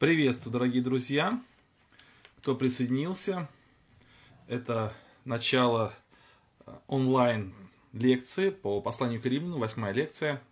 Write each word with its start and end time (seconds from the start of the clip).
Приветствую, 0.00 0.54
дорогие 0.54 0.82
друзья, 0.82 1.38
кто 2.38 2.56
присоединился. 2.56 3.50
Это 4.48 4.94
начало 5.26 5.92
э, 6.64 6.74
онлайн 6.86 7.52
лекции 7.92 8.48
по 8.48 8.80
посланию 8.80 9.20
к 9.20 9.26
Римляну, 9.26 9.58
восьмая 9.58 9.92
лекция. 9.92 10.42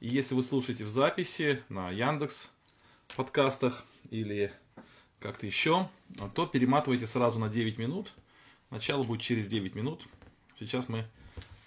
И 0.00 0.08
если 0.08 0.34
вы 0.34 0.42
слушаете 0.42 0.82
в 0.84 0.88
записи 0.88 1.62
на 1.68 1.92
Яндекс 1.92 2.50
подкастах 3.14 3.84
или 4.10 4.52
как-то 5.20 5.46
еще, 5.46 5.88
то 6.34 6.44
перематывайте 6.46 7.06
сразу 7.06 7.38
на 7.38 7.48
9 7.48 7.78
минут. 7.78 8.12
Начало 8.70 9.04
будет 9.04 9.20
через 9.20 9.46
9 9.46 9.76
минут. 9.76 10.02
Сейчас 10.56 10.88
мы 10.88 11.06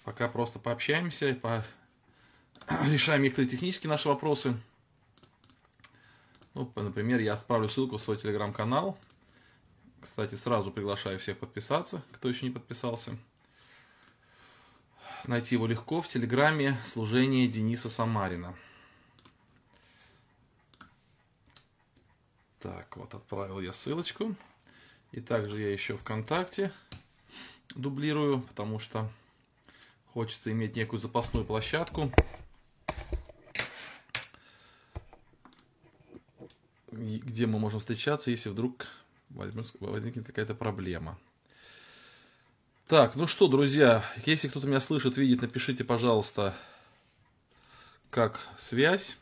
пока 0.03 0.27
просто 0.27 0.59
пообщаемся, 0.59 1.33
по... 1.41 1.65
решаем 2.91 3.21
некоторые 3.21 3.49
технические 3.49 3.89
наши 3.89 4.09
вопросы. 4.09 4.57
Ну, 6.55 6.71
например, 6.75 7.19
я 7.19 7.33
отправлю 7.33 7.67
ссылку 7.67 7.97
в 7.97 8.01
свой 8.01 8.17
телеграм-канал. 8.17 8.97
Кстати, 9.99 10.35
сразу 10.35 10.71
приглашаю 10.71 11.19
всех 11.19 11.37
подписаться, 11.37 12.01
кто 12.13 12.29
еще 12.29 12.45
не 12.45 12.51
подписался. 12.51 13.17
Найти 15.27 15.55
его 15.55 15.67
легко 15.67 16.01
в 16.01 16.07
телеграме 16.07 16.77
«Служение 16.85 17.47
Дениса 17.49 17.89
Самарина». 17.89 18.55
Так, 22.59 22.95
вот 22.95 23.13
отправил 23.13 23.59
я 23.59 23.73
ссылочку. 23.73 24.33
И 25.11 25.19
также 25.19 25.61
я 25.61 25.71
еще 25.71 25.97
ВКонтакте 25.97 26.71
дублирую, 27.75 28.41
потому 28.41 28.79
что 28.79 29.11
хочется 30.13 30.51
иметь 30.51 30.75
некую 30.77 31.01
запасную 31.01 31.45
площадку 31.45 32.13
где 36.95 37.45
мы 37.45 37.59
можем 37.59 37.79
встречаться, 37.79 38.31
если 38.31 38.49
вдруг 38.49 38.87
возникнет 39.29 40.25
какая-то 40.25 40.55
проблема. 40.55 41.17
Так, 42.87 43.15
ну 43.15 43.25
что, 43.25 43.47
друзья, 43.47 44.05
если 44.25 44.47
кто-то 44.47 44.67
меня 44.67 44.79
слышит, 44.79 45.17
видит, 45.17 45.41
напишите, 45.41 45.83
пожалуйста, 45.83 46.55
как 48.11 48.39
связь. 48.59 49.17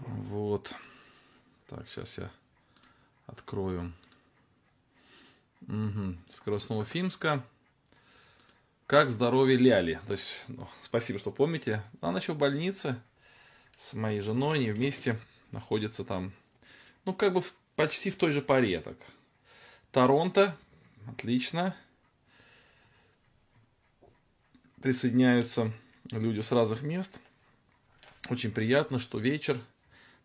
Вот. 0.00 0.74
Так, 1.68 1.88
сейчас 1.88 2.18
я 2.18 2.30
открою. 3.26 3.92
Угу. 5.68 6.16
Скоростного 6.30 6.84
Фимска. 6.84 7.44
Как 8.88 9.10
здоровье 9.10 9.58
Ляли? 9.58 10.00
То 10.06 10.14
есть, 10.14 10.42
ну, 10.48 10.66
спасибо, 10.80 11.18
что 11.18 11.30
помните. 11.30 11.82
Она 12.00 12.20
еще 12.20 12.32
в 12.32 12.38
больнице 12.38 12.98
с 13.76 13.92
моей 13.92 14.22
женой, 14.22 14.54
они 14.54 14.70
вместе 14.70 15.18
находятся 15.50 16.06
там. 16.06 16.32
Ну, 17.04 17.12
как 17.12 17.34
бы 17.34 17.42
в, 17.42 17.52
почти 17.76 18.10
в 18.10 18.16
той 18.16 18.32
же 18.32 18.40
паре 18.40 18.80
так. 18.80 18.96
Торонто, 19.92 20.56
отлично. 21.06 21.76
Присоединяются 24.80 25.70
люди 26.10 26.40
с 26.40 26.50
разных 26.50 26.80
мест. 26.80 27.20
Очень 28.30 28.52
приятно, 28.52 28.98
что 28.98 29.18
вечер, 29.18 29.60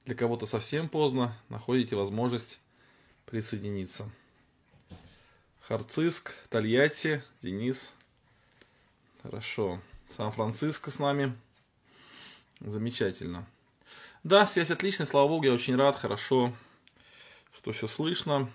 для 0.06 0.16
кого-то 0.16 0.46
совсем 0.46 0.88
поздно, 0.88 1.38
находите 1.50 1.98
возможность 1.98 2.62
присоединиться. 3.26 4.10
Харциск, 5.60 6.32
Тольятти, 6.50 7.22
Денис, 7.42 7.94
Хорошо. 9.24 9.82
Сан-Франциско 10.16 10.92
с 10.92 11.00
нами. 11.00 11.36
Замечательно. 12.60 13.48
Да, 14.24 14.46
связь 14.46 14.70
отличная, 14.70 15.08
слава 15.08 15.28
богу, 15.28 15.46
я 15.46 15.54
очень 15.54 15.76
рад, 15.76 15.96
хорошо, 15.96 16.54
что 17.56 17.72
все 17.72 17.88
слышно. 17.88 18.50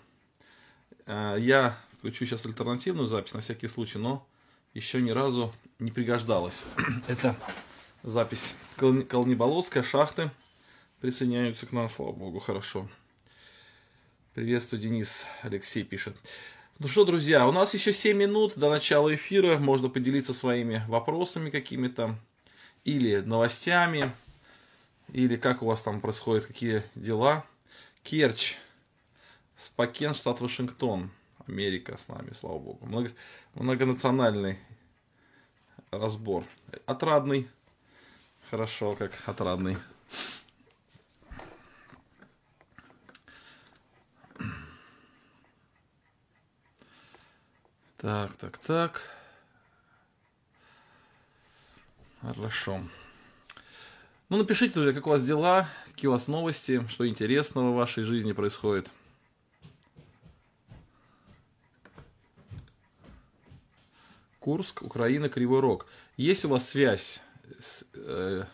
Э, 1.06 1.36
я 1.38 1.78
включу 1.98 2.24
сейчас 2.24 2.46
альтернативную 2.46 3.06
запись 3.06 3.34
на 3.34 3.40
всякий 3.40 3.66
случай, 3.66 3.98
но 3.98 4.26
еще 4.72 5.00
ни 5.00 5.10
разу 5.10 5.52
не 5.78 5.90
пригождалась. 5.90 6.64
Это 7.08 7.34
запись 8.02 8.54
Колнеболотская, 8.76 9.82
шахты 9.82 10.30
присоединяются 11.00 11.66
к 11.66 11.72
нам, 11.72 11.88
слава 11.88 12.12
богу, 12.12 12.40
хорошо. 12.40 12.88
Приветствую, 14.34 14.80
Денис 14.80 15.26
Алексей 15.42 15.84
пишет. 15.84 16.16
Ну 16.80 16.86
что, 16.86 17.04
друзья, 17.04 17.48
у 17.48 17.50
нас 17.50 17.74
еще 17.74 17.92
7 17.92 18.16
минут 18.16 18.52
до 18.54 18.70
начала 18.70 19.12
эфира. 19.12 19.58
Можно 19.58 19.88
поделиться 19.88 20.32
своими 20.32 20.84
вопросами 20.86 21.50
какими-то, 21.50 22.16
или 22.84 23.16
новостями, 23.16 24.12
или 25.12 25.34
как 25.34 25.60
у 25.62 25.66
вас 25.66 25.82
там 25.82 26.00
происходят, 26.00 26.44
какие 26.44 26.84
дела. 26.94 27.44
Керчь, 28.04 28.54
Спокен, 29.56 30.14
штат 30.14 30.40
Вашингтон, 30.40 31.10
Америка 31.48 31.96
с 31.98 32.06
нами, 32.06 32.30
слава 32.32 32.60
богу. 32.60 32.86
Много, 32.86 33.10
многонациональный 33.54 34.60
разбор. 35.90 36.44
Отрадный. 36.86 37.48
Хорошо, 38.50 38.92
как 38.92 39.10
отрадный. 39.26 39.78
Так, 47.98 48.36
так, 48.36 48.58
так. 48.58 49.10
Хорошо. 52.20 52.80
Ну, 54.28 54.36
напишите, 54.36 54.74
друзья, 54.74 54.92
как 54.92 55.08
у 55.08 55.10
вас 55.10 55.24
дела, 55.24 55.68
какие 55.86 56.08
у 56.08 56.12
вас 56.12 56.28
новости, 56.28 56.86
что 56.88 57.08
интересного 57.08 57.72
в 57.72 57.74
вашей 57.74 58.04
жизни 58.04 58.30
происходит. 58.30 58.88
Курск, 64.38 64.82
Украина, 64.82 65.28
Кривой 65.28 65.58
Рог. 65.58 65.86
Есть 66.16 66.44
у 66.44 66.48
вас 66.50 66.68
связь 66.68 67.20
с, 67.58 67.84
э, 67.94 68.44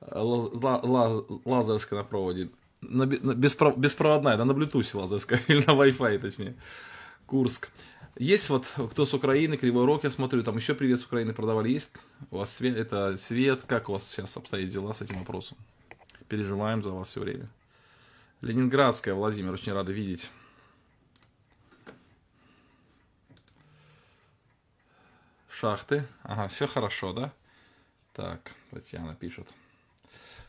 лазерской 0.00 1.98
на 1.98 2.04
проводе? 2.04 2.48
На, 2.80 3.04
на, 3.04 3.34
беспроводная, 3.34 4.38
да, 4.38 4.46
на 4.46 4.52
Bluetooth 4.52 4.96
лазерская, 4.96 5.42
или 5.48 5.58
на 5.66 5.72
Wi-Fi, 5.72 6.18
точнее. 6.18 6.56
Курск. 7.26 7.68
Есть 8.18 8.50
вот, 8.50 8.66
кто 8.90 9.04
с 9.04 9.14
Украины, 9.14 9.56
Кривой 9.56 9.84
Рог, 9.86 10.02
я 10.02 10.10
смотрю, 10.10 10.42
там 10.42 10.56
еще 10.56 10.74
привет 10.74 10.98
с 11.00 11.04
Украины 11.04 11.32
продавали. 11.32 11.70
Есть 11.70 11.92
у 12.32 12.38
вас 12.38 12.52
свет, 12.52 12.76
это 12.76 13.16
свет, 13.16 13.62
как 13.68 13.88
у 13.88 13.92
вас 13.92 14.08
сейчас 14.08 14.36
обстоят 14.36 14.68
дела 14.70 14.92
с 14.92 15.00
этим 15.00 15.20
вопросом? 15.20 15.56
Переживаем 16.28 16.82
за 16.82 16.90
вас 16.90 17.08
все 17.08 17.20
время. 17.20 17.48
Ленинградская, 18.40 19.14
Владимир, 19.14 19.52
очень 19.52 19.72
рада 19.72 19.92
видеть. 19.92 20.32
Шахты. 25.48 26.04
Ага, 26.24 26.48
все 26.48 26.66
хорошо, 26.66 27.12
да? 27.12 27.32
Так, 28.14 28.50
Татьяна 28.72 29.14
пишет. 29.14 29.46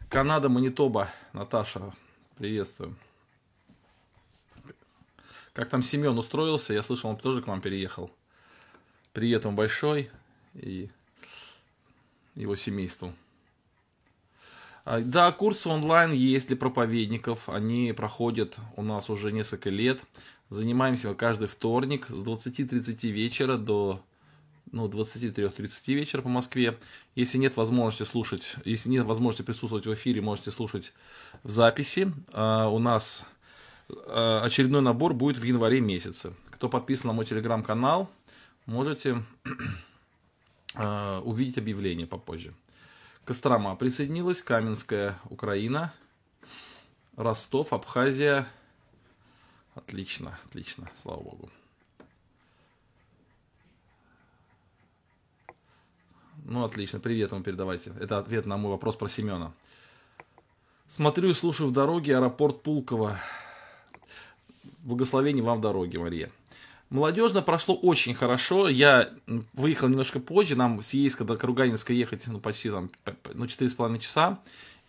Канада, 0.09 0.49
Манитоба, 0.49 1.09
Наташа, 1.33 1.93
приветствую. 2.35 2.95
Как 5.59 5.67
там 5.67 5.83
Семен 5.83 6.17
устроился, 6.17 6.73
я 6.73 6.81
слышал, 6.81 7.09
он 7.09 7.17
тоже 7.17 7.41
к 7.41 7.47
вам 7.47 7.59
переехал. 7.59 8.09
Привет 9.11 9.43
вам 9.43 9.57
большой 9.57 10.09
и 10.53 10.89
его 12.33 12.55
семейству. 12.55 13.13
А, 14.85 15.01
да, 15.01 15.29
курсы 15.33 15.67
онлайн 15.67 16.13
есть 16.13 16.47
для 16.47 16.55
проповедников. 16.55 17.49
Они 17.49 17.91
проходят 17.91 18.55
у 18.77 18.83
нас 18.83 19.09
уже 19.09 19.33
несколько 19.33 19.69
лет. 19.69 19.99
Занимаемся 20.49 21.13
каждый 21.13 21.49
вторник 21.49 22.05
с 22.07 22.23
20.30 22.23 23.09
вечера 23.09 23.57
до 23.57 24.01
ну, 24.71 24.87
23.30 24.87 25.93
вечера 25.93 26.21
по 26.21 26.29
Москве. 26.29 26.79
Если 27.15 27.37
нет 27.37 27.57
возможности 27.57 28.09
слушать, 28.09 28.55
если 28.63 28.87
нет 28.87 29.05
возможности 29.05 29.45
присутствовать 29.45 29.87
в 29.87 29.93
эфире, 29.93 30.21
можете 30.21 30.51
слушать 30.51 30.93
в 31.43 31.49
записи. 31.49 32.13
Uh, 32.31 32.73
у 32.73 32.79
нас 32.79 33.27
очередной 33.89 34.81
набор 34.81 35.13
будет 35.13 35.37
в 35.37 35.43
январе 35.43 35.81
месяце. 35.81 36.33
Кто 36.51 36.69
подписан 36.69 37.07
на 37.07 37.13
мой 37.13 37.25
телеграм-канал, 37.25 38.09
можете 38.65 39.23
э, 40.75 41.19
увидеть 41.23 41.57
объявление 41.57 42.05
попозже. 42.05 42.53
Кострома 43.25 43.75
присоединилась, 43.75 44.41
Каменская, 44.41 45.19
Украина, 45.29 45.93
Ростов, 47.15 47.73
Абхазия. 47.73 48.47
Отлично, 49.75 50.39
отлично, 50.45 50.89
слава 51.01 51.21
богу. 51.21 51.49
Ну, 56.45 56.63
отлично, 56.63 56.99
привет 56.99 57.31
вам 57.31 57.43
передавайте. 57.43 57.93
Это 57.99 58.17
ответ 58.17 58.45
на 58.45 58.57
мой 58.57 58.71
вопрос 58.71 58.95
про 58.95 59.07
Семена. 59.07 59.53
Смотрю 60.87 61.29
и 61.29 61.33
слушаю 61.33 61.69
в 61.69 61.71
дороге 61.71 62.17
аэропорт 62.17 62.63
Пулково. 62.63 63.19
Благословений 64.89 65.43
вам 65.43 65.59
в 65.59 65.61
дороге, 65.61 65.99
Мария. 65.99 66.31
Молодежно 66.89 67.43
прошло 67.43 67.75
очень 67.75 68.15
хорошо. 68.15 68.67
Я 68.69 69.09
выехал 69.53 69.87
немножко 69.87 70.19
позже. 70.19 70.55
Нам 70.55 70.81
с 70.81 70.95
Ейска 70.95 71.23
до 71.23 71.37
Каруганинска 71.37 71.93
ехать 71.93 72.25
ну, 72.25 72.39
почти 72.39 72.71
там, 72.71 72.89
ну, 73.35 73.45
4,5 73.45 73.99
часа. 73.99 74.39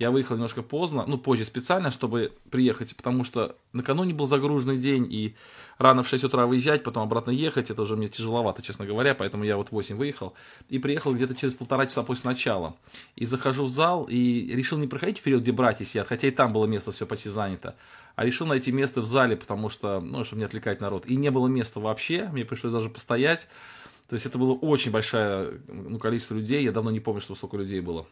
Я 0.00 0.10
выехал 0.10 0.34
немножко 0.34 0.62
поздно, 0.62 1.04
ну, 1.06 1.18
позже 1.18 1.44
специально, 1.44 1.90
чтобы 1.90 2.32
приехать, 2.50 2.96
потому 2.96 3.22
что 3.22 3.54
накануне 3.74 4.14
был 4.14 4.24
загруженный 4.24 4.78
день, 4.78 5.06
и 5.12 5.36
рано 5.76 6.02
в 6.02 6.08
6 6.08 6.24
утра 6.24 6.46
выезжать, 6.46 6.82
потом 6.82 7.02
обратно 7.02 7.30
ехать, 7.30 7.70
это 7.70 7.82
уже 7.82 7.96
мне 7.96 8.08
тяжеловато, 8.08 8.62
честно 8.62 8.86
говоря, 8.86 9.14
поэтому 9.14 9.44
я 9.44 9.58
вот 9.58 9.68
в 9.68 9.72
8 9.72 9.96
выехал, 9.96 10.32
и 10.70 10.78
приехал 10.78 11.14
где-то 11.14 11.34
через 11.34 11.52
полтора 11.52 11.84
часа 11.84 12.02
после 12.02 12.30
начала. 12.30 12.76
И 13.14 13.26
захожу 13.26 13.66
в 13.66 13.68
зал, 13.68 14.06
и 14.08 14.50
решил 14.54 14.78
не 14.78 14.86
проходить 14.86 15.18
вперед, 15.18 15.42
где 15.42 15.52
братья 15.52 15.84
сидят, 15.84 16.08
хотя 16.08 16.28
и 16.28 16.30
там 16.30 16.54
было 16.54 16.64
место 16.64 16.92
все 16.92 17.04
почти 17.04 17.28
занято, 17.28 17.76
а 18.16 18.24
решил 18.24 18.46
найти 18.46 18.72
место 18.72 19.02
в 19.02 19.04
зале, 19.04 19.36
потому 19.36 19.68
что, 19.68 20.00
ну, 20.00 20.24
чтобы 20.24 20.40
не 20.40 20.46
отвлекать 20.46 20.80
народ. 20.80 21.04
И 21.04 21.16
не 21.16 21.30
было 21.30 21.46
места 21.46 21.78
вообще, 21.78 22.30
мне 22.32 22.46
пришлось 22.46 22.72
даже 22.72 22.88
постоять, 22.88 23.48
то 24.08 24.14
есть 24.14 24.24
это 24.24 24.38
было 24.38 24.54
очень 24.54 24.92
большое 24.92 25.60
ну, 25.68 25.98
количество 25.98 26.36
людей, 26.36 26.64
я 26.64 26.72
давно 26.72 26.90
не 26.90 27.00
помню, 27.00 27.20
что 27.20 27.34
столько 27.34 27.58
людей 27.58 27.80
было. 27.80 28.06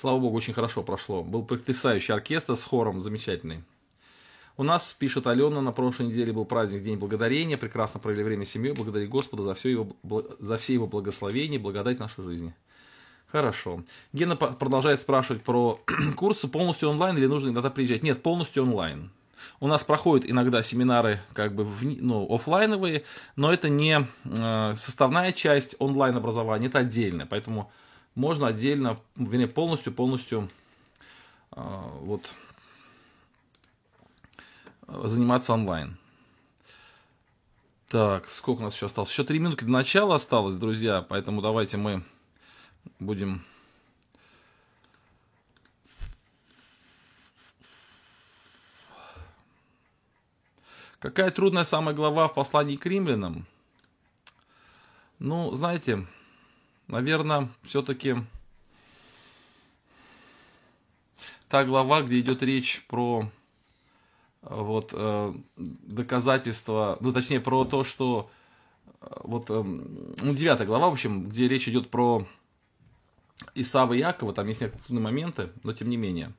Слава 0.00 0.18
богу, 0.18 0.38
очень 0.38 0.54
хорошо 0.54 0.82
прошло. 0.82 1.22
Был 1.22 1.44
потрясающий 1.44 2.14
оркестр 2.14 2.56
с 2.56 2.64
хором, 2.64 3.02
замечательный. 3.02 3.62
У 4.56 4.62
нас, 4.62 4.94
пишет 4.94 5.26
Алена, 5.26 5.60
на 5.60 5.72
прошлой 5.72 6.06
неделе 6.06 6.32
был 6.32 6.46
праздник 6.46 6.82
День 6.82 6.96
Благодарения. 6.96 7.58
Прекрасно 7.58 8.00
провели 8.00 8.22
время 8.22 8.46
с 8.46 8.48
семьей. 8.48 8.72
Благодари 8.72 9.06
Господа 9.06 9.42
за 9.42 9.54
все 9.54 9.68
его, 9.68 9.88
за 10.38 10.56
все 10.56 10.72
его 10.72 10.86
благословения, 10.86 11.58
благодать 11.58 11.98
нашей 11.98 12.24
жизни. 12.24 12.54
Хорошо. 13.26 13.82
Гена 14.14 14.36
продолжает 14.36 15.02
спрашивать 15.02 15.42
про 15.42 15.78
курсы 16.16 16.48
полностью 16.48 16.88
онлайн 16.88 17.18
или 17.18 17.26
нужно 17.26 17.50
иногда 17.50 17.68
приезжать. 17.68 18.02
Нет, 18.02 18.22
полностью 18.22 18.62
онлайн. 18.62 19.10
У 19.60 19.66
нас 19.66 19.84
проходят 19.84 20.26
иногда 20.26 20.62
семинары 20.62 21.20
как 21.34 21.54
бы 21.54 21.64
в, 21.64 21.82
ну, 21.82 22.26
офлайновые, 22.34 23.04
но 23.36 23.52
это 23.52 23.68
не 23.68 24.08
э, 24.24 24.74
составная 24.76 25.32
часть 25.32 25.76
онлайн 25.78 26.16
образования, 26.16 26.68
это 26.68 26.78
отдельно. 26.78 27.26
Поэтому 27.26 27.70
можно 28.14 28.48
отдельно, 28.48 28.98
вернее, 29.16 29.48
полностью, 29.48 29.92
полностью 29.92 30.48
а, 31.52 31.88
вот 32.00 32.34
заниматься 34.86 35.54
онлайн. 35.54 35.96
Так, 37.88 38.28
сколько 38.28 38.60
у 38.60 38.62
нас 38.62 38.74
еще 38.74 38.86
осталось? 38.86 39.10
Еще 39.10 39.24
три 39.24 39.40
минутки 39.40 39.64
до 39.64 39.70
начала 39.70 40.14
осталось, 40.14 40.54
друзья, 40.54 41.02
поэтому 41.02 41.42
давайте 41.42 41.76
мы 41.76 42.04
будем... 42.98 43.44
Какая 51.00 51.30
трудная 51.30 51.64
самая 51.64 51.94
глава 51.94 52.28
в 52.28 52.34
послании 52.34 52.76
к 52.76 52.84
римлянам? 52.84 53.46
Ну, 55.18 55.52
знаете, 55.54 56.06
наверное, 56.90 57.48
все-таки 57.62 58.16
та 61.48 61.64
глава, 61.64 62.02
где 62.02 62.20
идет 62.20 62.42
речь 62.42 62.84
про 62.88 63.30
э, 64.42 64.46
вот 64.50 64.90
э, 64.92 65.32
доказательства, 65.56 66.98
ну 67.00 67.12
точнее 67.12 67.40
про 67.40 67.64
то, 67.64 67.84
что 67.84 68.30
э, 69.00 69.06
вот 69.24 69.50
э, 69.50 69.62
ну, 69.62 70.34
девятая 70.34 70.66
глава, 70.66 70.88
в 70.90 70.92
общем, 70.92 71.24
где 71.28 71.48
речь 71.48 71.68
идет 71.68 71.90
про 71.90 72.26
Исава 73.54 73.94
и 73.94 73.98
Якова, 73.98 74.32
там 74.32 74.46
есть 74.48 74.60
некоторые 74.60 75.00
моменты, 75.00 75.50
но 75.62 75.72
тем 75.72 75.88
не 75.88 75.96
менее. 75.96 76.32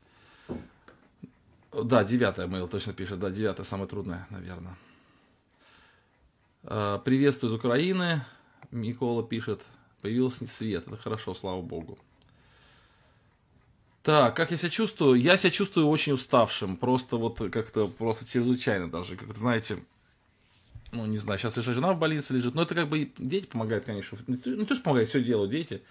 Да, 1.72 2.04
девятая 2.04 2.48
Мэйл 2.48 2.68
точно 2.68 2.94
пишет, 2.94 3.20
да, 3.20 3.30
девятая 3.30 3.66
самая 3.66 3.88
трудная, 3.88 4.28
наверное. 4.30 4.78
Приветствую 6.64 7.52
из 7.52 7.56
Украины, 7.56 8.24
Микола 8.72 9.24
пишет. 9.24 9.66
Появился 10.02 10.48
свет, 10.48 10.88
это 10.88 10.98
хорошо, 10.98 11.34
слава 11.34 11.62
богу. 11.62 11.98
Так, 14.04 14.36
как 14.36 14.50
я 14.50 14.58
себя 14.58 14.70
чувствую? 14.72 15.22
Я 15.22 15.38
себя 15.38 15.52
чувствую 15.52 15.88
очень 15.88 16.14
уставшим, 16.14 16.76
просто 16.76 17.18
вот 17.18 17.38
как-то, 17.52 17.88
просто 17.88 18.26
чрезвычайно 18.26 18.90
даже, 18.90 19.16
как 19.16 19.38
знаете, 19.38 19.84
ну, 20.92 21.06
не 21.06 21.18
знаю, 21.18 21.40
сейчас 21.40 21.56
еще 21.58 21.74
жена 21.74 21.94
в 21.94 22.00
больнице 22.00 22.34
лежит, 22.34 22.56
но 22.56 22.64
это 22.64 22.74
как 22.74 22.90
бы 22.90 23.12
дети 23.20 23.46
помогают, 23.46 23.86
конечно, 23.86 24.18
ну, 24.28 24.66
тоже 24.66 24.82
помогают, 24.82 25.10
все 25.10 25.24
делают 25.24 25.52
дети, 25.52 25.84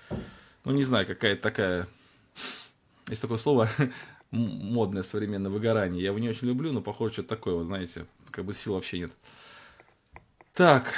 ну, 0.64 0.72
не 0.72 0.82
знаю, 0.82 1.06
какая-то 1.06 1.40
такая, 1.40 1.88
есть 3.08 3.22
такое 3.22 3.38
слово, 3.38 3.70
модное 4.32 5.04
современное 5.04 5.50
выгорание, 5.50 6.02
я 6.02 6.08
его 6.08 6.18
не 6.18 6.28
очень 6.28 6.48
люблю, 6.48 6.72
но 6.72 6.80
похоже, 6.80 7.12
что-то 7.12 7.28
такое, 7.28 7.54
вот, 7.54 7.66
знаете, 7.66 8.06
как 8.32 8.44
бы 8.44 8.54
сил 8.54 8.74
вообще 8.74 8.98
нет. 8.98 9.12
Так, 10.52 10.92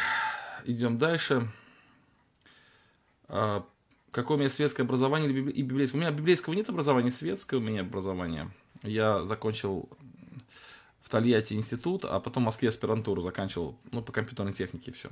идем 0.64 0.96
дальше. 0.96 1.46
А, 3.34 3.64
какое 4.11 4.37
у 4.37 4.40
меня 4.40 4.50
светское 4.50 4.84
образование 4.84 5.31
и 5.31 5.62
библейское. 5.62 5.99
У 5.99 6.02
меня 6.02 6.12
библейского 6.12 6.52
нет 6.52 6.69
образования, 6.69 7.11
светское 7.11 7.58
у 7.58 7.62
меня 7.62 7.81
образование. 7.81 8.50
Я 8.82 9.25
закончил 9.25 9.88
в 11.00 11.08
Тольятти 11.08 11.55
институт, 11.55 12.05
а 12.05 12.20
потом 12.20 12.43
в 12.43 12.46
Москве 12.46 12.69
аспирантуру 12.69 13.23
заканчивал, 13.23 13.79
ну, 13.90 14.02
по 14.02 14.12
компьютерной 14.12 14.52
технике 14.52 14.93
все. 14.93 15.08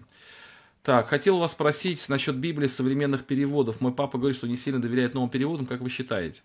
Так, 0.82 1.08
хотел 1.08 1.38
вас 1.38 1.52
спросить 1.52 2.08
насчет 2.08 2.36
Библии 2.36 2.66
современных 2.66 3.26
переводов. 3.26 3.82
Мой 3.82 3.92
папа 3.92 4.16
говорит, 4.16 4.38
что 4.38 4.48
не 4.48 4.56
сильно 4.56 4.80
доверяет 4.80 5.12
новым 5.12 5.28
переводам, 5.28 5.66
как 5.66 5.82
вы 5.82 5.90
считаете? 5.90 6.40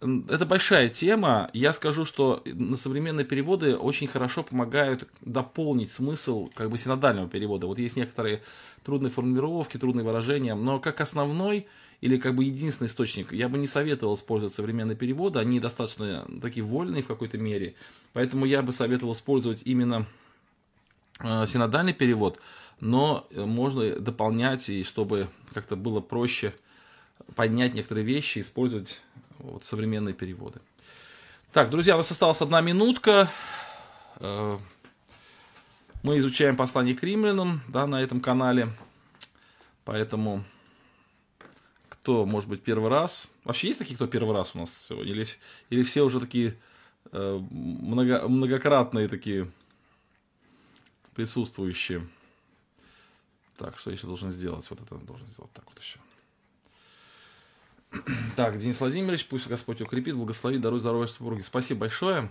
Это 0.00 0.46
большая 0.46 0.88
тема. 0.88 1.50
Я 1.52 1.74
скажу, 1.74 2.06
что 2.06 2.42
на 2.46 2.78
современные 2.78 3.26
переводы 3.26 3.76
очень 3.76 4.06
хорошо 4.06 4.42
помогают 4.42 5.06
дополнить 5.20 5.92
смысл 5.92 6.48
как 6.54 6.70
бы 6.70 6.78
синодального 6.78 7.28
перевода. 7.28 7.66
Вот 7.66 7.78
есть 7.78 7.96
некоторые 7.96 8.42
трудные 8.82 9.10
формулировки, 9.10 9.76
трудные 9.76 10.06
выражения, 10.06 10.54
но 10.54 10.78
как 10.78 11.02
основной 11.02 11.66
или 12.00 12.16
как 12.16 12.34
бы 12.34 12.44
единственный 12.44 12.86
источник, 12.86 13.32
я 13.32 13.48
бы 13.48 13.58
не 13.58 13.66
советовал 13.66 14.14
использовать 14.14 14.54
современные 14.54 14.96
переводы, 14.96 15.38
они 15.38 15.60
достаточно 15.60 16.26
такие 16.40 16.64
вольные 16.64 17.02
в 17.02 17.06
какой-то 17.06 17.38
мере, 17.38 17.74
поэтому 18.12 18.44
я 18.44 18.62
бы 18.62 18.72
советовал 18.72 19.14
использовать 19.14 19.62
именно 19.64 20.06
э, 21.20 21.46
синодальный 21.46 21.94
перевод, 21.94 22.38
но 22.80 23.26
э, 23.30 23.44
можно 23.44 23.98
дополнять, 23.98 24.68
и 24.68 24.82
чтобы 24.82 25.28
как-то 25.52 25.76
было 25.76 26.00
проще 26.00 26.54
поднять 27.34 27.74
некоторые 27.74 28.04
вещи, 28.04 28.40
использовать 28.40 29.00
вот, 29.38 29.64
современные 29.64 30.14
переводы. 30.14 30.60
Так, 31.52 31.70
друзья, 31.70 31.94
у 31.94 31.98
нас 31.98 32.10
осталась 32.10 32.42
одна 32.42 32.60
минутка. 32.60 33.30
Э, 34.20 34.58
мы 36.02 36.18
изучаем 36.18 36.56
послание 36.56 36.94
к 36.94 37.02
римлянам 37.02 37.62
да, 37.68 37.86
на 37.86 38.02
этом 38.02 38.20
канале. 38.20 38.68
Поэтому, 39.84 40.44
кто, 41.88 42.26
может 42.26 42.48
быть, 42.48 42.62
первый 42.62 42.90
раз... 42.90 43.32
Вообще 43.44 43.68
есть 43.68 43.78
такие, 43.78 43.94
кто 43.94 44.06
первый 44.06 44.34
раз 44.34 44.54
у 44.54 44.58
нас 44.58 44.86
сегодня? 44.88 45.12
Или, 45.12 45.26
или 45.70 45.82
все 45.82 46.02
уже 46.02 46.20
такие 46.20 46.58
э, 47.12 47.40
много, 47.50 48.28
многократные 48.28 49.08
такие 49.08 49.50
присутствующие? 51.14 52.06
Так, 53.58 53.78
что 53.78 53.90
еще 53.90 54.06
должен 54.06 54.30
сделать? 54.30 54.68
Вот 54.70 54.80
это 54.80 54.96
должен 54.96 55.26
сделать 55.28 55.52
так 55.52 55.64
вот 55.66 55.78
еще. 55.78 55.98
Так, 58.36 58.58
Денис 58.58 58.78
Владимирович, 58.78 59.26
пусть 59.26 59.46
Господь 59.46 59.80
укрепит, 59.80 60.14
благословит, 60.14 60.60
дарует 60.60 60.82
здоровье 60.82 61.08
супруги. 61.08 61.42
Спасибо 61.42 61.80
большое. 61.80 62.30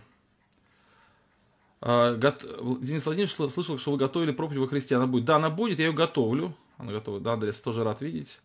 А, 1.81 2.15
Денис 2.15 3.05
Владимирович 3.05 3.33
слышал, 3.33 3.77
что 3.77 3.91
вы 3.91 3.97
готовили 3.97 4.31
проповедь 4.31 4.59
во 4.59 4.67
Христе. 4.67 4.95
Она 4.95 5.07
будет. 5.07 5.25
Да, 5.25 5.37
она 5.37 5.49
будет, 5.49 5.79
я 5.79 5.87
ее 5.87 5.93
готовлю. 5.93 6.55
Она 6.77 6.91
готова. 6.91 7.19
Да, 7.19 7.33
Андрес 7.33 7.59
тоже 7.59 7.83
рад 7.83 8.01
видеть. 8.01 8.39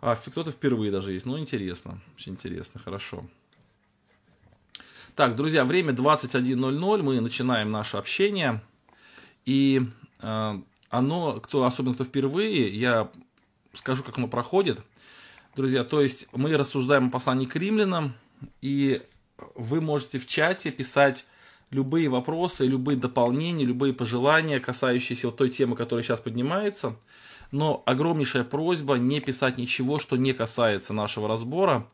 А, 0.00 0.16
кто-то 0.16 0.50
впервые 0.50 0.92
даже 0.92 1.12
есть. 1.12 1.26
Ну, 1.26 1.38
интересно. 1.38 2.00
Очень 2.16 2.32
интересно, 2.32 2.80
хорошо. 2.82 3.26
Так, 5.14 5.34
друзья, 5.34 5.64
время 5.64 5.92
21.00. 5.92 7.02
Мы 7.02 7.20
начинаем 7.20 7.70
наше 7.70 7.96
общение. 7.96 8.62
И 9.44 9.82
э, 10.20 10.60
оно, 10.90 11.40
кто, 11.40 11.64
особенно 11.64 11.94
кто 11.94 12.04
впервые, 12.04 12.68
я 12.68 13.10
скажу, 13.72 14.02
как 14.02 14.18
оно 14.18 14.28
проходит. 14.28 14.80
Друзья, 15.56 15.84
то 15.84 16.00
есть 16.00 16.28
мы 16.32 16.56
рассуждаем 16.56 17.08
о 17.08 17.10
послании 17.10 17.46
к 17.46 17.56
римлянам, 17.56 18.14
и 18.60 19.02
вы 19.54 19.80
можете 19.80 20.18
в 20.18 20.26
чате 20.26 20.70
писать 20.70 21.26
любые 21.70 22.08
вопросы, 22.08 22.66
любые 22.66 22.96
дополнения, 22.96 23.64
любые 23.64 23.92
пожелания, 23.92 24.60
касающиеся 24.60 25.28
вот 25.28 25.36
той 25.36 25.50
темы, 25.50 25.76
которая 25.76 26.02
сейчас 26.02 26.20
поднимается. 26.20 26.96
Но 27.50 27.82
огромнейшая 27.86 28.44
просьба 28.44 28.94
не 28.94 29.20
писать 29.20 29.58
ничего, 29.58 29.98
что 29.98 30.16
не 30.16 30.32
касается 30.32 30.92
нашего 30.92 31.28
разбора. 31.28 31.88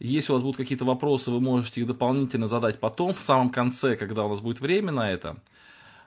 Если 0.00 0.30
у 0.30 0.34
вас 0.34 0.42
будут 0.42 0.56
какие-то 0.56 0.84
вопросы, 0.84 1.30
вы 1.30 1.40
можете 1.40 1.80
их 1.80 1.86
дополнительно 1.86 2.46
задать 2.46 2.78
потом, 2.78 3.12
в 3.12 3.18
самом 3.18 3.50
конце, 3.50 3.96
когда 3.96 4.24
у 4.24 4.28
нас 4.28 4.40
будет 4.40 4.60
время 4.60 4.92
на 4.92 5.10
это. 5.10 5.36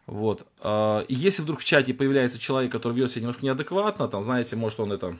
Вот. 0.07 0.45
А, 0.59 1.01
и 1.01 1.13
если 1.13 1.41
вдруг 1.41 1.59
в 1.59 1.63
чате 1.63 1.93
появляется 1.93 2.39
человек, 2.39 2.71
который 2.71 2.93
ведет 2.93 3.11
себя 3.11 3.21
немножко 3.21 3.45
неадекватно, 3.45 4.07
там, 4.07 4.23
знаете, 4.23 4.55
может 4.55 4.79
он 4.79 4.91
это 4.91 5.17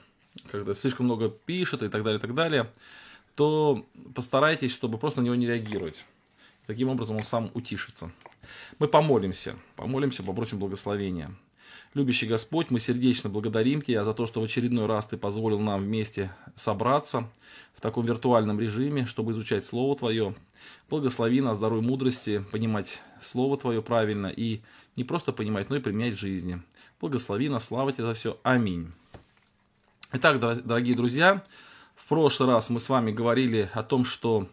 когда 0.52 0.74
слишком 0.74 1.06
много 1.06 1.30
пишет 1.30 1.84
и 1.84 1.90
так 1.90 2.04
далее, 2.04 2.18
и 2.18 2.22
так 2.22 2.34
далее, 2.34 2.72
то 3.36 3.86
постарайтесь, 4.16 4.72
чтобы 4.72 4.98
просто 4.98 5.22
на 5.22 5.26
него 5.26 5.36
не 5.36 5.48
реагировать. 5.48 6.06
Таким 6.68 6.90
образом 6.90 7.18
он 7.18 7.24
сам 7.24 7.52
утишится. 7.54 8.12
Мы 8.80 8.88
помолимся, 8.88 9.56
помолимся, 9.76 10.24
попросим 10.24 10.60
благословения. 10.60 11.34
Любящий 11.94 12.26
Господь, 12.26 12.72
мы 12.72 12.80
сердечно 12.80 13.30
благодарим 13.30 13.82
Тебя 13.82 14.06
за 14.06 14.14
то, 14.14 14.26
что 14.26 14.40
в 14.40 14.44
очередной 14.46 14.86
раз 14.86 15.06
Ты 15.06 15.18
позволил 15.18 15.60
нам 15.60 15.82
вместе 15.82 16.34
собраться 16.56 17.30
в 17.76 17.82
таком 17.82 18.06
виртуальном 18.06 18.60
режиме, 18.60 19.06
чтобы 19.06 19.34
изучать 19.34 19.66
Слово 19.66 19.98
Твое. 19.98 20.36
Благослови 20.90 21.42
нас, 21.42 21.60
даруй 21.60 21.82
мудрости, 21.82 22.46
понимать 22.52 23.02
Слово 23.22 23.58
Твое 23.58 23.82
правильно 23.82 24.28
и 24.28 24.62
не 24.96 25.04
просто 25.04 25.34
понимать, 25.34 25.70
но 25.70 25.76
и 25.76 25.80
применять 25.80 26.16
в 26.16 26.20
жизни. 26.20 26.62
Благослови 27.02 27.50
нас, 27.50 27.66
слава 27.66 27.92
Тебе 27.92 28.06
за 28.06 28.14
все. 28.14 28.40
Аминь. 28.44 28.92
Итак, 30.14 30.40
дорогие 30.40 30.96
друзья, 30.96 31.44
в 31.96 32.08
прошлый 32.08 32.50
раз 32.50 32.70
мы 32.70 32.80
с 32.80 32.88
вами 32.90 33.12
говорили 33.12 33.70
о 33.74 33.84
том, 33.84 34.06
что 34.06 34.48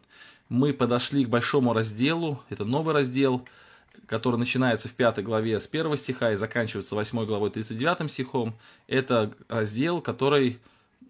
мы 0.49 0.73
подошли 0.73 1.25
к 1.25 1.29
большому 1.29 1.73
разделу, 1.73 2.43
это 2.49 2.65
новый 2.65 2.95
раздел– 2.95 3.47
который 4.07 4.37
начинается 4.37 4.89
в 4.89 4.93
5 4.93 5.23
главе 5.23 5.59
с 5.61 5.67
1 5.67 5.97
стиха 5.97 6.33
и 6.33 6.37
заканчивается 6.37 6.95
8 6.95 7.25
главой 7.27 7.51
39 7.51 8.11
стихом, 8.11 8.57
это 8.87 9.33
раздел, 9.49 10.01
который 10.01 10.59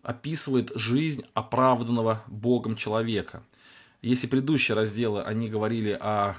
описывает 0.03 0.73
жизнь 0.75 1.25
оправданного 1.35 2.23
Богом 2.27 2.77
человека. 2.77 3.43
Если 4.01 4.27
предыдущие 4.27 4.77
разделы, 4.77 5.23
они 5.23 5.49
говорили 5.49 5.91
о 6.01 6.35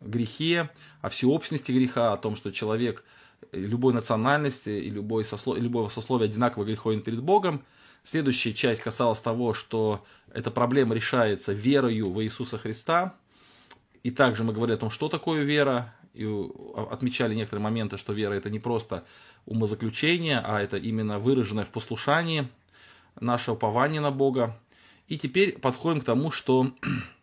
грехе, 0.00 0.70
о 1.02 1.08
всеобщности 1.08 1.72
греха, 1.72 2.12
о 2.12 2.16
том, 2.16 2.36
что 2.36 2.50
человек 2.52 3.04
любой 3.52 3.92
национальности 3.92 4.70
и 4.70 4.90
любой 4.90 5.24
сослов... 5.24 5.58
любого 5.58 5.88
сословия 5.88 6.26
одинаково 6.26 6.64
греховен 6.64 7.02
перед 7.02 7.20
Богом, 7.20 7.62
следующая 8.04 8.52
часть 8.52 8.80
касалась 8.80 9.20
того, 9.20 9.54
что 9.54 10.04
эта 10.32 10.50
проблема 10.50 10.94
решается 10.94 11.52
верою 11.52 12.10
в 12.12 12.22
Иисуса 12.22 12.58
Христа, 12.58 13.14
и 14.02 14.10
также 14.10 14.44
мы 14.44 14.52
говорили 14.52 14.76
о 14.76 14.80
том, 14.80 14.90
что 14.90 15.08
такое 15.08 15.42
вера, 15.42 15.94
и 16.14 16.26
отмечали 16.90 17.34
некоторые 17.34 17.62
моменты, 17.62 17.96
что 17.96 18.12
вера 18.12 18.34
это 18.34 18.50
не 18.50 18.58
просто 18.58 19.04
умозаключение, 19.46 20.40
а 20.40 20.60
это 20.60 20.76
именно 20.76 21.18
выраженное 21.18 21.64
в 21.64 21.70
послушании 21.70 22.48
наше 23.20 23.52
упование 23.52 24.00
на 24.00 24.10
Бога. 24.10 24.58
И 25.08 25.18
теперь 25.18 25.58
подходим 25.58 26.00
к 26.00 26.04
тому, 26.04 26.30
что 26.30 26.72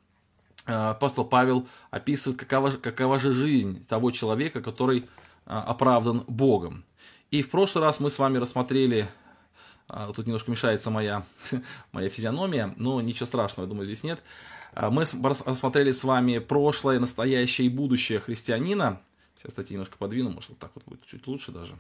апостол 0.66 1.26
Павел 1.26 1.68
описывает, 1.90 2.40
какова, 2.40 2.72
какова 2.72 3.20
же 3.20 3.34
жизнь 3.34 3.86
того 3.88 4.12
человека, 4.12 4.62
который 4.62 5.06
а, 5.46 5.64
оправдан 5.64 6.24
Богом. 6.28 6.84
И 7.32 7.42
в 7.42 7.50
прошлый 7.50 7.84
раз 7.84 8.00
мы 8.00 8.10
с 8.10 8.20
вами 8.20 8.38
рассмотрели, 8.38 9.10
а, 9.88 10.14
тут 10.14 10.28
немножко 10.28 10.52
мешается 10.52 10.92
моя, 10.92 11.26
моя 11.92 12.10
физиономия, 12.10 12.74
но 12.78 13.02
ничего 13.02 13.26
страшного, 13.26 13.66
я 13.66 13.70
думаю, 13.70 13.86
здесь 13.86 14.04
нет, 14.04 14.20
а, 14.20 14.57
мы 14.80 15.04
рассмотрели 15.24 15.92
с 15.92 16.04
вами 16.04 16.40
прошлое, 16.40 17.00
настоящее 17.00 17.68
и 17.68 17.70
будущее 17.70 18.20
христианина. 18.20 19.02
Сейчас, 19.38 19.52
кстати, 19.52 19.74
немножко 19.74 19.98
подвину, 19.98 20.30
может, 20.30 20.50
вот 20.50 20.60
так 20.60 20.72
вот 20.76 20.84
будет 20.86 21.06
чуть 21.06 21.26
лучше 21.26 21.52
даже. 21.52 21.74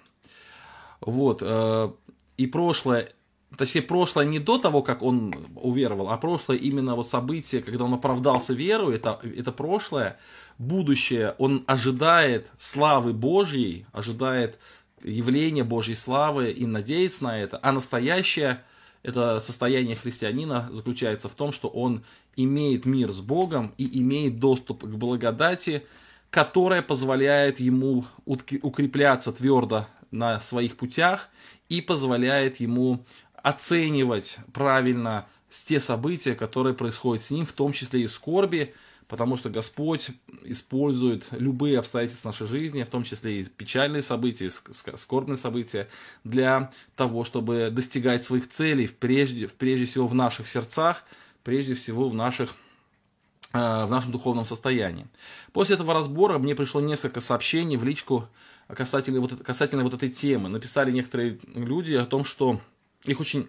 Вот. 1.01 1.41
Э, 1.41 1.91
и 2.37 2.47
прошлое, 2.47 3.13
точнее, 3.55 3.83
прошлое 3.83 4.25
не 4.25 4.39
до 4.39 4.57
того, 4.57 4.81
как 4.81 5.03
он 5.03 5.33
уверовал, 5.55 6.09
а 6.09 6.17
прошлое 6.17 6.57
именно 6.57 6.95
вот 6.95 7.07
событие, 7.07 7.61
когда 7.61 7.85
он 7.85 7.93
оправдался 7.93 8.53
верой, 8.53 8.95
это, 8.95 9.19
это 9.23 9.51
прошлое. 9.51 10.17
Будущее, 10.57 11.35
он 11.37 11.63
ожидает 11.67 12.51
славы 12.57 13.13
Божьей, 13.13 13.85
ожидает 13.91 14.57
явления 15.03 15.63
Божьей 15.63 15.95
славы 15.95 16.51
и 16.51 16.65
надеется 16.65 17.25
на 17.25 17.39
это. 17.39 17.59
А 17.61 17.71
настоящее– 17.71 18.63
это 19.03 19.39
состояние 19.39 19.95
христианина 19.95 20.69
заключается 20.71 21.29
в 21.29 21.35
том, 21.35 21.51
что 21.51 21.67
он 21.67 22.03
имеет 22.37 22.85
мир 22.85 23.11
с 23.11 23.19
Богом 23.19 23.73
и 23.77 23.99
имеет 24.01 24.39
доступ 24.39 24.83
к 24.83 24.87
благодати, 24.87 25.83
которая 26.29 26.81
позволяет 26.81 27.59
ему 27.59 28.05
укрепляться 28.25 29.33
твердо 29.33 29.87
на 30.11 30.39
своих 30.39 30.77
путях 30.77 31.29
и 31.67 31.81
позволяет 31.81 32.59
ему 32.59 33.03
оценивать 33.43 34.37
правильно 34.53 35.25
те 35.49 35.79
события, 35.79 36.35
которые 36.35 36.73
происходят 36.73 37.23
с 37.23 37.31
ним, 37.31 37.45
в 37.45 37.53
том 37.53 37.73
числе 37.73 38.01
и 38.01 38.07
скорби, 38.07 38.73
потому 39.07 39.37
что 39.37 39.49
Господь 39.49 40.09
использует 40.43 41.27
любые 41.31 41.79
обстоятельства 41.79 42.29
нашей 42.29 42.47
жизни, 42.47 42.83
в 42.83 42.89
том 42.89 43.03
числе 43.03 43.41
и 43.41 43.43
печальные 43.45 44.01
события, 44.01 44.49
скорбные 44.49 45.37
события, 45.37 45.87
для 46.23 46.71
того, 46.95 47.23
чтобы 47.23 47.69
достигать 47.71 48.23
своих 48.23 48.49
целей, 48.49 48.87
прежде, 48.87 49.47
прежде 49.47 49.85
всего 49.85 50.07
в 50.07 50.13
наших 50.13 50.47
сердцах, 50.47 51.03
прежде 51.47 51.75
всего 51.75 52.09
в, 52.09 52.13
наших, 52.13 52.57
э, 53.53 53.85
в 53.85 53.89
нашем 53.89 54.11
духовном 54.11 54.43
состоянии. 54.43 55.07
После 55.53 55.75
этого 55.75 55.93
разбора 55.93 56.39
мне 56.39 56.55
пришло 56.55 56.81
несколько 56.81 57.21
сообщений 57.21 57.77
в 57.77 57.85
личку 57.85 58.27
касательно 58.67 59.21
вот, 59.21 59.41
касательно 59.45 59.85
вот 59.85 59.93
этой 59.93 60.09
темы. 60.09 60.49
Написали 60.49 60.91
некоторые 60.91 61.39
люди 61.55 61.93
о 61.93 62.05
том, 62.05 62.25
что 62.25 62.59
их 63.05 63.21
очень 63.21 63.47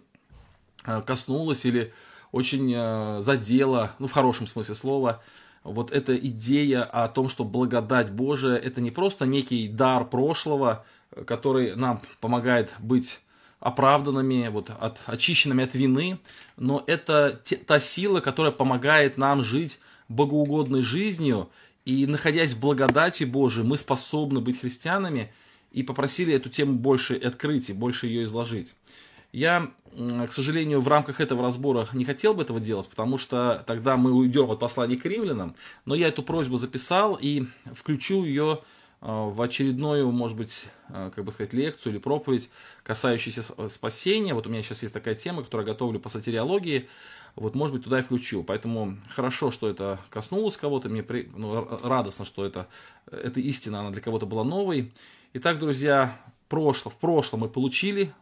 э, 0.85 1.03
коснулось 1.03 1.65
или 1.65 1.93
очень 2.31 2.73
э, 2.73 3.21
задело, 3.21 3.91
ну 3.99 4.07
в 4.07 4.13
хорошем 4.13 4.47
смысле 4.47 4.77
слова, 4.77 5.21
вот 5.65 5.91
эта 5.91 6.17
идея 6.17 6.85
о 6.85 7.09
том, 7.09 7.29
что 7.29 7.43
благодать 7.43 8.13
Божия 8.13 8.55
это 8.55 8.81
не 8.81 8.93
просто 8.93 9.27
некий 9.27 9.67
дар 9.67 10.09
прошлого, 10.09 10.85
который 11.27 11.75
нам 11.75 12.01
помогает 12.21 12.73
быть 12.79 13.19
оправданными, 13.61 14.49
вот, 14.49 14.71
от, 14.71 14.99
очищенными 15.07 15.65
от 15.65 15.75
вины, 15.75 16.19
но 16.57 16.85
это 16.87 17.41
те, 17.45 17.57
та 17.57 17.79
сила, 17.81 18.21
которая 18.21 18.53
помогает 18.53 19.17
нам 19.17 19.43
жить 19.43 19.79
богоугодной 20.09 20.83
жизнью, 20.83 21.49
и 21.85 22.07
находясь 22.07 22.53
в 22.53 22.61
благодати 22.61 23.25
Божией, 23.25 23.67
мы 23.67 23.77
способны 23.77 24.41
быть 24.41 24.61
христианами, 24.61 25.33
и 25.73 25.83
попросили 25.83 26.33
эту 26.33 26.49
тему 26.49 26.75
больше 26.75 27.17
открыть 27.17 27.71
и 27.71 27.73
больше 27.73 28.07
ее 28.07 28.25
изложить. 28.25 28.75
Я, 29.33 29.71
к 29.93 30.33
сожалению, 30.33 30.81
в 30.81 30.89
рамках 30.89 31.21
этого 31.21 31.43
разбора 31.43 31.87
не 31.93 32.05
хотел 32.05 32.33
бы 32.33 32.43
этого 32.43 32.61
делать, 32.61 32.89
потому 32.89 33.19
что 33.19 33.63
тогда 33.67 33.97
мы 33.97 34.13
уйдем 34.13 34.51
от 34.51 34.59
послания 34.59 34.97
к 34.97 35.05
римлянам, 35.05 35.55
но 35.85 35.95
я 35.95 36.09
эту 36.09 36.23
просьбу 36.23 36.57
записал 36.57 37.19
и 37.21 37.45
включу 37.75 38.25
ее 38.25 38.61
в 39.01 39.41
очередную, 39.41 40.11
может 40.11 40.37
быть, 40.37 40.69
а, 40.89 41.11
как 41.11 41.25
бы 41.25 41.31
сказать, 41.31 41.53
лекцию 41.53 41.93
или 41.93 42.01
проповедь, 42.01 42.51
касающуюся 42.83 43.69
спасения. 43.69 44.35
Вот 44.35 44.47
у 44.47 44.51
меня 44.51 44.63
сейчас 44.63 44.83
есть 44.83 44.95
такая 44.95 45.15
тема, 45.15 45.43
которую 45.43 45.67
я 45.67 45.73
готовлю 45.73 46.01
по 46.01 46.09
сатериологии. 46.09 46.89
Вот, 47.37 47.55
может 47.55 47.77
быть, 47.77 47.85
туда 47.85 48.01
и 48.01 48.03
включу. 48.03 48.43
Поэтому 48.43 48.97
хорошо, 49.11 49.53
что 49.53 49.69
это 49.69 50.01
коснулось 50.11 50.57
кого-то. 50.57 50.89
Мне 50.89 51.05
при... 51.05 51.31
ну, 51.37 51.79
радостно, 51.83 52.25
что 52.25 52.45
это, 52.45 52.67
эта 53.11 53.39
истина, 53.39 53.81
она 53.81 53.91
для 53.91 54.01
кого-то 54.01 54.27
была 54.27 54.43
новой. 54.43 54.93
Итак, 55.35 55.61
друзья, 55.61 56.21
прошло, 56.49 56.91
в 56.91 56.97
прошлом 56.97 57.41
мы 57.41 57.49
получили 57.49 58.13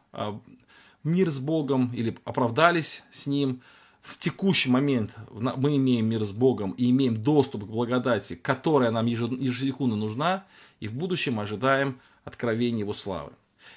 мир 1.03 1.31
с 1.31 1.39
Богом 1.39 1.95
или 1.95 2.19
оправдались 2.25 3.03
с 3.13 3.27
Ним. 3.27 3.63
В 4.07 4.19
текущий 4.19 4.71
момент 4.71 5.17
мы 5.33 5.77
имеем 5.77 6.07
мир 6.07 6.25
с 6.25 6.31
Богом 6.31 6.71
и 6.79 6.91
имеем 6.91 7.21
доступ 7.25 7.65
к 7.65 7.67
благодати, 7.67 8.37
которая 8.37 8.93
нам 8.93 9.07
ежесекундно 9.07 9.97
нужна, 9.97 10.45
и 10.79 10.87
в 10.87 10.95
будущем 10.95 11.41
ожидаем 11.41 11.99
откровения 12.25 12.81
Его 12.81 12.93
славы. 12.93 13.33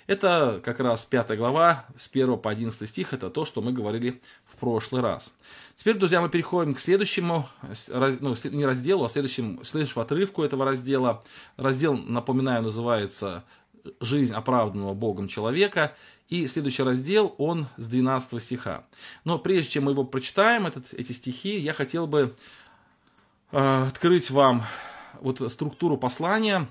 Это 0.05 0.61
как 0.63 0.81
раз 0.81 1.03
5 1.03 1.35
глава, 1.35 1.85
с 1.97 2.07
1 2.07 2.37
по 2.37 2.51
11 2.51 2.87
стих, 2.87 3.13
это 3.13 3.31
то, 3.31 3.43
что 3.43 3.63
мы 3.63 3.73
говорили 3.73 4.21
в 4.45 4.55
прошлый 4.57 5.01
раз. 5.01 5.35
Теперь, 5.75 5.97
друзья, 5.97 6.21
мы 6.21 6.29
переходим 6.29 6.75
к 6.75 6.79
следующему, 6.79 7.49
ну, 7.87 8.35
не 8.51 8.67
разделу, 8.67 9.05
а 9.05 9.09
следующему, 9.09 9.63
следующему 9.63 10.03
отрывку 10.03 10.43
этого 10.43 10.63
раздела. 10.63 11.23
Раздел, 11.57 11.97
напоминаю, 11.97 12.61
называется 12.61 13.45
«Жизнь 13.99 14.35
оправданного 14.35 14.93
Богом 14.93 15.27
человека». 15.27 15.95
И 16.29 16.45
следующий 16.45 16.83
раздел, 16.83 17.33
он 17.39 17.67
с 17.77 17.87
12 17.87 18.41
стиха. 18.41 18.85
Но 19.23 19.39
прежде 19.39 19.71
чем 19.71 19.85
мы 19.85 19.91
его 19.91 20.03
прочитаем, 20.03 20.67
этот, 20.67 20.93
эти 20.93 21.11
стихи, 21.11 21.57
я 21.57 21.73
хотел 21.73 22.05
бы 22.05 22.35
э, 23.51 23.87
открыть 23.87 24.29
вам 24.29 24.63
вот 25.21 25.41
структуру 25.51 25.97
послания. 25.97 26.67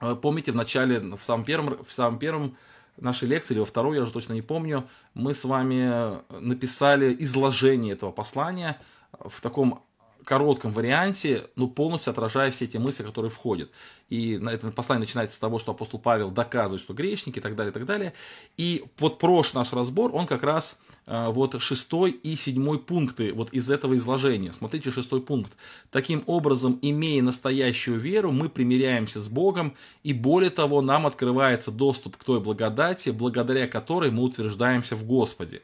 Э, 0.00 0.14
помните, 0.14 0.52
в 0.52 0.54
начале, 0.54 1.00
в 1.00 1.22
самом 1.24 1.44
первом, 1.44 1.82
в 1.82 1.90
самом 1.90 2.18
первом 2.18 2.56
нашей 2.98 3.26
лекции, 3.26 3.54
или 3.54 3.60
во 3.60 3.66
второй, 3.66 3.96
я 3.96 4.02
уже 4.02 4.12
точно 4.12 4.34
не 4.34 4.42
помню, 4.42 4.86
мы 5.14 5.32
с 5.32 5.44
вами 5.46 6.20
написали 6.38 7.16
изложение 7.20 7.94
этого 7.94 8.12
послания 8.12 8.78
в 9.18 9.40
таком 9.40 9.82
коротком 10.24 10.72
варианте, 10.72 11.48
ну, 11.56 11.68
полностью 11.68 12.10
отражая 12.10 12.50
все 12.50 12.64
эти 12.64 12.76
мысли, 12.76 13.02
которые 13.02 13.30
входят. 13.30 13.70
И 14.08 14.32
это 14.34 14.70
послание 14.70 15.06
начинается 15.06 15.36
с 15.36 15.38
того, 15.38 15.58
что 15.58 15.72
апостол 15.72 15.98
Павел 15.98 16.30
доказывает, 16.30 16.82
что 16.82 16.92
грешники 16.92 17.38
и 17.38 17.42
так 17.42 17.56
далее, 17.56 17.70
и 17.70 17.74
так 17.74 17.86
далее. 17.86 18.12
И 18.58 18.84
под 18.98 19.18
прошлый 19.18 19.60
наш 19.60 19.72
разбор, 19.72 20.14
он 20.14 20.26
как 20.26 20.42
раз 20.42 20.78
э, 21.06 21.28
вот 21.30 21.60
шестой 21.62 22.10
и 22.10 22.36
седьмой 22.36 22.78
пункты 22.78 23.32
вот 23.32 23.52
из 23.54 23.70
этого 23.70 23.96
изложения. 23.96 24.52
Смотрите, 24.52 24.90
шестой 24.90 25.22
пункт. 25.22 25.52
Таким 25.90 26.24
образом, 26.26 26.78
имея 26.82 27.22
настоящую 27.22 27.98
веру, 27.98 28.32
мы 28.32 28.50
примиряемся 28.50 29.20
с 29.20 29.28
Богом, 29.28 29.74
и 30.02 30.12
более 30.12 30.50
того, 30.50 30.82
нам 30.82 31.06
открывается 31.06 31.70
доступ 31.70 32.18
к 32.18 32.24
той 32.24 32.38
благодати, 32.40 33.08
благодаря 33.08 33.66
которой 33.66 34.10
мы 34.10 34.24
утверждаемся 34.24 34.94
в 34.94 35.06
Господе. 35.06 35.62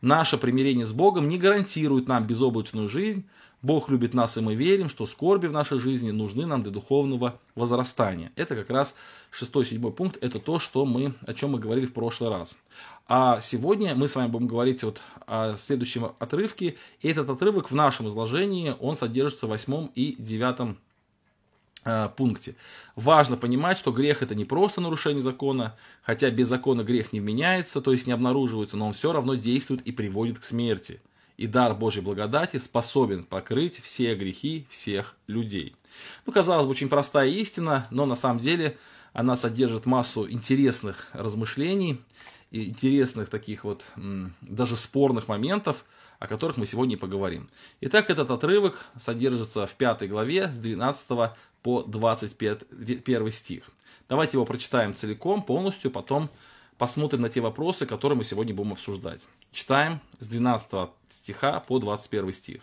Наше 0.00 0.38
примирение 0.38 0.86
с 0.86 0.92
Богом 0.92 1.28
не 1.28 1.38
гарантирует 1.38 2.08
нам 2.08 2.26
безоблачную 2.26 2.88
жизнь. 2.88 3.26
Бог 3.62 3.88
любит 3.88 4.12
нас, 4.12 4.36
и 4.36 4.40
мы 4.40 4.56
верим, 4.56 4.88
что 4.88 5.06
скорби 5.06 5.46
в 5.46 5.52
нашей 5.52 5.78
жизни 5.78 6.10
нужны 6.10 6.46
нам 6.46 6.64
для 6.64 6.72
духовного 6.72 7.38
возрастания. 7.54 8.32
Это 8.34 8.56
как 8.56 8.70
раз 8.70 8.96
шестой, 9.30 9.64
седьмой 9.64 9.92
пункт. 9.92 10.18
Это 10.20 10.40
то, 10.40 10.58
что 10.58 10.84
мы, 10.84 11.14
о 11.26 11.32
чем 11.32 11.52
мы 11.52 11.60
говорили 11.60 11.86
в 11.86 11.92
прошлый 11.92 12.30
раз. 12.30 12.58
А 13.06 13.40
сегодня 13.40 13.94
мы 13.94 14.08
с 14.08 14.16
вами 14.16 14.28
будем 14.28 14.48
говорить 14.48 14.82
вот 14.82 15.00
о 15.26 15.56
следующем 15.56 16.12
отрывке. 16.18 16.76
И 17.00 17.08
этот 17.08 17.30
отрывок 17.30 17.70
в 17.70 17.74
нашем 17.74 18.08
изложении, 18.08 18.74
он 18.80 18.96
содержится 18.96 19.46
в 19.46 19.50
восьмом 19.50 19.92
и 19.94 20.16
девятом 20.18 20.78
пункте. 22.16 22.54
Важно 22.96 23.36
понимать, 23.36 23.78
что 23.78 23.92
грех 23.92 24.22
это 24.22 24.34
не 24.34 24.44
просто 24.44 24.80
нарушение 24.80 25.22
закона, 25.22 25.76
хотя 26.02 26.30
без 26.30 26.48
закона 26.48 26.82
грех 26.82 27.12
не 27.12 27.20
вменяется, 27.20 27.80
то 27.80 27.92
есть 27.92 28.06
не 28.06 28.12
обнаруживается, 28.12 28.76
но 28.76 28.86
он 28.86 28.92
все 28.92 29.12
равно 29.12 29.34
действует 29.34 29.82
и 29.82 29.92
приводит 29.92 30.38
к 30.38 30.44
смерти. 30.44 31.00
И 31.36 31.46
дар 31.46 31.74
Божьей 31.74 32.02
благодати 32.02 32.58
способен 32.58 33.24
покрыть 33.24 33.80
все 33.82 34.14
грехи 34.14 34.66
всех 34.70 35.16
людей. 35.26 35.74
Ну, 36.26 36.32
казалось 36.32 36.66
бы, 36.66 36.70
очень 36.70 36.88
простая 36.88 37.28
истина, 37.28 37.86
но 37.90 38.06
на 38.06 38.14
самом 38.14 38.38
деле 38.38 38.76
она 39.12 39.34
содержит 39.36 39.86
массу 39.86 40.30
интересных 40.30 41.08
размышлений, 41.12 42.00
и 42.52 42.68
интересных 42.68 43.30
таких 43.30 43.64
вот 43.64 43.82
даже 44.42 44.76
спорных 44.76 45.26
моментов, 45.26 45.84
о 46.18 46.28
которых 46.28 46.58
мы 46.58 46.66
сегодня 46.66 46.96
и 46.96 46.98
поговорим. 46.98 47.48
Итак, 47.80 48.10
этот 48.10 48.30
отрывок 48.30 48.86
содержится 49.00 49.66
в 49.66 49.74
пятой 49.74 50.06
главе 50.06 50.52
с 50.52 50.58
12 50.58 51.32
по 51.62 51.82
21 51.82 53.32
стих. 53.32 53.70
Давайте 54.08 54.36
его 54.36 54.44
прочитаем 54.44 54.94
целиком, 54.94 55.42
полностью, 55.42 55.90
потом 55.90 56.28
посмотрим 56.78 57.22
на 57.22 57.28
те 57.28 57.40
вопросы, 57.40 57.86
которые 57.86 58.18
мы 58.18 58.24
сегодня 58.24 58.54
будем 58.54 58.72
обсуждать. 58.72 59.26
Читаем 59.52 60.00
с 60.18 60.26
12 60.26 60.90
стиха 61.08 61.60
по 61.60 61.78
21 61.78 62.32
стих. 62.32 62.62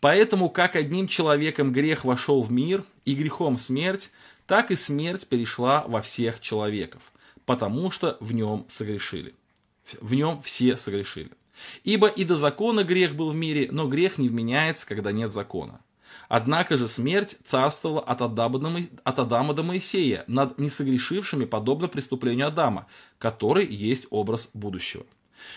«Поэтому, 0.00 0.48
как 0.48 0.76
одним 0.76 1.06
человеком 1.06 1.72
грех 1.72 2.04
вошел 2.04 2.42
в 2.42 2.50
мир, 2.50 2.84
и 3.04 3.14
грехом 3.14 3.56
смерть, 3.58 4.10
так 4.46 4.70
и 4.70 4.74
смерть 4.74 5.26
перешла 5.28 5.84
во 5.86 6.00
всех 6.00 6.40
человеков, 6.40 7.02
потому 7.44 7.90
что 7.90 8.16
в 8.20 8.32
нем 8.32 8.64
согрешили». 8.68 9.34
В 10.00 10.14
нем 10.14 10.40
все 10.42 10.76
согрешили. 10.76 11.30
«Ибо 11.84 12.06
и 12.08 12.24
до 12.24 12.36
закона 12.36 12.84
грех 12.84 13.14
был 13.14 13.32
в 13.32 13.34
мире, 13.34 13.68
но 13.70 13.86
грех 13.86 14.18
не 14.18 14.28
вменяется, 14.28 14.86
когда 14.86 15.12
нет 15.12 15.32
закона». 15.32 15.80
Однако 16.30 16.76
же 16.76 16.86
смерть 16.86 17.38
царствовала 17.44 18.00
от 18.00 18.22
Адама, 18.22 18.82
от 19.02 19.18
Адама 19.18 19.52
до 19.52 19.64
Моисея 19.64 20.22
над 20.28 20.60
несогрешившими 20.60 21.44
подобно 21.44 21.88
преступлению 21.88 22.46
Адама, 22.46 22.86
который 23.18 23.66
есть 23.66 24.06
образ 24.10 24.48
будущего. 24.54 25.04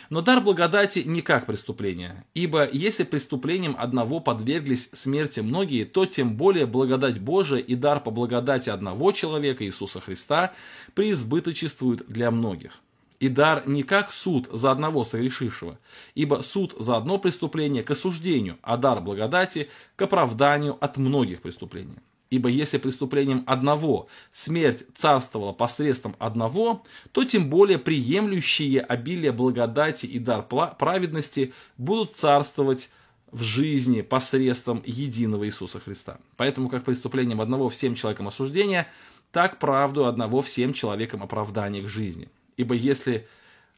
Но 0.10 0.22
дар 0.22 0.42
благодати 0.42 1.04
не 1.06 1.22
как 1.22 1.46
преступление, 1.46 2.26
ибо 2.34 2.68
если 2.68 3.04
преступлением 3.04 3.76
одного 3.78 4.20
подверглись 4.20 4.90
смерти 4.94 5.42
многие, 5.42 5.84
то 5.86 6.08
тем 6.08 6.36
более 6.38 6.66
благодать 6.66 7.20
Божия 7.20 7.60
и 7.60 7.76
дар 7.76 8.02
по 8.02 8.10
благодати 8.10 8.72
одного 8.72 9.12
человека, 9.12 9.64
Иисуса 9.64 10.00
Христа, 10.00 10.54
преизбыточествуют 10.96 12.08
для 12.08 12.32
многих 12.32 12.83
и 13.24 13.30
дар 13.30 13.64
не 13.66 13.84
как 13.84 14.12
суд 14.12 14.50
за 14.52 14.70
одного 14.70 15.06
согрешившего, 15.06 15.80
ибо 16.14 16.42
суд 16.42 16.76
за 16.78 16.98
одно 16.98 17.18
преступление 17.18 17.82
к 17.82 17.90
осуждению, 17.90 18.58
а 18.62 18.76
дар 18.76 19.00
благодати 19.00 19.70
к 19.96 20.02
оправданию 20.02 20.78
от 20.82 20.98
многих 20.98 21.42
преступлений. 21.42 22.00
Ибо 22.30 22.50
если 22.50 22.80
преступлением 22.80 23.46
одного 23.48 24.08
смерть 24.34 24.84
царствовала 24.94 25.54
посредством 25.54 26.18
одного, 26.20 26.84
то 27.14 27.24
тем 27.24 27.50
более 27.50 27.78
приемлющие 27.78 28.82
обилие 28.82 29.32
благодати 29.32 30.06
и 30.06 30.20
дар 30.20 30.44
праведности 30.44 31.54
будут 31.78 32.18
царствовать 32.18 32.90
в 33.32 33.42
жизни 33.42 34.02
посредством 34.02 34.84
единого 34.86 35.48
Иисуса 35.48 35.80
Христа. 35.80 36.18
Поэтому 36.36 36.68
как 36.68 36.84
преступлением 36.84 37.40
одного 37.40 37.70
всем 37.70 37.96
человекам 37.96 38.28
осуждения, 38.28 38.90
так 39.32 39.60
правду 39.60 40.08
одного 40.08 40.42
всем 40.42 40.74
человекам 40.74 41.24
оправдания 41.24 41.82
к 41.82 41.88
жизни. 41.88 42.28
Ибо 42.58 42.76
если 42.76 43.28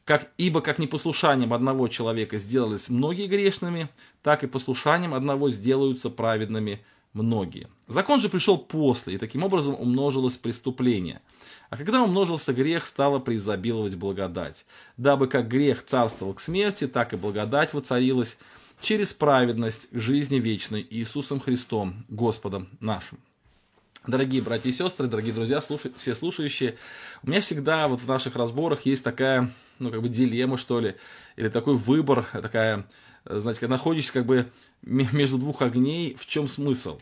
как, 0.06 0.32
ибо 0.38 0.62
как 0.62 0.78
непослушанием 0.78 1.54
одного 1.54 1.88
человека 1.88 2.38
сделались 2.38 2.90
многие 2.90 3.28
грешными, 3.28 3.90
так 4.22 4.44
и 4.44 4.48
послушанием 4.48 5.14
одного 5.14 5.50
сделаются 5.50 6.10
праведными 6.10 6.86
многие. 7.14 7.68
Закон 7.88 8.20
же 8.20 8.30
пришел 8.30 8.58
после, 8.58 9.16
и 9.16 9.18
таким 9.18 9.44
образом 9.44 9.76
умножилось 9.76 10.38
преступление. 10.38 11.22
А 11.70 11.78
когда 11.78 12.04
умножился 12.04 12.54
грех, 12.54 12.86
стало 12.86 13.20
преизобиловать 13.20 13.96
благодать. 13.96 14.66
Дабы 14.98 15.28
как 15.28 15.48
грех 15.48 15.84
царствовал 15.84 16.34
к 16.34 16.40
смерти, 16.40 16.88
так 16.88 17.14
и 17.14 17.18
благодать 17.18 17.74
воцарилась 17.74 18.38
через 18.82 19.14
праведность 19.14 19.90
к 19.90 20.00
жизни 20.00 20.36
вечной 20.36 20.86
Иисусом 20.88 21.40
Христом, 21.40 22.06
Господом 22.10 22.70
нашим. 22.80 23.18
Дорогие 24.08 24.44
братья 24.44 24.70
и 24.70 24.72
сестры, 24.72 25.08
дорогие 25.08 25.34
друзья, 25.34 25.60
слушай, 25.62 25.92
все 25.98 26.14
слушающие, 26.14 26.76
у 27.24 27.30
меня 27.30 27.42
всегда 27.42 27.88
вот 27.88 28.02
в 28.02 28.08
наших 28.08 28.36
разборах 28.36 28.86
есть 28.86 29.04
такая, 29.04 29.52
ну, 29.80 29.90
как 29.90 30.04
бы 30.04 30.10
дилемма, 30.10 30.58
что 30.58 30.80
ли, 30.80 30.96
или 31.38 31.50
такой 31.50 31.76
выбор, 31.76 32.28
такая, 32.32 32.86
знаете, 33.26 33.62
когда 33.62 33.78
находишься 33.78 34.14
как 34.14 34.28
бы 34.28 34.46
между 34.84 35.40
двух 35.40 35.64
огней, 35.64 36.16
в 36.20 36.28
чем 36.28 36.48
смысл? 36.48 37.00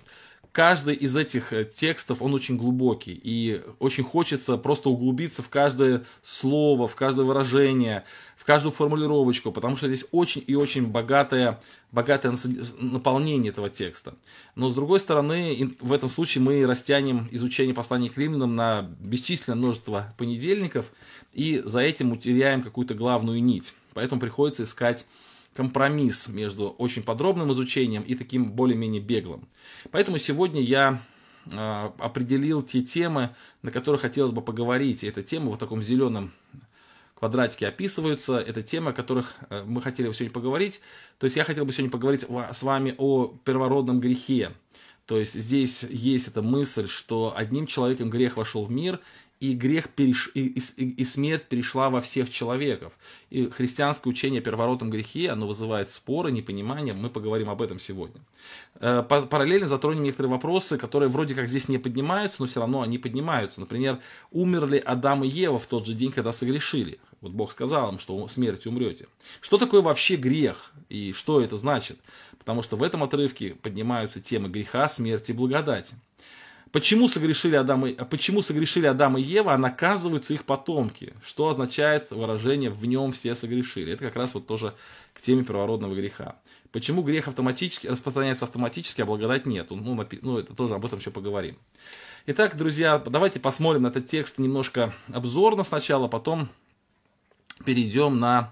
Каждый 0.53 0.93
из 0.93 1.17
этих 1.17 1.51
э, 1.51 1.65
текстов, 1.65 2.21
он 2.21 2.33
очень 2.33 2.57
глубокий, 2.57 3.19
и 3.21 3.61
очень 3.79 4.03
хочется 4.03 4.55
просто 4.55 4.89
углубиться 4.89 5.41
в 5.41 5.49
каждое 5.49 6.05
слово, 6.21 6.87
в 6.87 6.95
каждое 6.95 7.25
выражение, 7.25 8.05
в 8.37 8.45
каждую 8.45 8.71
формулировочку, 8.71 9.51
потому 9.51 9.75
что 9.75 9.87
здесь 9.87 10.05
очень 10.11 10.43
и 10.45 10.53
очень 10.53 10.85
богатое, 10.85 11.59
богатое 11.91 12.37
наполнение 12.79 13.51
этого 13.51 13.69
текста. 13.69 14.13
Но 14.55 14.69
с 14.69 14.75
другой 14.75 14.99
стороны, 14.99 15.75
в 15.81 15.91
этом 15.91 16.09
случае 16.09 16.43
мы 16.43 16.65
растянем 16.67 17.27
изучение 17.31 17.73
послания 17.73 18.11
к 18.11 18.17
римлянам 18.17 18.55
на 18.55 18.83
бесчисленное 18.99 19.57
множество 19.57 20.13
понедельников, 20.17 20.85
и 21.33 21.63
за 21.65 21.79
этим 21.79 22.11
утеряем 22.11 22.61
какую-то 22.61 22.93
главную 22.93 23.41
нить. 23.41 23.73
Поэтому 23.95 24.21
приходится 24.21 24.63
искать 24.63 25.07
компромисс 25.55 26.27
между 26.27 26.69
очень 26.69 27.03
подробным 27.03 27.51
изучением 27.51 28.03
и 28.03 28.15
таким 28.15 28.51
более-менее 28.51 29.01
беглым. 29.01 29.47
Поэтому 29.91 30.17
сегодня 30.17 30.61
я 30.61 31.01
а, 31.51 31.93
определил 31.99 32.61
те 32.61 32.81
темы, 32.81 33.35
на 33.61 33.71
которые 33.71 33.99
хотелось 33.99 34.31
бы 34.31 34.41
поговорить. 34.41 35.03
И 35.03 35.07
эта 35.07 35.23
тема 35.23 35.51
в 35.51 35.57
таком 35.57 35.83
зеленом 35.83 36.31
квадратике 37.15 37.67
описываются. 37.67 38.37
Это 38.37 38.61
темы, 38.61 38.91
о 38.91 38.93
которых 38.93 39.35
э, 39.49 39.63
мы 39.65 39.81
хотели 39.81 40.07
бы 40.07 40.13
сегодня 40.13 40.33
поговорить. 40.33 40.81
То 41.19 41.25
есть 41.25 41.37
я 41.37 41.43
хотел 41.43 41.65
бы 41.65 41.71
сегодня 41.71 41.91
поговорить 41.91 42.25
с 42.51 42.63
вами 42.63 42.95
о 42.97 43.27
первородном 43.45 43.99
грехе. 43.99 44.51
То 45.05 45.19
есть 45.19 45.33
здесь 45.33 45.83
есть 45.83 46.27
эта 46.27 46.41
мысль, 46.41 46.87
что 46.87 47.33
одним 47.35 47.67
человеком 47.67 48.09
грех 48.09 48.37
вошел 48.37 48.65
в 48.65 48.71
мир, 48.71 49.01
и 49.43 49.55
грех 49.55 49.89
переш... 49.89 50.31
и, 50.35 50.47
и, 50.47 50.89
и 50.89 51.03
смерть 51.03 51.43
перешла 51.43 51.89
во 51.89 51.99
всех 51.99 52.29
человеков. 52.29 52.93
И 53.29 53.49
христианское 53.49 54.09
учение 54.09 54.39
о 54.39 54.43
первородном 54.43 54.89
грехе, 54.89 55.29
оно 55.29 55.47
вызывает 55.47 55.89
споры, 55.89 56.31
непонимание, 56.31 56.93
мы 56.93 57.09
поговорим 57.09 57.49
об 57.49 57.61
этом 57.61 57.77
сегодня. 57.77 58.21
Э, 58.75 59.03
параллельно 59.03 59.67
затронем 59.67 60.03
некоторые 60.03 60.31
вопросы, 60.31 60.77
которые 60.77 61.09
вроде 61.09 61.35
как 61.35 61.49
здесь 61.49 61.67
не 61.67 61.77
поднимаются, 61.77 62.37
но 62.41 62.47
все 62.47 62.61
равно 62.61 62.83
они 62.83 62.97
поднимаются. 62.97 63.59
Например, 63.59 63.99
умерли 64.31 64.77
Адам 64.77 65.25
и 65.25 65.27
Ева 65.27 65.59
в 65.59 65.67
тот 65.67 65.85
же 65.85 65.93
день, 65.93 66.13
когда 66.13 66.31
согрешили? 66.31 66.99
Вот 67.19 67.33
Бог 67.33 67.51
сказал 67.51 67.91
им, 67.91 67.99
что 67.99 68.25
смертью 68.29 68.71
умрете. 68.71 69.07
Что 69.41 69.57
такое 69.57 69.81
вообще 69.81 70.15
грех 70.15 70.71
и 70.87 71.11
что 71.11 71.41
это 71.41 71.57
значит? 71.57 71.99
Потому 72.39 72.63
что 72.63 72.77
в 72.77 72.83
этом 72.83 73.03
отрывке 73.03 73.55
поднимаются 73.55 74.21
темы 74.21 74.47
греха, 74.47 74.87
смерти 74.87 75.31
и 75.31 75.35
благодати. 75.35 75.95
Почему 76.73 77.07
согрешили, 77.07 77.55
Адам 77.55 77.85
и, 77.85 77.93
почему 77.93 78.41
согрешили 78.41 78.87
Адам 78.87 79.15
и 79.15 79.21
Ева, 79.21 79.53
а 79.53 79.59
наказываются 79.59 80.33
их 80.33 80.43
потомки? 80.43 81.13
Что 81.23 81.49
означает 81.49 82.09
выражение 82.09 82.71
«в 82.71 82.83
нем 82.87 83.11
все 83.11 83.35
согрешили»? 83.35 83.93
Это 83.93 84.05
как 84.05 84.15
раз 84.15 84.33
вот 84.33 84.47
тоже 84.47 84.73
к 85.13 85.21
теме 85.21 85.43
первородного 85.43 85.93
греха. 85.93 86.35
Почему 86.71 87.03
грех 87.03 87.27
автоматически 87.27 87.85
распространяется 87.85 88.45
автоматически, 88.45 89.01
а 89.01 89.05
благодать 89.05 89.45
нет? 89.45 89.69
Ну, 89.69 89.93
напи- 89.93 90.17
ну, 90.23 90.39
это 90.39 90.55
тоже 90.55 90.73
об 90.73 90.83
этом 90.83 90.97
еще 90.97 91.11
поговорим. 91.11 91.59
Итак, 92.25 92.57
друзья, 92.57 92.97
давайте 92.97 93.39
посмотрим 93.39 93.83
на 93.83 93.89
этот 93.89 94.07
текст 94.07 94.39
немножко 94.39 94.95
обзорно 95.13 95.63
сначала, 95.63 96.07
потом 96.07 96.49
перейдем 97.65 98.17
на, 98.17 98.51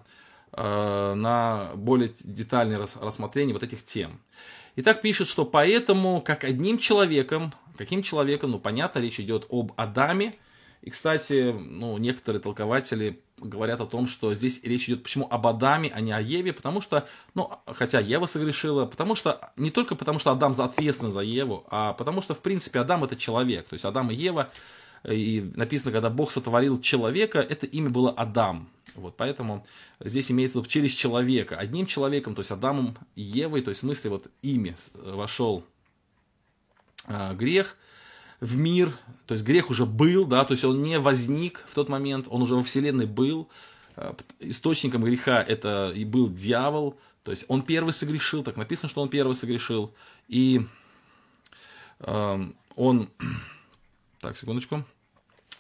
э, 0.52 1.14
на 1.16 1.72
более 1.74 2.14
детальное 2.20 2.78
рассмотрение 2.78 3.56
вот 3.56 3.64
этих 3.64 3.84
тем. 3.84 4.20
Итак, 4.82 5.02
пишет, 5.02 5.28
что 5.28 5.46
поэтому, 5.46 6.22
как 6.22 6.44
одним 6.44 6.78
человеком 6.78 7.54
Каким 7.82 8.04
человеком? 8.04 8.52
Ну, 8.52 8.60
понятно, 8.60 9.00
речь 9.00 9.20
идет 9.20 9.48
об 9.50 9.72
Адаме. 9.76 10.36
И, 10.82 10.90
кстати, 10.90 11.52
ну, 11.52 11.98
некоторые 11.98 12.42
толкователи 12.42 13.22
говорят 13.38 13.82
о 13.82 13.88
том, 13.88 14.08
что 14.08 14.36
здесь 14.36 14.62
речь 14.64 14.88
идет 14.88 15.02
почему 15.02 15.28
об 15.30 15.48
Адаме, 15.48 15.92
а 15.94 16.00
не 16.00 16.12
о 16.12 16.20
Еве, 16.20 16.54
потому 16.54 16.82
что, 16.82 17.08
ну, 17.34 17.52
хотя 17.66 18.00
Ева 18.00 18.26
согрешила, 18.28 18.86
потому 18.86 19.16
что, 19.16 19.52
не 19.58 19.72
только 19.72 19.96
потому, 19.96 20.20
что 20.20 20.32
Адам 20.32 20.54
ответственен 20.56 21.12
за 21.12 21.22
Еву, 21.22 21.66
а 21.70 21.94
потому 21.94 22.22
что, 22.22 22.36
в 22.36 22.40
принципе, 22.40 22.80
Адам 22.80 23.04
это 23.04 23.16
человек, 23.16 23.68
то 23.68 23.74
есть 23.74 23.86
Адам 23.86 24.12
и 24.12 24.16
Ева, 24.16 24.52
и 25.04 25.52
написано, 25.56 25.92
когда 25.92 26.12
Бог 26.12 26.32
сотворил 26.32 26.80
человека, 26.80 27.40
это 27.40 27.66
имя 27.66 27.90
было 27.90 28.12
Адам. 28.12 28.68
Вот, 28.96 29.16
поэтому 29.18 29.66
здесь 30.00 30.32
имеется 30.32 30.58
в 30.58 30.62
виду 30.62 30.70
через 30.70 30.92
человека. 30.92 31.58
Одним 31.58 31.86
человеком, 31.86 32.36
то 32.36 32.42
есть 32.42 32.52
Адамом 32.52 32.98
и 33.16 33.22
Евой, 33.22 33.62
то 33.62 33.70
есть 33.70 33.82
в 33.82 33.86
смысле 33.86 34.12
вот 34.12 34.28
ими 34.42 34.76
вошел 34.94 35.64
э, 37.08 37.34
грех 37.36 37.78
в 38.40 38.58
мир, 38.58 38.98
то 39.28 39.34
есть 39.34 39.46
грех 39.46 39.70
уже 39.70 39.86
был, 39.86 40.26
да, 40.26 40.44
то 40.44 40.52
есть 40.52 40.64
он 40.66 40.82
не 40.82 41.00
возник 41.00 41.64
в 41.70 41.76
тот 41.76 41.90
момент, 41.90 42.28
он 42.30 42.42
уже 42.42 42.56
во 42.56 42.64
вселенной 42.64 43.06
был. 43.06 43.48
Э, 43.96 44.14
источником 44.40 45.04
греха 45.04 45.42
это 45.42 45.94
и 45.96 46.04
был 46.06 46.30
дьявол, 46.30 46.98
то 47.24 47.32
есть 47.32 47.46
он 47.48 47.62
первый 47.62 47.94
согрешил, 47.94 48.44
так 48.44 48.58
написано, 48.58 48.90
что 48.90 49.02
он 49.02 49.10
первый 49.10 49.36
согрешил, 49.36 49.94
и 50.28 50.66
э, 52.00 52.52
он, 52.76 53.10
так 54.20 54.38
секундочку, 54.38 54.86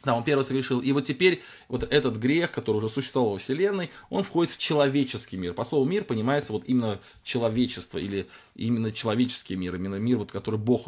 да, 0.03 0.15
он 0.15 0.23
первый 0.23 0.43
согрешил. 0.43 0.79
И 0.79 0.91
вот 0.91 1.05
теперь 1.05 1.41
вот 1.67 1.83
этот 1.83 2.17
грех, 2.17 2.51
который 2.51 2.77
уже 2.77 2.89
существовал 2.89 3.33
во 3.33 3.37
Вселенной, 3.37 3.91
он 4.09 4.23
входит 4.23 4.53
в 4.53 4.57
человеческий 4.57 5.37
мир. 5.37 5.53
По 5.53 5.63
слову 5.63 5.85
мир 5.85 6.03
понимается 6.03 6.53
вот 6.53 6.63
именно 6.65 6.99
человечество 7.23 7.97
или 7.97 8.27
именно 8.55 8.91
человеческий 8.91 9.55
мир, 9.55 9.75
именно 9.75 9.95
мир, 9.95 10.17
вот, 10.17 10.31
который, 10.31 10.59
Бог, 10.59 10.87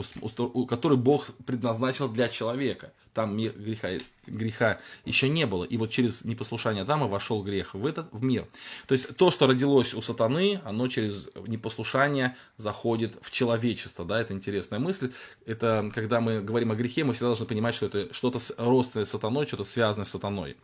который 0.68 0.98
Бог 0.98 1.28
предназначил 1.46 2.10
для 2.10 2.28
человека. 2.28 2.94
Там 3.14 3.38
мир 3.38 3.54
греха, 3.56 3.90
греха 4.26 4.80
еще 5.06 5.30
не 5.30 5.46
было. 5.46 5.64
И 5.64 5.78
вот 5.78 5.92
через 5.92 6.26
непослушание 6.26 6.82
Адама 6.82 7.08
вошел 7.08 7.44
грех 7.44 7.74
в 7.74 7.86
этот 7.86 8.12
в 8.12 8.24
мир. 8.24 8.48
То 8.88 8.94
есть 8.94 9.16
то, 9.16 9.32
что 9.32 9.48
родилось 9.48 9.94
у 9.94 10.02
сатаны, 10.02 10.62
оно 10.66 10.88
через 10.88 11.30
непослушание 11.48 12.36
заходит 12.58 13.18
в 13.22 13.32
человечество. 13.32 14.04
Да, 14.04 14.20
это 14.20 14.34
интересная 14.34 14.80
мысль. 14.80 15.12
Это 15.46 15.92
когда 15.94 16.22
мы 16.22 16.42
говорим 16.42 16.72
о 16.72 16.76
грехе, 16.76 17.04
мы 17.04 17.14
всегда 17.14 17.28
должны 17.28 17.46
понимать, 17.46 17.76
что 17.76 17.86
это 17.86 18.14
что-то 18.14 18.40
родственное 18.58 19.06
с 19.06 19.10
сатаной, 19.10 19.46
что-то 19.46 19.64
связанное 19.64 20.06
с 20.06 20.10
сатаной. 20.10 20.58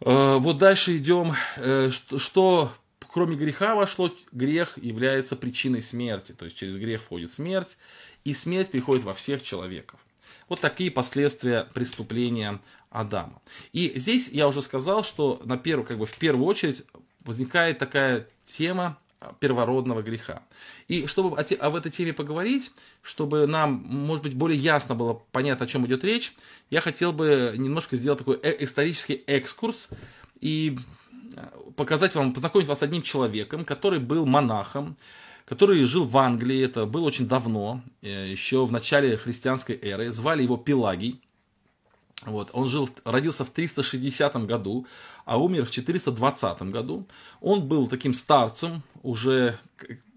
Э, 0.00 0.36
вот 0.38 0.58
дальше 0.58 0.96
идем. 0.96 1.34
Э, 1.56 1.90
что 1.90 2.72
кроме 3.16 3.34
греха 3.34 3.74
вошло, 3.74 4.14
грех 4.30 4.76
является 4.76 5.36
причиной 5.36 5.80
смерти. 5.80 6.32
То 6.32 6.44
есть 6.44 6.54
через 6.58 6.76
грех 6.76 7.02
входит 7.02 7.32
смерть, 7.32 7.78
и 8.24 8.34
смерть 8.34 8.70
приходит 8.70 9.04
во 9.04 9.14
всех 9.14 9.42
человеков. 9.42 9.98
Вот 10.50 10.60
такие 10.60 10.90
последствия 10.90 11.66
преступления 11.72 12.60
Адама. 12.90 13.40
И 13.72 13.90
здесь 13.96 14.28
я 14.28 14.46
уже 14.46 14.60
сказал, 14.60 15.02
что 15.02 15.40
на 15.46 15.56
первую, 15.56 15.86
как 15.86 15.96
бы 15.96 16.04
в 16.04 16.14
первую 16.18 16.44
очередь 16.44 16.84
возникает 17.24 17.78
такая 17.78 18.28
тема 18.44 18.98
первородного 19.40 20.02
греха. 20.02 20.42
И 20.86 21.06
чтобы 21.06 21.40
об 21.40 21.74
этой 21.74 21.90
теме 21.90 22.12
поговорить, 22.12 22.70
чтобы 23.00 23.46
нам, 23.46 23.82
может 23.88 24.24
быть, 24.24 24.34
более 24.34 24.58
ясно 24.58 24.94
было 24.94 25.22
понятно, 25.32 25.64
о 25.64 25.68
чем 25.68 25.86
идет 25.86 26.04
речь, 26.04 26.34
я 26.68 26.82
хотел 26.82 27.14
бы 27.14 27.54
немножко 27.56 27.96
сделать 27.96 28.18
такой 28.18 28.38
э, 28.42 28.62
исторический 28.62 29.24
экскурс 29.26 29.88
и 30.42 30.78
показать 31.76 32.14
вам, 32.14 32.32
познакомить 32.32 32.66
вас 32.66 32.78
с 32.78 32.82
одним 32.82 33.02
человеком, 33.02 33.64
который 33.64 33.98
был 33.98 34.26
монахом, 34.26 34.96
который 35.46 35.84
жил 35.84 36.04
в 36.04 36.16
Англии, 36.18 36.64
это 36.64 36.86
было 36.86 37.04
очень 37.06 37.28
давно, 37.28 37.82
э, 38.02 38.30
еще 38.30 38.66
в 38.66 38.72
начале 38.72 39.16
христианской 39.16 39.78
эры, 39.80 40.12
звали 40.12 40.42
его 40.42 40.56
Пелагий. 40.56 41.20
Вот, 42.24 42.50
он 42.52 42.66
жил, 42.66 42.88
родился 43.04 43.44
в 43.44 43.50
360 43.50 44.46
году, 44.46 44.86
а 45.24 45.38
умер 45.38 45.66
в 45.66 45.70
420 45.70 46.62
году. 46.62 47.06
Он 47.40 47.68
был 47.68 47.86
таким 47.86 48.14
старцем, 48.14 48.82
уже, 49.02 49.58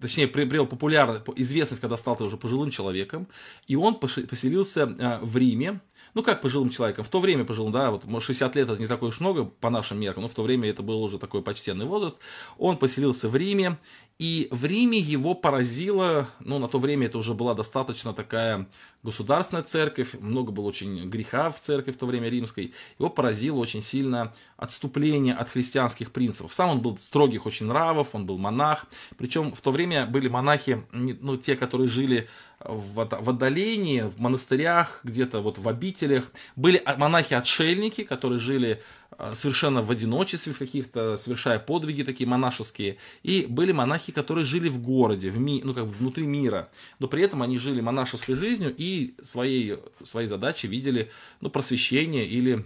точнее, 0.02 0.28
приобрел 0.28 0.66
популярность, 0.66 1.26
известность, 1.36 1.82
когда 1.82 1.98
стал 1.98 2.18
уже 2.20 2.38
пожилым 2.38 2.72
человеком. 2.72 3.28
И 3.68 3.76
он 3.76 3.96
поселился 3.96 4.96
э, 4.98 5.20
в 5.22 5.38
Риме, 5.38 5.82
ну, 6.14 6.24
как 6.24 6.42
пожилым 6.42 6.70
человеком, 6.70 7.04
в 7.04 7.10
то 7.10 7.20
время 7.20 7.46
пожилым, 7.46 7.72
да, 7.72 7.92
вот 7.92 8.04
60 8.24 8.56
лет 8.56 8.70
это 8.70 8.82
не 8.82 8.88
такое 8.88 9.10
уж 9.10 9.20
много 9.20 9.46
по 9.46 9.70
нашим 9.70 10.00
меркам, 10.00 10.24
но 10.24 10.30
в 10.30 10.34
то 10.34 10.44
время 10.44 10.70
это 10.70 10.84
был 10.84 11.04
уже 11.04 11.20
такой 11.20 11.42
почтенный 11.42 11.86
возраст. 11.86 12.18
Он 12.58 12.78
поселился 12.78 13.30
в 13.30 13.36
Риме, 13.36 13.78
и 14.20 14.50
в 14.52 14.66
Риме 14.66 15.00
его 15.00 15.34
поразило, 15.34 16.28
ну, 16.42 16.60
на 16.60 16.68
то 16.68 16.78
время 16.78 17.08
это 17.08 17.18
уже 17.18 17.34
была 17.34 17.54
достаточно 17.54 18.14
такая 18.14 18.68
государственная 19.02 19.64
церковь, 19.64 20.14
много 20.20 20.52
было 20.52 20.66
очень 20.66 21.10
греха 21.10 21.50
в 21.50 21.62
церкви 21.62 21.92
в 21.92 21.98
то 21.98 22.06
время 22.06 22.28
римской, 22.28 22.74
его 23.00 23.10
поразило 23.10 23.58
очень 23.58 23.82
сильно 23.82 24.34
отступление 24.58 25.36
от 25.36 25.48
христианских 25.48 26.12
принципов. 26.12 26.54
Сам 26.54 26.70
он 26.70 26.82
был 26.82 26.98
строгих 26.98 27.46
очень 27.46 27.68
нравов, 27.68 28.10
он 28.12 28.26
был 28.26 28.38
монах, 28.38 28.88
причем 29.18 29.54
в 29.54 29.62
то 29.62 29.72
время 29.72 30.06
были 30.06 30.28
монахи, 30.28 30.84
ну, 30.92 31.38
те, 31.38 31.56
которые 31.56 31.88
жили 31.88 32.28
в, 32.60 33.00
отдалении, 33.00 34.02
в 34.02 34.20
монастырях, 34.20 35.00
где-то 35.04 35.40
вот 35.40 35.58
в 35.58 35.70
обителях. 35.70 36.30
Были 36.56 36.84
монахи-отшельники, 36.86 38.04
которые 38.04 38.40
жили 38.40 38.82
а, 38.82 38.99
совершенно 39.34 39.82
в 39.82 39.92
одиночестве, 39.92 40.54
в 40.54 40.60
каких-то, 40.60 41.18
совершая 41.18 41.60
подвиги 41.60 42.04
такие 42.04 42.28
монашеские. 42.28 42.98
И 43.24 43.46
были 43.50 43.72
монахи, 43.72 44.12
которые 44.12 44.46
жили 44.46 44.70
в 44.70 44.82
городе, 44.82 45.30
в 45.30 45.38
ми, 45.38 45.62
ну, 45.64 45.74
как 45.74 45.86
бы 45.86 45.92
внутри 45.92 46.26
мира. 46.26 46.70
Но 47.00 47.08
при 47.08 47.22
этом 47.24 47.42
они 47.42 47.58
жили 47.58 47.82
монашеской 47.82 48.36
жизнью 48.36 48.74
и 48.76 49.16
своей, 49.22 49.78
своей 50.06 50.28
задачей 50.28 50.68
видели 50.68 51.12
ну, 51.42 51.50
просвещение 51.50 52.26
или 52.26 52.66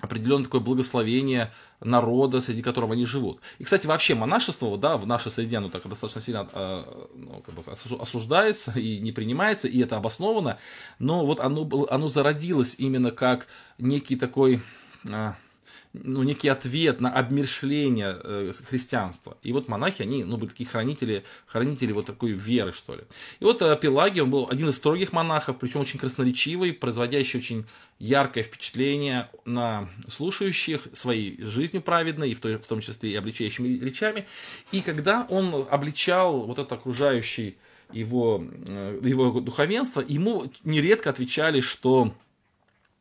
определенное 0.00 0.44
такое 0.44 0.60
благословение 0.60 1.52
народа, 1.80 2.40
среди 2.40 2.62
которого 2.62 2.92
они 2.92 3.06
живут. 3.06 3.40
И, 3.58 3.64
кстати, 3.64 3.86
вообще 3.86 4.14
монашество, 4.14 4.76
да, 4.76 4.98
в 4.98 5.06
нашей 5.06 5.30
среде 5.30 5.56
оно 5.56 5.70
так 5.70 5.88
достаточно 5.88 6.20
сильно 6.20 6.46
э, 6.52 6.84
ну, 7.14 7.42
как 7.44 7.54
бы 7.54 7.62
осуждается 7.98 8.72
и 8.78 9.00
не 9.00 9.12
принимается, 9.12 9.68
и 9.68 9.80
это 9.80 9.96
обосновано, 9.96 10.58
но 10.98 11.24
вот 11.24 11.40
оно, 11.40 11.86
оно 11.88 12.08
зародилось 12.08 12.74
именно 12.78 13.10
как 13.10 13.46
некий 13.78 14.16
такой 14.16 14.62
э, 15.08 15.32
ну, 16.04 16.22
некий 16.22 16.48
ответ 16.48 17.00
на 17.00 17.12
обмершление 17.12 18.18
э, 18.22 18.52
христианства. 18.68 19.36
И 19.42 19.52
вот 19.52 19.68
монахи, 19.68 20.02
они, 20.02 20.24
ну, 20.24 20.36
были 20.36 20.50
такие 20.50 20.68
хранители, 20.68 21.24
хранители 21.46 21.92
вот 21.92 22.06
такой 22.06 22.32
веры, 22.32 22.72
что 22.72 22.94
ли. 22.94 23.02
И 23.40 23.44
вот 23.44 23.62
э, 23.62 23.76
Пелагий, 23.80 24.20
он 24.20 24.30
был 24.30 24.48
один 24.50 24.68
из 24.68 24.76
строгих 24.76 25.12
монахов, 25.12 25.58
причем 25.58 25.80
очень 25.80 25.98
красноречивый, 25.98 26.72
производящий 26.72 27.38
очень 27.38 27.66
яркое 27.98 28.44
впечатление 28.44 29.30
на 29.44 29.88
слушающих 30.08 30.88
своей 30.92 31.42
жизнью 31.42 31.82
праведной, 31.82 32.30
и 32.30 32.34
в, 32.34 32.40
той, 32.40 32.56
в 32.56 32.66
том 32.66 32.80
числе 32.80 33.12
и 33.12 33.14
обличающими 33.14 33.78
речами. 33.78 34.26
И 34.72 34.80
когда 34.80 35.26
он 35.30 35.66
обличал 35.70 36.42
вот 36.42 36.58
это 36.58 36.74
окружающее 36.74 37.54
его, 37.92 38.44
э, 38.66 39.00
его 39.02 39.40
духовенство, 39.40 40.04
ему 40.06 40.50
нередко 40.64 41.10
отвечали, 41.10 41.60
что 41.60 42.12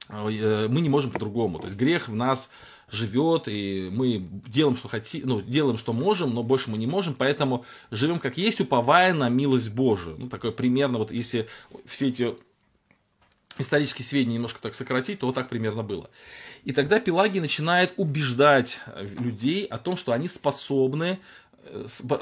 э, 0.10 0.68
мы 0.70 0.82
не 0.82 0.90
можем 0.90 1.12
по-другому. 1.12 1.60
То 1.60 1.66
есть 1.66 1.78
грех 1.78 2.08
в 2.08 2.16
нас 2.16 2.50
живет, 2.90 3.48
и 3.48 3.90
мы 3.92 4.20
делаем, 4.48 4.78
что 4.78 4.88
хотим, 4.88 5.24
ну, 5.26 5.42
делаем, 5.42 5.78
что 5.78 5.94
можем, 5.94 6.34
но 6.34 6.44
больше 6.44 6.70
мы 6.70 6.78
не 6.78 6.88
можем, 6.88 7.14
поэтому 7.14 7.66
живем 7.92 8.20
как 8.20 8.38
есть, 8.38 8.62
уповая 8.62 9.14
на 9.14 9.30
милость 9.30 9.72
Божию. 9.72 10.16
Ну, 10.18 10.30
такое 10.30 10.52
примерно, 10.52 11.00
вот 11.00 11.12
если 11.12 11.48
все 11.86 12.10
эти 12.10 12.36
исторические 13.58 14.06
сведения 14.06 14.36
немножко 14.36 14.62
так 14.62 14.76
сократить, 14.76 15.20
то 15.20 15.28
вот 15.28 15.36
так 15.36 15.50
примерно 15.50 15.84
было. 15.84 16.10
И 16.64 16.72
тогда 16.74 17.00
Пелагий 17.00 17.40
начинает 17.40 17.94
убеждать 17.96 18.80
людей 18.98 19.66
о 19.66 19.78
том, 19.78 19.98
что 19.98 20.14
они 20.14 20.28
способны 20.28 21.20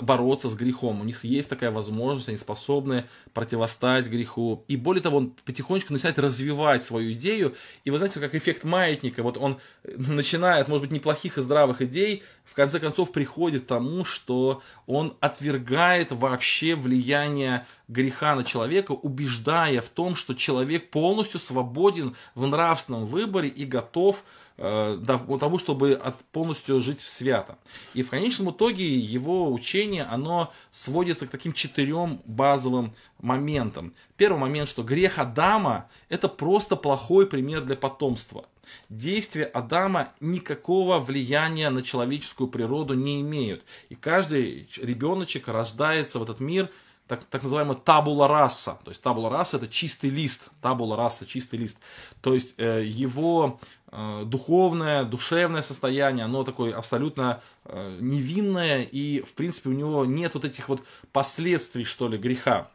бороться 0.02 0.50
с 0.50 0.56
грехом. 0.56 1.02
У 1.02 1.04
них 1.04 1.24
есть 1.24 1.50
такая 1.50 1.72
возможность, 1.72 2.30
они 2.30 2.38
способны 2.38 3.06
противостоять 3.34 4.08
греху. 4.08 4.64
И 4.68 4.78
более 4.78 5.02
того, 5.02 5.18
он 5.18 5.34
потихонечку 5.46 5.94
начинает 5.94 6.20
развивать 6.20 6.84
свою 6.84 7.14
идею. 7.14 7.56
И 7.84 7.92
вы 7.92 7.98
знаете, 7.98 8.20
как 8.20 8.36
эффект 8.36 8.64
маятника, 8.64 9.24
вот 9.24 9.38
он 9.38 9.60
начинает, 9.84 10.68
может 10.68 10.84
быть, 10.84 10.92
неплохих 10.92 11.38
и 11.38 11.42
здравых 11.42 11.82
идей, 11.82 12.24
в 12.46 12.56
конце 12.56 12.80
концов 12.80 13.12
приходит 13.12 13.64
к 13.64 13.68
тому, 13.68 14.06
что 14.06 14.62
он 14.86 15.16
отвергает 15.20 16.12
вообще 16.12 16.76
влияние 16.76 17.66
греха 17.88 18.36
на 18.36 18.44
человека, 18.44 18.92
убеждая 18.92 19.82
в 19.82 19.90
том, 19.90 20.16
что 20.16 20.34
человек 20.34 20.90
полностью 20.90 21.40
свободен 21.40 22.16
в 22.36 22.46
нравственном 22.48 23.06
выборе 23.06 23.50
и 23.50 23.66
готов 23.66 24.24
Э, 24.24 24.43
тому, 24.58 25.58
чтобы 25.58 25.94
от, 25.94 26.16
полностью 26.26 26.80
жить 26.80 27.02
в 27.02 27.08
свято. 27.08 27.58
И 27.94 28.04
в 28.04 28.10
конечном 28.10 28.52
итоге 28.52 28.98
его 28.98 29.52
учение, 29.52 30.04
оно 30.04 30.52
сводится 30.72 31.26
к 31.26 31.32
таким 31.32 31.54
четырем 31.54 32.22
базовым 32.26 32.94
моментам. 33.20 33.94
Первый 34.16 34.38
момент, 34.38 34.70
что 34.70 34.84
грех 34.84 35.18
Адама– 35.18 35.90
это 36.10 36.30
просто 36.30 36.76
плохой 36.76 37.26
пример 37.26 37.64
для 37.64 37.76
потомства. 37.76 38.46
Действия 38.90 39.46
Адама 39.46 40.14
никакого 40.20 41.00
влияния 41.00 41.70
на 41.70 41.82
человеческую 41.82 42.48
природу 42.48 42.94
не 42.94 43.22
имеют. 43.22 43.64
И 43.90 43.96
каждый 43.96 44.70
ребеночек 44.78 45.48
рождается 45.48 46.20
в 46.20 46.24
этот 46.24 46.40
мир 46.40 46.70
так, 47.08 47.24
так 47.26 47.44
называемая 47.44 47.76
табула 47.76 48.28
раса. 48.28 48.80
То 48.86 48.92
есть 48.92 49.02
табула 49.02 49.30
раса 49.30 49.58
это 49.58 49.68
чистый 49.68 50.10
лист. 50.10 50.50
Табула 50.62 50.96
раса 50.96 51.26
чистый 51.26 51.60
лист. 51.60 51.78
То 52.22 52.34
есть 52.34 52.54
э, 52.58 52.84
его 52.86 53.60
Э, 53.83 53.83
духовное, 54.26 55.04
душевное 55.04 55.62
состояние, 55.62 56.26
оно 56.26 56.44
такое 56.44 56.76
абсолютно 56.76 57.42
э, 57.66 57.98
невинное, 58.00 58.82
и, 58.82 59.22
в 59.22 59.34
принципе, 59.34 59.70
у 59.70 59.74
него 59.74 60.06
нет 60.06 60.34
вот 60.34 60.46
этих 60.46 60.68
вот 60.70 60.82
последствий, 61.12 61.84
что 61.84 62.08
ли, 62.08 62.18
греха. 62.18 62.70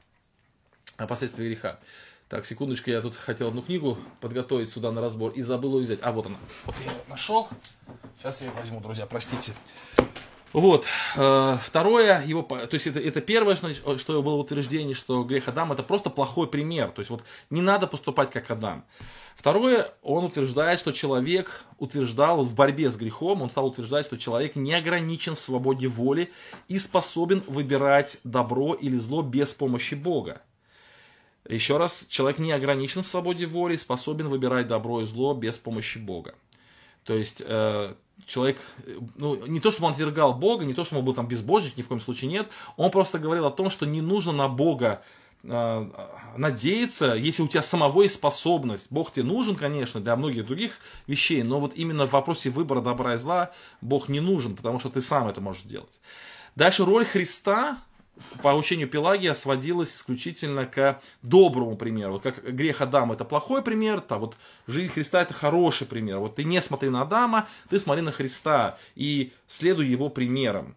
Последствий 0.96 1.48
греха. 1.48 1.78
Так, 2.28 2.44
секундочку, 2.44 2.90
я 2.90 3.00
тут 3.00 3.16
хотел 3.16 3.48
одну 3.48 3.62
книгу 3.62 3.98
подготовить 4.20 4.68
сюда 4.68 4.92
на 4.92 5.00
разбор 5.00 5.32
и 5.32 5.42
забыл 5.42 5.78
ее 5.78 5.84
взять. 5.84 6.00
А, 6.02 6.12
вот 6.12 6.26
она. 6.26 6.36
Вот 6.66 6.74
я 6.84 6.92
ее 6.92 6.98
нашел. 7.08 7.48
Сейчас 8.18 8.40
я 8.42 8.48
ее 8.48 8.52
возьму, 8.52 8.80
друзья, 8.80 9.06
простите. 9.06 9.52
Вот. 10.52 10.86
Э, 11.16 11.58
второе, 11.62 12.24
его, 12.24 12.42
то 12.42 12.68
есть 12.72 12.86
это, 12.86 12.98
это 12.98 13.20
первое, 13.20 13.56
что, 13.56 13.98
что 13.98 14.22
было 14.22 14.36
утверждение, 14.36 14.94
что 14.94 15.22
грех 15.22 15.48
Адам 15.48 15.72
это 15.72 15.82
просто 15.82 16.10
плохой 16.10 16.46
пример. 16.46 16.90
То 16.90 17.00
есть 17.00 17.10
вот 17.10 17.22
не 17.50 17.60
надо 17.60 17.86
поступать 17.86 18.30
как 18.30 18.50
Адам. 18.50 18.84
Второе, 19.36 19.92
он 20.02 20.24
утверждает, 20.24 20.80
что 20.80 20.92
человек 20.92 21.64
утверждал 21.78 22.42
в 22.42 22.54
борьбе 22.54 22.90
с 22.90 22.96
грехом, 22.96 23.42
он 23.42 23.50
стал 23.50 23.66
утверждать, 23.66 24.06
что 24.06 24.18
человек 24.18 24.56
не 24.56 24.74
ограничен 24.74 25.34
в 25.34 25.38
свободе 25.38 25.86
воли 25.86 26.32
и 26.66 26.78
способен 26.78 27.44
выбирать 27.46 28.18
добро 28.24 28.74
или 28.74 28.96
зло 28.96 29.22
без 29.22 29.54
помощи 29.54 29.94
Бога. 29.94 30.42
Еще 31.48 31.76
раз, 31.76 32.06
человек 32.08 32.38
не 32.38 32.52
ограничен 32.52 33.02
в 33.02 33.06
свободе 33.06 33.46
воли, 33.46 33.76
способен 33.76 34.28
выбирать 34.28 34.66
добро 34.66 35.02
и 35.02 35.04
зло 35.04 35.34
без 35.34 35.58
помощи 35.58 35.98
Бога. 35.98 36.34
То 37.04 37.14
есть 37.14 37.40
э, 37.44 37.94
человек, 38.26 38.60
ну, 39.16 39.46
не 39.46 39.60
то, 39.60 39.70
чтобы 39.70 39.86
он 39.86 39.92
отвергал 39.92 40.34
Бога, 40.34 40.64
не 40.64 40.74
то, 40.74 40.84
чтобы 40.84 41.00
он 41.00 41.04
был 41.06 41.14
там 41.14 41.26
безбожник, 41.26 41.76
ни 41.76 41.82
в 41.82 41.88
коем 41.88 42.00
случае 42.00 42.30
нет, 42.30 42.48
он 42.76 42.90
просто 42.90 43.18
говорил 43.18 43.46
о 43.46 43.50
том, 43.50 43.70
что 43.70 43.86
не 43.86 44.00
нужно 44.00 44.32
на 44.32 44.48
Бога 44.48 45.02
э, 45.42 45.90
надеяться, 46.36 47.14
если 47.14 47.42
у 47.42 47.48
тебя 47.48 47.62
самого 47.62 48.02
есть 48.02 48.14
способность. 48.14 48.88
Бог 48.90 49.12
тебе 49.12 49.24
нужен, 49.24 49.56
конечно, 49.56 50.00
для 50.00 50.16
многих 50.16 50.46
других 50.46 50.72
вещей, 51.06 51.42
но 51.42 51.60
вот 51.60 51.72
именно 51.74 52.06
в 52.06 52.12
вопросе 52.12 52.50
выбора 52.50 52.80
добра 52.80 53.14
и 53.14 53.18
зла 53.18 53.52
Бог 53.80 54.08
не 54.08 54.20
нужен, 54.20 54.56
потому 54.56 54.78
что 54.80 54.90
ты 54.90 55.00
сам 55.00 55.28
это 55.28 55.40
можешь 55.40 55.62
делать. 55.62 56.00
Дальше 56.56 56.84
роль 56.84 57.04
Христа 57.04 57.78
по 58.42 58.54
учению 58.54 58.88
Пелагия 58.88 59.32
сводилась 59.34 59.94
исключительно 59.94 60.66
к 60.66 61.00
доброму 61.22 61.76
примеру. 61.76 62.14
Вот 62.14 62.22
как 62.22 62.42
грех 62.42 62.80
Адама 62.80 63.14
это 63.14 63.24
плохой 63.24 63.62
пример, 63.62 64.00
то 64.00 64.16
вот 64.16 64.36
жизнь 64.66 64.92
Христа 64.92 65.22
это 65.22 65.34
хороший 65.34 65.86
пример. 65.86 66.18
Вот 66.18 66.36
ты 66.36 66.44
не 66.44 66.60
смотри 66.60 66.88
на 66.88 67.02
Адама, 67.02 67.48
ты 67.68 67.78
смотри 67.78 68.02
на 68.02 68.12
Христа 68.12 68.78
и 68.94 69.32
следуй 69.46 69.86
его 69.86 70.08
примерам. 70.08 70.74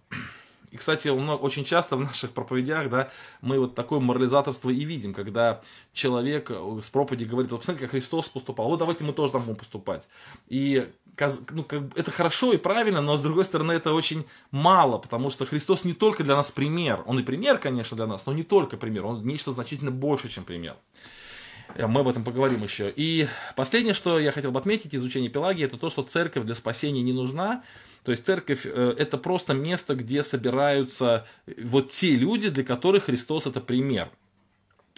И, 0.72 0.78
кстати, 0.78 1.10
очень 1.10 1.66
часто 1.66 1.98
в 1.98 2.02
наших 2.02 2.32
проповедях, 2.32 2.90
да, 2.90 3.10
мы 3.42 3.60
вот 3.60 3.76
такое 3.76 4.00
морализаторство 4.00 4.70
и 4.70 4.86
видим, 4.86 5.14
когда 5.14 5.60
человек 5.92 6.50
с 6.50 6.90
проповеди 6.90 7.26
говорит, 7.26 7.52
вот 7.52 7.58
посмотрите, 7.58 7.88
как 7.88 7.92
Христос 7.92 8.30
поступал, 8.30 8.70
вот 8.70 8.80
давайте 8.80 9.04
мы 9.04 9.12
тоже 9.12 9.34
там 9.34 9.42
будем 9.44 9.58
поступать. 9.58 10.08
И 10.48 10.90
ну, 11.52 11.64
как, 11.64 11.98
это 11.98 12.12
хорошо 12.12 12.54
и 12.54 12.58
правильно, 12.58 13.02
но 13.02 13.18
с 13.18 13.22
другой 13.22 13.46
стороны 13.46 13.74
это 13.74 13.94
очень 13.94 14.26
мало, 14.52 14.98
потому 14.98 15.30
что 15.30 15.46
Христос 15.46 15.84
не 15.84 15.94
только 15.94 16.24
для 16.24 16.36
нас 16.36 16.52
пример, 16.52 17.04
он 17.06 17.20
и 17.20 17.24
пример, 17.24 17.58
конечно, 17.58 17.96
для 17.96 18.08
нас, 18.08 18.26
но 18.26 18.34
не 18.34 18.44
только 18.44 18.78
пример, 18.78 19.06
он 19.06 19.26
нечто 19.26 19.52
значительно 19.52 19.92
больше, 19.92 20.30
чем 20.30 20.44
пример. 20.44 20.78
Э, 21.76 21.88
мы 21.88 22.02
об 22.02 22.08
этом 22.08 22.24
поговорим 22.24 22.64
еще. 22.64 22.92
И 22.96 23.28
последнее, 23.56 23.94
что 23.94 24.20
я 24.20 24.32
хотел 24.32 24.52
бы 24.52 24.60
отметить 24.60 24.94
из 24.94 25.04
учения 25.04 25.30
Пелагии, 25.30 25.66
это 25.66 25.78
то, 25.78 25.90
что 25.90 26.04
церковь 26.04 26.46
для 26.46 26.56
спасения 26.56 27.02
не 27.02 27.14
нужна. 27.14 27.64
То 28.04 28.12
есть 28.12 28.26
церковь 28.26 28.66
э, 28.66 28.96
это 28.98 29.18
просто 29.18 29.54
место, 29.54 29.96
где 29.96 30.24
собираются 30.24 31.28
вот 31.62 31.92
те 31.92 32.16
люди, 32.16 32.50
для 32.50 32.64
которых 32.64 33.06
Христос 33.06 33.48
это 33.48 33.62
пример. 33.62 34.10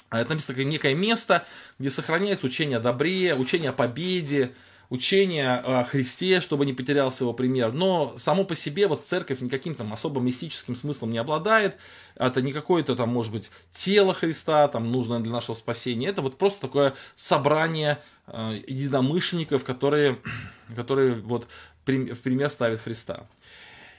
А 0.09 0.19
это 0.19 0.35
место, 0.35 0.53
некое 0.63 0.93
место, 0.93 1.45
где 1.79 1.89
сохраняется 1.89 2.45
учение 2.45 2.77
о 2.77 2.81
добре, 2.81 3.33
учение 3.33 3.71
о 3.71 3.73
победе, 3.73 4.53
учение 4.93 5.55
о 5.55 5.83
Христе, 5.83 6.39
чтобы 6.39 6.67
не 6.67 6.73
потерялся 6.73 7.23
его 7.23 7.33
пример. 7.33 7.73
Но 7.73 8.13
само 8.17 8.43
по 8.43 8.53
себе 8.53 8.87
вот 8.87 9.03
церковь 9.03 9.41
никаким 9.41 9.73
там 9.73 9.91
особо 9.91 10.21
мистическим 10.21 10.75
смыслом 10.75 11.11
не 11.11 11.17
обладает. 11.17 11.77
Это 12.15 12.43
не 12.43 12.53
какое-то 12.53 12.95
там, 12.95 13.09
может 13.09 13.31
быть, 13.31 13.49
тело 13.73 14.13
Христа, 14.13 14.67
там, 14.67 14.91
нужное 14.91 15.19
для 15.19 15.31
нашего 15.31 15.55
спасения. 15.55 16.09
Это 16.09 16.21
вот 16.21 16.37
просто 16.37 16.61
такое 16.61 16.93
собрание 17.15 18.03
э, 18.27 18.61
единомышленников, 18.67 19.63
которые, 19.63 20.19
которые 20.75 21.15
вот 21.15 21.47
в 21.85 21.85
пример 21.85 22.51
ставят 22.51 22.79
Христа. 22.79 23.25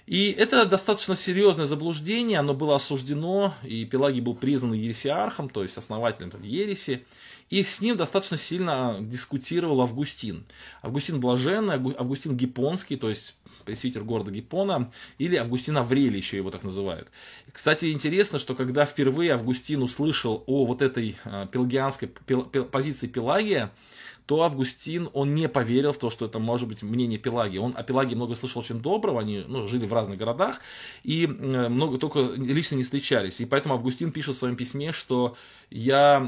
И 0.07 0.31
это 0.31 0.65
достаточно 0.65 1.17
серьезное 1.17 1.67
заблуждение, 1.67 2.39
оно 2.39 2.55
было 2.55 2.77
осуждено, 2.77 3.55
и 3.65 3.85
Пелагий 3.85 4.21
был 4.21 4.35
признан 4.35 4.75
ересиархом, 4.75 5.49
то 5.49 5.63
есть 5.63 5.77
основателем 5.77 6.29
этой 6.29 6.47
ереси, 6.47 7.05
и 7.51 7.63
с 7.63 7.81
ним 7.81 7.97
достаточно 7.97 8.37
сильно 8.37 8.97
дискутировал 9.01 9.83
Августин. 9.83 10.45
Августин 10.83 11.21
Блаженный, 11.21 11.75
Августин 11.75 12.37
Гипонский, 12.37 12.97
то 12.97 13.09
есть 13.09 13.37
пресвитер 13.65 14.05
города 14.05 14.31
Гиппона, 14.31 14.93
или 15.19 15.37
Августин 15.37 15.77
Аврелий 15.77 16.19
еще 16.19 16.37
его 16.37 16.51
так 16.51 16.65
называют. 16.65 17.09
Кстати, 17.53 17.93
интересно, 17.93 18.39
что 18.39 18.55
когда 18.55 18.85
впервые 18.85 19.33
Августин 19.33 19.83
услышал 19.83 20.45
о 20.47 20.65
вот 20.65 20.83
этой 20.83 21.17
а, 21.25 21.47
пелагианской 21.47 22.09
позиции 22.09 23.07
Пелагия, 23.07 23.73
то 24.27 24.43
Августин, 24.43 25.11
он 25.13 25.35
не 25.35 25.49
поверил 25.49 25.93
в 25.93 25.99
то, 25.99 26.09
что 26.09 26.25
это 26.25 26.39
может 26.39 26.69
быть 26.69 26.83
мнение 26.83 27.19
Пелагии. 27.19 27.59
Он 27.59 27.75
о 27.77 27.83
Пелагии 27.83 28.15
много 28.15 28.35
слышал 28.35 28.61
очень 28.61 28.81
доброго, 28.81 29.21
они 29.21 29.45
ну, 29.47 29.67
жили 29.67 29.85
в 29.85 29.93
разных 29.93 30.19
городах, 30.19 30.61
и 31.03 31.27
много 31.27 31.99
только 31.99 32.21
лично 32.37 32.77
не 32.77 32.85
встречались. 32.85 33.41
И 33.41 33.45
поэтому 33.45 33.75
Августин 33.75 34.13
пишет 34.13 34.37
в 34.37 34.39
своем 34.39 34.57
письме, 34.57 34.93
что 34.93 35.37
я 35.71 36.21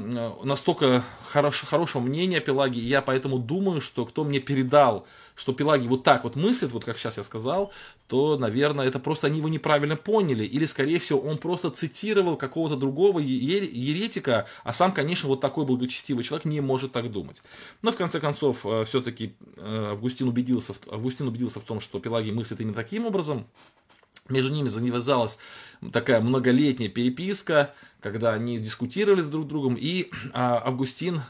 настолько 0.43 1.05
хорош, 1.29 1.63
хорошего 1.63 2.03
мнения 2.03 2.39
о 2.39 2.43
Пелагии, 2.43 2.81
я 2.81 3.01
поэтому 3.01 3.39
думаю, 3.39 3.81
что 3.81 4.05
кто 4.05 4.25
мне 4.25 4.41
передал 4.41 5.07
что 5.37 5.53
Пелагий 5.53 5.87
вот 5.87 6.03
так 6.03 6.25
вот 6.25 6.35
мыслит, 6.35 6.73
вот 6.73 6.85
как 6.85 6.99
сейчас 6.99 7.19
я 7.19 7.23
сказал, 7.23 7.71
то, 8.09 8.39
наверное, 8.39 8.87
это 8.87 8.99
просто 8.99 9.27
они 9.27 9.39
его 9.39 9.49
неправильно 9.49 9.97
поняли. 9.97 10.45
Или, 10.45 10.65
скорее 10.65 10.99
всего, 10.99 11.21
он 11.21 11.39
просто 11.39 11.71
цитировал 11.71 12.37
какого-то 12.37 12.77
другого 12.77 13.19
еретика, 13.19 14.47
а 14.63 14.73
сам, 14.73 14.93
конечно, 14.93 15.29
вот 15.29 15.41
такой 15.41 15.65
благочестивый 15.65 16.23
человек 16.23 16.45
не 16.45 16.61
может 16.61 16.93
так 16.93 17.11
думать. 17.11 17.43
Но, 17.83 17.91
в 17.91 17.97
конце 17.97 18.21
концов, 18.21 18.65
э, 18.65 18.85
все-таки 18.85 19.35
э, 19.57 19.89
Августин 19.93 20.29
убедился, 20.29 20.75
Августин 20.91 21.27
убедился 21.27 21.61
в 21.61 21.65
том, 21.65 21.81
что 21.81 21.99
Пелагий 21.99 22.33
мыслит 22.33 22.61
именно 22.61 22.75
таким 22.75 23.07
образом. 23.07 23.47
Между 24.29 24.53
ними 24.53 24.69
завязалась 24.69 25.39
такая 25.93 26.21
многолетняя 26.21 26.89
переписка, 26.89 27.75
когда 28.01 28.33
они 28.35 28.59
дискутировали 28.59 29.23
с 29.23 29.29
друг 29.29 29.47
другом, 29.47 29.77
и 29.77 30.11
а, 30.33 30.63
Августин, 30.65 31.23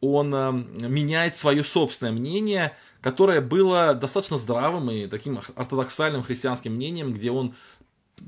он 0.00 0.34
э, 0.34 0.52
меняет 0.88 1.34
свое 1.34 1.64
собственное 1.64 2.12
мнение– 2.12 2.76
которое 3.00 3.40
было 3.40 3.94
достаточно 3.94 4.36
здравым 4.36 4.90
и 4.90 5.06
таким 5.06 5.40
ортодоксальным 5.54 6.22
христианским 6.22 6.74
мнением, 6.74 7.12
где 7.12 7.30
он 7.30 7.54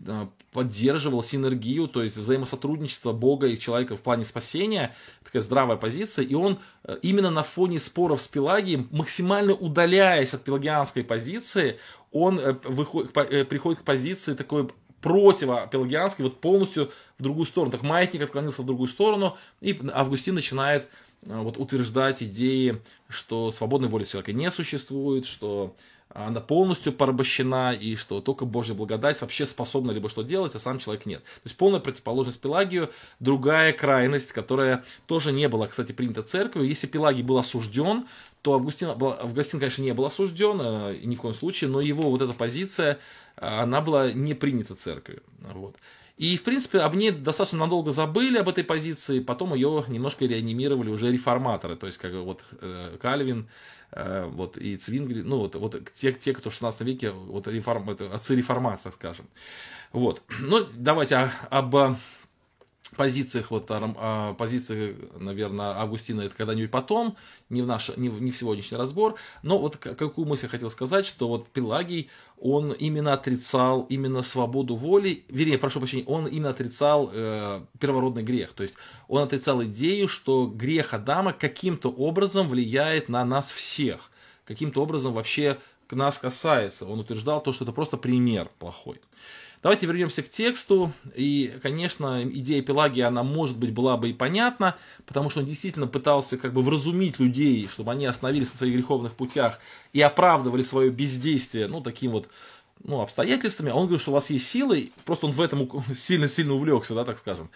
э, 0.07 0.27
поддерживал 0.53 1.23
синергию, 1.23 1.89
то 1.89 2.03
есть 2.03 2.17
взаимосотрудничество 2.17 3.13
Бога 3.13 3.47
и 3.47 3.59
человека 3.59 3.97
в 3.97 4.03
плане 4.03 4.25
спасения, 4.25 4.95
такая 5.25 5.43
здравая 5.43 5.77
позиция, 5.77 6.25
и 6.25 6.35
он 6.35 6.59
э, 6.85 6.99
именно 7.03 7.31
на 7.31 7.43
фоне 7.43 7.81
споров 7.81 8.23
с 8.23 8.29
Пелагием, 8.29 8.89
максимально 8.91 9.53
удаляясь 9.53 10.33
от 10.35 10.43
пелагианской 10.43 11.05
позиции, 11.05 11.79
он 12.11 12.39
э, 12.39 12.53
выходит, 12.65 13.13
приходит 13.49 13.81
к 13.81 13.85
позиции 13.85 14.35
такой 14.35 14.69
противопелагианской, 15.03 16.25
вот 16.25 16.41
полностью 16.41 16.93
в 17.19 17.23
другую 17.23 17.45
сторону. 17.45 17.73
Так 17.73 17.83
маятник 17.83 18.23
отклонился 18.23 18.63
в 18.63 18.67
другую 18.67 18.87
сторону, 18.87 19.37
и 19.61 19.79
Августин 19.93 20.37
начинает 20.37 20.85
Э, 20.85 21.02
вот, 21.23 21.59
утверждать 21.59 22.23
идеи, 22.23 22.81
что 23.09 23.51
свободной 23.51 23.89
воли 23.89 24.05
человека 24.05 24.33
не 24.33 24.51
существует, 24.51 25.27
что 25.27 25.77
она 26.15 26.41
полностью 26.41 26.93
порабощена, 26.93 27.73
и 27.73 27.97
что 27.97 28.21
только 28.21 28.45
Божья 28.45 28.75
благодать 28.75 29.21
вообще 29.21 29.47
способна 29.47 29.93
либо 29.93 30.09
что 30.09 30.23
делать, 30.23 30.55
а 30.55 30.59
сам 30.59 30.79
человек 30.79 31.07
нет. 31.07 31.23
То 31.23 31.47
есть 31.47 31.57
полная 31.57 31.81
противоположность 31.81 32.41
Пелагию, 32.41 32.91
другая 33.19 33.73
крайность, 33.73 34.33
которая 34.33 34.85
тоже 35.07 35.33
не 35.33 35.49
была, 35.49 35.67
кстати, 35.67 35.93
принята 35.93 36.23
церковью. 36.23 36.69
Если 36.69 36.87
Пелагий 36.87 37.23
был 37.23 37.39
осужден, 37.39 38.07
то 38.43 38.55
Августин, 38.55 38.89
Августин, 38.89 39.59
конечно, 39.59 39.83
не 39.83 39.95
был 39.95 40.05
осужден 40.05 40.59
э, 40.61 40.99
ни 41.03 41.15
в 41.15 41.21
коем 41.21 41.35
случае, 41.35 41.71
но 41.71 41.81
его 41.81 42.11
вот 42.11 42.21
эта 42.21 42.33
позиция, 42.33 42.99
э, 43.37 43.47
она 43.47 43.81
была 43.81 44.13
не 44.13 44.35
принята 44.35 44.75
церковью. 44.75 45.23
Вот. 45.55 45.77
И, 46.17 46.37
в 46.37 46.43
принципе, 46.43 46.79
об 46.81 46.95
ней 46.95 47.11
достаточно 47.11 47.59
надолго 47.59 47.91
забыли, 47.91 48.39
об 48.39 48.49
этой 48.49 48.65
позиции, 48.65 49.21
потом 49.21 49.55
ее 49.55 49.85
немножко 49.89 50.25
реанимировали 50.25 50.91
уже 50.91 51.11
реформаторы, 51.11 51.77
то 51.77 51.87
есть, 51.87 51.99
как 51.99 52.13
вот 52.13 52.45
э, 52.61 52.97
Кальвин, 53.01 53.49
э, 53.93 54.29
вот 54.31 54.57
и 54.57 54.77
Цвингли, 54.77 55.23
ну, 55.23 55.39
вот, 55.39 55.55
вот 55.55 55.93
те, 55.95 56.13
те, 56.13 56.33
кто 56.35 56.51
в 56.51 56.53
16 56.53 56.83
веке, 56.83 57.11
вот 57.11 57.49
реформ, 57.49 57.89
это, 57.91 58.15
отцы 58.15 58.37
реформации, 58.37 58.85
так 58.85 58.95
скажем. 58.95 59.27
Вот. 59.93 60.23
Ну, 60.41 60.67
давайте 60.75 61.17
о, 61.17 61.33
об 61.51 61.97
позициях, 62.97 63.51
вот 63.51 63.71
о 63.71 64.35
позиции, 64.35 64.97
наверное, 65.19 65.79
Августина 65.79 66.23
это 66.23 66.37
когда-нибудь 66.37 66.71
потом, 66.71 67.17
не 67.49 67.63
в, 67.63 67.67
наш, 67.67 67.97
не, 67.97 68.09
в, 68.09 68.21
не 68.21 68.31
в 68.31 68.37
сегодняшний 68.37 68.77
разбор, 68.77 69.17
но 69.43 69.59
вот 69.59 69.77
какую 69.77 70.27
мысль 70.27 70.45
я 70.45 70.51
хотел 70.51 70.71
сказать, 70.71 71.07
что 71.07 71.29
вот 71.29 71.49
Пелагий, 71.49 72.11
он 72.43 72.73
именно 72.73 73.13
отрицал 73.13 73.87
именно 73.89 74.23
свободу 74.23 74.75
воли, 74.75 75.25
вернее, 75.29 75.59
прошу 75.59 75.79
прощения, 75.79 76.05
он 76.07 76.27
именно 76.27 76.51
отрицал 76.51 77.11
э, 77.13 77.61
первородный 77.79 78.23
грех, 78.23 78.53
то 78.53 78.63
есть 78.63 78.75
он 79.09 79.23
отрицал 79.23 79.63
идею, 79.65 80.09
что 80.09 80.47
грех 80.47 80.95
Адама 80.95 81.33
каким-то 81.33 81.89
образом 81.89 82.49
влияет 82.49 83.09
на 83.09 83.25
нас 83.25 83.53
всех, 83.53 84.11
каким-то 84.45 84.83
образом 84.83 85.13
вообще 85.13 85.59
нас 85.95 86.19
касается. 86.19 86.87
Он 86.87 87.01
утверждал 87.01 87.43
то, 87.43 87.53
что 87.53 87.65
это 87.65 87.73
просто 87.73 87.97
пример 87.97 88.51
плохой. 88.59 89.01
Давайте 89.63 89.87
вернемся 89.87 90.25
к 90.25 90.29
тексту. 90.29 90.93
И, 91.15 91.57
конечно, 91.63 92.29
идея 92.29 92.63
Пелагии, 92.63 93.03
она, 93.03 93.23
может 93.23 93.57
быть, 93.57 93.73
была 93.73 93.97
бы 93.97 94.11
и 94.11 94.13
понятна, 94.13 94.77
потому 95.07 95.31
что 95.31 95.41
он 95.41 95.47
действительно 95.47 95.87
пытался 95.87 96.37
как 96.37 96.53
бы 96.53 96.63
вразумить 96.63 97.21
людей, 97.21 97.69
чтобы 97.73 97.93
они 97.93 98.07
остановились 98.07 98.51
на 98.53 98.59
своих 98.59 98.75
греховных 98.75 99.13
путях 99.13 99.61
и 99.93 100.01
оправдывали 100.01 100.63
свое 100.63 100.91
бездействие, 100.91 101.69
ну, 101.69 101.81
таким 101.81 102.11
вот 102.11 102.29
ну, 102.83 103.01
обстоятельствами, 103.01 103.71
а 103.71 103.77
он 103.77 103.85
говорит, 103.85 104.03
что 104.03 104.11
у 104.11 104.15
вас 104.15 104.31
есть 104.31 104.49
силы, 104.49 104.91
просто 105.05 105.27
он 105.27 105.33
в 105.33 105.41
этом 105.41 105.71
сильно-сильно 105.95 106.55
увлекся, 106.55 106.95
да, 106.95 107.05
так 107.05 107.19
скажем. 107.19 107.49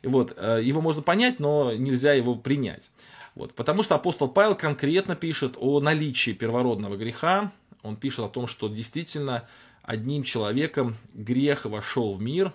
И 0.00 0.08
вот, 0.08 0.32
э, 0.38 0.60
его 0.62 0.80
можно 0.80 1.02
понять, 1.02 1.40
но 1.40 1.74
нельзя 1.74 2.14
его 2.14 2.36
принять. 2.36 2.90
Вот, 3.34 3.52
потому 3.52 3.82
что 3.82 3.94
апостол 3.94 4.28
Павел 4.28 4.54
конкретно 4.54 5.14
пишет 5.14 5.56
о 5.58 5.80
наличии 5.80 6.30
первородного 6.30 6.96
греха, 6.96 7.52
он 7.82 7.96
пишет 7.96 8.20
о 8.20 8.28
том, 8.28 8.46
что 8.46 8.68
действительно 8.68 9.46
одним 9.82 10.22
человеком 10.22 10.96
грех 11.14 11.64
вошел 11.64 12.14
в 12.14 12.22
мир, 12.22 12.52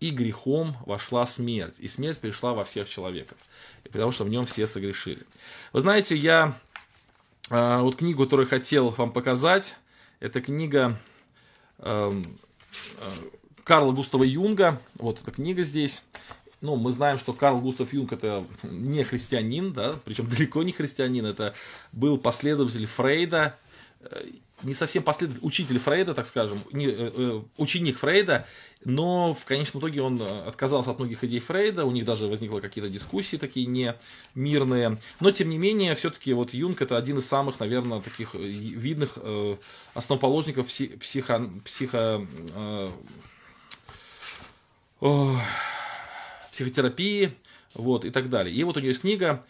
и 0.00 0.10
грехом 0.10 0.76
вошла 0.86 1.26
смерть. 1.26 1.76
И 1.78 1.86
смерть 1.86 2.18
пришла 2.18 2.54
во 2.54 2.64
всех 2.64 2.88
человеков, 2.88 3.36
потому 3.92 4.12
что 4.12 4.24
в 4.24 4.30
нем 4.30 4.46
все 4.46 4.66
согрешили. 4.66 5.26
Вы 5.72 5.80
знаете, 5.80 6.16
я 6.16 6.58
э, 7.50 7.80
вот 7.80 7.96
книгу, 7.96 8.24
которую 8.24 8.48
хотел 8.48 8.90
вам 8.90 9.12
показать, 9.12 9.76
это 10.18 10.40
книга 10.40 10.98
э, 11.78 12.22
Карла 13.62 13.92
Густава 13.92 14.24
Юнга. 14.24 14.80
Вот 14.98 15.20
эта 15.20 15.30
книга 15.30 15.62
здесь. 15.64 16.02
Ну, 16.62 16.76
мы 16.76 16.92
знаем, 16.92 17.18
что 17.18 17.32
Карл 17.32 17.60
Густав 17.60 17.92
Юнг 17.92 18.12
это 18.12 18.46
не 18.62 19.02
христианин, 19.04 19.72
да, 19.72 19.94
причем 20.04 20.28
далеко 20.28 20.62
не 20.62 20.72
христианин, 20.72 21.24
это 21.24 21.54
был 21.92 22.18
последователь 22.18 22.86
Фрейда, 22.86 23.56
э, 24.00 24.30
не 24.62 24.74
совсем 24.74 25.02
последователь, 25.02 25.44
учитель 25.44 25.78
Фрейда, 25.78 26.14
так 26.14 26.26
скажем, 26.26 26.60
не, 26.72 26.86
э, 26.86 27.12
э, 27.14 27.42
ученик 27.56 27.98
Фрейда, 27.98 28.46
но 28.84 29.34
в 29.34 29.44
конечном 29.44 29.80
итоге 29.80 30.02
он 30.02 30.20
отказался 30.22 30.90
от 30.90 30.98
многих 30.98 31.22
идей 31.24 31.40
Фрейда, 31.40 31.84
у 31.84 31.90
них 31.90 32.04
даже 32.04 32.26
возникли 32.26 32.60
какие-то 32.60 32.90
дискуссии 32.90 33.36
такие 33.36 33.66
не 33.66 33.94
мирные, 34.34 34.98
но 35.20 35.30
тем 35.30 35.50
не 35.50 35.58
менее, 35.58 35.94
все-таки 35.94 36.32
вот 36.32 36.54
Юнг 36.54 36.80
это 36.82 36.96
один 36.96 37.18
из 37.18 37.26
самых, 37.26 37.60
наверное, 37.60 38.00
таких 38.00 38.34
видных 38.34 39.12
э, 39.16 39.56
основоположников 39.94 40.66
пси, 40.66 40.88
психо, 40.98 41.50
психо 41.64 42.26
э, 42.54 42.90
э, 45.00 45.34
психотерапии, 46.50 47.34
вот, 47.74 48.04
и 48.04 48.10
так 48.10 48.30
далее. 48.30 48.54
И 48.54 48.62
вот 48.64 48.76
у 48.76 48.80
него 48.80 48.88
есть 48.88 49.02
книга 49.02 49.44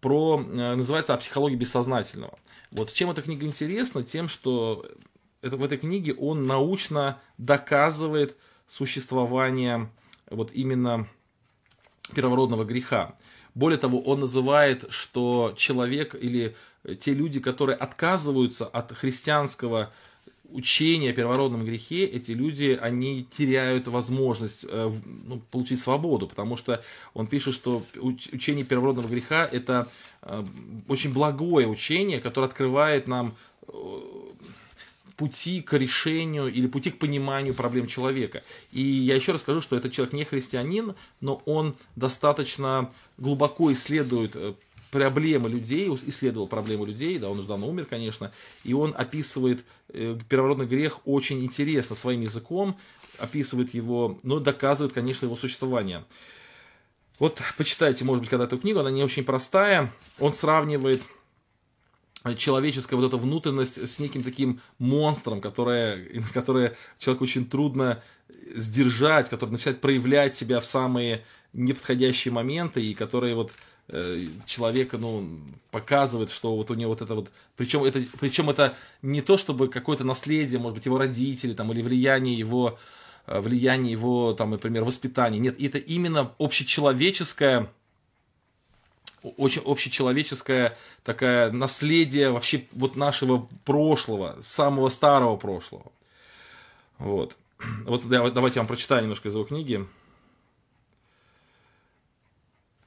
про, 0.00 0.40
э, 0.40 0.74
называется 0.74 1.14
«О 1.14 1.18
психологии 1.18 1.56
бессознательного». 1.56 2.38
Вот 2.70 2.92
чем 2.92 3.10
эта 3.10 3.22
книга 3.22 3.46
интересна? 3.46 4.02
Тем, 4.02 4.28
что 4.28 4.86
это, 5.40 5.56
в 5.56 5.64
этой 5.64 5.78
книге 5.78 6.14
он 6.14 6.46
научно 6.46 7.20
доказывает 7.38 8.36
существование 8.68 9.90
вот 10.30 10.52
именно 10.52 11.08
первородного 12.14 12.64
греха. 12.64 13.16
Более 13.54 13.78
того, 13.78 14.00
он 14.00 14.20
называет, 14.20 14.84
что 14.90 15.54
человек 15.56 16.14
или 16.14 16.56
те 17.00 17.14
люди, 17.14 17.40
которые 17.40 17.76
отказываются 17.76 18.66
от 18.66 18.92
христианского 18.92 19.92
учения 20.48 21.10
о 21.10 21.12
первородном 21.12 21.64
грехе, 21.64 22.04
эти 22.04 22.32
люди, 22.32 22.78
они 22.80 23.26
теряют 23.36 23.86
возможность 23.88 24.64
э, 24.68 24.92
ну, 25.26 25.40
получить 25.50 25.80
свободу, 25.80 26.26
потому 26.26 26.56
что 26.56 26.82
он 27.14 27.26
пишет, 27.26 27.54
что 27.54 27.82
учение 28.00 28.64
первородного 28.64 29.08
греха 29.08 29.48
это 29.50 29.88
э, 30.22 30.44
очень 30.88 31.12
благое 31.12 31.68
учение, 31.68 32.20
которое 32.20 32.46
открывает 32.46 33.06
нам 33.06 33.36
э, 33.66 33.72
пути 35.16 35.60
к 35.60 35.76
решению 35.76 36.46
или 36.46 36.66
пути 36.66 36.90
к 36.90 36.98
пониманию 36.98 37.52
проблем 37.52 37.86
человека. 37.86 38.42
И 38.72 38.80
я 38.80 39.16
еще 39.16 39.32
раз 39.32 39.42
скажу, 39.42 39.60
что 39.60 39.76
этот 39.76 39.92
человек 39.92 40.14
не 40.14 40.24
христианин, 40.24 40.94
но 41.20 41.42
он 41.44 41.74
достаточно 41.96 42.90
глубоко 43.18 43.72
исследует 43.72 44.36
проблемы 44.90 45.48
людей, 45.48 45.88
исследовал 45.88 46.46
проблемы 46.46 46.86
людей, 46.86 47.18
да, 47.18 47.28
он 47.28 47.38
уже 47.38 47.48
давно 47.48 47.68
умер, 47.68 47.86
конечно, 47.86 48.32
и 48.64 48.72
он 48.72 48.94
описывает 48.96 49.64
э, 49.88 50.18
первородный 50.28 50.66
грех 50.66 51.00
очень 51.06 51.44
интересно 51.44 51.94
своим 51.94 52.22
языком, 52.22 52.78
описывает 53.18 53.74
его, 53.74 54.18
но 54.22 54.40
доказывает, 54.40 54.92
конечно, 54.92 55.26
его 55.26 55.36
существование. 55.36 56.04
Вот 57.18 57.42
почитайте, 57.56 58.04
может 58.04 58.22
быть, 58.22 58.30
когда 58.30 58.44
эту 58.44 58.58
книгу, 58.58 58.78
она 58.78 58.90
не 58.90 59.02
очень 59.02 59.24
простая, 59.24 59.92
он 60.18 60.32
сравнивает 60.32 61.02
человеческая 62.36 62.96
вот 62.96 63.06
эта 63.06 63.16
внутренность 63.16 63.88
с 63.88 63.98
неким 63.98 64.22
таким 64.22 64.60
монстром, 64.78 65.40
которое, 65.40 66.22
которое 66.34 66.76
человеку 66.98 67.24
очень 67.24 67.46
трудно 67.46 68.02
сдержать, 68.54 69.28
который 69.28 69.50
начинает 69.50 69.80
проявлять 69.80 70.36
себя 70.36 70.60
в 70.60 70.64
самые 70.64 71.24
неподходящие 71.52 72.32
моменты, 72.32 72.82
и 72.84 72.94
которые 72.94 73.34
вот 73.34 73.52
Э, 73.52 73.77
человека, 74.44 74.98
ну, 74.98 75.26
показывает, 75.70 76.30
что 76.30 76.54
вот 76.54 76.70
у 76.70 76.74
него 76.74 76.90
вот 76.90 77.02
это 77.02 77.14
вот, 77.14 77.30
причем 77.56 77.84
это, 77.84 78.02
причем 78.20 78.50
это 78.50 78.76
не 79.00 79.22
то, 79.22 79.36
чтобы 79.36 79.68
какое-то 79.68 80.04
наследие, 80.04 80.60
может 80.60 80.76
быть, 80.76 80.86
его 80.86 80.98
родители, 80.98 81.54
там, 81.54 81.72
или 81.72 81.80
влияние 81.80 82.38
его, 82.38 82.78
э, 83.26 83.40
влияние 83.40 83.92
его, 83.92 84.34
там, 84.34 84.50
например, 84.50 84.84
воспитания, 84.84 85.38
нет, 85.38 85.58
это 85.60 85.78
именно 85.78 86.32
общечеловеческое, 86.38 87.70
очень 89.22 89.62
общечеловеческое 89.64 90.76
такое 91.02 91.50
наследие 91.50 92.30
вообще 92.30 92.64
вот 92.72 92.94
нашего 92.94 93.48
прошлого, 93.64 94.36
самого 94.42 94.90
старого 94.90 95.36
прошлого. 95.36 95.90
Вот. 96.98 97.36
Вот 97.86 98.06
давайте 98.06 98.56
я 98.56 98.62
вам 98.62 98.68
прочитаю 98.68 99.02
немножко 99.02 99.28
из 99.28 99.34
его 99.34 99.44
книги. 99.44 99.86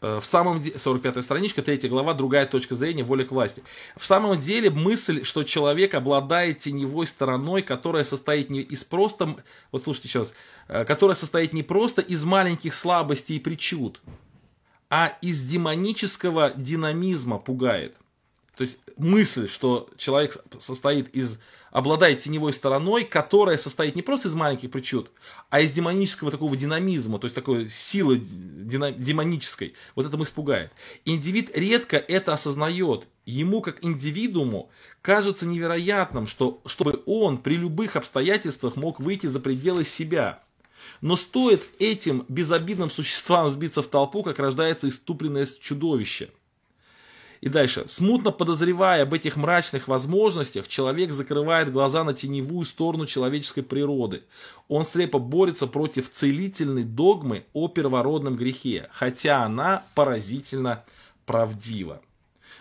Э, 0.01 0.19
в 0.19 0.25
самом 0.25 0.59
деле, 0.59 0.77
45 0.77 1.23
страничка, 1.23 1.61
3 1.61 1.87
глава, 1.87 2.13
другая 2.13 2.47
точка 2.47 2.75
зрения, 2.75 3.03
воля 3.03 3.23
к 3.23 3.31
власти. 3.31 3.63
В 3.95 4.05
самом 4.05 4.39
деле 4.39 4.71
мысль, 4.71 5.23
что 5.23 5.43
человек 5.43 5.93
обладает 5.93 6.59
теневой 6.59 7.05
стороной, 7.05 7.61
которая 7.61 8.03
состоит 8.03 8.49
не 8.49 8.61
из 8.61 8.83
просто, 8.83 9.37
вот 9.71 9.83
слушайте 9.83 10.09
сейчас, 10.09 10.33
э, 10.67 10.85
которая 10.85 11.15
состоит 11.15 11.53
не 11.53 11.61
просто 11.61 12.01
из 12.01 12.23
маленьких 12.23 12.73
слабостей 12.73 13.37
и 13.37 13.39
причуд, 13.39 14.01
а 14.89 15.15
из 15.21 15.43
демонического 15.45 16.51
динамизма 16.55 17.37
пугает. 17.37 17.95
То 18.57 18.63
есть 18.63 18.77
мысль, 18.97 19.47
что 19.47 19.89
человек 19.97 20.35
состоит 20.59 21.15
из 21.15 21.39
обладает 21.71 22.19
теневой 22.19 22.53
стороной, 22.53 23.05
которая 23.05 23.57
состоит 23.57 23.95
не 23.95 24.01
просто 24.01 24.27
из 24.27 24.35
маленьких 24.35 24.69
причуд, 24.69 25.09
а 25.49 25.61
из 25.61 25.71
демонического 25.71 26.29
такого 26.29 26.55
динамизма, 26.55 27.17
то 27.17 27.25
есть 27.25 27.35
такой 27.35 27.69
силы 27.69 28.17
демонической. 28.19 29.73
Вот 29.95 30.05
это 30.05 30.17
мы 30.17 30.23
испугает. 30.23 30.71
Индивид 31.05 31.55
редко 31.57 31.97
это 31.97 32.33
осознает. 32.33 33.07
Ему, 33.25 33.61
как 33.61 33.83
индивидууму, 33.83 34.69
кажется 35.01 35.45
невероятным, 35.45 36.27
что, 36.27 36.61
чтобы 36.65 37.01
он 37.05 37.37
при 37.37 37.55
любых 37.55 37.95
обстоятельствах 37.95 38.75
мог 38.75 38.99
выйти 38.99 39.27
за 39.27 39.39
пределы 39.39 39.85
себя. 39.85 40.43
Но 40.99 41.15
стоит 41.15 41.61
этим 41.79 42.25
безобидным 42.27 42.89
существам 42.89 43.47
сбиться 43.49 43.83
в 43.83 43.87
толпу, 43.87 44.23
как 44.23 44.39
рождается 44.39 44.87
иступленное 44.87 45.47
чудовище– 45.61 46.29
и 47.41 47.49
дальше. 47.49 47.83
Смутно 47.87 48.31
подозревая 48.31 49.03
об 49.03 49.13
этих 49.13 49.35
мрачных 49.35 49.87
возможностях, 49.87 50.67
человек 50.67 51.11
закрывает 51.11 51.71
глаза 51.71 52.03
на 52.03 52.13
теневую 52.13 52.65
сторону 52.65 53.07
человеческой 53.07 53.63
природы. 53.63 54.23
Он 54.67 54.85
слепо 54.85 55.19
борется 55.19 55.67
против 55.67 56.11
целительной 56.11 56.83
догмы 56.83 57.45
о 57.53 57.67
первородном 57.67 58.35
грехе, 58.35 58.89
хотя 58.93 59.43
она 59.43 59.83
поразительно 59.95 60.83
правдива. 61.25 62.01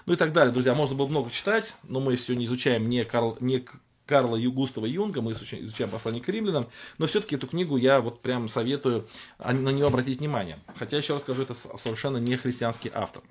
Ну 0.07 0.15
и 0.15 0.17
так 0.17 0.33
далее, 0.33 0.53
друзья. 0.53 0.75
Можно 0.75 0.97
было 0.97 1.07
много 1.07 1.31
читать, 1.31 1.77
но 1.87 2.01
мы 2.01 2.17
сегодня 2.17 2.47
изучаем 2.47 2.89
не, 2.89 3.05
Карл, 3.05 3.37
не 3.41 3.65
Карла 4.07 4.37
Югустова 4.37 4.87
Юнга, 4.87 5.21
мы 5.21 5.33
изучаем, 5.33 5.91
послание 5.91 6.23
к 6.23 6.29
римлянам, 6.29 6.67
но 6.99 7.07
все-таки 7.07 7.37
эту 7.37 7.47
книгу 7.47 7.77
я 7.77 8.01
вот 8.01 8.21
прям 8.23 8.49
советую 8.49 9.07
на 9.39 9.71
нее 9.71 9.87
обратить 9.87 10.19
внимание. 10.19 10.59
Хотя, 10.75 10.97
еще 10.97 11.13
раз 11.13 11.23
скажу, 11.23 11.43
это 11.43 11.55
совершенно 11.55 12.17
не 12.17 12.37
христианский 12.37 12.91
автор. 12.93 13.23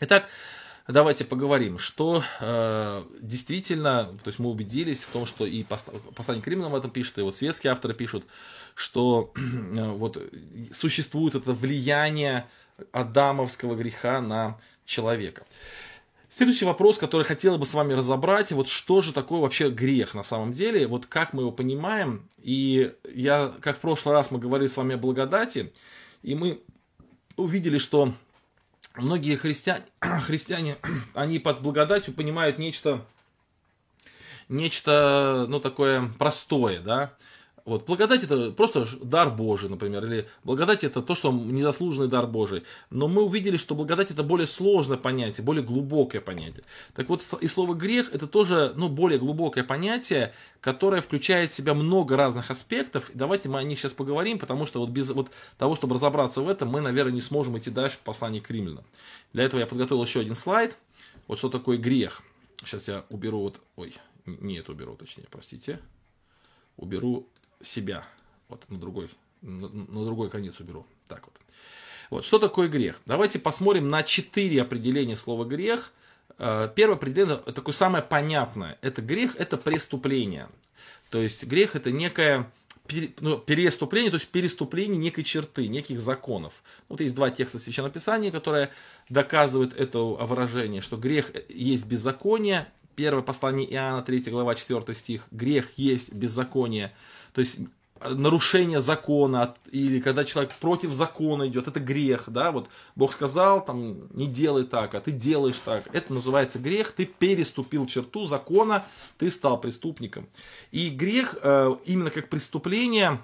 Итак, 0.00 0.28
давайте 0.88 1.24
поговорим, 1.24 1.78
что 1.78 2.22
э, 2.40 3.04
действительно, 3.20 4.16
то 4.22 4.28
есть 4.28 4.38
мы 4.38 4.50
убедились 4.50 5.04
в 5.04 5.10
том, 5.10 5.26
что 5.26 5.46
и 5.46 5.64
послание 5.64 6.42
к 6.42 6.46
римлянам 6.46 6.72
об 6.72 6.78
этом 6.78 6.90
пишет, 6.90 7.18
и 7.18 7.22
вот 7.22 7.36
светские 7.36 7.72
авторы 7.72 7.94
пишут, 7.94 8.24
что 8.74 9.32
э, 9.36 9.90
вот 9.90 10.22
существует 10.72 11.34
это 11.34 11.52
влияние 11.52 12.46
адамовского 12.92 13.74
греха 13.74 14.20
на 14.20 14.58
человека. 14.84 15.44
Следующий 16.28 16.66
вопрос, 16.66 16.98
который 16.98 17.22
хотела 17.22 17.56
бы 17.56 17.64
с 17.64 17.72
вами 17.72 17.94
разобрать, 17.94 18.52
вот 18.52 18.68
что 18.68 19.00
же 19.00 19.12
такое 19.12 19.40
вообще 19.40 19.70
грех 19.70 20.14
на 20.14 20.22
самом 20.22 20.52
деле, 20.52 20.86
вот 20.86 21.06
как 21.06 21.32
мы 21.32 21.42
его 21.42 21.52
понимаем, 21.52 22.28
и 22.42 22.92
я, 23.12 23.54
как 23.60 23.78
в 23.78 23.80
прошлый 23.80 24.14
раз 24.14 24.30
мы 24.30 24.38
говорили 24.38 24.68
с 24.68 24.76
вами 24.76 24.96
о 24.96 24.98
благодати, 24.98 25.72
и 26.22 26.34
мы 26.34 26.60
увидели, 27.36 27.78
что 27.78 28.12
многие 28.96 29.36
христиане, 29.36 29.84
христиане, 30.00 30.76
они 31.14 31.38
под 31.38 31.60
благодатью 31.60 32.14
понимают 32.14 32.58
нечто, 32.58 33.06
нечто, 34.48 35.46
ну, 35.48 35.60
такое 35.60 36.08
простое, 36.18 36.80
да. 36.80 37.12
Вот, 37.66 37.84
благодать 37.84 38.22
это 38.22 38.52
просто 38.52 38.86
дар 39.02 39.28
Божий, 39.28 39.68
например, 39.68 40.04
или 40.04 40.28
благодать 40.44 40.84
это 40.84 41.02
то, 41.02 41.16
что 41.16 41.32
незаслуженный 41.32 42.06
дар 42.06 42.28
Божий. 42.28 42.62
Но 42.90 43.08
мы 43.08 43.24
увидели, 43.24 43.56
что 43.56 43.74
благодать 43.74 44.12
это 44.12 44.22
более 44.22 44.46
сложное 44.46 44.96
понятие, 44.96 45.44
более 45.44 45.64
глубокое 45.64 46.20
понятие. 46.20 46.62
Так 46.94 47.08
вот, 47.08 47.24
и 47.40 47.48
слово 47.48 47.74
грех 47.74 48.14
это 48.14 48.28
тоже, 48.28 48.72
ну, 48.76 48.88
более 48.88 49.18
глубокое 49.18 49.64
понятие, 49.64 50.32
которое 50.60 51.00
включает 51.00 51.50
в 51.50 51.54
себя 51.54 51.74
много 51.74 52.16
разных 52.16 52.52
аспектов. 52.52 53.10
Давайте 53.14 53.48
мы 53.48 53.58
о 53.58 53.64
них 53.64 53.80
сейчас 53.80 53.94
поговорим, 53.94 54.38
потому 54.38 54.64
что 54.66 54.78
вот 54.78 54.90
без 54.90 55.10
вот 55.10 55.32
того, 55.58 55.74
чтобы 55.74 55.96
разобраться 55.96 56.42
в 56.42 56.48
этом, 56.48 56.68
мы, 56.68 56.80
наверное, 56.80 57.14
не 57.14 57.20
сможем 57.20 57.58
идти 57.58 57.70
дальше 57.70 57.96
в 57.96 58.00
послании 58.00 58.38
к 58.38 58.48
римлянам. 58.48 58.84
Для 59.32 59.42
этого 59.42 59.58
я 59.58 59.66
подготовил 59.66 60.04
еще 60.04 60.20
один 60.20 60.36
слайд. 60.36 60.76
Вот 61.26 61.38
что 61.38 61.48
такое 61.48 61.78
грех. 61.78 62.22
Сейчас 62.58 62.86
я 62.86 63.04
уберу 63.10 63.40
вот, 63.40 63.60
ой, 63.74 63.92
не 64.24 64.58
это 64.58 64.70
уберу, 64.70 64.94
точнее, 64.94 65.26
простите. 65.28 65.80
Уберу 66.76 67.26
себя. 67.62 68.04
Вот 68.48 68.64
на 68.68 68.78
другой, 68.78 69.10
на, 69.42 69.68
на 69.68 70.04
другой 70.04 70.30
конец 70.30 70.60
уберу. 70.60 70.86
Так 71.08 71.22
вот. 71.24 71.34
Вот, 72.10 72.24
что 72.24 72.38
такое 72.38 72.68
грех? 72.68 73.00
Давайте 73.06 73.38
посмотрим 73.38 73.88
на 73.88 74.02
четыре 74.02 74.62
определения 74.62 75.16
слова 75.16 75.44
грех. 75.44 75.92
Э, 76.38 76.68
первое 76.74 76.96
определение, 76.96 77.36
такое 77.36 77.74
самое 77.74 78.04
понятное, 78.04 78.78
это 78.80 79.02
грех, 79.02 79.36
это 79.36 79.56
преступление. 79.56 80.48
То 81.10 81.20
есть 81.20 81.46
грех 81.46 81.76
это 81.76 81.90
некое 81.90 82.50
ну, 83.20 83.38
переступление, 83.38 84.10
то 84.10 84.16
есть 84.16 84.28
переступление 84.28 84.96
некой 84.96 85.24
черты, 85.24 85.66
неких 85.68 86.00
законов. 86.00 86.52
Вот 86.88 87.00
есть 87.00 87.14
два 87.14 87.30
текста 87.30 87.58
Священного 87.58 87.92
Писания, 87.92 88.30
которые 88.30 88.70
доказывают 89.08 89.74
это 89.74 89.98
выражение, 89.98 90.80
что 90.80 90.96
грех 90.96 91.32
есть 91.48 91.86
беззаконие. 91.86 92.68
Первое 92.94 93.22
послание 93.22 93.70
Иоанна, 93.72 94.02
3 94.02 94.30
глава, 94.30 94.54
4 94.54 94.94
стих. 94.94 95.22
Грех 95.30 95.70
есть 95.76 96.12
беззаконие. 96.12 96.94
То 97.36 97.40
есть 97.40 97.58
нарушение 98.02 98.80
закона, 98.80 99.54
или 99.70 100.00
когда 100.00 100.24
человек 100.24 100.54
против 100.54 100.90
закона 100.94 101.46
идет, 101.48 101.68
это 101.68 101.80
грех, 101.80 102.24
да, 102.28 102.50
вот 102.50 102.70
Бог 102.94 103.12
сказал, 103.12 103.62
там, 103.62 104.08
не 104.16 104.26
делай 104.26 104.64
так, 104.64 104.94
а 104.94 105.02
ты 105.02 105.10
делаешь 105.10 105.60
так, 105.62 105.86
это 105.94 106.14
называется 106.14 106.58
грех, 106.58 106.92
ты 106.92 107.04
переступил 107.04 107.86
черту 107.86 108.24
закона, 108.24 108.86
ты 109.18 109.28
стал 109.28 109.60
преступником. 109.60 110.30
И 110.70 110.88
грех, 110.88 111.36
э, 111.42 111.76
именно 111.84 112.10
как 112.10 112.30
преступление, 112.30 113.20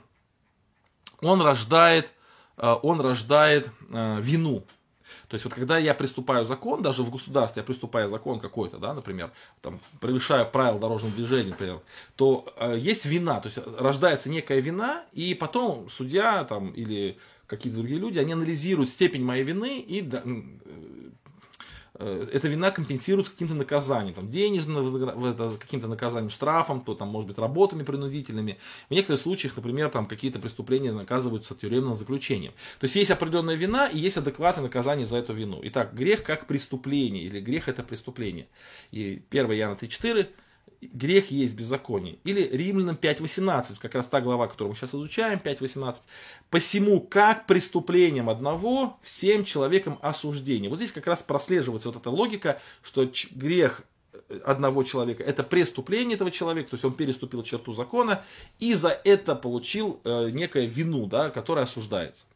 он 1.22 1.40
рождает, 1.40 2.12
э, 2.58 2.74
он 2.82 3.00
рождает 3.00 3.70
э, 3.94 4.20
вину, 4.20 4.66
то 5.32 5.36
есть 5.36 5.46
вот 5.46 5.54
когда 5.54 5.78
я 5.78 5.94
приступаю 5.94 6.44
закон, 6.44 6.82
даже 6.82 7.02
в 7.02 7.10
государстве 7.10 7.60
я 7.60 7.64
приступаю 7.64 8.06
закон 8.06 8.38
какой-то, 8.38 8.76
да, 8.76 8.92
например, 8.92 9.30
там, 9.62 9.80
превышаю 9.98 10.44
правила 10.44 10.78
дорожного 10.78 11.14
движения, 11.14 11.52
например, 11.52 11.80
то 12.16 12.52
э, 12.58 12.76
есть 12.78 13.06
вина, 13.06 13.40
то 13.40 13.46
есть 13.46 13.58
рождается 13.78 14.28
некая 14.28 14.60
вина, 14.60 15.06
и 15.14 15.32
потом 15.32 15.88
судья 15.88 16.44
там, 16.44 16.72
или 16.72 17.16
какие-то 17.46 17.78
другие 17.78 17.98
люди, 17.98 18.18
они 18.18 18.34
анализируют 18.34 18.90
степень 18.90 19.24
моей 19.24 19.42
вины 19.42 19.80
и 19.80 20.02
Э, 20.02 21.01
эта 21.98 22.48
вина 22.48 22.70
компенсируется 22.70 23.32
каким-то 23.32 23.54
наказанием, 23.54 24.14
там, 24.14 24.28
денежным, 24.28 25.58
каким-то 25.58 25.88
наказанием, 25.88 26.30
штрафом, 26.30 26.80
то 26.80 26.94
там, 26.94 27.08
может 27.08 27.28
быть, 27.28 27.38
работами 27.38 27.82
принудительными. 27.82 28.58
В 28.88 28.92
некоторых 28.92 29.20
случаях, 29.20 29.56
например, 29.56 29.90
там 29.90 30.06
какие-то 30.06 30.38
преступления 30.38 30.92
наказываются 30.92 31.54
тюремным 31.54 31.94
заключением. 31.94 32.52
То 32.80 32.84
есть 32.84 32.96
есть 32.96 33.10
определенная 33.10 33.56
вина 33.56 33.88
и 33.88 33.98
есть 33.98 34.16
адекватное 34.16 34.64
наказание 34.64 35.06
за 35.06 35.18
эту 35.18 35.34
вину. 35.34 35.60
Итак, 35.64 35.94
грех 35.94 36.22
как 36.24 36.46
преступление, 36.46 37.24
или 37.24 37.40
грех 37.40 37.68
это 37.68 37.82
преступление. 37.82 38.48
И 38.90 39.22
1 39.30 39.52
Иоанна 39.52 39.76
3.4 39.76 40.28
грех 40.92 41.30
есть 41.30 41.54
беззаконие. 41.54 42.18
Или 42.24 42.42
Римлянам 42.42 42.98
5.18, 43.00 43.76
как 43.78 43.94
раз 43.94 44.06
та 44.06 44.20
глава, 44.20 44.48
которую 44.48 44.72
мы 44.72 44.76
сейчас 44.76 44.94
изучаем, 44.94 45.40
5.18. 45.42 45.96
Посему, 46.50 47.00
как 47.00 47.46
преступлением 47.46 48.28
одного, 48.28 48.98
всем 49.02 49.44
человекам 49.44 49.98
осуждение. 50.02 50.68
Вот 50.68 50.76
здесь 50.76 50.92
как 50.92 51.06
раз 51.06 51.22
прослеживается 51.22 51.90
вот 51.90 52.00
эта 52.00 52.10
логика, 52.10 52.60
что 52.82 53.08
грех 53.30 53.82
э, 54.12 54.38
одного 54.44 54.82
человека, 54.82 55.22
это 55.22 55.42
преступление 55.44 56.16
этого 56.16 56.30
человека, 56.30 56.70
то 56.70 56.74
есть 56.74 56.84
он 56.84 56.94
переступил 56.94 57.42
черту 57.42 57.72
закона 57.72 58.24
и 58.58 58.74
за 58.74 58.90
это 59.04 59.34
получил 59.34 60.00
э, 60.04 60.30
некое 60.30 60.66
вину, 60.66 61.06
да, 61.06 61.30
которая 61.30 61.64
осуждается. 61.64 62.26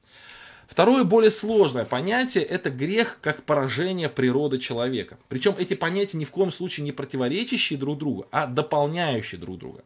Второе, 0.67 1.05
более 1.05 1.31
сложное 1.31 1.85
понятие, 1.85 2.45
это 2.45 2.71
грех 2.71 3.19
как 3.23 3.45
поражение 3.45 4.09
природы 4.09 4.59
человека. 4.59 5.17
Причем 5.29 5.55
эти 5.59 5.75
понятия 5.75 6.19
ни 6.19 6.25
в 6.25 6.31
коем 6.31 6.51
случае 6.51 6.85
не 6.85 6.93
противоречащие 6.93 7.79
друг 7.79 7.99
другу, 7.99 8.27
а 8.33 8.47
дополняющие 8.47 9.41
друг 9.41 9.59
друга. 9.59 9.85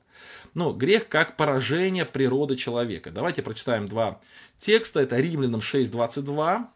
Ну, 0.55 0.73
грех 0.73 1.09
как 1.09 1.37
поражение 1.37 2.05
природы 2.05 2.57
человека. 2.57 3.11
Давайте 3.11 3.43
прочитаем 3.43 3.87
два 3.89 4.21
текста. 4.59 5.01
Это 5.01 5.17
Римлянам 5.17 5.61
6.22. 5.61 6.67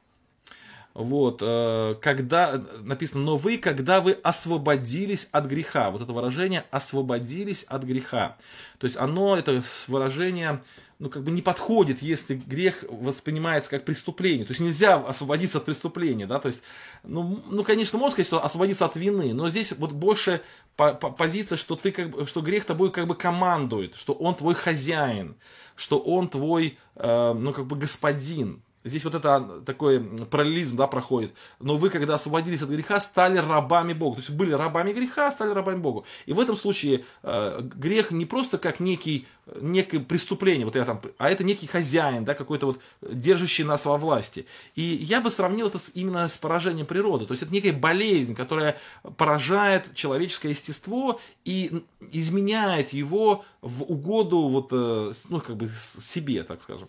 Вот, 0.94 1.40
э, 1.42 1.96
когда 2.00 2.62
написано, 2.82 3.24
но 3.24 3.36
вы, 3.36 3.58
когда 3.58 4.00
вы 4.00 4.12
освободились 4.22 5.28
от 5.32 5.46
греха, 5.46 5.90
вот 5.90 6.02
это 6.02 6.12
выражение 6.12 6.64
освободились 6.70 7.64
от 7.64 7.82
греха. 7.82 8.36
То 8.78 8.84
есть 8.84 8.96
оно, 8.96 9.36
это 9.36 9.60
выражение 9.88 10.62
ну, 10.98 11.10
как 11.10 11.22
бы 11.22 11.30
не 11.30 11.42
подходит, 11.42 12.02
если 12.02 12.34
грех 12.34 12.84
воспринимается 12.88 13.70
как 13.70 13.84
преступление. 13.84 14.44
То 14.44 14.52
есть 14.52 14.60
нельзя 14.60 14.96
освободиться 14.96 15.58
от 15.58 15.64
преступления, 15.64 16.26
да, 16.26 16.40
то 16.40 16.48
есть, 16.48 16.62
ну, 17.02 17.42
ну 17.48 17.64
конечно, 17.64 17.98
можно 17.98 18.12
сказать, 18.12 18.26
что 18.26 18.44
освободиться 18.44 18.84
от 18.84 18.96
вины, 18.96 19.34
но 19.34 19.48
здесь 19.48 19.72
вот 19.72 19.92
больше 19.92 20.40
по, 20.76 20.94
по, 20.94 21.10
позиция, 21.10 21.56
что 21.56 21.76
ты 21.76 21.92
как 21.92 22.10
бы, 22.10 22.26
что 22.26 22.40
грех 22.40 22.64
тобой 22.64 22.90
как 22.90 23.06
бы 23.06 23.14
командует, 23.14 23.94
что 23.94 24.12
он 24.12 24.34
твой 24.34 24.54
хозяин, 24.54 25.36
что 25.76 25.98
он 25.98 26.28
твой, 26.28 26.78
э, 26.96 27.32
ну, 27.32 27.52
как 27.52 27.66
бы 27.66 27.76
господин. 27.76 28.63
Здесь 28.84 29.04
вот 29.04 29.14
это 29.14 29.62
такой 29.64 30.00
параллелизм 30.00 30.76
да, 30.76 30.86
проходит. 30.86 31.32
Но 31.58 31.76
вы, 31.76 31.88
когда 31.88 32.14
освободились 32.14 32.62
от 32.62 32.68
греха, 32.68 33.00
стали 33.00 33.38
рабами 33.38 33.94
Бога. 33.94 34.16
То 34.16 34.20
есть 34.20 34.30
были 34.30 34.52
рабами 34.52 34.92
греха, 34.92 35.32
стали 35.32 35.52
рабами 35.52 35.78
Богу. 35.78 36.04
И 36.26 36.34
в 36.34 36.40
этом 36.40 36.54
случае 36.54 37.04
э, 37.22 37.60
грех 37.62 38.10
не 38.10 38.26
просто 38.26 38.58
как 38.58 38.80
некий, 38.80 39.26
некое 39.60 40.00
преступление, 40.00 40.66
вот 40.66 40.76
я 40.76 40.84
там, 40.84 41.00
а 41.16 41.30
это 41.30 41.44
некий 41.44 41.66
хозяин, 41.66 42.24
да, 42.24 42.34
какой-то 42.34 42.66
вот 42.66 42.80
держащий 43.00 43.64
нас 43.64 43.86
во 43.86 43.96
власти. 43.96 44.46
И 44.74 44.82
я 44.82 45.22
бы 45.22 45.30
сравнил 45.30 45.68
это 45.68 45.78
с, 45.78 45.90
именно 45.94 46.28
с 46.28 46.36
поражением 46.36 46.86
природы. 46.86 47.24
То 47.24 47.32
есть 47.32 47.42
это 47.42 47.52
некая 47.52 47.72
болезнь, 47.72 48.34
которая 48.34 48.78
поражает 49.16 49.94
человеческое 49.94 50.50
естество 50.50 51.20
и 51.46 51.84
изменяет 52.12 52.92
его 52.92 53.44
в 53.62 53.82
угоду 53.84 54.42
вот, 54.48 54.68
э, 54.72 55.12
ну, 55.30 55.40
как 55.40 55.56
бы 55.56 55.68
себе, 55.68 56.42
так 56.42 56.60
скажем. 56.60 56.88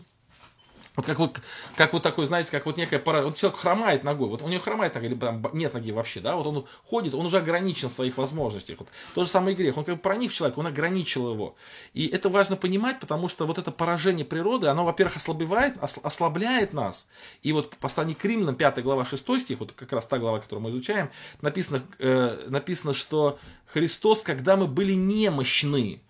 Вот 0.95 1.05
как 1.05 1.19
вот, 1.19 1.41
как 1.75 1.93
вот 1.93 2.03
такой, 2.03 2.25
знаете, 2.25 2.51
как 2.51 2.65
вот 2.65 2.77
некая 2.77 2.99
пара, 2.99 3.21
вот 3.21 3.35
человек 3.35 3.59
хромает 3.59 4.03
ногой, 4.03 4.29
вот 4.29 4.41
у 4.41 4.47
него 4.47 4.61
хромает 4.61 4.95
нога, 4.95 5.07
или 5.07 5.15
там 5.15 5.45
нет 5.53 5.73
ноги 5.73 5.91
вообще, 5.91 6.21
да, 6.21 6.35
вот 6.35 6.47
он 6.47 6.65
ходит, 6.85 7.13
он 7.13 7.25
уже 7.25 7.37
ограничен 7.37 7.89
в 7.89 7.93
своих 7.93 8.17
возможностях. 8.17 8.79
Вот. 8.79 8.87
То 9.13 9.25
же 9.25 9.29
самое 9.29 9.55
грех, 9.55 9.77
он 9.77 9.83
как 9.83 9.95
бы 9.95 10.01
проник 10.01 10.31
в 10.31 10.35
человека, 10.35 10.59
он 10.59 10.67
ограничил 10.67 11.31
его. 11.31 11.55
И 11.93 12.07
это 12.07 12.29
важно 12.29 12.55
понимать, 12.55 12.99
потому 12.99 13.27
что 13.27 13.45
вот 13.45 13.57
это 13.57 13.71
поражение 13.71 14.25
природы, 14.25 14.67
оно, 14.67 14.85
во-первых, 14.85 15.17
ослабевает, 15.17 15.75
ослабляет 15.81 16.73
нас. 16.73 17.09
И 17.43 17.51
вот 17.51 17.73
в 17.73 17.77
послании 17.77 18.13
к 18.13 18.23
Римлянам, 18.23 18.55
5 18.55 18.81
глава, 18.83 19.05
6 19.05 19.39
стих, 19.41 19.59
вот 19.59 19.73
как 19.73 19.91
раз 19.91 20.05
та 20.05 20.17
глава, 20.17 20.39
которую 20.39 20.63
мы 20.63 20.69
изучаем, 20.69 21.09
написано, 21.41 21.83
э, 21.99 22.45
написано, 22.47 22.93
что 22.93 23.37
Христос, 23.67 24.21
когда 24.21 24.55
мы 24.55 24.67
были 24.67 24.93
немощны, 24.93 26.01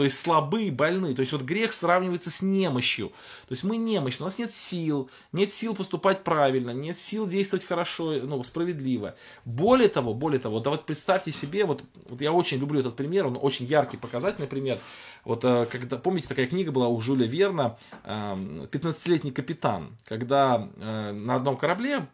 то 0.00 0.04
есть 0.04 0.18
слабые, 0.18 0.72
больные. 0.72 1.14
То 1.14 1.20
есть 1.20 1.30
вот 1.30 1.42
грех 1.42 1.74
сравнивается 1.74 2.30
с 2.30 2.40
немощью. 2.40 3.08
То 3.10 3.52
есть 3.52 3.64
мы 3.64 3.76
немощны, 3.76 4.22
у 4.22 4.28
нас 4.28 4.38
нет 4.38 4.50
сил, 4.50 5.10
нет 5.30 5.52
сил 5.52 5.74
поступать 5.74 6.24
правильно, 6.24 6.70
нет 6.70 6.96
сил 6.96 7.26
действовать 7.26 7.66
хорошо, 7.66 8.12
ну, 8.22 8.42
справедливо. 8.42 9.14
Более 9.44 9.90
того, 9.90 10.14
более 10.14 10.40
того, 10.40 10.58
да 10.60 10.70
вот 10.70 10.86
представьте 10.86 11.32
себе, 11.32 11.66
вот, 11.66 11.82
вот 12.08 12.22
я 12.22 12.32
очень 12.32 12.56
люблю 12.56 12.80
этот 12.80 12.96
пример, 12.96 13.26
он 13.26 13.38
очень 13.38 13.66
яркий, 13.66 13.98
показательный 13.98 14.48
пример. 14.48 14.80
Вот 15.26 15.44
э, 15.44 15.66
когда, 15.70 15.98
помните, 15.98 16.28
такая 16.28 16.46
книга 16.46 16.72
была 16.72 16.88
у 16.88 16.98
Жюля 17.02 17.26
Верна 17.26 17.76
«15-летний 18.02 19.32
капитан», 19.32 19.98
когда 20.06 20.66
э, 20.78 21.12
на 21.12 21.34
одном 21.34 21.58
корабле 21.58 22.06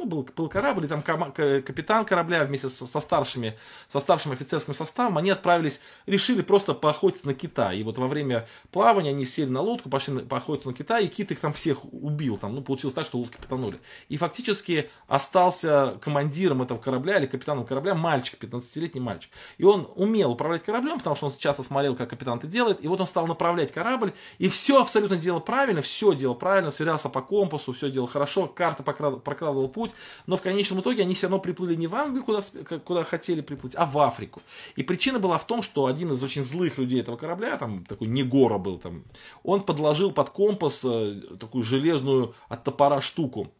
ну, 0.00 0.06
был, 0.06 0.26
был 0.34 0.48
корабль, 0.48 0.86
и 0.86 0.88
там 0.88 1.02
капитан 1.02 2.06
корабля 2.06 2.44
вместе 2.44 2.68
со, 2.68 2.86
со, 2.86 3.00
старшими, 3.00 3.58
со 3.88 4.00
старшим 4.00 4.32
офицерским 4.32 4.72
составом, 4.72 5.18
они 5.18 5.30
отправились, 5.30 5.80
решили 6.06 6.40
просто 6.40 6.72
поохотиться 6.72 7.26
на 7.26 7.34
кита. 7.34 7.72
И 7.74 7.82
вот 7.82 7.98
во 7.98 8.08
время 8.08 8.48
плавания 8.72 9.10
они 9.10 9.26
сели 9.26 9.50
на 9.50 9.60
лодку, 9.60 9.90
пошли 9.90 10.20
поохотиться 10.20 10.70
на 10.70 10.74
кита, 10.74 10.98
и 10.98 11.08
кит 11.08 11.32
их 11.32 11.40
там 11.40 11.52
всех 11.52 11.84
убил. 11.92 12.38
Там, 12.38 12.54
ну, 12.54 12.62
получилось 12.62 12.94
так, 12.94 13.06
что 13.06 13.18
лодки 13.18 13.36
потонули. 13.36 13.78
И 14.08 14.16
фактически 14.16 14.90
остался 15.06 15.98
командиром 16.00 16.62
этого 16.62 16.78
корабля 16.78 17.18
или 17.18 17.26
капитаном 17.26 17.66
корабля 17.66 17.94
мальчик, 17.94 18.42
15-летний 18.42 19.00
мальчик. 19.00 19.30
И 19.58 19.64
он 19.64 19.86
умел 19.96 20.32
управлять 20.32 20.62
кораблем, 20.62 20.98
потому 20.98 21.14
что 21.14 21.26
он 21.26 21.32
часто 21.36 21.62
смотрел, 21.62 21.94
как 21.94 22.08
капитан 22.08 22.38
это 22.38 22.46
делает. 22.46 22.82
И 22.82 22.88
вот 22.88 23.00
он 23.00 23.06
стал 23.06 23.26
направлять 23.26 23.70
корабль, 23.70 24.14
и 24.38 24.48
все 24.48 24.80
абсолютно 24.80 25.18
делал 25.18 25.40
правильно, 25.40 25.82
все 25.82 26.14
делал 26.14 26.34
правильно, 26.34 26.70
сверялся 26.70 27.10
по 27.10 27.20
компасу, 27.20 27.74
все 27.74 27.90
делал 27.90 28.06
хорошо, 28.06 28.46
карта 28.46 28.82
прокладывал 28.82 29.68
путь 29.68 29.89
путь, 29.90 29.98
но 30.26 30.36
в 30.36 30.42
конечном 30.42 30.80
итоге 30.80 31.02
они 31.02 31.14
все 31.14 31.26
равно 31.26 31.38
приплыли 31.38 31.74
не 31.74 31.86
в 31.86 31.94
Англию, 31.94 32.24
куда, 32.24 32.40
куда 32.84 33.04
хотели 33.04 33.40
приплыть, 33.40 33.74
а 33.76 33.86
в 33.86 33.98
Африку. 33.98 34.42
И 34.76 34.82
причина 34.82 35.18
была 35.18 35.38
в 35.38 35.46
том, 35.46 35.62
что 35.62 35.86
один 35.86 36.12
из 36.12 36.22
очень 36.22 36.42
злых 36.42 36.78
людей 36.78 37.00
этого 37.00 37.16
корабля, 37.16 37.56
там 37.56 37.84
такой 37.84 38.08
Негора 38.08 38.58
был 38.58 38.78
там, 38.78 39.04
он 39.42 39.62
подложил 39.62 40.12
под 40.12 40.30
компас 40.30 40.84
э, 40.84 41.20
такую 41.38 41.64
железную 41.64 42.34
от 42.48 42.64
топора 42.64 43.00
штуку, 43.00 43.52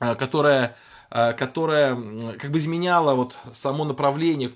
э, 0.00 0.14
которая 0.14 0.76
которая 1.10 1.96
как 2.38 2.50
бы 2.50 2.58
изменяла 2.58 3.14
вот 3.14 3.34
само 3.52 3.84
направление 3.84 4.52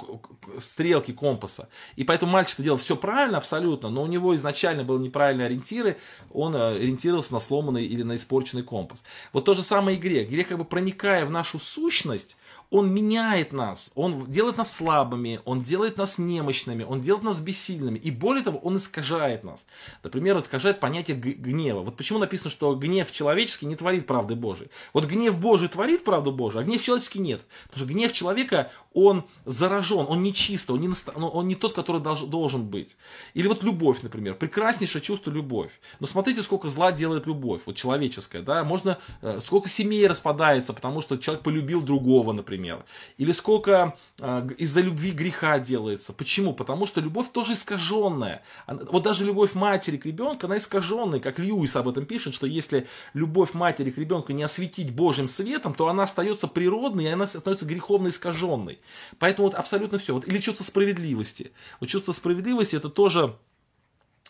стрелки 0.59 1.13
компаса. 1.13 1.69
И 1.97 2.05
поэтому 2.05 2.33
мальчик 2.33 2.61
делал 2.61 2.79
все 2.79 2.97
правильно 2.97 3.39
абсолютно, 3.39 3.89
но 3.89 4.03
у 4.03 4.07
него 4.07 4.35
изначально 4.37 4.85
были 4.85 4.99
неправильные 4.99 5.47
ориентиры, 5.47 5.97
он 6.31 6.55
э, 6.55 6.77
ориентировался 6.77 7.33
на 7.33 7.41
сломанный 7.41 7.87
или 7.87 8.03
на 8.03 8.17
испорченный 8.17 8.63
компас. 8.63 9.03
Вот 9.33 9.45
то 9.45 9.55
же 9.55 9.63
самое 9.63 9.97
и 9.97 10.01
грех. 10.01 10.29
Грех 10.29 10.49
как 10.49 10.59
бы 10.59 10.65
проникая 10.65 11.25
в 11.25 11.31
нашу 11.31 11.59
сущность, 11.59 12.37
он 12.73 12.91
меняет 12.91 13.53
нас, 13.53 13.93
Он 13.95 14.25
делает 14.31 14.57
нас 14.57 14.75
слабыми, 14.75 15.41
Он 15.45 15.61
делает 15.61 15.99
нас 15.99 16.17
немощными, 16.17 16.85
Он 16.85 17.03
делает 17.03 17.23
нас 17.23 17.41
бессильными. 17.43 17.99
И 17.99 18.11
более 18.11 18.43
того, 18.43 18.59
Он 18.61 18.79
искажает 18.79 19.45
нас. 19.45 19.67
Например, 20.03 20.39
искажает 20.39 20.81
понятие 20.81 21.19
гнева. 21.19 21.81
Вот 21.81 21.99
почему 21.99 22.19
написано, 22.19 22.49
что 22.49 22.75
гнев 22.75 23.13
человеческий 23.13 23.67
не 23.67 23.77
творит 23.77 24.07
правды 24.07 24.37
Божией. 24.37 24.71
Вот 24.95 25.05
гнев 25.05 25.39
Божий 25.39 25.69
творит 25.69 26.03
правду 26.03 26.33
Божию, 26.33 26.63
а 26.63 26.65
гнев 26.65 26.83
человеческий 26.83 27.19
нет. 27.19 27.43
Потому 27.67 27.85
что 27.85 27.95
гнев 27.95 28.13
человека, 28.15 28.73
он 28.95 29.25
заражен, 29.45 30.07
он 30.09 30.23
нечист, 30.23 30.71
он 30.71 30.81
не, 30.81 30.89
наста... 30.89 31.13
Он 31.13 31.47
не 31.47 31.57
тот, 31.57 31.75
который 31.75 32.01
долж... 32.01 32.23
должен 32.23 32.65
быть. 32.65 32.97
Или 33.35 33.49
вот 33.49 33.63
любовь, 33.63 34.01
например. 34.01 34.35
Прекраснейшее 34.35 35.03
чувство 35.03 35.31
любовь. 35.31 35.79
Но 36.01 36.07
смотрите, 36.07 36.41
сколько 36.41 36.71
зла 36.71 36.91
делает 36.91 37.27
любовь, 37.27 37.61
вот 37.67 37.77
человеческая. 37.77 38.41
Да? 38.41 38.65
Можно, 38.65 38.97
э, 39.21 39.41
сколько 39.45 39.69
семей 39.69 40.07
распадается, 40.07 40.73
потому 40.73 41.03
что 41.03 41.19
человек 41.19 41.45
полюбил 41.45 41.83
другого, 41.83 42.33
например 42.33 42.62
например. 42.63 42.85
Или 43.19 43.33
сколько 43.33 43.97
э, 44.19 44.49
из-за 44.59 44.81
любви 44.81 45.11
греха 45.11 45.59
делается. 45.59 46.13
Почему? 46.13 46.55
Потому 46.55 46.87
что 46.87 47.01
любовь 47.01 47.29
тоже 47.33 47.53
искаженная. 47.55 48.43
Вот 48.67 49.03
даже 49.03 49.25
любовь 49.25 49.55
матери 49.55 49.97
к 49.97 50.07
ребенку, 50.07 50.47
она 50.47 50.57
искаженная. 50.57 51.21
Как 51.21 51.39
Льюис 51.39 51.77
об 51.77 51.89
этом 51.89 52.07
пишет, 52.07 52.35
что 52.35 52.47
если 52.47 52.87
любовь 53.15 53.55
матери 53.55 53.91
к 53.91 53.99
ребенку 53.99 54.33
не 54.33 54.43
осветить 54.43 54.91
Божьим 54.91 55.29
светом, 55.29 55.75
то 55.75 55.89
она 55.89 56.05
остается 56.05 56.49
природной, 56.49 57.05
и 57.05 57.09
она 57.09 57.27
становится 57.27 57.67
греховно 57.67 58.09
искаженной. 58.09 58.79
Поэтому 59.19 59.49
вот 59.49 59.55
абсолютно 59.55 59.99
все. 59.99 60.15
Вот, 60.15 60.27
или 60.27 60.39
чувство 60.39 60.65
справедливости. 60.65 61.53
Вот 61.81 61.89
чувство 61.89 62.13
справедливости 62.13 62.77
это 62.77 62.89
тоже 62.89 63.23
а 63.23 63.37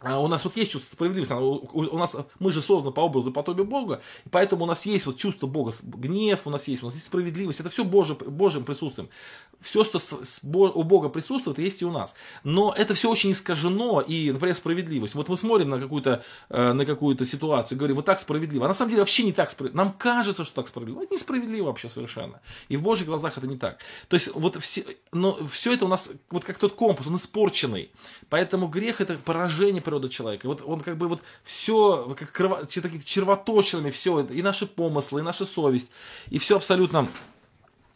у 0.05 0.29
нас 0.29 0.45
вот 0.45 0.57
есть 0.57 0.73
чувство 0.73 0.95
справедливости, 0.95 1.33
у 1.33 1.99
нас, 1.99 2.17
мы 2.39 2.51
же 2.51 2.63
созданы 2.63 2.93
по 2.93 3.01
образу 3.01 3.31
и 3.31 3.33
подобию 3.33 3.65
Бога, 3.65 4.03
и 4.25 4.29
поэтому 4.29 4.65
у 4.65 4.67
нас 4.67 4.85
есть 4.87 5.07
вот 5.07 5.17
чувство 5.17 5.47
Бога, 5.47 5.73
гнев 5.83 6.41
у 6.47 6.51
нас 6.51 6.69
есть, 6.69 6.83
у 6.83 6.87
нас 6.87 6.95
есть 6.95 7.07
справедливость, 7.07 7.61
это 7.61 7.71
все 7.71 7.85
Божье, 7.85 8.15
Божьим 8.15 8.65
присутствием. 8.65 9.09
Все, 9.61 9.85
что 9.85 10.01
у 10.43 10.83
Бога 10.83 11.09
присутствует, 11.09 11.59
есть 11.59 11.83
и 11.83 11.85
у 11.85 11.91
нас. 11.91 12.15
Но 12.43 12.75
это 12.77 12.95
все 12.95 13.11
очень 13.11 13.31
искажено, 13.31 14.01
и, 14.01 14.33
например, 14.33 14.57
справедливость. 14.57 15.15
Вот 15.15 15.29
мы 15.29 15.37
смотрим 15.37 15.71
на 15.71 15.81
какую-то, 15.81 16.25
э, 16.49 16.73
на 16.73 16.85
какую-то 16.85 17.25
ситуацию 17.25 17.77
и 17.77 17.79
говорим, 17.79 17.97
вот 17.97 18.05
так 18.05 18.19
справедливо. 18.19 18.65
А 18.65 18.69
на 18.69 18.75
самом 18.75 18.91
деле 18.91 19.03
вообще 19.03 19.23
не 19.23 19.33
так 19.33 19.51
справедливо. 19.51 19.85
Нам 19.85 19.93
кажется, 19.93 20.45
что 20.45 20.55
так 20.55 20.69
справедливо. 20.69 21.03
Это 21.03 21.15
несправедливо 21.15 21.67
вообще 21.67 21.89
совершенно. 21.89 22.41
И 22.69 22.77
в 22.77 22.83
Божьих 22.83 23.07
глазах 23.07 23.39
это 23.39 23.47
не 23.47 23.57
так. 23.57 23.79
То 24.09 24.17
есть 24.17 24.29
вот 24.35 24.61
все, 24.61 24.85
но 25.13 25.39
все 25.47 25.75
это 25.75 25.85
у 25.85 25.89
нас, 25.89 26.11
вот 26.31 26.45
как 26.45 26.59
тот 26.59 26.75
компас, 26.75 27.07
он 27.07 27.17
испорченный. 27.17 27.93
Поэтому 28.29 28.67
грех 28.67 29.01
это 29.01 29.15
поражение 29.15 29.83
природы 29.83 30.09
человека. 30.09 30.47
Вот 30.47 30.63
он 30.65 30.81
как 30.81 30.97
бы 30.97 31.09
вот 31.09 31.23
все, 31.45 32.15
как 32.19 32.33
крово, 32.33 32.67
червоточинами 32.67 33.91
все, 33.91 34.21
и 34.21 34.43
наши 34.43 34.67
помыслы, 34.67 35.21
и 35.21 35.23
наша 35.23 35.47
совесть, 35.47 35.91
и 36.31 36.39
все 36.39 36.57
абсолютно 36.57 37.09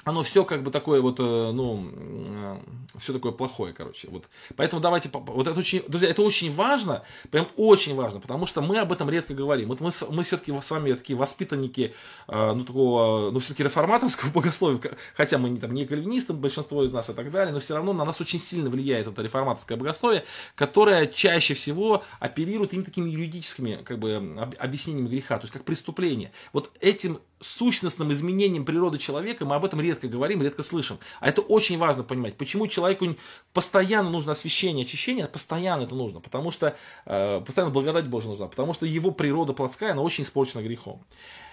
оно 0.07 0.23
все 0.23 0.45
как 0.45 0.63
бы 0.63 0.71
такое 0.71 1.01
вот, 1.03 1.19
э, 1.19 1.51
ну, 1.53 1.85
э, 1.93 2.57
все 3.01 3.13
такое 3.13 3.33
плохое, 3.33 3.75
короче. 3.75 4.07
Вот. 4.09 4.27
Поэтому 4.55 4.81
давайте, 4.81 5.11
вот 5.13 5.49
это 5.49 5.59
очень, 5.59 5.83
друзья, 5.89 6.09
это 6.09 6.23
очень 6.23 6.55
важно, 6.55 7.03
прям 7.33 7.49
очень 7.57 7.97
важно, 7.97 8.21
потому 8.21 8.47
что 8.47 8.63
мы 8.63 8.79
об 8.79 8.93
этом 8.93 9.11
редко 9.11 9.35
говорим. 9.35 9.69
Вот 9.69 9.81
мы, 9.81 9.91
мы 10.11 10.23
все-таки 10.23 10.53
с 10.61 10.71
вами 10.71 10.93
такие 10.93 11.17
воспитанники, 11.17 11.93
э, 12.29 12.53
ну, 12.55 12.65
такого, 12.65 13.33
ну, 13.33 13.41
все-таки 13.41 13.65
реформаторского 13.65 14.31
богословия, 14.35 14.81
хотя 15.17 15.39
мы 15.39 15.51
не, 15.51 15.59
там, 15.59 15.75
не 15.75 15.85
кальвинисты, 15.87 16.35
большинство 16.35 16.85
из 16.85 16.93
нас 16.93 17.11
и 17.11 17.13
так 17.13 17.33
далее, 17.33 17.53
но 17.53 17.59
все 17.59 17.75
равно 17.75 17.93
на 17.93 18.05
нас 18.05 18.21
очень 18.21 18.39
сильно 18.39 18.71
влияет 18.71 19.09
это 19.09 19.23
реформаторское 19.23 19.77
богословие, 19.77 20.25
которое 20.55 21.09
чаще 21.09 21.55
всего 21.55 22.05
оперирует 22.21 22.75
именно 22.75 22.85
такими 22.85 23.11
юридическими, 23.11 23.83
как 23.85 23.99
бы, 23.99 24.15
объяснениями 24.57 25.09
греха, 25.09 25.39
то 25.39 25.47
есть 25.47 25.53
как 25.53 25.65
преступление. 25.65 26.31
Вот 26.53 26.71
этим 26.81 27.19
сущностным 27.41 28.13
изменением 28.13 28.65
природы 28.65 28.99
человека, 28.99 29.45
мы 29.45 29.57
об 29.57 29.65
этом 29.65 29.81
редко 29.81 30.09
говорим, 30.09 30.43
редко 30.43 30.63
слышим. 30.63 30.99
А 31.21 31.29
это 31.29 31.43
очень 31.43 31.79
важно 31.79 32.03
понимать. 32.03 32.37
Почему 32.37 32.67
человеку 32.67 33.17
постоянно 33.53 34.11
нужно 34.11 34.33
освящение, 34.33 34.85
очищение, 34.85 35.27
постоянно 35.27 35.83
это 35.83 35.95
нужно, 35.95 36.21
потому 36.21 36.51
что 36.51 36.77
э, 37.05 37.43
постоянно 37.45 37.73
благодать 37.73 38.07
Божья 38.07 38.29
нужна, 38.29 38.47
потому 38.47 38.73
что 38.73 38.87
его 38.87 39.11
природа 39.11 39.53
плотская, 39.53 39.93
она 39.93 40.03
очень 40.03 40.25
испорчена 40.25 40.63
грехом. 40.63 41.05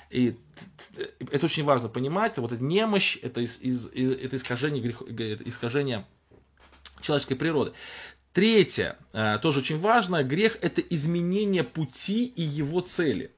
И 0.10 0.38
это 1.32 1.46
очень 1.46 1.64
важно 1.64 1.90
понимать, 1.90 2.38
вот 2.38 2.52
эта 2.52 2.64
немощь, 2.64 3.18
это, 3.22 3.42
из, 3.42 3.60
из, 3.60 3.88
это 3.88 4.36
искажение, 4.36 4.82
грех, 4.82 5.02
это 5.02 5.44
искажение 5.50 6.06
человеческой 7.02 7.36
природы. 7.36 7.74
Третье, 8.32 8.98
э, 9.12 9.38
тоже 9.42 9.60
очень 9.60 9.80
важно, 9.80 10.24
грех 10.24 10.58
это 10.62 10.82
изменение 10.82 11.64
пути 11.64 12.26
и 12.26 12.42
его 12.42 12.82
цели. 12.82 13.32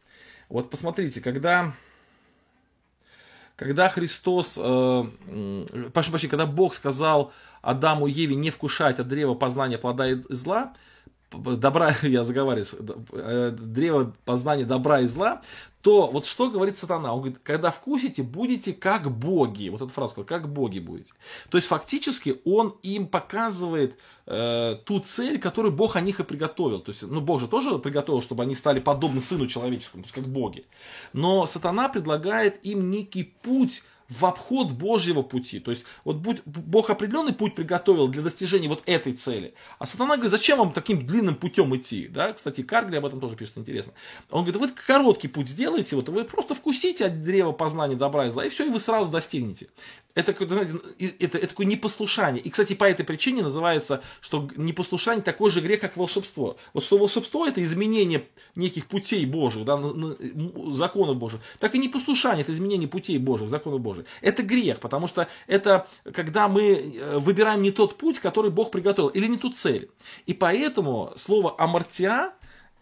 Вот 0.47 0.69
посмотрите, 0.69 1.21
когда 1.21 1.73
когда 3.55 3.89
Христос, 3.89 4.59
э, 4.61 5.03
прошу 5.93 6.11
прощения, 6.11 6.31
когда 6.31 6.45
Бог 6.45 6.75
сказал 6.75 7.31
Адаму 7.61 8.07
Еве 8.07 8.35
не 8.35 8.49
вкушать 8.49 8.99
от 8.99 9.07
древа 9.07 9.33
познания 9.33 9.77
плода 9.77 10.07
и 10.07 10.21
зла, 10.29 10.73
добра, 11.31 11.95
я 12.01 12.23
заговариваюсь, 12.23 12.73
э, 13.11 13.55
древо 13.57 14.13
познания 14.25 14.65
добра 14.65 15.01
и 15.01 15.05
зла, 15.05 15.41
то 15.81 16.07
вот 16.07 16.25
что 16.25 16.49
говорит 16.49 16.79
сатана? 16.79 17.13
Он 17.13 17.19
говорит, 17.19 17.39
когда 17.43 17.69
вкусите, 17.69 18.23
будете 18.23 18.73
как 18.73 19.11
боги. 19.11 19.69
Вот 19.69 19.83
эту 19.83 19.91
фразу 19.91 20.11
сказал, 20.11 20.25
как 20.25 20.51
боги 20.51 20.79
будете. 20.79 21.13
То 21.49 21.57
есть 21.57 21.67
фактически 21.67 22.41
он 22.43 22.75
им 22.81 23.07
показывает 23.07 23.95
э, 24.25 24.77
ту 24.83 24.99
цель, 24.99 25.39
которую 25.39 25.75
Бог 25.75 25.95
о 25.95 26.01
них 26.01 26.19
и 26.19 26.23
приготовил. 26.23 26.79
То 26.79 26.91
есть, 26.91 27.03
ну, 27.03 27.21
Бог 27.21 27.39
же 27.39 27.47
тоже 27.47 27.77
приготовил, 27.77 28.23
чтобы 28.23 28.41
они 28.41 28.55
стали 28.55 28.79
подобны 28.79 29.21
Сыну 29.21 29.45
Человеческому, 29.45 30.01
то 30.01 30.07
есть 30.07 30.15
как 30.15 30.27
боги. 30.27 30.65
Но 31.13 31.45
сатана 31.45 31.87
предлагает 31.87 32.65
им 32.65 32.89
некий 32.89 33.35
путь 33.43 33.83
в 34.09 34.25
обход 34.25 34.71
Божьего 34.71 35.21
пути. 35.21 35.59
То 35.59 35.71
есть, 35.71 35.83
вот 36.03 36.17
будь, 36.17 36.41
Бог 36.45 36.89
определенный 36.89 37.33
путь 37.33 37.55
приготовил 37.55 38.07
для 38.07 38.21
достижения 38.21 38.67
вот 38.67 38.83
этой 38.85 39.13
цели. 39.13 39.53
А 39.79 39.85
сатана 39.85 40.15
говорит, 40.15 40.31
зачем 40.31 40.59
вам 40.59 40.73
таким 40.73 41.05
длинным 41.05 41.35
путем 41.35 41.75
идти? 41.75 42.07
Да? 42.07 42.33
Кстати, 42.33 42.61
Каргли 42.61 42.97
об 42.97 43.05
этом 43.05 43.19
тоже 43.19 43.35
пишет 43.35 43.57
интересно. 43.57 43.93
Он 44.29 44.43
говорит, 44.43 44.61
вы 44.61 44.69
короткий 44.69 45.27
путь 45.27 45.49
сделаете, 45.49 45.95
вот 45.95 46.09
вы 46.09 46.23
просто 46.23 46.53
вкусите 46.53 47.05
от 47.05 47.23
древа 47.23 47.51
познания 47.51 47.95
добра 47.95 48.27
и 48.27 48.29
зла, 48.29 48.45
и 48.45 48.49
все, 48.49 48.65
и 48.65 48.69
вы 48.69 48.79
сразу 48.79 49.09
достигнете. 49.09 49.67
Это, 50.13 50.31
это, 50.31 50.67
это, 50.97 51.37
это 51.37 51.47
такое 51.47 51.65
непослушание. 51.65 52.41
И, 52.41 52.49
кстати, 52.49 52.73
по 52.73 52.85
этой 52.85 53.05
причине 53.05 53.43
называется, 53.43 54.01
что 54.21 54.49
непослушание 54.55 55.21
такой 55.21 55.51
же 55.51 55.59
грех, 55.61 55.81
как 55.81 55.97
волшебство. 55.97 56.57
Вот 56.73 56.83
что 56.83 56.97
волшебство 56.97 57.45
это 57.45 57.61
изменение 57.61 58.25
неких 58.55 58.87
путей 58.87 59.25
Божьих, 59.25 59.65
да, 59.65 59.77
законов 60.71 61.17
Божьих. 61.17 61.41
Так 61.59 61.75
и 61.75 61.79
непослушание 61.79 62.43
это 62.43 62.53
изменение 62.53 62.87
путей 62.87 63.17
Божьих, 63.17 63.49
законов 63.49 63.81
Божьих. 63.81 63.94
Это 64.21 64.43
грех, 64.43 64.79
потому 64.79 65.07
что 65.07 65.27
это 65.47 65.87
когда 66.13 66.47
мы 66.47 66.73
э, 66.73 67.17
выбираем 67.19 67.61
не 67.61 67.71
тот 67.71 67.97
путь, 67.97 68.19
который 68.19 68.51
Бог 68.51 68.71
приготовил, 68.71 69.09
или 69.09 69.27
не 69.27 69.37
ту 69.37 69.51
цель. 69.51 69.89
И 70.25 70.33
поэтому 70.33 71.13
слово 71.15 71.55
амортия 71.57 72.33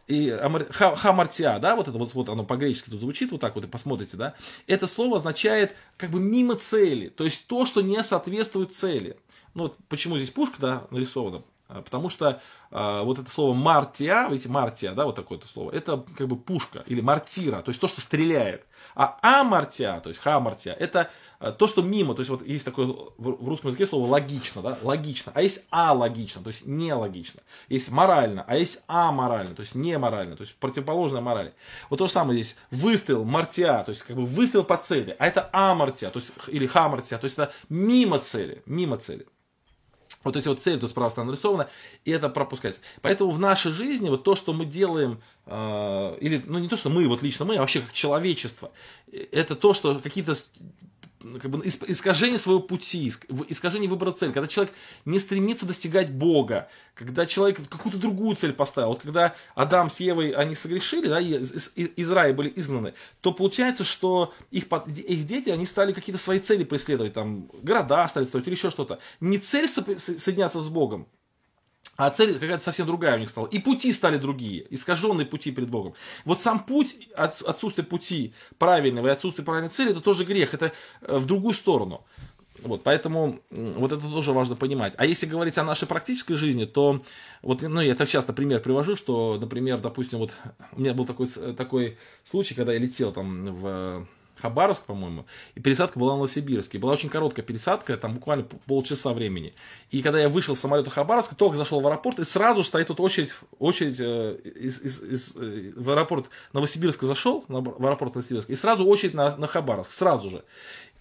и 0.07 0.37
хамартия, 0.71 1.59
да, 1.59 1.75
вот 1.75 1.87
это 1.87 1.97
вот, 1.97 2.13
вот 2.13 2.29
оно 2.29 2.43
по-гречески 2.43 2.89
тут 2.89 2.99
звучит, 2.99 3.31
вот 3.31 3.39
так 3.39 3.55
вот 3.55 3.63
и 3.63 3.67
посмотрите, 3.67 4.17
да, 4.17 4.33
это 4.67 4.85
слово 4.85 5.15
означает 5.15 5.75
как 5.97 6.09
бы 6.09 6.19
мимо 6.19 6.55
цели, 6.55 7.07
то 7.07 7.23
есть 7.23 7.47
то, 7.47 7.65
что 7.65 7.81
не 7.81 8.03
соответствует 8.03 8.73
цели. 8.73 9.17
Ну 9.53 9.63
вот 9.63 9.77
почему 9.87 10.17
здесь 10.17 10.31
пушка, 10.31 10.55
да, 10.59 10.87
нарисована, 10.89 11.43
потому 11.81 12.09
что 12.09 12.41
а, 12.71 13.03
вот 13.03 13.19
это 13.19 13.29
слово 13.29 13.53
мартия, 13.53 14.27
видите, 14.29 14.49
мартия, 14.49 14.93
да, 14.93 15.05
вот 15.05 15.15
такое 15.15 15.37
то 15.37 15.47
слово, 15.47 15.71
это 15.71 16.03
как 16.17 16.27
бы 16.27 16.35
пушка 16.35 16.83
или 16.87 17.01
мартира, 17.01 17.61
то 17.61 17.69
есть 17.69 17.79
то, 17.79 17.87
что 17.87 18.01
стреляет. 18.01 18.65
А 18.95 19.17
амартия, 19.21 19.99
то 19.99 20.09
есть 20.09 20.19
хамартия, 20.19 20.73
это 20.73 21.09
а, 21.39 21.51
то, 21.51 21.67
что 21.67 21.81
мимо, 21.81 22.15
то 22.15 22.21
есть 22.21 22.29
вот 22.29 22.45
есть 22.45 22.65
такое 22.65 22.87
в 22.87 23.47
русском 23.47 23.67
языке 23.67 23.85
слово 23.85 24.07
логично, 24.07 24.61
да, 24.61 24.77
логично, 24.81 25.31
а 25.35 25.41
есть 25.41 25.65
алогично, 25.69 26.41
то 26.41 26.47
есть 26.47 26.65
нелогично. 26.65 27.41
Есть 27.69 27.91
морально, 27.91 28.43
а 28.47 28.55
есть 28.55 28.81
аморально, 28.87 29.53
то 29.53 29.61
есть 29.61 29.75
неморально, 29.75 30.35
то 30.35 30.41
есть 30.41 30.55
противоположная 30.55 31.21
морали. 31.21 31.53
Вот 31.89 31.97
то 31.97 32.07
же 32.07 32.13
самое 32.13 32.41
здесь, 32.41 32.57
выстрел, 32.71 33.23
мартия, 33.23 33.83
то 33.83 33.89
есть 33.89 34.03
как 34.03 34.15
бы 34.15 34.25
выстрел 34.25 34.63
по 34.63 34.77
цели, 34.77 35.15
а 35.19 35.27
это 35.27 35.49
амартия, 35.53 36.09
то 36.09 36.19
есть 36.19 36.33
или 36.47 36.65
хамартия, 36.65 37.17
то 37.17 37.25
есть 37.25 37.37
это 37.37 37.53
мимо 37.69 38.19
цели, 38.19 38.63
мимо 38.65 38.97
цели. 38.97 39.27
Вот 40.23 40.35
эти 40.35 40.47
вот 40.47 40.61
цели 40.61 40.79
тут 40.79 40.89
справа 40.89 41.09
стороны 41.09 41.31
нарисованы, 41.31 41.67
и 42.05 42.11
это 42.11 42.29
пропускается. 42.29 42.81
Поэтому 43.01 43.31
в 43.31 43.39
нашей 43.39 43.71
жизни 43.71 44.09
вот 44.09 44.23
то, 44.23 44.35
что 44.35 44.53
мы 44.53 44.65
делаем, 44.65 45.21
э, 45.45 46.17
или, 46.21 46.41
ну 46.45 46.59
не 46.59 46.67
то, 46.67 46.77
что 46.77 46.89
мы, 46.89 47.07
вот 47.07 47.21
лично 47.21 47.45
мы, 47.45 47.57
а 47.57 47.61
вообще 47.61 47.81
как 47.81 47.93
человечество, 47.93 48.71
э, 49.11 49.25
это 49.31 49.55
то, 49.55 49.73
что 49.73 49.99
какие-то 49.99 50.35
как 51.41 51.49
бы 51.49 51.65
искажение 51.65 52.37
своего 52.37 52.61
пути, 52.61 53.11
искажение 53.47 53.89
выбора 53.89 54.11
цели, 54.11 54.31
когда 54.31 54.47
человек 54.47 54.73
не 55.05 55.19
стремится 55.19 55.65
достигать 55.65 56.11
Бога, 56.11 56.69
когда 56.93 57.25
человек 57.25 57.59
какую-то 57.69 57.97
другую 57.97 58.35
цель 58.35 58.53
поставил, 58.53 58.89
вот 58.89 59.01
когда 59.01 59.35
Адам 59.55 59.89
с 59.89 59.99
Евой, 59.99 60.31
они 60.31 60.55
согрешили, 60.55 61.07
да, 61.07 61.19
из, 61.19 61.71
из, 61.75 62.11
рая 62.11 62.33
были 62.33 62.51
изгнаны, 62.55 62.93
то 63.21 63.31
получается, 63.31 63.83
что 63.83 64.33
их, 64.51 64.65
их 64.87 65.25
дети, 65.25 65.49
они 65.49 65.65
стали 65.65 65.93
какие-то 65.93 66.21
свои 66.21 66.39
цели 66.39 66.63
преследовать, 66.63 67.13
там, 67.13 67.49
города 67.61 68.07
стали 68.07 68.25
строить 68.25 68.47
или 68.47 68.55
еще 68.55 68.69
что-то. 68.69 68.99
Не 69.19 69.37
цель 69.37 69.69
соединяться 69.69 70.61
с 70.61 70.69
Богом, 70.69 71.07
а 71.95 72.09
цель 72.09 72.33
какая-то 72.33 72.63
совсем 72.63 72.87
другая 72.87 73.15
у 73.15 73.19
них 73.19 73.29
стала. 73.29 73.47
И 73.47 73.59
пути 73.59 73.91
стали 73.91 74.17
другие, 74.17 74.65
искаженные 74.69 75.25
пути 75.25 75.51
перед 75.51 75.69
Богом. 75.69 75.93
Вот 76.25 76.41
сам 76.41 76.63
путь, 76.63 76.97
отсутствие 77.15 77.85
пути 77.85 78.33
правильного 78.57 79.07
и 79.07 79.11
отсутствие 79.11 79.45
правильной 79.45 79.69
цели, 79.69 79.91
это 79.91 80.01
тоже 80.01 80.25
грех, 80.25 80.53
это 80.53 80.71
э, 81.01 81.17
в 81.17 81.25
другую 81.25 81.53
сторону. 81.53 82.03
Вот, 82.63 82.83
поэтому 82.83 83.39
вот 83.49 83.91
это 83.91 84.01
тоже 84.01 84.31
важно 84.31 84.55
понимать. 84.55 84.93
А 84.97 85.05
если 85.05 85.25
говорить 85.25 85.57
о 85.57 85.63
нашей 85.63 85.87
практической 85.87 86.35
жизни, 86.35 86.65
то 86.65 87.01
вот, 87.41 87.61
ну, 87.61 87.81
я 87.81 87.95
так 87.95 88.07
часто 88.07 88.31
пример 88.31 88.61
привожу, 88.61 88.95
что, 88.95 89.37
например, 89.39 89.79
допустим, 89.79 90.19
вот 90.19 90.33
у 90.71 90.79
меня 90.79 90.93
был 90.93 91.05
такой, 91.05 91.27
такой 91.27 91.97
случай, 92.23 92.55
когда 92.55 92.73
я 92.73 92.79
летел 92.79 93.11
там 93.11 93.45
в 93.45 94.07
Хабаровск, 94.43 94.83
по-моему, 94.83 95.25
и 95.55 95.61
пересадка 95.61 95.97
была 95.97 96.13
в 96.13 96.17
Новосибирске. 96.17 96.77
Была 96.77 96.91
очень 96.91 97.07
короткая 97.07 97.45
пересадка, 97.45 97.95
там 97.95 98.15
буквально 98.15 98.43
полчаса 98.67 99.13
времени. 99.13 99.53
И 99.89 100.01
когда 100.01 100.19
я 100.19 100.27
вышел 100.27 100.53
с 100.53 100.59
самолета 100.59 100.89
Хабаровска, 100.89 101.33
только 101.33 101.55
зашел 101.55 101.79
в 101.79 101.87
аэропорт, 101.87 102.19
и 102.19 102.25
сразу 102.25 102.61
стоит 102.61 102.87
тут 102.87 102.99
очередь, 102.99 103.31
очередь 103.57 104.01
э, 104.01 104.35
из, 104.55 104.81
из, 104.81 105.01
из, 105.01 105.35
э, 105.37 105.71
в 105.77 105.89
аэропорт 105.91 106.25
Новосибирска 106.51 107.05
зашел, 107.05 107.45
в 107.47 107.85
аэропорт 107.85 108.15
Новосибирска, 108.15 108.51
и 108.51 108.55
сразу 108.55 108.85
очередь 108.85 109.13
на, 109.13 109.37
на 109.37 109.47
Хабаровск, 109.47 109.91
сразу 109.91 110.29
же. 110.29 110.43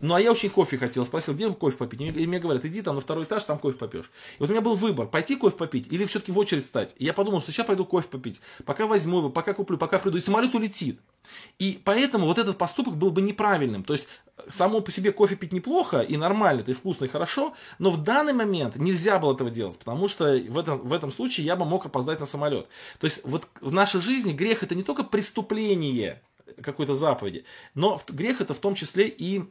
Ну, 0.03 0.15
а 0.15 0.21
я 0.21 0.33
очень 0.33 0.51
кофе 0.51 0.79
хотел, 0.79 1.07
спросил, 1.07 1.33
где 1.33 1.49
кофе 1.49 1.77
попить? 1.77 2.01
И 2.01 2.27
мне 2.27 2.41
говорят, 2.41 2.65
иди 2.65 2.83
там 2.83 2.97
на 2.97 3.01
второй 3.01 3.23
этаж, 3.23 3.45
там 3.45 3.57
кофе 3.61 3.79
попьешь. 3.79 4.07
И 4.07 4.41
вот 4.41 4.51
у 4.51 4.53
меня 4.53 4.61
был 4.61 4.75
выбор, 4.75 5.07
пойти 5.07 5.37
кофе 5.37 5.57
попить 5.57 5.87
или 5.93 6.05
все-таки 6.07 6.33
в 6.33 6.39
очередь 6.39 6.65
стать. 6.65 6.93
И 6.99 7.05
я 7.05 7.13
подумал, 7.13 7.41
что 7.41 7.53
сейчас 7.53 7.69
пойду 7.69 7.85
кофе 7.85 8.09
попить, 8.09 8.41
пока 8.65 8.89
возьму 8.89 9.19
его, 9.19 9.31
пока 9.31 9.55
куплю, 9.55 9.79
пока 9.79 10.01
приду, 10.01 10.19
и 10.19 10.21
самолет 10.21 10.57
улетит. 10.57 11.01
И 11.61 11.81
поэтому 11.85 12.27
вот 12.27 12.39
этот 12.39 12.59
поступок 12.59 12.97
был 12.97 13.13
бы 13.13 13.23
неправильным. 13.23 13.85
То 13.85 13.93
есть, 13.93 14.09
само 14.49 14.81
по 14.81 14.91
себе 14.91 15.13
кофе 15.13 15.37
пить 15.37 15.53
неплохо 15.53 16.01
и 16.01 16.17
нормально, 16.17 16.65
и 16.67 16.73
вкусно, 16.73 17.05
и 17.05 17.09
хорошо, 17.09 17.55
но 17.79 17.91
в 17.91 18.03
данный 18.03 18.33
момент 18.33 18.75
нельзя 18.75 19.21
было 19.21 19.35
этого 19.35 19.51
делать, 19.51 19.79
потому 19.79 20.09
что 20.09 20.25
в 20.25 20.59
этом, 20.59 20.81
в 20.81 20.93
этом 20.93 21.13
случае 21.13 21.47
я 21.47 21.55
бы 21.55 21.65
мог 21.65 21.87
опоздать 21.87 22.19
на 22.19 22.27
самолет. 22.27 22.67
То 22.99 23.05
есть, 23.07 23.21
вот 23.23 23.47
в 23.61 23.71
нашей 23.71 24.01
жизни 24.01 24.33
грех 24.33 24.65
это 24.65 24.75
не 24.75 24.83
только 24.83 25.05
преступление 25.05 26.21
какой-то 26.61 26.97
заповеди, 26.97 27.45
но 27.77 28.01
грех 28.09 28.41
это 28.41 28.53
в 28.53 28.59
том 28.59 28.75
числе 28.75 29.07
и 29.07 29.45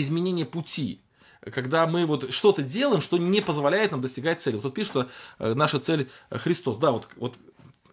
изменение 0.00 0.46
пути. 0.46 1.00
Когда 1.40 1.86
мы 1.86 2.06
вот 2.06 2.32
что-то 2.32 2.62
делаем, 2.62 3.00
что 3.00 3.18
не 3.18 3.40
позволяет 3.40 3.92
нам 3.92 4.00
достигать 4.00 4.40
цели. 4.40 4.56
Вот 4.56 4.62
тут 4.62 4.74
пишут, 4.74 4.90
что 4.90 5.08
э, 5.38 5.54
наша 5.54 5.78
цель 5.78 6.10
Христос. 6.30 6.76
Да, 6.76 6.90
вот, 6.90 7.08
вот 7.16 7.36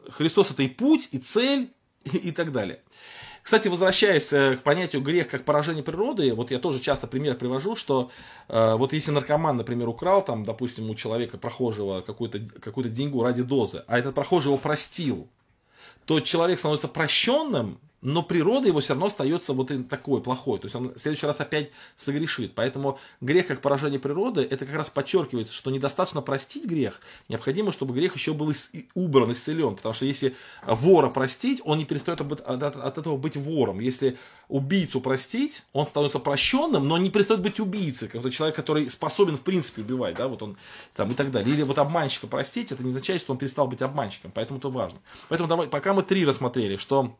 Христос 0.10 0.51
это 0.51 0.64
и 0.64 0.68
путь, 0.68 1.10
и 1.12 1.20
цель, 1.20 1.72
и, 2.04 2.18
и 2.18 2.32
так 2.32 2.51
далее. 2.51 2.82
Кстати, 3.43 3.68
возвращаясь 3.68 4.32
э, 4.32 4.56
к 4.56 4.64
понятию 4.64 5.01
грех 5.01 5.28
как 5.28 5.43
поражение 5.43 5.84
природы, 5.84 6.34
вот 6.34 6.49
я 6.49 6.60
тоже 6.60 6.80
часто 6.80 7.08
пример 7.08 7.36
привожу, 7.36 7.76
что 7.76 8.10
э, 8.47 8.76
вот 8.76 8.93
если 8.93 9.12
наркоман, 9.12 9.58
например, 9.58 9.89
украл, 9.89 10.24
там, 10.24 10.45
допустим, 10.45 10.89
у 10.89 10.95
человека 10.95 11.38
прохожего 11.38 11.99
какую-то 11.99 12.39
какую 12.62 12.89
деньгу 12.89 13.22
ради 13.22 13.43
дозы, 13.43 13.84
а 13.88 13.99
этот 13.99 14.16
прохожий 14.16 14.47
его 14.49 14.58
простил, 14.58 15.28
то 16.06 16.22
человек 16.22 16.58
становится 16.58 16.88
прощенным, 16.88 17.80
но 18.04 18.22
природа 18.22 18.68
его 18.68 18.82
все 18.82 18.93
равно 18.93 19.06
остается 19.06 19.54
вот 19.54 19.72
такой 19.89 20.22
плохой. 20.22 20.60
То 20.60 20.66
есть 20.66 20.76
он 20.76 20.93
в 20.93 20.99
следующий 20.99 21.26
раз 21.26 21.39
опять 21.39 21.72
согрешит. 21.95 22.54
Поэтому 22.54 22.99
грех 23.22 23.47
как 23.47 23.62
поражение 23.62 23.99
природы, 23.99 24.41
это 24.41 24.66
как 24.66 24.76
раз 24.76 24.89
подчеркивается, 24.89 25.54
что 25.54 25.72
недостаточно 25.72 26.22
простить 26.22 26.66
грех, 26.66 26.99
необходимо, 27.30 27.72
чтобы 27.72 27.93
грех 27.93 28.16
еще 28.16 28.34
был 28.34 28.51
убран, 28.93 29.32
исцелен. 29.32 29.78
Потому 29.78 29.95
что 29.95 30.06
если 30.06 30.36
вора 30.68 31.10
простить, 31.10 31.62
он 31.64 31.78
не 31.78 31.86
перестает 31.86 32.20
от 32.20 32.97
этого 32.97 33.16
быть 33.16 33.38
вором. 33.38 33.80
Если 33.80 34.18
убийцу 34.49 34.99
простить, 34.99 35.64
он 35.72 35.86
становится 35.86 36.20
прощенным, 36.20 36.86
но 36.88 36.97
не 36.97 37.10
перестает 37.10 37.41
быть 37.41 37.62
убийцей. 37.62 38.10
Как 38.10 38.30
человек, 38.34 38.56
который 38.56 38.89
способен 38.89 39.38
в 39.38 39.41
принципе 39.41 39.82
убивать, 39.82 40.16
да, 40.16 40.28
вот 40.28 40.43
он 40.43 40.58
там 40.93 41.10
и 41.12 41.14
так 41.14 41.32
далее. 41.32 41.56
Или 41.56 41.64
вот 41.64 41.80
обманщика 41.80 42.28
простить, 42.28 42.74
это 42.74 42.84
не 42.84 42.89
означает, 42.89 43.22
что 43.22 43.32
он 43.32 43.38
перестал 43.38 43.68
быть 43.68 43.82
обманщиком. 43.82 44.32
Поэтому 44.36 44.60
это 44.60 44.68
важно. 44.68 44.99
Поэтому 45.30 45.47
давай, 45.47 45.68
пока 45.68 45.93
мы 45.93 46.04
три 46.04 46.26
рассмотрели, 46.26 46.76
что 46.76 47.16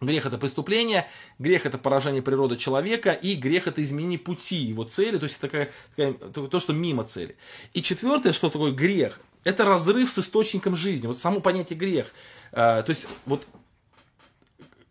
Грех 0.00 0.26
это 0.26 0.36
преступление, 0.36 1.08
грех 1.38 1.64
это 1.64 1.78
поражение 1.78 2.20
природы 2.20 2.56
человека, 2.56 3.12
и 3.12 3.34
грех 3.34 3.66
это 3.66 3.82
изменение 3.82 4.18
пути 4.18 4.56
его 4.56 4.84
цели, 4.84 5.16
то 5.16 5.24
есть 5.24 5.40
такая, 5.40 5.72
такая, 5.94 6.12
то, 6.12 6.60
что 6.60 6.74
мимо 6.74 7.04
цели. 7.04 7.36
И 7.72 7.80
четвертое, 7.80 8.34
что 8.34 8.50
такое 8.50 8.72
грех, 8.72 9.20
это 9.42 9.64
разрыв 9.64 10.10
с 10.10 10.18
источником 10.18 10.76
жизни. 10.76 11.06
Вот 11.06 11.18
само 11.18 11.40
понятие 11.40 11.78
грех. 11.78 12.12
А, 12.52 12.82
то 12.82 12.90
есть 12.90 13.06
вот 13.24 13.46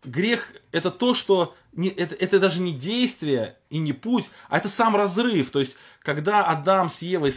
грех 0.02 0.52
это 0.72 0.90
то, 0.90 1.14
что 1.14 1.54
не, 1.72 1.88
это, 1.88 2.14
это 2.14 2.40
даже 2.40 2.60
не 2.60 2.72
действие 2.72 3.58
и 3.70 3.78
не 3.78 3.92
путь, 3.92 4.30
а 4.48 4.58
это 4.58 4.68
сам 4.68 4.96
разрыв. 4.96 5.50
То 5.50 5.60
есть 5.60 5.76
когда 6.00 6.44
Адам 6.46 6.88
с 6.88 7.02
Евой 7.02 7.32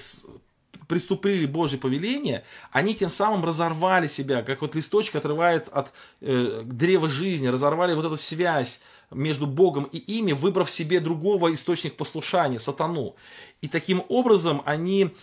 приступили 0.88 1.46
Божье 1.46 1.78
повеление, 1.80 2.44
они 2.72 2.96
тем 2.96 3.10
самым 3.10 3.46
разорвали 3.46 4.08
себя, 4.08 4.42
как 4.42 4.62
вот 4.62 4.76
листочек 4.76 5.16
отрывает 5.16 5.68
от 5.70 5.92
э, 6.22 6.64
древа 6.66 7.10
жизни, 7.10 7.48
разорвали 7.48 7.94
вот 7.94 8.06
эту 8.06 8.18
связь 8.18 8.82
между 9.12 9.48
Богом 9.48 9.84
и 9.86 9.98
ими, 9.98 10.34
выбрав 10.34 10.70
себе 10.70 11.00
другого 11.00 11.54
источника 11.54 11.96
послушания, 11.96 12.60
сатану. 12.60 13.16
И 13.62 13.68
таким 13.68 14.04
образом 14.08 14.62
они 14.66 15.14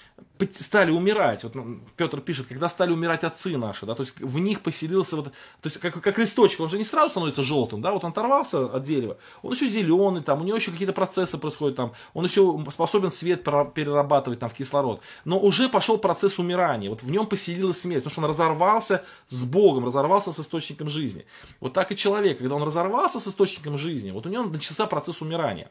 стали 0.54 0.90
умирать. 0.90 1.42
Вот 1.44 1.54
ну, 1.54 1.80
Петр 1.96 2.20
пишет, 2.20 2.46
когда 2.46 2.68
стали 2.68 2.92
умирать 2.92 3.24
отцы 3.24 3.56
наши, 3.56 3.86
да, 3.86 3.94
то 3.94 4.02
есть 4.02 4.20
в 4.20 4.38
них 4.38 4.60
поселился 4.60 5.16
вот, 5.16 5.24
то 5.26 5.32
есть 5.64 5.78
как, 5.78 6.00
как 6.02 6.18
листочек, 6.18 6.60
он 6.60 6.68
же 6.68 6.76
не 6.76 6.84
сразу 6.84 7.10
становится 7.10 7.42
желтым, 7.42 7.80
да, 7.80 7.92
вот 7.92 8.04
он 8.04 8.10
оторвался 8.10 8.66
от 8.66 8.82
дерева, 8.82 9.16
он 9.42 9.52
еще 9.52 9.68
зеленый, 9.68 10.22
там, 10.22 10.42
у 10.42 10.44
него 10.44 10.58
еще 10.58 10.70
какие-то 10.70 10.92
процессы 10.92 11.38
происходят, 11.38 11.76
там, 11.76 11.92
он 12.12 12.26
еще 12.26 12.62
способен 12.70 13.10
свет 13.10 13.42
перерабатывать 13.44 14.38
там 14.38 14.50
в 14.50 14.54
кислород, 14.54 15.00
но 15.24 15.38
уже 15.38 15.70
пошел 15.70 15.96
процесс 15.96 16.38
умирания, 16.38 16.90
вот 16.90 17.02
в 17.02 17.10
нем 17.10 17.26
поселилась 17.26 17.80
смерть, 17.80 18.04
потому 18.04 18.12
что 18.12 18.20
он 18.20 18.28
разорвался 18.28 19.04
с 19.28 19.44
Богом, 19.44 19.86
разорвался 19.86 20.32
с 20.32 20.40
источником 20.40 20.90
жизни. 20.90 21.24
Вот 21.60 21.72
так 21.72 21.90
и 21.92 21.96
человек, 21.96 22.38
когда 22.38 22.56
он 22.56 22.62
разорвался 22.62 23.20
с 23.20 23.26
источником 23.26 23.78
жизни, 23.78 24.10
вот 24.10 24.26
у 24.26 24.28
него 24.28 24.44
начался 24.44 24.86
процесс 24.86 25.22
умирания. 25.22 25.70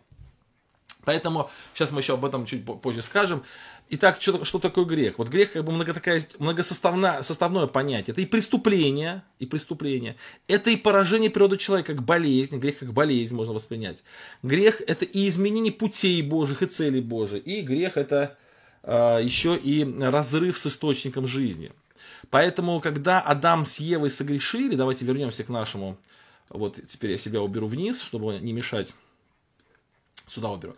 Поэтому 1.06 1.50
сейчас 1.74 1.92
мы 1.92 2.02
еще 2.02 2.14
об 2.14 2.26
этом 2.26 2.46
чуть 2.46 2.66
позже 2.66 3.02
скажем. 3.02 3.44
Итак, 3.88 4.20
что, 4.20 4.44
что 4.44 4.58
такое 4.58 4.84
грех? 4.84 5.20
Вот 5.20 5.28
грех 5.28 5.54
как 5.54 5.64
бы 5.64 5.72
много 5.72 5.94
такая, 5.94 6.28
многосоставное 6.40 7.22
составное 7.22 7.68
понятие. 7.68 8.14
Это 8.14 8.22
и 8.22 8.26
преступление, 8.26 9.24
и 9.38 9.46
преступление. 9.46 10.16
Это 10.48 10.72
и 10.72 10.76
поражение 10.76 11.30
природы 11.30 11.58
человека, 11.58 11.94
как 11.94 12.04
болезнь. 12.04 12.58
Грех 12.58 12.80
как 12.80 12.94
болезнь 12.94 13.36
можно 13.36 13.54
воспринять. 13.54 14.04
Грех 14.42 14.82
это 14.88 15.06
и 15.06 15.30
изменение 15.30 15.72
путей 15.72 16.22
Божьих 16.24 16.64
и 16.64 16.66
целей 16.66 17.02
Божьих. 17.02 17.46
И 17.46 17.62
грех 17.62 17.96
это 17.96 18.38
э, 18.82 19.20
еще 19.22 19.56
и 19.56 19.86
разрыв 20.02 20.58
с 20.58 20.66
источником 20.66 21.28
жизни. 21.28 21.72
Поэтому, 22.32 22.82
когда 22.82 23.22
Адам 23.22 23.66
с 23.66 23.80
Евой 23.80 24.10
согрешили, 24.10 24.76
давайте 24.76 25.06
вернемся 25.06 25.44
к 25.44 25.50
нашему, 25.50 25.98
вот 26.50 26.80
теперь 26.88 27.12
я 27.12 27.18
себя 27.18 27.42
уберу 27.42 27.68
вниз, 27.68 28.02
чтобы 28.02 28.40
не 28.40 28.54
мешать 28.54 28.96
Сюда 30.28 30.50
уберу. 30.50 30.76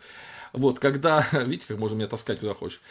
Вот, 0.53 0.79
когда, 0.79 1.27
видите, 1.31 1.67
как 1.67 1.77
можно 1.77 1.95
меня 1.95 2.07
таскать 2.07 2.39
куда 2.39 2.53
хочешь. 2.53 2.81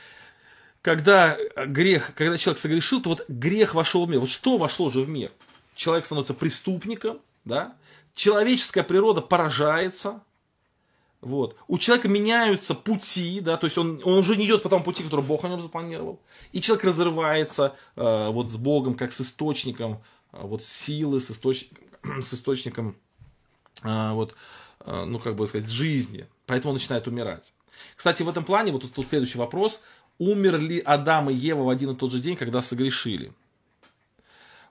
Когда 0.83 1.37
грех, 1.67 2.13
когда 2.15 2.39
человек 2.39 2.61
согрешил, 2.61 3.03
то 3.03 3.11
вот 3.11 3.25
грех 3.29 3.75
вошел 3.75 4.07
в 4.07 4.09
мир. 4.09 4.21
Вот 4.21 4.31
что 4.31 4.57
вошло 4.57 4.91
же 4.91 5.01
в 5.01 5.09
мир? 5.09 5.33
Человек 5.75 6.07
становится 6.07 6.33
преступником, 6.33 7.19
да? 7.45 7.75
Человеческая 8.15 8.85
природа 8.85 9.21
поражается, 9.21 10.21
вот. 11.27 11.57
У 11.67 11.79
человека 11.79 12.09
меняются 12.09 12.75
пути, 12.75 13.41
да, 13.41 13.57
то 13.57 13.67
есть 13.67 13.77
он, 13.79 14.01
он 14.05 14.19
уже 14.19 14.37
не 14.37 14.47
идет 14.47 14.63
по 14.63 14.69
тому 14.69 14.85
пути, 14.85 15.03
который 15.03 15.25
Бог 15.25 15.45
о 15.45 15.49
нем 15.49 15.61
запланировал. 15.61 16.21
И 16.53 16.61
человек 16.61 16.85
разрывается 16.85 17.75
э, 17.97 18.29
вот 18.31 18.49
с 18.51 18.57
Богом, 18.57 18.95
как 18.95 19.13
с 19.13 19.21
источником 19.23 20.03
э, 20.33 20.39
вот 20.43 20.63
силы, 20.63 21.21
с, 21.21 21.31
источ... 21.31 21.67
с 22.21 22.33
источником 22.33 22.95
э, 23.83 24.13
вот, 24.13 24.35
э, 24.81 25.05
ну, 25.05 25.19
как 25.19 25.35
бы 25.35 25.47
сказать, 25.47 25.69
жизни. 25.69 26.29
Поэтому 26.47 26.71
он 26.71 26.77
начинает 26.77 27.07
умирать. 27.07 27.53
Кстати, 27.95 28.23
в 28.23 28.29
этом 28.29 28.45
плане, 28.45 28.73
вот 28.73 28.91
тут 28.91 29.09
следующий 29.09 29.39
вопрос. 29.39 29.83
Умерли 30.19 30.81
Адам 30.85 31.29
и 31.29 31.35
Ева 31.35 31.65
в 31.65 31.69
один 31.69 31.91
и 31.91 31.97
тот 31.97 32.13
же 32.13 32.21
день, 32.21 32.37
когда 32.37 32.63
согрешили? 32.63 33.33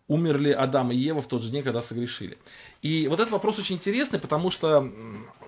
умерли 0.08 0.52
Адам 0.52 0.92
и 0.92 0.96
Ева 0.96 1.22
в 1.22 1.28
тот 1.28 1.42
же 1.42 1.50
день, 1.50 1.64
когда 1.64 1.82
согрешили. 1.82 2.38
И 2.82 3.08
вот 3.08 3.20
этот 3.20 3.32
вопрос 3.32 3.58
очень 3.58 3.76
интересный, 3.76 4.20
потому 4.20 4.52
что 4.52 4.82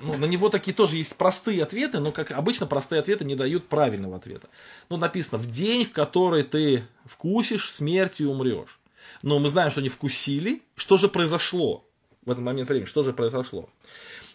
ну, 0.01 0.17
на 0.17 0.25
него 0.25 0.49
такие 0.49 0.73
тоже 0.73 0.97
есть 0.97 1.15
простые 1.15 1.63
ответы, 1.63 1.99
но, 1.99 2.11
как 2.11 2.31
обычно, 2.31 2.65
простые 2.65 2.99
ответы 2.99 3.23
не 3.23 3.35
дают 3.35 3.67
правильного 3.67 4.17
ответа. 4.17 4.49
Ну, 4.89 4.97
написано, 4.97 5.37
в 5.37 5.49
день, 5.49 5.85
в 5.85 5.91
который 5.91 6.43
ты 6.43 6.85
вкусишь, 7.05 7.71
смертью 7.71 8.31
умрешь. 8.31 8.79
Но 9.21 9.39
мы 9.39 9.47
знаем, 9.47 9.71
что 9.71 9.79
они 9.79 9.89
вкусили. 9.89 10.61
Что 10.75 10.97
же 10.97 11.07
произошло 11.07 11.85
в 12.25 12.31
этот 12.31 12.43
момент 12.43 12.69
времени? 12.69 12.87
Что 12.87 13.03
же 13.03 13.13
произошло? 13.13 13.69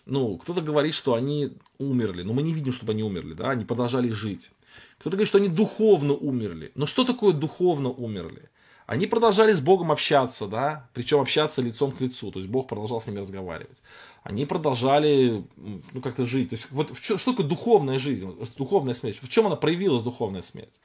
Ну, 0.07 0.37
кто-то 0.39 0.61
говорит, 0.61 0.95
что 0.95 1.15
они 1.15 1.53
умерли, 1.79 2.23
но 2.23 2.33
мы 2.33 2.43
не 2.43 2.53
видим, 2.53 2.73
чтобы 2.73 2.93
они 2.93 3.03
умерли, 3.03 3.35
да, 3.35 3.51
они 3.51 3.65
продолжали 3.65 4.11
жить. 4.11 4.51
Кто-то 4.99 5.17
говорит, 5.17 5.29
что 5.29 5.39
они 5.39 5.49
духовно 5.49 6.15
умерли. 6.15 6.73
Но 6.75 6.87
что 6.87 7.05
такое 7.05 7.33
духовно 7.33 7.91
умерли? 7.91 8.49
Они 8.87 9.07
продолжали 9.07 9.53
с 9.53 9.61
Богом 9.61 9.93
общаться, 9.93 10.49
да, 10.49 10.89
причем 10.93 11.21
общаться 11.21 11.63
лицом 11.63 11.93
к 11.93 12.01
лицу, 12.01 12.31
то 12.33 12.41
есть 12.41 12.51
Бог 12.51 12.67
продолжал 12.67 13.01
с 13.01 13.07
ними 13.07 13.21
разговаривать. 13.21 13.81
Они 14.25 14.45
продолжали, 14.45 15.45
ну, 15.57 16.01
как-то 16.03 16.27
жить. 16.27 16.51
То 16.51 16.57
есть, 16.57 16.67
вот 16.71 16.97
что, 17.01 17.17
такое 17.17 17.47
духовная 17.47 17.99
жизнь, 17.99 18.29
духовная 18.57 18.95
смерть? 18.95 19.19
В 19.23 19.29
чем 19.29 19.47
она 19.47 19.57
проявилась, 19.57 20.03
духовная 20.03 20.43
смерть? 20.43 20.81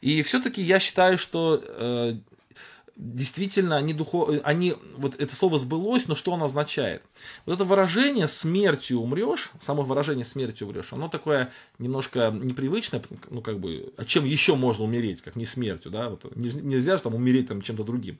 И 0.00 0.22
все-таки 0.22 0.62
я 0.62 0.78
считаю, 0.78 1.16
что 1.16 1.62
э, 1.64 2.18
действительно 2.98 3.76
они 3.76 3.94
духов... 3.94 4.28
они, 4.42 4.74
вот 4.96 5.14
это 5.18 5.34
слово 5.34 5.58
сбылось, 5.58 6.08
но 6.08 6.16
что 6.16 6.34
оно 6.34 6.46
означает? 6.46 7.02
Вот 7.46 7.54
это 7.54 7.64
выражение 7.64 8.26
«смертью 8.26 8.98
умрешь», 8.98 9.50
само 9.60 9.82
выражение 9.82 10.24
«смертью 10.24 10.66
умрешь», 10.66 10.92
оно 10.92 11.08
такое 11.08 11.52
немножко 11.78 12.30
непривычное, 12.30 13.00
ну 13.30 13.40
как 13.40 13.60
бы, 13.60 13.92
а 13.96 14.04
чем 14.04 14.24
еще 14.24 14.56
можно 14.56 14.84
умереть, 14.84 15.22
как 15.22 15.36
не 15.36 15.46
смертью, 15.46 15.92
да, 15.92 16.10
вот, 16.10 16.24
нельзя 16.36 16.96
же 16.96 17.04
там 17.04 17.14
умереть 17.14 17.48
там 17.48 17.62
чем-то 17.62 17.84
другим. 17.84 18.18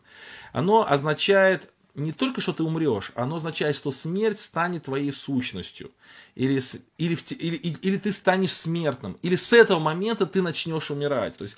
Оно 0.53 0.89
означает 0.89 1.69
не 1.99 2.13
только, 2.13 2.41
что 2.41 2.53
ты 2.53 2.63
умрешь, 2.63 3.13
оно 3.15 3.37
означает, 3.37 3.77
что 3.77 3.91
смерть 3.91 4.41
станет 4.41 4.85
твоей 4.85 5.13
сущностью. 5.13 5.91
Или, 6.35 6.61
или, 6.97 7.19
или, 7.35 7.57
или 7.57 7.97
ты 7.99 8.13
станешь 8.13 8.53
смертным. 8.53 9.19
Или 9.23 9.37
с 9.37 9.53
этого 9.53 9.79
момента 9.79 10.27
ты 10.27 10.41
начнешь 10.43 10.91
умирать. 10.91 11.37
То 11.37 11.43
есть 11.43 11.57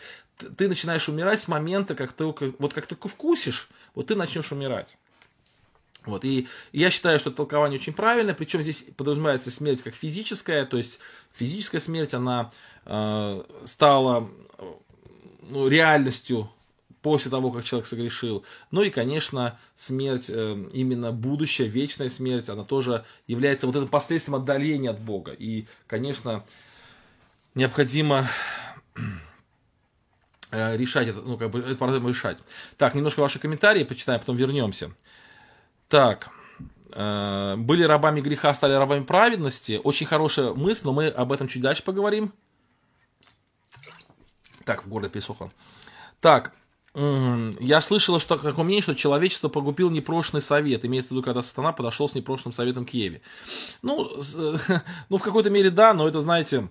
ты 0.57 0.69
начинаешь 0.69 1.09
умирать 1.09 1.41
с 1.41 1.49
момента, 1.49 1.95
как 1.95 2.13
ты, 2.13 2.25
вот 2.25 2.73
как 2.73 2.87
только 2.87 3.09
вкусишь, 3.09 3.69
вот 3.95 4.07
ты 4.07 4.17
начнешь 4.17 4.53
умирать. 4.53 4.97
Вот, 6.07 6.25
и 6.25 6.49
я 6.73 6.91
считаю, 6.91 7.21
что 7.21 7.31
толкование 7.31 7.79
очень 7.79 7.93
правильное, 7.93 8.35
причем 8.35 8.63
здесь 8.63 8.87
подразумевается 8.97 9.51
смерть 9.51 9.83
как 9.83 9.95
физическая, 9.95 10.65
то 10.65 10.79
есть 10.79 10.99
физическая 11.35 11.81
смерть, 11.81 12.15
она 12.15 12.51
э, 12.87 13.43
стала 13.65 14.31
ну, 15.43 15.69
реальностью 15.69 16.51
после 17.03 17.31
того, 17.31 17.51
как 17.51 17.65
человек 17.65 17.87
согрешил. 17.87 18.45
Ну 18.71 18.83
и, 18.83 18.91
конечно, 18.91 19.59
смерть, 19.77 20.31
э, 20.31 20.65
именно 20.73 21.13
будущая, 21.13 21.67
вечная 21.67 22.09
смерть, 22.09 22.49
она 22.49 22.65
тоже 22.65 23.05
является 23.27 23.67
вот 23.67 23.77
этим 23.77 23.89
последствием 23.89 24.37
отдаления 24.37 24.91
от 24.91 25.01
Бога. 25.01 25.33
И, 25.33 25.67
конечно, 25.87 26.45
необходимо 27.55 28.29
Э, 30.51 30.77
решать 30.77 31.09
это, 31.09 31.21
ну, 31.21 31.37
как 31.37 31.51
бы, 31.51 31.61
эту 31.61 31.77
проблему 31.77 32.09
решать. 32.09 32.39
Так, 32.77 32.95
немножко 32.95 33.21
ваши 33.21 33.39
комментарии 33.39 33.85
почитаем, 33.85 34.19
потом 34.21 34.37
вернемся. 34.37 34.91
Так, 35.89 36.31
э, 36.93 37.55
были 37.57 37.85
рабами 37.85 38.21
греха, 38.21 38.53
стали 38.55 38.73
рабами 38.73 39.05
праведности. 39.05 39.81
Очень 39.83 40.07
хорошая 40.07 40.53
мысль, 40.53 40.83
но 40.85 40.93
мы 40.93 41.09
об 41.09 41.33
этом 41.33 41.47
чуть 41.47 41.63
дальше 41.63 41.85
поговорим. 41.85 42.33
Так, 44.65 44.85
в 44.85 44.89
горле 44.89 45.09
пересохло. 45.09 45.53
Так, 46.21 46.53
я 46.95 47.81
слышала, 47.81 48.19
что 48.19 48.37
какое 48.37 48.65
мнение, 48.65 48.83
что 48.83 48.97
человечество 48.97 49.49
погубил 49.49 49.91
непрошенный 49.91 50.43
совет. 50.43 50.85
Имеется 50.85 51.11
в 51.11 51.13
виду, 51.13 51.23
когда 51.23 51.41
сатана 51.41 51.73
подошел 51.73 52.09
с 52.09 52.15
непрошенным 52.15 52.53
советом 52.53 52.85
к 52.85 52.91
Еве. 52.91 53.23
Ну, 53.83 54.21
ну, 55.09 55.17
в 55.17 55.23
какой-то 55.23 55.51
мере 55.51 55.71
да, 55.71 55.95
но 55.95 56.09
это, 56.09 56.21
знаете, 56.21 56.69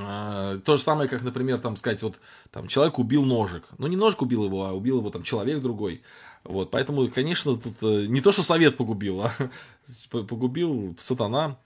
а, 0.00 0.58
то 0.58 0.76
же 0.76 0.82
самое, 0.82 1.08
как, 1.08 1.22
например, 1.22 1.60
там 1.60 1.76
сказать, 1.76 2.02
вот 2.02 2.16
там 2.50 2.68
человек 2.68 2.98
убил 2.98 3.24
ножик. 3.24 3.64
Ну, 3.78 3.86
не 3.86 3.96
ножик 3.96 4.22
убил 4.22 4.44
его, 4.44 4.64
а 4.64 4.72
убил 4.72 4.98
его 4.98 5.10
там 5.10 5.22
человек 5.22 5.60
другой. 5.60 6.02
Вот, 6.42 6.70
поэтому, 6.70 7.08
конечно, 7.08 7.56
тут 7.56 7.82
э, 7.82 8.06
не 8.06 8.20
то, 8.20 8.32
что 8.32 8.42
совет 8.42 8.76
погубил, 8.76 9.22
а 9.22 9.32
погубил 10.10 10.96
сатана. 10.98 11.58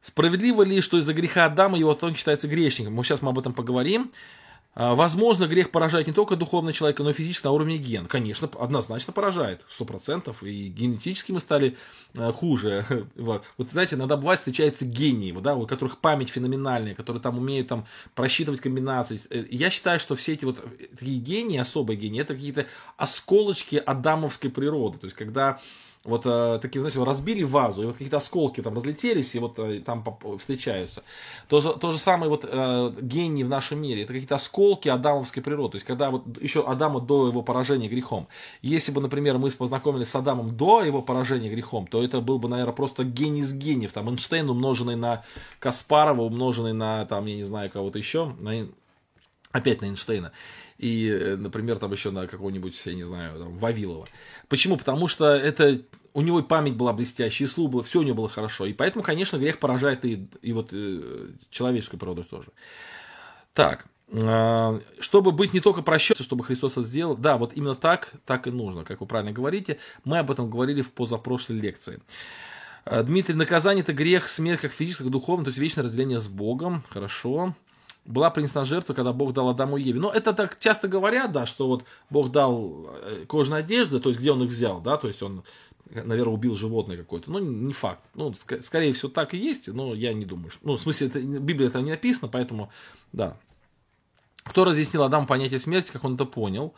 Справедливо 0.00 0.62
ли, 0.62 0.80
что 0.80 0.98
из-за 0.98 1.12
греха 1.12 1.46
Адама 1.46 1.78
его 1.78 1.92
потом 1.92 2.14
считается 2.14 2.48
грешником? 2.48 2.94
Мы 2.94 3.02
сейчас 3.02 3.22
мы 3.22 3.30
об 3.30 3.38
этом 3.38 3.52
поговорим. 3.52 4.12
А, 4.80 4.94
возможно, 4.94 5.48
грех 5.48 5.72
поражает 5.72 6.06
не 6.06 6.12
только 6.12 6.36
духовного 6.36 6.72
человека, 6.72 7.02
но 7.02 7.10
и 7.10 7.12
физически 7.12 7.44
на 7.44 7.50
уровне 7.50 7.78
ген. 7.78 8.06
Конечно, 8.06 8.48
однозначно 8.60 9.12
поражает, 9.12 9.66
сто 9.68 9.84
процентов. 9.84 10.44
И 10.44 10.68
генетически 10.68 11.32
мы 11.32 11.40
стали 11.40 11.76
а, 12.14 12.32
хуже. 12.32 12.86
Вот. 13.16 13.42
вот, 13.56 13.72
знаете, 13.72 13.96
иногда 13.96 14.16
бывает 14.16 14.38
встречаются 14.38 14.84
гении, 14.84 15.32
да, 15.32 15.56
у 15.56 15.66
которых 15.66 15.98
память 15.98 16.28
феноменальная, 16.28 16.94
которые 16.94 17.20
там 17.20 17.38
умеют 17.38 17.66
там 17.66 17.86
просчитывать 18.14 18.60
комбинации. 18.60 19.20
Э, 19.30 19.44
я 19.50 19.70
считаю, 19.70 19.98
что 19.98 20.14
все 20.14 20.34
эти 20.34 20.44
вот 20.44 20.62
такие 20.96 21.18
гении, 21.18 21.58
особые 21.58 21.96
гении, 21.96 22.20
это 22.20 22.34
какие-то 22.34 22.66
осколочки 22.96 23.82
адамовской 23.84 24.48
природы. 24.48 24.98
То 24.98 25.06
есть, 25.06 25.16
когда 25.16 25.60
вот 26.04 26.22
э, 26.26 26.58
такие, 26.62 26.80
знаете, 26.80 27.02
разбили 27.02 27.42
вазу, 27.42 27.82
и 27.82 27.86
вот 27.86 27.94
какие-то 27.94 28.18
осколки 28.18 28.62
там 28.62 28.74
разлетелись, 28.74 29.34
и 29.34 29.38
вот 29.38 29.58
э, 29.58 29.80
там 29.80 30.04
встречаются. 30.38 31.02
То 31.48 31.60
то 31.60 31.90
же 31.90 31.98
самое 31.98 32.30
вот 32.30 32.44
э, 32.48 32.92
гении 33.00 33.42
в 33.42 33.48
нашем 33.48 33.80
мире, 33.80 34.02
это 34.02 34.12
какие-то 34.12 34.36
осколки 34.36 34.88
адамовской 34.88 35.42
природы. 35.42 35.72
То 35.72 35.76
есть, 35.76 35.86
когда 35.86 36.10
вот 36.10 36.24
еще 36.40 36.64
Адама 36.66 37.00
до 37.00 37.28
его 37.28 37.42
поражения 37.42 37.88
грехом. 37.88 38.28
Если 38.62 38.92
бы, 38.92 39.00
например, 39.00 39.38
мы 39.38 39.50
познакомились 39.50 40.08
с 40.08 40.16
Адамом 40.16 40.56
до 40.56 40.82
его 40.82 41.02
поражения 41.02 41.50
грехом, 41.50 41.86
то 41.86 42.02
это 42.02 42.20
был 42.20 42.38
бы, 42.38 42.48
наверное, 42.48 42.74
просто 42.74 43.04
гений 43.04 43.40
из 43.40 43.52
гениев. 43.52 43.92
Там 43.92 44.08
Эйнштейн, 44.08 44.48
умноженный 44.48 44.96
на 44.96 45.24
Каспарова, 45.58 46.22
умноженный 46.22 46.72
на, 46.72 47.06
там, 47.06 47.26
я 47.26 47.36
не 47.36 47.44
знаю, 47.44 47.70
кого-то 47.70 47.98
еще, 47.98 48.32
на, 48.38 48.68
опять 49.52 49.80
на 49.80 49.86
Эйнштейна 49.86 50.32
и, 50.78 51.08
э, 51.08 51.36
например, 51.36 51.78
там 51.78 51.92
еще 51.92 52.10
на 52.10 52.26
какого-нибудь, 52.26 52.80
я 52.86 52.94
не 52.94 53.02
знаю, 53.02 53.38
там, 53.38 53.58
Вавилова. 53.58 54.06
Почему? 54.48 54.76
Потому 54.76 55.08
что 55.08 55.26
это 55.34 55.80
у 56.14 56.22
него 56.22 56.42
память 56.42 56.76
была 56.76 56.92
блестящая, 56.92 57.48
и 57.48 57.50
слух 57.50 57.70
было, 57.70 57.82
все 57.82 58.00
у 58.00 58.02
него 58.02 58.14
было 58.14 58.28
хорошо. 58.28 58.64
И 58.64 58.72
поэтому, 58.72 59.04
конечно, 59.04 59.36
грех 59.38 59.58
поражает 59.58 60.04
и, 60.04 60.28
и 60.40 60.52
вот 60.52 60.68
э, 60.72 61.30
человеческую 61.50 61.98
природу 61.98 62.22
тоже. 62.22 62.48
Так, 63.54 63.86
э, 64.12 64.80
чтобы 65.00 65.32
быть 65.32 65.52
не 65.52 65.60
только 65.60 65.82
прощенным, 65.82 66.22
чтобы 66.22 66.44
Христос 66.44 66.72
это 66.72 66.84
сделал, 66.84 67.16
да, 67.16 67.38
вот 67.38 67.54
именно 67.54 67.74
так, 67.74 68.12
так 68.24 68.46
и 68.46 68.50
нужно, 68.50 68.84
как 68.84 69.00
вы 69.00 69.06
правильно 69.06 69.32
говорите. 69.32 69.78
Мы 70.04 70.18
об 70.18 70.30
этом 70.30 70.48
говорили 70.48 70.82
в 70.82 70.92
позапрошлой 70.92 71.58
лекции. 71.58 72.00
Э, 72.84 73.02
Дмитрий, 73.02 73.34
наказание 73.34 73.82
это 73.82 73.92
грех, 73.92 74.28
смерть 74.28 74.60
как 74.60 74.72
физическое, 74.72 75.04
как 75.04 75.12
духовное, 75.12 75.44
то 75.44 75.48
есть 75.48 75.58
вечное 75.58 75.82
разделение 75.82 76.20
с 76.20 76.28
Богом. 76.28 76.84
Хорошо 76.88 77.56
была 78.08 78.30
принесена 78.30 78.64
жертва, 78.64 78.94
когда 78.94 79.12
Бог 79.12 79.34
дал 79.34 79.50
Адаму 79.50 79.76
и 79.76 79.82
Еве. 79.82 80.00
Но 80.00 80.10
это 80.10 80.32
так 80.32 80.58
часто 80.58 80.88
говорят, 80.88 81.30
да, 81.30 81.46
что 81.46 81.68
вот 81.68 81.84
Бог 82.08 82.32
дал 82.32 82.88
э, 83.02 83.26
кожаные 83.28 83.60
одежды, 83.60 84.00
то 84.00 84.08
есть 84.08 84.18
где 84.18 84.32
он 84.32 84.42
их 84.42 84.50
взял, 84.50 84.80
да, 84.80 84.96
то 84.96 85.08
есть 85.08 85.22
он, 85.22 85.44
наверное, 85.90 86.32
убил 86.32 86.54
животное 86.54 86.96
какое-то. 86.96 87.30
Ну, 87.30 87.38
не 87.38 87.72
факт. 87.74 88.00
Ну, 88.14 88.30
ск- 88.30 88.62
скорее 88.62 88.94
всего, 88.94 89.10
так 89.10 89.34
и 89.34 89.38
есть, 89.38 89.68
но 89.68 89.94
я 89.94 90.14
не 90.14 90.24
думаю. 90.24 90.50
Что... 90.50 90.66
Ну, 90.66 90.76
в 90.76 90.80
смысле, 90.80 91.08
это, 91.08 91.18
в 91.18 91.40
Библии 91.40 91.68
это 91.68 91.80
не 91.82 91.90
написано, 91.90 92.28
поэтому, 92.28 92.70
да. 93.12 93.36
Кто 94.44 94.64
разъяснил 94.64 95.02
Адаму 95.02 95.26
понятие 95.26 95.58
смерти, 95.58 95.92
как 95.92 96.04
он 96.04 96.14
это 96.14 96.24
понял? 96.24 96.72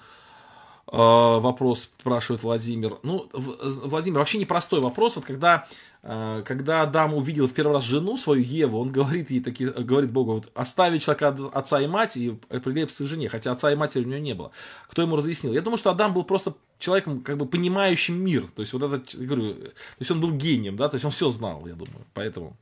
Э, 0.93 1.39
вопрос 1.39 1.83
спрашивает 1.83 2.43
Владимир. 2.43 2.99
Ну, 3.05 3.29
Владимир, 3.33 4.19
вообще 4.19 4.39
непростой 4.39 4.81
вопрос. 4.81 5.15
Вот 5.15 5.25
когда, 5.25 5.69
э, 6.03 6.43
когда 6.45 6.83
Адам 6.83 7.15
увидел 7.15 7.47
в 7.47 7.53
первый 7.53 7.75
раз 7.75 7.85
жену 7.85 8.17
свою 8.17 8.43
Еву, 8.43 8.81
он 8.81 8.91
говорит 8.91 9.31
ей 9.31 9.41
таки, 9.41 9.67
говорит 9.67 10.11
Богу, 10.13 10.33
вот 10.33 10.51
оставить 10.55 11.05
человека 11.05 11.37
отца 11.53 11.81
и 11.81 11.87
мать 11.87 12.17
и 12.17 12.33
прилепиться 12.49 13.05
к 13.05 13.07
жене, 13.07 13.29
хотя 13.29 13.53
отца 13.53 13.71
и 13.71 13.77
матери 13.77 14.05
у 14.05 14.09
него 14.09 14.19
не 14.19 14.35
было. 14.35 14.51
Кто 14.89 15.03
ему 15.03 15.15
разъяснил? 15.15 15.53
Я 15.53 15.61
думаю, 15.61 15.79
что 15.79 15.91
Адам 15.91 16.13
был 16.13 16.25
просто 16.25 16.55
человеком, 16.81 17.21
как 17.21 17.37
бы 17.37 17.47
понимающим 17.47 18.21
мир. 18.21 18.49
То 18.49 18.63
есть 18.63 18.73
вот 18.73 18.83
этот, 18.83 19.15
говорю, 19.15 19.55
то 19.55 19.71
есть 20.01 20.11
он 20.11 20.21
был 20.21 20.33
гением, 20.33 20.77
да, 20.77 20.89
то 20.89 20.97
есть 20.97 21.05
он 21.05 21.13
все 21.13 21.31
знал, 21.31 21.65
я 21.67 21.75
думаю. 21.75 22.05
Поэтому. 22.15 22.57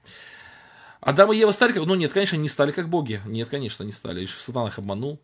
Адам 1.00 1.32
и 1.32 1.36
Ева 1.36 1.52
стали 1.52 1.72
как... 1.72 1.86
Ну 1.86 1.94
нет, 1.94 2.12
конечно, 2.12 2.36
не 2.36 2.48
стали 2.48 2.72
как 2.72 2.90
боги. 2.90 3.22
Нет, 3.24 3.48
конечно, 3.48 3.84
не 3.84 3.92
стали. 3.92 4.20
Лишь 4.20 4.34
Сатан 4.34 4.66
их 4.66 4.78
обманул. 4.78 5.18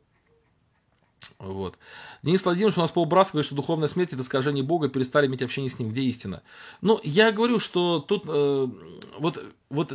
Вот. 1.39 1.79
Денис 2.23 2.45
Владимирович 2.45 2.79
у 2.79 2.81
нас 2.81 2.91
полбрас 2.91 3.33
говорит, 3.33 3.47
что 3.47 3.55
духовная 3.55 3.89
смерть 3.89 4.13
это 4.13 4.23
искажение 4.23 4.65
Бога, 4.65 4.89
перестали 4.89 5.27
иметь 5.27 5.43
общение 5.43 5.71
с 5.71 5.79
Ним, 5.79 5.91
где 5.91 6.03
истина. 6.03 6.43
Ну, 6.81 7.01
я 7.03 7.33
говорю, 7.33 7.61
что 7.61 8.01
тут 8.01 8.25
э, 8.27 8.69
вот, 9.19 9.45
вот, 9.75 9.93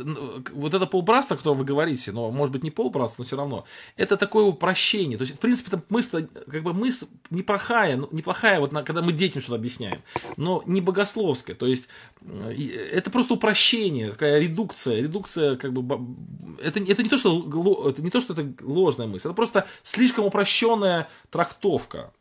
вот 0.52 0.74
это 0.74 0.86
полбраста, 0.86 1.36
котором 1.36 1.58
вы 1.58 1.64
говорите, 1.64 2.12
но 2.12 2.30
может 2.30 2.52
быть 2.52 2.62
не 2.62 2.70
полбраста, 2.70 3.16
но 3.18 3.24
все 3.24 3.36
равно, 3.36 3.64
это 3.96 4.16
такое 4.16 4.44
упрощение. 4.44 5.18
То 5.18 5.22
есть, 5.22 5.36
в 5.36 5.38
принципе, 5.38 5.68
это 5.76 5.82
мысль, 5.88 6.26
как 6.50 6.62
бы 6.62 6.72
мысль 6.72 7.06
неплохая, 7.30 7.96
ну, 7.96 8.08
неплохая, 8.12 8.60
вот 8.60 8.70
когда 8.70 9.02
мы 9.02 9.12
детям 9.12 9.42
что-то 9.42 9.56
объясняем, 9.56 10.02
но 10.36 10.62
не 10.66 10.80
богословская. 10.80 11.56
То 11.56 11.66
есть, 11.66 11.88
э, 12.22 12.52
это 12.92 13.10
просто 13.10 13.34
упрощение, 13.34 14.12
такая 14.12 14.40
редукция. 14.40 15.00
Редукция, 15.00 15.56
как 15.56 15.72
бы, 15.72 16.14
это, 16.62 16.80
это, 16.80 17.02
не 17.02 17.08
то, 17.08 17.18
что, 17.18 17.88
это 17.88 18.02
не 18.02 18.10
то, 18.10 18.20
что 18.20 18.34
это 18.34 18.52
ложная 18.62 19.06
мысль, 19.06 19.28
это 19.28 19.34
просто 19.34 19.66
слишком 19.82 20.26
упрощенная 20.26 21.08
трактовка. 21.30 22.12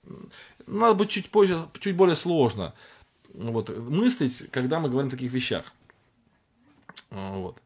надо 0.68 0.94
быть 0.94 1.10
чуть 1.10 1.30
позже, 1.30 1.60
чуть 1.80 1.96
более 1.96 2.16
сложно 2.16 2.74
вот, 3.34 3.70
мыслить, 3.78 4.50
когда 4.52 4.80
мы 4.80 4.90
говорим 4.90 5.08
о 5.08 5.12
таких 5.12 5.32
вещах. 5.32 5.72
Вот. 7.10 7.58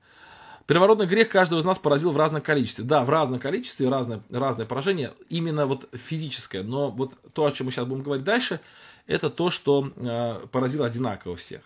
Первородный 0.65 1.07
грех 1.07 1.27
каждого 1.27 1.59
из 1.59 1.65
нас 1.65 1.77
поразил 1.77 2.11
в 2.11 2.17
разном 2.17 2.41
количестве. 2.41 2.85
Да, 2.85 3.03
в 3.03 3.09
разном 3.09 3.39
количестве, 3.39 3.89
разное, 3.89 4.21
разное 4.29 4.65
поражение, 4.65 5.13
именно 5.29 5.65
вот 5.65 5.89
физическое. 5.93 6.63
Но 6.63 6.89
вот 6.89 7.13
то, 7.33 7.45
о 7.45 7.51
чем 7.51 7.65
мы 7.65 7.71
сейчас 7.71 7.85
будем 7.85 8.03
говорить 8.03 8.23
дальше, 8.23 8.61
это 9.05 9.29
то, 9.29 9.49
что 9.49 9.91
э, 9.95 10.47
поразило 10.51 10.85
одинаково 10.85 11.35
всех. 11.35 11.61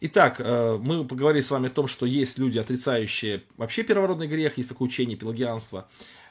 Итак, 0.00 0.40
э, 0.40 0.78
мы 0.82 1.04
поговорили 1.04 1.42
с 1.42 1.50
вами 1.52 1.68
о 1.68 1.70
том, 1.70 1.86
что 1.86 2.04
есть 2.04 2.36
люди, 2.38 2.58
отрицающие 2.58 3.44
вообще 3.56 3.84
первородный 3.84 4.26
грех, 4.26 4.58
есть 4.58 4.68
такое 4.68 4.88
учение 4.88 5.16
пелагианства. 5.16 5.88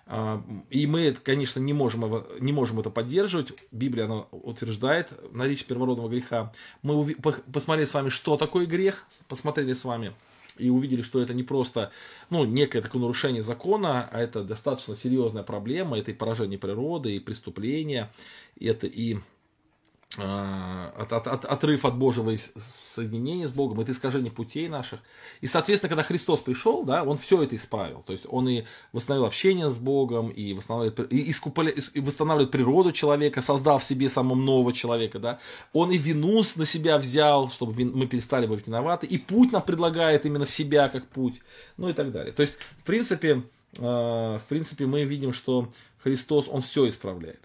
Э, 0.08 0.42
и 0.70 0.86
мы, 0.88 1.14
конечно, 1.14 1.62
не 1.62 1.72
можем, 1.72 2.04
его, 2.04 2.28
не 2.42 2.52
можем 2.52 2.82
это 2.82 2.90
поддерживать. 2.90 3.54
Библия 3.72 4.06
она 4.06 4.26
утверждает 4.32 5.14
наличие 5.34 5.66
первородного 5.68 6.10
греха. 6.10 6.52
Мы 6.82 7.16
посмотрели 7.54 7.86
с 7.86 7.94
вами, 7.94 8.10
что 8.10 8.36
такое 8.36 8.66
грех, 8.66 9.06
посмотрели 9.30 9.72
с 9.72 9.86
вами 9.86 10.14
и 10.62 10.70
увидели, 10.70 11.02
что 11.02 11.22
это 11.22 11.34
не 11.34 11.44
просто 11.44 11.92
ну, 12.30 12.46
некое 12.46 12.82
такое 12.82 13.02
нарушение 13.02 13.44
закона, 13.44 14.08
а 14.12 14.20
это 14.20 14.44
достаточно 14.44 14.96
серьезная 14.96 15.44
проблема, 15.44 15.98
это 15.98 16.12
и 16.12 16.14
поражение 16.14 16.60
природы, 16.60 17.16
и 17.16 17.20
преступление, 17.20 18.12
это 18.60 18.88
и 18.88 19.18
от, 20.18 21.14
от, 21.14 21.28
от, 21.28 21.46
отрыв 21.46 21.86
от 21.86 21.96
Божьего 21.96 22.36
соединения 22.36 23.48
с 23.48 23.54
Богом, 23.54 23.80
это 23.80 23.94
искажение 23.94 24.30
путей 24.30 24.68
наших. 24.68 25.00
И, 25.40 25.48
соответственно, 25.48 25.88
когда 25.88 26.04
Христос 26.04 26.42
пришел, 26.42 26.84
да, 26.84 27.04
Он 27.04 27.18
все 27.18 27.42
это 27.42 27.56
исправил. 27.56 28.04
То 28.06 28.12
есть 28.12 28.26
Он 28.28 28.50
и 28.50 28.66
восстановил 28.92 29.26
общение 29.26 29.70
с 29.70 29.80
Богом, 29.80 30.30
и 30.30 30.54
восстанавливает, 30.54 31.14
и 31.14 31.32
искупали, 31.32 31.74
и 31.94 32.02
восстанавливает 32.02 32.52
природу 32.52 32.92
человека, 32.92 33.42
создав 33.42 33.84
в 33.84 33.86
себе 33.86 34.10
самого 34.10 34.36
нового 34.36 34.74
человека. 34.74 35.20
Да. 35.20 35.40
Он 35.72 35.92
и 35.92 35.98
вину 35.98 36.44
на 36.56 36.66
себя 36.66 36.98
взял, 36.98 37.50
чтобы 37.50 37.86
мы 37.86 38.06
перестали 38.06 38.48
быть 38.48 38.68
виноваты, 38.68 39.08
и 39.08 39.18
путь 39.18 39.54
нам 39.54 39.62
предлагает 39.62 40.26
именно 40.26 40.46
себя 40.46 40.90
как 40.90 41.08
путь, 41.08 41.42
ну 41.78 41.88
и 41.88 41.94
так 41.94 42.12
далее. 42.12 42.34
То 42.34 42.42
есть, 42.42 42.58
в 42.80 42.84
принципе, 42.84 43.44
э, 43.78 43.82
в 43.82 44.44
принципе 44.50 44.86
мы 44.86 45.06
видим, 45.06 45.32
что 45.32 45.70
Христос, 46.04 46.50
Он 46.50 46.62
все 46.62 46.90
исправляет. 46.90 47.40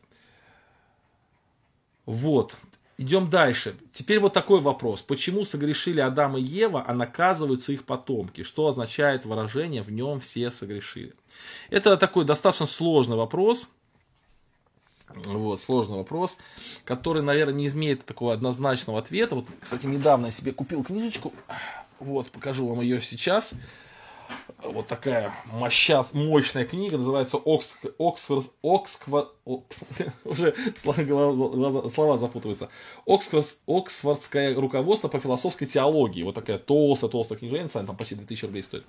Вот. 2.07 2.57
Идем 2.99 3.29
дальше. 3.29 3.77
Теперь 3.93 4.21
вот 4.21 4.33
такой 4.33 4.61
вопрос. 4.61 5.03
Почему 5.03 5.45
согрешили 5.45 6.01
Адам 6.01 6.39
и 6.39 6.41
Ева, 6.41 6.83
а 6.87 6.95
наказываются 6.95 7.73
их 7.73 7.85
потомки? 7.85 8.43
Что 8.43 8.69
означает 8.69 9.27
выражение 9.27 9.83
«в 9.83 9.91
нем 9.93 10.19
все 10.19 10.51
согрешили»? 10.51 11.15
Это 11.69 11.99
такой 11.99 12.25
достаточно 12.25 12.65
сложный 12.65 13.17
вопрос. 13.17 13.71
Вот, 15.15 15.61
сложный 15.61 15.99
вопрос, 15.99 16.37
который, 16.85 17.23
наверное, 17.23 17.55
не 17.55 17.69
имеет 17.69 18.05
такого 18.05 18.33
однозначного 18.33 18.99
ответа. 18.99 19.35
Вот, 19.35 19.47
кстати, 19.61 19.87
недавно 19.87 20.27
я 20.27 20.33
себе 20.33 20.53
купил 20.53 20.83
книжечку. 20.83 21.33
Вот, 22.01 22.31
покажу 22.31 22.67
вам 22.67 22.81
ее 22.81 23.03
сейчас 23.03 23.55
вот 24.63 24.87
такая 24.87 25.35
моща, 25.47 26.05
мощная 26.13 26.65
книга, 26.65 26.99
называется 26.99 27.37
Окс, 27.37 27.79
Оксфорд, 27.99 28.47
Оксфорд, 28.63 29.29
уже 30.25 30.55
слова, 30.77 32.19
запутываются. 32.19 32.69
Оксфорд, 33.07 33.47
Оксфордское 33.67 34.55
руководство 34.55 35.09
по 35.09 35.21
философской 35.21 35.67
теологии. 35.67 36.25
Вот 36.25 36.35
такая 36.35 36.59
толстая-толстая 36.59 37.39
книженца, 37.39 37.79
она 37.79 37.87
там 37.87 37.97
почти 37.97 38.17
2000 38.17 38.45
рублей 38.45 38.63
стоит. 38.63 38.85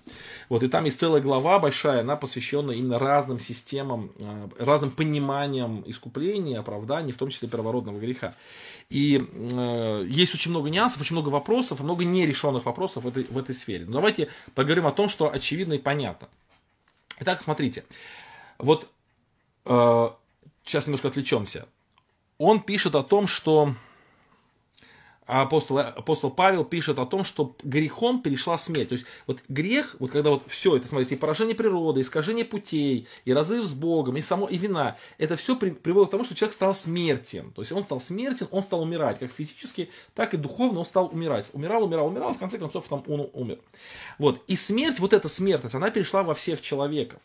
Вот, 0.50 0.64
и 0.64 0.68
там 0.68 0.86
есть 0.86 1.00
целая 1.00 1.22
глава 1.22 1.60
большая, 1.60 2.02
она 2.02 2.16
посвящена 2.16 2.72
именно 2.72 2.98
разным 2.98 3.40
системам, 3.40 4.12
э, 4.18 4.48
разным 4.58 4.90
пониманиям 4.90 5.84
искупления, 5.86 6.60
оправдания, 6.60 7.14
в 7.14 7.18
том 7.18 7.30
числе 7.30 7.48
первородного 7.48 8.00
греха. 8.00 8.34
И 8.90 9.22
э, 9.32 10.06
есть 10.08 10.34
очень 10.34 10.50
много 10.50 10.70
нюансов, 10.70 11.02
очень 11.02 11.16
много 11.16 11.30
вопросов, 11.30 11.82
много 11.82 12.04
нерешенных 12.04 12.66
вопросов 12.66 13.04
в 13.04 13.08
этой, 13.08 13.26
в 13.26 13.38
этой 13.38 13.54
сфере. 13.54 13.86
Но 13.86 13.94
давайте 13.94 14.30
поговорим 14.56 14.88
о 14.88 14.92
том, 14.92 15.08
что 15.08 15.32
очевидно 15.32 15.74
и 15.74 15.78
понятно. 15.80 16.30
Итак, 17.20 17.44
смотрите. 17.44 17.84
Вот 18.58 18.88
э, 19.66 20.10
сейчас 20.68 20.88
немножко 20.88 21.08
отвлечемся. 21.08 21.68
Он 22.38 22.62
пишет 22.62 22.96
о 22.96 23.04
том, 23.04 23.26
что 23.26 23.74
апостол, 25.28 25.80
апостол 25.80 26.32
Павел 26.32 26.64
пишет 26.64 27.00
о 27.00 27.06
том, 27.06 27.24
что 27.24 27.56
грехом 27.64 28.22
перешла 28.22 28.58
смерть. 28.58 28.90
То 28.90 28.94
есть 28.94 29.06
вот 29.28 29.42
грех, 29.50 29.96
вот 30.00 30.12
когда 30.12 30.32
вот 30.32 30.44
все 30.48 30.78
это, 30.78 30.88
смотрите, 30.88 31.16
и 31.16 31.18
поражение 31.18 31.56
природы, 31.56 32.02
искажение 32.02 32.46
путей, 32.46 33.08
и 33.26 33.34
разрыв 33.34 33.66
с 33.66 33.74
Богом, 33.74 34.18
и 34.18 34.22
само, 34.22 34.48
и 34.48 34.58
вина, 34.58 34.98
это 35.18 35.36
все 35.36 35.56
при, 35.56 35.72
приводит 35.72 36.10
к 36.10 36.12
тому, 36.12 36.24
что 36.24 36.36
человек 36.36 36.54
стал 36.54 36.74
смертен. 36.74 37.52
То 37.52 37.62
есть 37.62 37.72
он 37.72 37.84
стал 37.84 38.00
смертен, 38.00 38.48
он 38.52 38.64
стал 38.64 38.82
умирать, 38.82 39.20
как 39.20 39.32
физически, 39.32 39.90
так 40.16 40.34
и 40.34 40.38
духовно 40.38 40.80
он 40.80 40.86
стал 40.86 41.10
умирать. 41.12 41.50
Умирал, 41.54 41.84
умирал, 41.84 42.08
умирал, 42.08 42.34
в 42.34 42.40
конце 42.40 42.58
концов 42.58 42.88
там 42.88 43.04
он 43.08 43.30
умер. 43.34 43.60
Вот. 44.18 44.42
И 44.48 44.56
смерть, 44.56 45.00
вот 45.00 45.14
эта 45.14 45.28
смертность, 45.28 45.76
она 45.76 45.90
перешла 45.90 46.24
во 46.24 46.34
всех 46.34 46.62
человеков. 46.62 47.22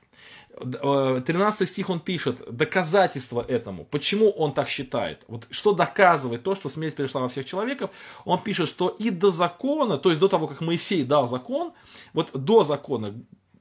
13 0.61 1.61
э, 1.61 1.67
стих 1.67 1.91
он 1.91 2.01
пишет, 2.01 2.43
доказательство 2.51 3.45
этому, 3.49 3.85
почему 3.85 4.31
он 4.31 4.53
так 4.53 4.69
считает, 4.69 5.25
вот 5.29 5.47
что 5.51 5.73
доказывает 5.73 6.43
то, 6.43 6.55
что 6.55 6.69
смерть 6.69 6.95
перешла 6.95 7.23
во 7.23 7.29
всех 7.29 7.47
человеков, 7.47 7.91
он 8.25 8.43
пишет, 8.43 8.69
что 8.69 8.89
и 8.89 9.11
до 9.11 9.31
закона, 9.31 9.99
то 9.99 10.11
есть 10.11 10.21
до 10.21 10.29
того, 10.29 10.47
как 10.47 10.61
Моисей 10.61 11.05
дал 11.05 11.27
закон, 11.27 11.73
вот 12.13 12.31
до 12.35 12.65
закона 12.65 13.15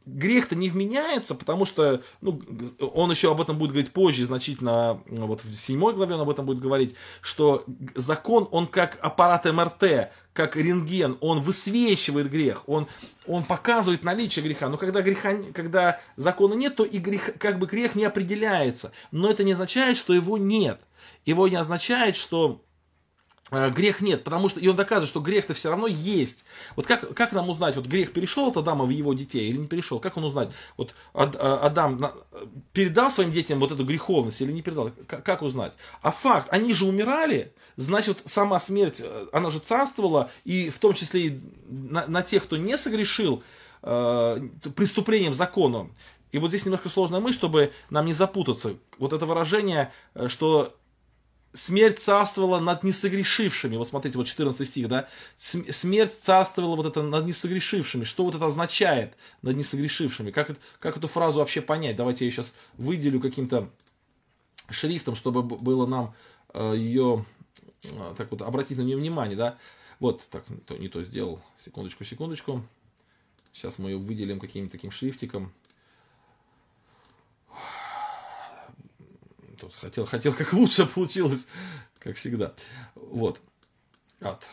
грех-то 0.06 0.56
не 0.56 0.70
вменяется, 0.70 1.36
потому 1.36 1.66
что 1.66 2.02
ну, 2.22 2.42
он 2.80 3.12
еще 3.12 3.32
об 3.32 3.42
этом 3.42 3.58
будет 3.58 3.72
говорить 3.72 3.92
позже, 3.92 4.26
значительно, 4.26 5.02
вот 5.08 5.44
в 5.44 5.56
седьмой 5.56 5.94
главе 5.94 6.16
он 6.16 6.22
об 6.22 6.30
этом 6.30 6.46
будет 6.46 6.60
говорить, 6.60 6.96
что 7.22 7.64
закон, 7.96 8.48
он 8.52 8.68
как 8.68 8.98
аппарат 9.02 9.46
МРТ, 9.46 10.12
как 10.34 10.56
рентген, 10.56 11.18
он 11.22 11.40
высвечивает 11.40 12.32
грех, 12.32 12.68
он, 12.68 12.88
он 13.28 13.44
показывает 13.44 14.04
наличие 14.04 14.44
греха. 14.44 14.70
Но 14.70 14.78
когда, 14.78 15.02
греха, 15.02 15.36
когда 15.54 16.00
закона 16.16 16.54
нет, 16.54 16.76
то 16.76 16.84
и 16.84 16.98
грех, 16.98 17.38
как 17.38 17.60
бы 17.60 17.68
грех 17.68 17.96
не 17.96 18.06
определяется. 18.06 18.92
Но 19.12 19.30
это 19.30 19.44
не 19.44 19.54
означает, 19.54 19.98
что 19.98 20.14
его 20.14 20.38
нет. 20.38 20.80
Его 21.26 21.48
не 21.48 21.58
означает, 21.58 22.16
что 22.16 22.64
грех 23.52 24.00
нет, 24.00 24.24
потому 24.24 24.48
что, 24.48 24.62
и 24.62 24.68
он 24.68 24.78
доказывает, 24.78 25.10
что 25.10 25.20
грех-то 25.20 25.54
все 25.54 25.70
равно 25.70 25.88
есть. 25.88 26.46
Вот 26.78 26.88
как, 26.88 27.14
как 27.14 27.34
нам 27.34 27.50
узнать, 27.50 27.76
вот 27.76 27.86
грех 27.86 28.14
перешел 28.14 28.48
от 28.48 28.58
Адама 28.58 28.86
в 28.86 28.90
его 28.90 29.14
детей 29.14 29.50
или 29.50 29.58
не 29.58 29.68
перешел? 29.68 30.00
Как 30.00 30.16
он 30.16 30.24
узнать? 30.24 30.52
Вот 30.78 30.96
э, 31.14 31.24
Адам 31.24 32.14
передал 32.72 33.12
своим 33.12 33.32
детям 33.32 33.60
вот 33.60 33.72
эту 33.72 33.86
греховность 33.86 34.40
или 34.42 34.54
не 34.54 34.62
передал? 34.62 34.92
Как, 35.06 35.26
как 35.26 35.42
узнать? 35.42 35.74
А 36.02 36.12
факт, 36.12 36.48
они 36.50 36.74
же 36.74 36.86
умирали, 36.86 37.54
значит, 37.76 38.22
сама 38.24 38.58
смерть, 38.58 39.02
э, 39.04 39.28
она 39.34 39.50
же 39.50 39.60
царствовала, 39.60 40.32
и 40.46 40.70
в 40.70 40.80
том 40.80 40.94
числе 40.94 41.28
и 41.28 41.42
на, 41.68 42.08
на 42.08 42.22
тех, 42.22 42.46
кто 42.46 42.56
не 42.56 42.78
согрешил 42.78 43.44
э, 43.84 44.48
преступлением 44.76 45.34
законом. 45.34 45.94
И 46.32 46.40
вот 46.40 46.50
здесь 46.50 46.64
немножко 46.64 46.88
сложная 46.88 47.20
мысль, 47.20 47.38
чтобы 47.38 47.74
нам 47.90 48.06
не 48.06 48.14
запутаться. 48.14 48.76
Вот 48.98 49.12
это 49.12 49.26
выражение, 49.26 49.92
что 50.28 50.74
смерть 51.54 52.00
царствовала 52.00 52.60
над 52.60 52.84
несогрешившими. 52.84 53.76
Вот 53.76 53.90
смотрите, 53.90 54.18
вот 54.18 54.28
14 54.28 54.68
стих, 54.68 54.88
да. 54.88 55.08
Смерть 55.38 56.14
царствовала 56.22 56.76
вот 56.76 56.86
это 56.86 57.02
над 57.02 57.26
несогрешившими. 57.26 58.04
Что 58.04 58.24
вот 58.24 58.36
это 58.36 58.46
означает 58.46 59.16
над 59.42 59.58
несогрешившими? 59.58 60.32
Как, 60.32 60.58
как 60.80 60.98
эту 60.98 61.08
фразу 61.08 61.40
вообще 61.40 61.62
понять? 61.62 61.96
Давайте 61.96 62.26
я 62.26 62.32
сейчас 62.32 62.54
выделю 62.78 63.20
каким-то 63.20 63.70
шрифтом, 64.70 65.16
чтобы 65.16 65.44
было 65.44 65.86
нам 65.86 66.14
э, 66.54 66.74
ее, 66.78 67.26
э, 67.84 68.14
так 68.18 68.32
вот, 68.32 68.42
обратить 68.42 68.78
на 68.78 68.84
нее 68.84 68.98
внимание, 68.98 69.36
да. 69.36 69.58
Вот, 70.00 70.24
так, 70.30 70.46
не 70.70 70.88
то 70.88 71.04
сделал. 71.04 71.42
Секундочку, 71.64 72.04
секундочку. 72.04 72.64
Сейчас 73.54 73.78
мы 73.78 73.92
ее 73.92 73.98
выделим 73.98 74.40
каким-то 74.40 74.72
таким 74.72 74.92
шрифтиком. 74.92 75.52
Тут 79.62 79.76
хотел, 79.76 80.08
хотел 80.08 80.34
как 80.34 80.54
лучше 80.54 80.88
получилось, 80.88 81.48
как 82.00 82.16
всегда. 82.16 82.54
Вот. 82.96 83.40
От. 84.20 84.44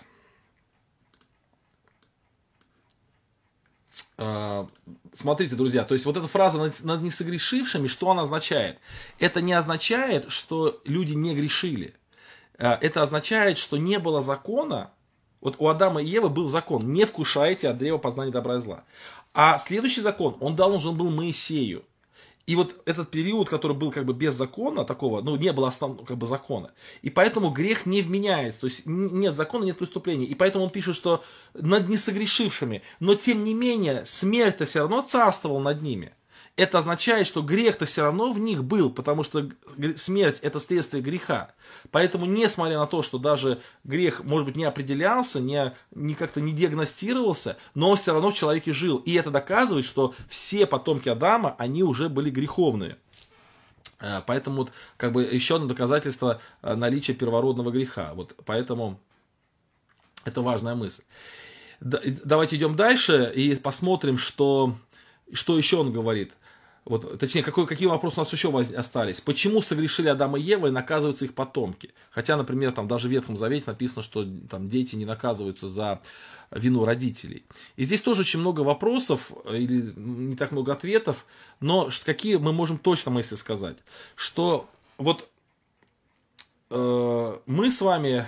А, 4.18 4.68
смотрите, 5.14 5.56
друзья, 5.56 5.84
то 5.84 5.94
есть 5.94 6.04
вот 6.04 6.18
эта 6.18 6.26
фраза 6.26 6.59
над, 6.59 6.84
над 6.84 7.00
несогрешившими, 7.00 7.86
что 7.86 8.11
она 8.11 8.22
означает? 8.22 8.80
Это 9.18 9.40
не 9.40 9.54
означает, 9.54 10.30
что 10.30 10.82
люди 10.84 11.14
не 11.14 11.34
грешили. 11.34 11.94
А, 12.59 12.78
это 12.78 13.00
означает, 13.00 13.56
что 13.56 13.78
не 13.78 13.98
было 13.98 14.20
закона, 14.20 14.92
вот 15.40 15.56
у 15.59 15.68
Адама 15.68 16.02
и 16.02 16.06
Евы 16.06 16.28
был 16.28 16.50
закон, 16.50 16.92
не 16.92 17.06
вкушайте 17.06 17.70
от 17.70 17.78
древа 17.78 17.96
познания 17.96 18.32
добра 18.32 18.56
и 18.56 18.61
зла. 18.61 18.84
А 19.32 19.56
следующий 19.56 20.02
закон, 20.02 20.36
он 20.40 20.54
должен 20.54 20.98
был 20.98 21.09
Моисею. 21.09 21.86
И 22.49 22.57
вот 22.57 22.80
этот 22.86 23.11
период, 23.11 23.51
который 23.51 23.76
был 23.76 23.92
как 23.92 24.07
бы 24.07 24.14
без 24.14 24.34
закона 24.34 24.86
такого, 24.86 25.20
ну, 25.20 25.36
не 25.36 25.53
было 25.53 25.68
основного 25.68 26.07
как 26.07 26.16
бы 26.16 26.26
закона. 26.26 26.70
И 27.03 27.11
поэтому 27.11 27.51
грех 27.51 27.84
не 27.84 28.01
вменяется. 28.01 28.62
То 28.62 28.66
есть 28.68 28.86
нет 28.86 29.34
закона, 29.34 29.64
нет 29.64 29.76
преступления. 29.76 30.24
И 30.24 30.34
поэтому 30.34 30.64
он 30.64 30.70
пишет, 30.70 30.96
что 30.96 31.22
над 31.53 31.90
несогрешившими. 31.90 32.80
Но 33.01 33.16
тем 33.16 33.44
не 33.44 33.53
менее, 33.53 34.07
смерть-то 34.07 34.64
все 34.64 34.78
равно 34.78 35.03
царствовала 35.03 35.61
над 35.61 35.82
ними. 35.82 36.14
Это 36.59 36.78
означает, 36.78 37.28
что 37.28 37.40
грех-то 37.40 37.86
все 37.86 38.02
равно 38.02 38.32
в 38.32 38.40
них 38.40 38.64
был, 38.64 38.90
потому 38.90 39.22
что 39.22 39.48
смерть 39.94 40.40
это 40.42 40.59
следствие 40.59 41.00
греха. 41.00 41.52
Поэтому, 41.92 42.26
несмотря 42.26 42.80
на 42.80 42.86
то, 42.86 43.02
что 43.02 43.18
даже 43.18 43.61
грех, 43.84 44.24
может 44.24 44.44
быть, 44.44 44.56
не 44.56 44.64
определялся, 44.64 45.38
не, 45.40 45.72
не 45.92 46.16
как-то 46.16 46.40
не 46.40 46.52
диагностировался, 46.52 47.56
но 47.74 47.90
он 47.90 47.96
все 47.96 48.12
равно 48.12 48.30
в 48.30 48.34
человеке 48.34 48.72
жил. 48.72 48.96
И 48.98 49.14
это 49.14 49.30
доказывает, 49.30 49.84
что 49.84 50.14
все 50.28 50.66
потомки 50.66 51.09
Адама, 51.09 51.54
они 51.59 51.84
уже 51.84 52.09
были 52.09 52.28
греховные. 52.28 52.96
Э, 54.00 54.20
поэтому 54.26 54.56
вот, 54.56 54.72
как 54.96 55.12
бы 55.12 55.22
еще 55.22 55.56
одно 55.56 55.68
доказательство 55.68 56.40
э, 56.62 56.74
наличия 56.74 57.14
первородного 57.14 57.70
греха. 57.70 58.14
Вот 58.14 58.34
поэтому 58.44 58.98
это 60.24 60.42
важная 60.42 60.74
мысль. 60.74 61.04
Давайте 61.80 62.56
идем 62.56 62.74
дальше 62.74 63.32
и 63.32 63.54
посмотрим, 63.54 64.18
что, 64.18 64.76
что 65.32 65.56
еще 65.56 65.76
он 65.76 65.92
говорит. 65.92 66.32
Вот, 66.89 67.18
точнее, 67.18 67.43
какой, 67.43 67.66
какие 67.66 67.86
вопросы 67.86 68.16
у 68.16 68.20
нас 68.20 68.32
еще 68.32 68.59
остались? 68.59 69.20
Почему 69.20 69.61
согрешили 69.61 70.09
Адам 70.09 70.39
и 70.39 70.41
Ева 70.41 70.68
и 70.68 70.70
наказываются 70.70 71.26
их 71.26 71.34
потомки? 71.34 71.91
Хотя, 72.11 72.39
например, 72.39 72.72
там 72.72 72.89
даже 72.89 73.09
в 73.09 73.11
Ветхом 73.11 73.36
Завете 73.36 73.64
написано, 73.66 74.03
что 74.03 74.26
там 74.49 74.70
дети 74.70 74.97
не 74.97 75.05
наказываются 75.05 75.68
за 75.68 76.01
вину 76.51 76.86
родителей. 76.86 77.45
И 77.76 77.84
здесь 77.84 78.01
тоже 78.01 78.22
очень 78.22 78.41
много 78.41 78.62
вопросов, 78.62 79.32
или 79.51 79.93
не 79.97 80.34
так 80.34 80.51
много 80.51 80.72
ответов, 80.72 81.26
но 81.61 81.91
какие 82.07 82.36
мы 82.36 82.55
можем 82.55 82.78
точно 82.78 83.11
мысли 83.11 83.34
сказать? 83.34 83.76
Что 84.16 84.66
вот 84.97 85.28
э, 86.70 87.39
мы 87.45 87.70
с 87.70 87.82
вами 87.82 88.26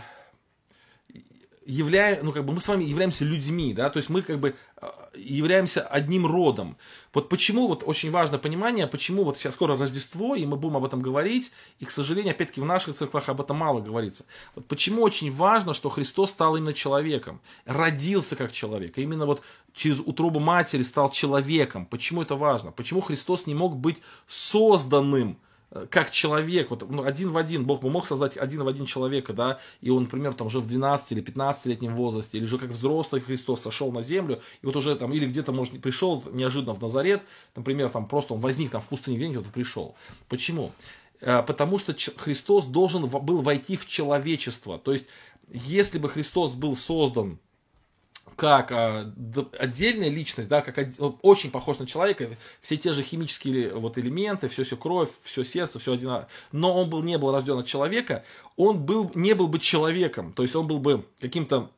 являем, 1.70 2.24
ну, 2.26 2.32
как 2.32 2.44
бы 2.44 2.52
мы 2.52 2.60
с 2.60 2.68
вами 2.68 2.84
являемся 2.84 3.24
людьми, 3.24 3.72
да, 3.72 3.90
то 3.90 3.98
есть 3.98 4.10
мы 4.10 4.22
как 4.22 4.40
бы 4.40 4.54
э, 4.80 4.86
являемся 5.14 5.82
одним 5.82 6.26
родом. 6.26 6.76
Вот 7.14 7.28
почему, 7.28 7.68
вот 7.68 7.82
очень 7.86 8.10
важно 8.10 8.38
понимание, 8.38 8.86
почему 8.86 9.24
вот 9.24 9.38
сейчас 9.38 9.54
скоро 9.54 9.76
Рождество, 9.76 10.34
и 10.34 10.46
мы 10.46 10.56
будем 10.56 10.76
об 10.76 10.84
этом 10.84 11.00
говорить, 11.00 11.52
и, 11.78 11.84
к 11.84 11.90
сожалению, 11.90 12.32
опять-таки 12.32 12.60
в 12.60 12.64
наших 12.64 12.96
церквах 12.96 13.28
об 13.28 13.40
этом 13.40 13.56
мало 13.56 13.80
говорится. 13.80 14.24
Вот 14.54 14.66
почему 14.66 15.02
очень 15.02 15.32
важно, 15.32 15.72
что 15.74 15.90
Христос 15.90 16.30
стал 16.30 16.56
именно 16.56 16.72
человеком, 16.72 17.40
родился 17.64 18.36
как 18.36 18.52
человек, 18.52 18.98
и 18.98 19.02
именно 19.02 19.26
вот 19.26 19.42
через 19.72 20.00
утробу 20.00 20.40
матери 20.40 20.82
стал 20.82 21.10
человеком. 21.10 21.86
Почему 21.86 22.22
это 22.22 22.34
важно? 22.34 22.72
Почему 22.72 23.00
Христос 23.00 23.46
не 23.46 23.54
мог 23.54 23.76
быть 23.76 23.98
созданным, 24.26 25.38
как 25.90 26.10
человек, 26.10 26.70
вот, 26.70 26.88
ну, 26.90 27.04
один 27.04 27.30
в 27.30 27.36
один, 27.36 27.64
Бог 27.64 27.80
бы 27.80 27.90
мог 27.90 28.06
создать 28.06 28.36
один 28.36 28.64
в 28.64 28.68
один 28.68 28.86
человека, 28.86 29.32
да, 29.32 29.60
и 29.80 29.90
он, 29.90 30.04
например, 30.04 30.34
там 30.34 30.48
уже 30.48 30.58
в 30.58 30.66
12 30.66 31.12
или 31.12 31.22
15-летнем 31.22 31.94
возрасте, 31.94 32.38
или 32.38 32.46
же 32.46 32.58
как 32.58 32.70
взрослый 32.70 33.20
Христос 33.20 33.60
сошел 33.60 33.92
на 33.92 34.02
землю, 34.02 34.40
и 34.62 34.66
вот 34.66 34.74
уже 34.74 34.96
там, 34.96 35.12
или 35.12 35.26
где-то, 35.26 35.52
может, 35.52 35.80
пришел 35.80 36.24
неожиданно 36.32 36.74
в 36.74 36.82
Назарет, 36.82 37.22
например, 37.54 37.88
там 37.90 38.06
просто 38.06 38.34
он 38.34 38.40
возник 38.40 38.70
там 38.70 38.80
в 38.80 38.86
пустыне 38.88 39.16
где-нибудь, 39.16 39.44
вот 39.44 39.54
пришел. 39.54 39.94
Почему? 40.28 40.72
Э, 41.20 41.42
потому 41.46 41.78
что 41.78 41.94
Христос 42.16 42.66
должен 42.66 43.06
был 43.06 43.40
войти 43.40 43.76
в 43.76 43.86
человечество, 43.86 44.76
то 44.78 44.92
есть, 44.92 45.04
если 45.52 45.98
бы 45.98 46.08
Христос 46.08 46.54
был 46.54 46.76
создан 46.76 47.38
как 48.36 48.72
а, 48.72 49.12
отдельная 49.58 50.08
личность, 50.08 50.48
да, 50.48 50.62
как 50.62 50.88
очень 51.22 51.50
похож 51.50 51.78
на 51.78 51.86
человека, 51.86 52.28
все 52.60 52.76
те 52.76 52.92
же 52.92 53.02
химические 53.02 53.74
вот 53.74 53.98
элементы, 53.98 54.48
все, 54.48 54.64
все 54.64 54.76
кровь, 54.76 55.10
все 55.22 55.44
сердце, 55.44 55.78
все 55.78 55.92
одинаково. 55.92 56.28
Но 56.52 56.74
он 56.80 56.90
был, 56.90 57.02
не 57.02 57.18
был 57.18 57.32
рожден 57.32 57.58
от 57.58 57.66
человека, 57.66 58.24
он 58.56 58.78
был, 58.78 59.10
не 59.14 59.34
был 59.34 59.48
бы 59.48 59.58
человеком, 59.58 60.32
то 60.32 60.42
есть 60.42 60.54
он 60.54 60.66
был 60.66 60.78
бы 60.78 61.06
каким-то, 61.20 61.70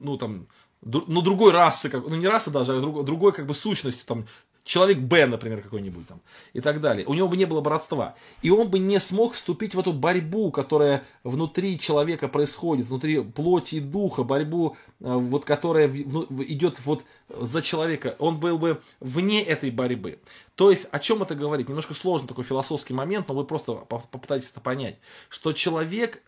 ну 0.00 0.16
там, 0.16 0.46
ну 0.82 1.22
другой 1.22 1.52
расы, 1.52 1.88
как, 1.88 2.06
ну 2.06 2.16
не 2.16 2.26
расы 2.26 2.50
даже, 2.50 2.76
а 2.76 2.80
другой, 2.80 3.04
другой 3.04 3.32
как 3.32 3.46
бы 3.46 3.54
сущностью, 3.54 4.04
там, 4.06 4.26
человек 4.64 4.98
Б, 4.98 5.26
например, 5.26 5.60
какой-нибудь 5.60 6.08
там, 6.08 6.20
и 6.54 6.60
так 6.60 6.80
далее. 6.80 7.06
У 7.06 7.14
него 7.14 7.28
бы 7.28 7.36
не 7.36 7.44
было 7.44 7.60
братства. 7.60 8.16
И 8.42 8.50
он 8.50 8.68
бы 8.68 8.78
не 8.78 8.98
смог 8.98 9.34
вступить 9.34 9.74
в 9.74 9.78
эту 9.78 9.92
борьбу, 9.92 10.50
которая 10.50 11.04
внутри 11.22 11.78
человека 11.78 12.28
происходит, 12.28 12.86
внутри 12.86 13.22
плоти 13.22 13.76
и 13.76 13.80
духа, 13.80 14.24
борьбу, 14.24 14.76
э, 15.00 15.12
вот, 15.12 15.44
которая 15.44 15.88
идет 15.88 16.80
вот 16.84 17.04
за 17.28 17.62
человека. 17.62 18.16
Он 18.18 18.40
был 18.40 18.58
бы 18.58 18.80
вне 19.00 19.42
этой 19.42 19.70
борьбы. 19.70 20.18
То 20.54 20.70
есть, 20.70 20.86
о 20.90 20.98
чем 20.98 21.22
это 21.22 21.34
говорит? 21.34 21.68
Немножко 21.68 21.94
сложный 21.94 22.28
такой 22.28 22.44
философский 22.44 22.94
момент, 22.94 23.28
но 23.28 23.34
вы 23.34 23.44
просто 23.44 23.74
попытаетесь 23.74 24.50
это 24.50 24.60
понять. 24.60 24.98
Что 25.28 25.52
человек 25.52 26.22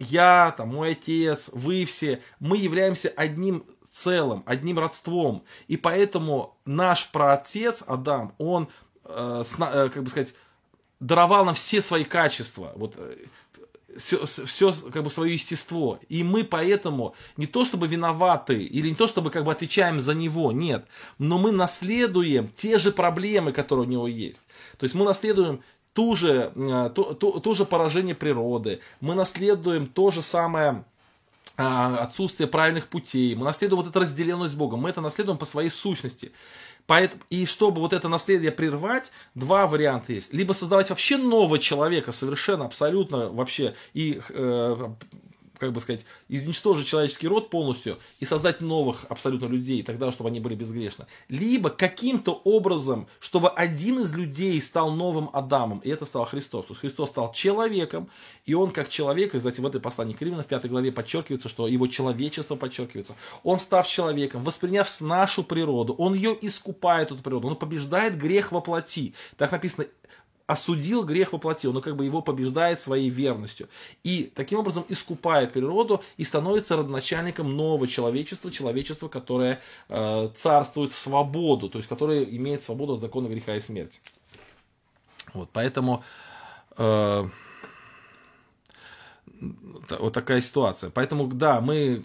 я, 0.00 0.54
там, 0.56 0.70
мой 0.70 0.92
отец, 0.92 1.50
вы 1.52 1.84
все, 1.84 2.22
мы 2.40 2.56
являемся 2.56 3.10
одним 3.10 3.64
целым, 3.90 4.42
одним 4.46 4.78
родством. 4.78 5.42
И 5.68 5.76
поэтому 5.76 6.56
наш 6.64 7.10
праотец 7.10 7.82
Адам, 7.86 8.34
он, 8.38 8.68
э, 9.04 9.42
сна, 9.44 9.70
э, 9.72 9.88
как 9.88 10.02
бы 10.04 10.10
сказать, 10.10 10.34
даровал 11.00 11.44
нам 11.44 11.54
все 11.54 11.80
свои 11.80 12.04
качества, 12.04 12.72
вот, 12.76 12.96
все, 13.96 14.22
э, 14.22 14.46
все 14.46 14.72
как 14.92 15.02
бы 15.02 15.10
свое 15.10 15.34
естество. 15.34 15.98
И 16.08 16.22
мы 16.22 16.44
поэтому 16.44 17.14
не 17.36 17.46
то 17.46 17.64
чтобы 17.64 17.86
виноваты, 17.86 18.62
или 18.62 18.88
не 18.88 18.94
то 18.94 19.06
чтобы 19.06 19.30
как 19.30 19.44
бы 19.44 19.52
отвечаем 19.52 20.00
за 20.00 20.14
него, 20.14 20.52
нет. 20.52 20.86
Но 21.18 21.38
мы 21.38 21.52
наследуем 21.52 22.48
те 22.56 22.78
же 22.78 22.92
проблемы, 22.92 23.52
которые 23.52 23.86
у 23.86 23.90
него 23.90 24.06
есть. 24.06 24.40
То 24.78 24.84
есть 24.84 24.94
мы 24.94 25.04
наследуем 25.04 25.62
ту 25.92 26.14
же, 26.14 26.52
э, 26.54 26.90
ту, 26.94 27.14
ту, 27.14 27.40
ту 27.40 27.54
же 27.54 27.64
поражение 27.64 28.14
природы, 28.14 28.80
мы 29.00 29.14
наследуем 29.14 29.86
то 29.86 30.10
же 30.10 30.22
самое 30.22 30.84
отсутствие 31.60 32.46
правильных 32.46 32.86
путей, 32.86 33.34
мы 33.34 33.44
наследуем 33.44 33.82
вот 33.82 33.90
эту 33.90 34.00
разделенность 34.00 34.54
с 34.54 34.56
Богом, 34.56 34.80
мы 34.80 34.90
это 34.90 35.00
наследуем 35.00 35.38
по 35.38 35.44
своей 35.44 35.70
сущности. 35.70 36.32
И 37.28 37.46
чтобы 37.46 37.80
вот 37.80 37.92
это 37.92 38.08
наследие 38.08 38.50
прервать, 38.50 39.12
два 39.34 39.66
варианта 39.68 40.12
есть. 40.12 40.32
Либо 40.32 40.52
создавать 40.54 40.90
вообще 40.90 41.18
нового 41.18 41.58
человека, 41.58 42.10
совершенно, 42.10 42.64
абсолютно 42.64 43.28
вообще, 43.28 43.74
и 43.94 44.20
э, 44.28 44.88
как 45.60 45.72
бы 45.72 45.80
сказать, 45.80 46.04
изничтожить 46.28 46.86
человеческий 46.86 47.28
род 47.28 47.50
полностью 47.50 47.98
и 48.18 48.24
создать 48.24 48.60
новых 48.60 49.04
абсолютно 49.08 49.46
людей, 49.46 49.82
тогда, 49.82 50.10
чтобы 50.10 50.30
они 50.30 50.40
были 50.40 50.54
безгрешны. 50.54 51.06
Либо 51.28 51.68
каким-то 51.68 52.40
образом, 52.44 53.06
чтобы 53.20 53.50
один 53.50 54.00
из 54.00 54.12
людей 54.14 54.60
стал 54.62 54.90
новым 54.90 55.28
Адамом, 55.32 55.80
и 55.80 55.90
это 55.90 56.06
стал 56.06 56.24
Христос. 56.24 56.64
То 56.64 56.72
есть 56.72 56.80
Христос 56.80 57.10
стал 57.10 57.32
человеком, 57.32 58.08
и 58.46 58.54
он 58.54 58.70
как 58.70 58.88
человек, 58.88 59.34
и, 59.34 59.38
кстати, 59.38 59.60
в 59.60 59.66
этой 59.66 59.80
послании 59.80 60.14
к 60.14 60.22
Римлянам 60.22 60.44
в 60.44 60.48
пятой 60.48 60.70
главе 60.70 60.90
подчеркивается, 60.90 61.48
что 61.48 61.68
его 61.68 61.86
человечество 61.86 62.56
подчеркивается. 62.56 63.14
Он, 63.44 63.58
став 63.58 63.86
человеком, 63.86 64.42
восприняв 64.42 64.88
нашу 65.00 65.44
природу, 65.44 65.94
он 65.94 66.14
ее 66.14 66.36
искупает, 66.40 67.12
эту 67.12 67.22
природу, 67.22 67.48
он 67.48 67.56
побеждает 67.56 68.16
грех 68.16 68.50
во 68.50 68.60
плоти. 68.60 69.14
Так 69.36 69.52
написано, 69.52 69.86
осудил 70.50 71.04
грех 71.04 71.32
воплотил, 71.32 71.72
но 71.72 71.80
как 71.80 71.94
бы 71.94 72.04
его 72.04 72.22
побеждает 72.22 72.80
своей 72.80 73.08
верностью. 73.08 73.68
И 74.02 74.32
таким 74.34 74.58
образом 74.58 74.84
искупает 74.88 75.52
природу 75.52 76.02
и 76.16 76.24
становится 76.24 76.76
родоначальником 76.76 77.56
нового 77.56 77.86
человечества, 77.86 78.50
человечества, 78.50 79.06
которое 79.06 79.60
э, 79.88 80.28
царствует 80.34 80.90
в 80.90 80.96
свободу, 80.96 81.68
то 81.68 81.78
есть 81.78 81.88
которое 81.88 82.24
имеет 82.24 82.64
свободу 82.64 82.94
от 82.94 83.00
закона 83.00 83.28
греха 83.28 83.54
и 83.54 83.60
смерти. 83.60 84.00
Вот, 85.34 85.50
поэтому 85.52 86.02
э, 86.76 87.28
вот 90.00 90.12
такая 90.12 90.40
ситуация. 90.40 90.90
Поэтому, 90.90 91.28
да, 91.28 91.60
мы, 91.60 92.02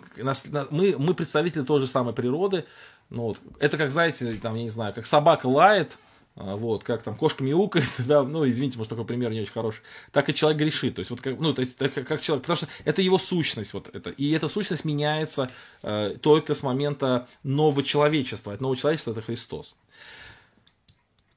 мы, 0.70 0.96
мы 1.00 1.14
представители 1.16 1.64
той 1.64 1.80
же 1.80 1.88
самой 1.88 2.14
природы. 2.14 2.66
Ну, 3.10 3.24
вот, 3.24 3.40
это 3.60 3.76
как, 3.80 3.90
знаете, 3.90 4.36
там, 4.36 4.54
я 4.56 4.64
не 4.64 4.70
знаю, 4.70 4.94
как 4.94 5.08
собака 5.08 5.48
лает, 5.48 5.98
вот, 6.36 6.84
как 6.84 7.02
там 7.02 7.16
кошка 7.16 7.44
мяукает, 7.44 7.88
да, 8.00 8.24
ну, 8.24 8.48
извините, 8.48 8.78
может, 8.78 8.90
такой 8.90 9.06
пример 9.06 9.32
не 9.32 9.42
очень 9.42 9.54
хороший, 9.54 9.82
так 10.12 10.30
и 10.30 10.34
человек 10.34 10.60
грешит, 10.60 10.96
то 10.96 11.00
есть, 11.00 11.10
вот, 11.10 11.22
как, 11.22 11.40
ну, 11.40 11.52
это, 11.52 11.62
это, 11.62 12.04
как 12.04 12.22
человек, 12.22 12.44
потому 12.44 12.58
что 12.58 12.68
это 12.84 13.02
его 13.02 13.18
сущность, 13.18 13.74
вот 13.74 13.90
это, 13.94 14.10
и 14.10 14.32
эта 14.32 14.48
сущность 14.48 14.84
меняется 14.84 15.50
э, 15.82 16.18
только 16.22 16.54
с 16.54 16.64
момента 16.64 17.28
нового 17.44 17.84
человечества, 17.84 18.54
от 18.54 18.62
нового 18.62 18.76
человечества 18.76 19.12
это 19.12 19.22
Христос. 19.22 19.78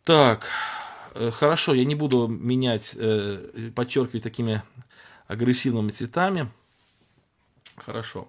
Так, 0.02 0.48
э, 1.14 1.30
хорошо, 1.30 1.74
я 1.74 1.84
не 1.84 1.94
буду 1.94 2.26
менять, 2.26 2.94
э, 2.96 3.70
подчеркивать 3.74 4.24
такими 4.24 4.62
агрессивными 5.28 5.90
цветами, 5.90 6.50
хорошо. 7.76 8.28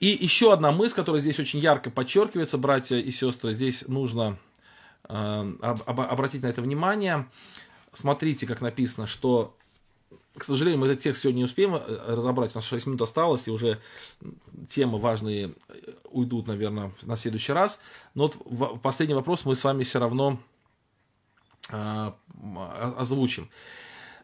И 0.00 0.08
еще 0.08 0.52
одна 0.52 0.72
мысль, 0.72 0.96
которая 0.96 1.20
здесь 1.20 1.38
очень 1.38 1.60
ярко 1.60 1.90
подчеркивается, 1.90 2.58
братья 2.58 2.96
и 2.96 3.10
сестры, 3.10 3.54
здесь 3.54 3.86
нужно 3.86 4.38
Э, 5.12 5.52
обратить 5.86 6.42
на 6.42 6.46
это 6.46 6.62
внимание. 6.62 7.26
Смотрите, 7.92 8.46
как 8.46 8.60
написано, 8.60 9.08
что, 9.08 9.56
к 10.36 10.44
сожалению, 10.44 10.78
мы 10.80 10.86
этот 10.86 11.00
текст 11.00 11.22
сегодня 11.22 11.38
не 11.38 11.44
успеем 11.44 11.74
э, 11.74 11.80
разобрать, 12.14 12.54
у 12.54 12.58
нас 12.58 12.64
6 12.64 12.86
минут 12.86 13.02
осталось, 13.02 13.48
и 13.48 13.50
уже 13.50 13.80
темы 14.68 15.00
важные 15.00 15.54
уйдут, 16.04 16.46
наверное, 16.46 16.92
на 17.02 17.16
следующий 17.16 17.52
раз. 17.52 17.80
Но 18.14 18.30
вот 18.44 18.80
последний 18.82 19.16
вопрос 19.16 19.44
мы 19.44 19.56
с 19.56 19.64
вами 19.64 19.82
все 19.82 19.98
равно 19.98 20.38
э, 21.72 22.12
озвучим. 22.96 23.50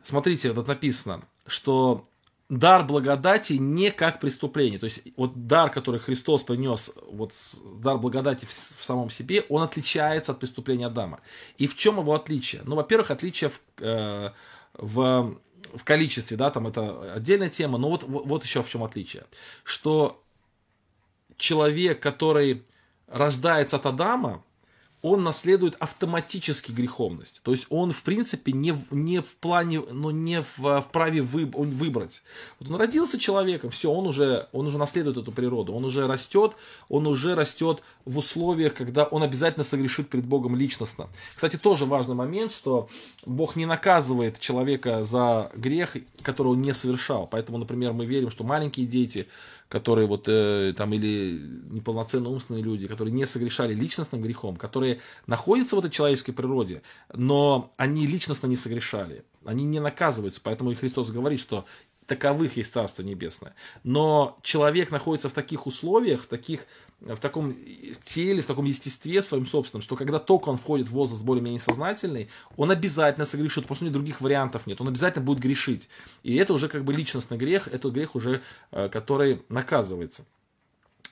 Смотрите, 0.05 0.53
тут 0.53 0.69
написано, 0.69 1.23
что 1.49 2.07
дар 2.49 2.85
благодати 2.85 3.55
не 3.55 3.91
как 3.91 4.21
преступление. 4.21 4.79
То 4.79 4.87
есть 4.87 5.03
вот 5.17 5.47
дар, 5.47 5.71
который 5.71 6.01
Христос 6.01 6.43
принес, 6.43 6.93
вот 7.11 7.33
дар 7.81 7.99
благодати 7.99 8.45
в, 8.45 8.51
в 8.51 8.85
самом 8.85 9.11
себе, 9.11 9.45
он 9.49 9.63
отличается 9.63 10.33
от 10.33 10.39
преступления 10.39 10.87
Адама. 10.87 11.21
И 11.59 11.67
в 11.67 11.77
чем 11.77 11.99
его 11.99 12.15
отличие? 12.15 12.63
Ну, 12.65 12.77
во-первых, 12.77 13.11
отличие 13.11 13.51
в, 13.51 13.61
э, 13.81 14.31
в, 14.75 15.37
в 15.75 15.85
количестве, 15.85 16.37
да, 16.37 16.51
там 16.51 16.69
это 16.69 17.15
отдельная 17.15 17.51
тема, 17.51 17.79
но 17.79 17.91
вот, 17.91 18.05
вот 18.05 18.45
еще 18.45 18.63
в 18.63 18.69
чем 18.69 18.85
отличие. 18.85 19.25
Что 19.65 20.23
человек, 21.37 22.01
который 22.01 22.65
рождается 23.09 23.77
от 23.77 23.87
Адама, 23.87 24.43
он 25.07 25.23
наследует 25.23 25.77
автоматически 25.79 26.73
греховность. 26.73 27.41
То 27.45 27.53
есть 27.53 27.67
он, 27.71 27.93
в 27.93 28.03
принципе, 28.03 28.51
не, 28.51 28.77
не 28.91 29.23
в 29.23 29.37
плане, 29.37 29.81
ну, 29.81 30.11
не 30.11 30.43
в, 30.43 30.59
в 30.59 30.87
праве 30.91 31.23
вы, 31.23 31.49
он 31.55 31.71
выбрать. 31.71 32.23
Вот 32.59 32.69
он 32.69 32.75
родился 32.75 33.17
человеком, 33.17 33.71
все, 33.71 33.89
он 33.89 34.09
уже, 34.09 34.49
он 34.51 34.67
уже 34.67 34.79
наследует 34.79 35.17
эту 35.17 35.31
природу, 35.31 35.73
он 35.75 35.85
уже 35.85 36.09
растет, 36.09 36.55
он 36.89 37.07
уже 37.07 37.37
растет 37.37 37.83
в 38.05 38.19
условиях, 38.19 38.75
когда 38.75 39.05
он 39.05 39.23
обязательно 39.23 39.63
согрешит 39.63 40.09
перед 40.09 40.27
Богом 40.27 40.57
личностно. 40.57 41.09
Кстати, 41.37 41.57
тоже 41.57 41.85
важный 41.85 42.17
момент, 42.17 42.51
что 42.51 42.89
Бог 43.25 43.55
не 43.55 43.67
наказывает 43.67 44.41
человека 44.41 45.05
за 45.05 45.53
грех, 45.55 45.97
который 46.23 46.49
он 46.49 46.59
не 46.59 46.75
совершал. 46.75 47.29
Поэтому, 47.29 47.59
например, 47.59 47.93
мы 47.93 48.07
верим, 48.07 48.31
что 48.31 48.43
маленькие 48.43 48.87
дети, 48.87 49.29
которые 49.69 50.07
вот 50.07 50.29
э, 50.29 50.75
там 50.77 50.93
или 50.93 51.41
неполноценно 51.71 52.29
умственные 52.29 52.63
люди, 52.63 52.87
которые 52.87 53.13
не 53.13 53.27
согрешали 53.27 53.75
личностным 53.75 54.23
грехом, 54.23 54.57
которые 54.57 55.01
находятся 55.27 55.77
в 55.77 55.81
этой 55.81 55.91
человеческой 55.91 56.33
природе, 56.33 56.83
но 57.13 57.73
они 57.77 58.07
личностно 58.07 58.47
не 58.47 58.57
согрешали, 58.57 59.25
они 59.45 59.65
не 59.65 59.81
наказываются, 59.81 60.41
поэтому 60.43 60.71
и 60.71 60.75
Христос 60.75 61.11
говорит, 61.11 61.41
что 61.41 61.67
таковых 62.07 62.57
есть 62.57 62.73
Царство 62.73 63.03
Небесное. 63.03 63.55
Но 63.85 64.39
человек 64.43 64.91
находится 64.91 65.29
в 65.29 65.33
таких 65.33 65.67
условиях, 65.67 66.23
в 66.23 66.27
таких 66.27 66.67
в 67.01 67.19
таком 67.19 67.55
теле, 68.05 68.41
в 68.41 68.47
таком 68.47 68.65
естестве 68.65 69.21
своем 69.21 69.47
собственном, 69.47 69.83
что 69.83 69.97
когда 69.97 70.19
только 70.19 70.49
он 70.49 70.57
входит 70.57 70.89
в 70.89 70.93
возраст 70.93 71.23
более-менее 71.23 71.61
сознательный, 71.61 72.31
он 72.57 72.71
обязательно 72.71 73.27
согрешит, 73.27 73.67
просто 73.67 73.85
у 73.85 73.87
него 73.87 73.95
других 73.95 74.23
вариантов 74.23 74.67
нет, 74.67 74.81
он 74.81 74.89
обязательно 74.89 75.25
будет 75.25 75.39
грешить. 75.39 75.89
И 76.23 76.37
это 76.37 76.55
уже 76.55 76.69
как 76.69 76.85
бы 76.85 76.95
личностный 76.95 77.37
грех, 77.37 77.69
это 77.69 77.91
грех 77.91 78.15
уже, 78.15 78.43
э, 78.73 78.89
который 78.89 79.43
наказывается. 79.51 80.25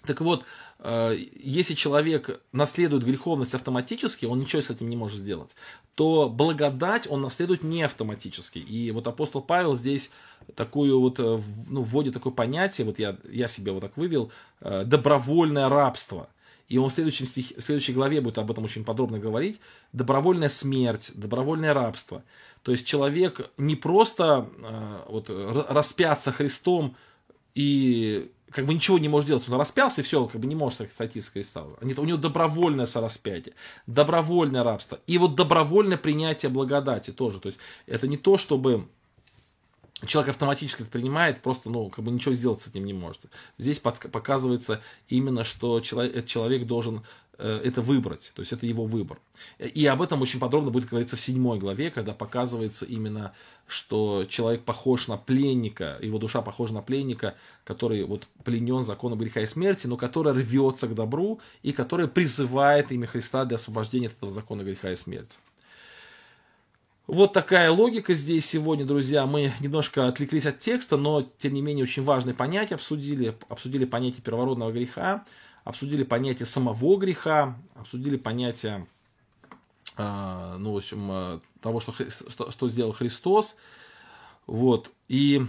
Так 0.07 0.21
вот, 0.21 0.45
если 0.87 1.72
человек 1.74 2.43
наследует 2.53 3.05
греховность 3.05 3.55
автоматически, 3.55 4.26
он 4.26 4.41
ничего 4.41 4.61
с 4.61 4.68
этим 4.68 4.91
не 4.91 4.97
может 4.97 5.20
сделать, 5.20 5.57
то 5.95 6.28
благодать 6.28 7.07
он 7.09 7.22
наследует 7.22 7.62
не 7.62 7.82
автоматически. 7.82 8.59
И 8.59 8.91
вот 8.91 9.07
апостол 9.07 9.41
Павел 9.41 9.74
здесь 9.74 10.11
такую 10.55 11.01
вот, 11.01 11.18
э, 11.20 11.41
ну, 11.68 11.82
вводит 11.82 12.14
такое 12.14 12.32
понятие, 12.32 12.87
вот 12.87 12.99
я, 12.99 13.16
я 13.30 13.49
себе 13.49 13.72
вот 13.72 13.80
так 13.80 13.97
вывел, 13.97 14.30
э, 14.61 14.85
добровольное 14.85 15.68
рабство. 15.68 16.28
И 16.68 16.78
он 16.78 16.91
в, 16.91 16.93
следующем 16.93 17.26
стих, 17.26 17.53
в 17.57 17.61
следующей 17.61 17.93
главе 17.93 18.20
будет 18.20 18.39
об 18.39 18.51
этом 18.51 18.64
очень 18.64 18.85
подробно 18.85 19.18
говорить. 19.18 19.61
Добровольная 19.93 20.49
смерть, 20.49 21.12
добровольное 21.14 21.74
рабство. 21.74 22.24
То 22.62 22.72
есть 22.72 22.87
человек 22.87 23.51
не 23.57 23.76
просто 23.76 24.49
э, 24.59 25.01
вот, 25.09 25.30
распяться 25.30 26.32
Христом 26.32 26.97
и 27.55 28.30
как 28.55 28.67
бы 28.67 28.73
ничего 28.73 29.01
не 29.01 29.09
может 29.09 29.27
делать. 29.27 29.49
Он 29.49 29.59
распялся, 29.59 30.01
и 30.01 30.05
все, 30.05 30.27
как 30.27 30.41
бы 30.41 30.47
не 30.47 30.55
может 30.55 30.89
сойти 30.95 31.21
с 31.21 31.29
креста. 31.29 31.67
Нет, 31.83 31.99
у 31.99 32.05
него 32.05 32.17
добровольное 32.17 32.87
сораспятие, 32.87 33.53
добровольное 33.89 34.63
рабство. 34.63 35.01
И 35.09 35.19
вот 35.19 35.35
добровольное 35.35 35.99
принятие 35.99 36.51
благодати 36.51 37.11
тоже. 37.11 37.41
То 37.41 37.49
есть 37.49 37.59
это 37.87 38.07
не 38.07 38.17
то, 38.17 38.39
чтобы 38.39 38.87
человек 40.07 40.31
автоматически 40.31 40.83
это 40.83 40.91
принимает, 40.93 41.43
просто, 41.43 41.69
ну, 41.69 41.89
как 41.89 42.05
бы 42.05 42.13
ничего 42.13 42.33
сделать 42.33 42.63
с 42.63 42.69
этим 42.69 42.85
не 42.85 42.93
может. 42.93 43.23
Здесь 43.59 43.81
под, 43.81 43.99
показывается 44.13 44.81
именно, 45.09 45.43
что 45.43 45.81
человек, 45.81 46.25
человек 46.25 46.65
должен 46.65 47.03
это 47.39 47.82
выбрать, 47.82 48.32
то 48.35 48.41
есть 48.41 48.53
это 48.53 48.66
его 48.66 48.85
выбор. 48.85 49.18
И 49.59 49.85
об 49.87 50.03
этом 50.03 50.22
очень 50.22 50.41
подробно 50.41 50.70
будет 50.70 50.89
говориться 50.89 51.16
в 51.16 51.20
седьмой 51.20 51.59
главе, 51.59 51.91
когда 51.91 52.12
показывается 52.12 52.85
именно, 52.85 53.32
что 53.66 54.24
человек 54.28 54.64
похож 54.64 55.09
на 55.09 55.16
пленника, 55.16 55.99
его 56.01 56.18
душа 56.18 56.43
похожа 56.43 56.74
на 56.74 56.82
пленника, 56.82 57.35
который 57.64 58.05
вот 58.05 58.26
пленен 58.45 58.85
законом 58.85 59.18
греха 59.18 59.41
и 59.41 59.47
смерти, 59.47 59.87
но 59.87 59.97
который 59.97 60.32
рвется 60.32 60.87
к 60.87 60.95
добру 60.95 61.41
и 61.62 61.72
который 61.72 62.09
призывает 62.09 62.93
имя 62.93 63.07
Христа 63.07 63.45
для 63.45 63.57
освобождения 63.57 64.07
от 64.07 64.14
этого 64.14 64.30
закона 64.30 64.62
греха 64.62 64.93
и 64.93 64.97
смерти. 64.97 65.39
Вот 67.07 67.35
такая 67.35 67.70
логика 67.70 68.14
здесь 68.14 68.47
сегодня, 68.47 68.87
друзья. 68.87 69.26
Мы 69.26 69.53
немножко 69.61 70.09
отвлеклись 70.09 70.47
от 70.47 70.59
текста, 70.59 70.97
но, 70.97 71.28
тем 71.39 71.53
не 71.53 71.61
менее, 71.61 71.82
очень 71.82 72.03
важные 72.03 72.32
понятия 72.32 72.76
обсудили. 72.76 73.37
Обсудили 73.51 73.85
понятие 73.85 74.22
первородного 74.22 74.72
греха, 74.72 75.22
обсудили 75.65 76.05
понятие 76.05 76.47
самого 76.47 76.97
греха, 76.97 77.59
обсудили 77.75 78.17
понятие, 78.17 78.87
э, 79.97 80.57
ну, 80.59 80.73
в 80.73 80.77
общем, 80.77 81.11
э, 81.11 81.41
того, 81.61 81.81
что, 81.81 81.93
что, 82.11 82.51
что 82.51 82.69
сделал 82.69 82.93
Христос. 82.93 83.57
Вот. 84.47 84.93
И, 85.09 85.45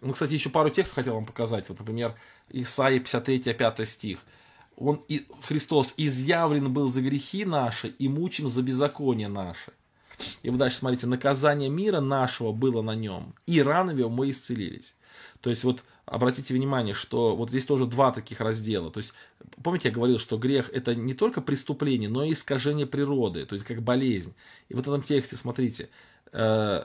ну, 0.00 0.12
кстати, 0.12 0.32
еще 0.32 0.50
пару 0.50 0.70
текстов 0.70 0.96
хотел 0.96 1.14
вам 1.14 1.26
показать. 1.26 1.68
Вот, 1.68 1.78
например, 1.78 2.16
Исаия 2.48 2.98
53, 2.98 3.54
5 3.54 3.88
стих– 3.88 4.18
он, 4.76 5.04
и, 5.08 5.26
Христос 5.42 5.94
изъявлен 5.96 6.72
был 6.72 6.88
за 6.88 7.02
грехи 7.02 7.44
наши 7.44 7.88
и 7.88 8.08
мучим 8.08 8.48
за 8.48 8.62
беззаконие 8.62 9.28
наши. 9.28 9.72
И 10.42 10.50
вы 10.50 10.58
дальше 10.58 10.78
смотрите, 10.78 11.06
наказание 11.06 11.68
мира 11.68 12.00
нашего 12.00 12.52
было 12.52 12.82
на 12.82 12.94
нем, 12.94 13.34
и 13.46 13.62
ранами 13.62 14.02
мы 14.02 14.30
исцелились. 14.30 14.94
То 15.40 15.50
есть 15.50 15.64
вот 15.64 15.82
обратите 16.06 16.54
внимание, 16.54 16.94
что 16.94 17.36
вот 17.36 17.50
здесь 17.50 17.64
тоже 17.64 17.86
два 17.86 18.12
таких 18.12 18.40
раздела. 18.40 18.90
То 18.90 18.98
есть 18.98 19.12
помните, 19.62 19.88
я 19.88 19.94
говорил, 19.94 20.18
что 20.18 20.38
грех 20.38 20.70
это 20.72 20.94
не 20.94 21.14
только 21.14 21.40
преступление, 21.40 22.08
но 22.08 22.24
и 22.24 22.32
искажение 22.32 22.86
природы, 22.86 23.46
то 23.46 23.54
есть 23.54 23.64
как 23.64 23.82
болезнь. 23.82 24.34
И 24.68 24.74
в 24.74 24.80
этом 24.80 25.02
тексте, 25.02 25.36
смотрите, 25.36 25.88
э, 26.32 26.84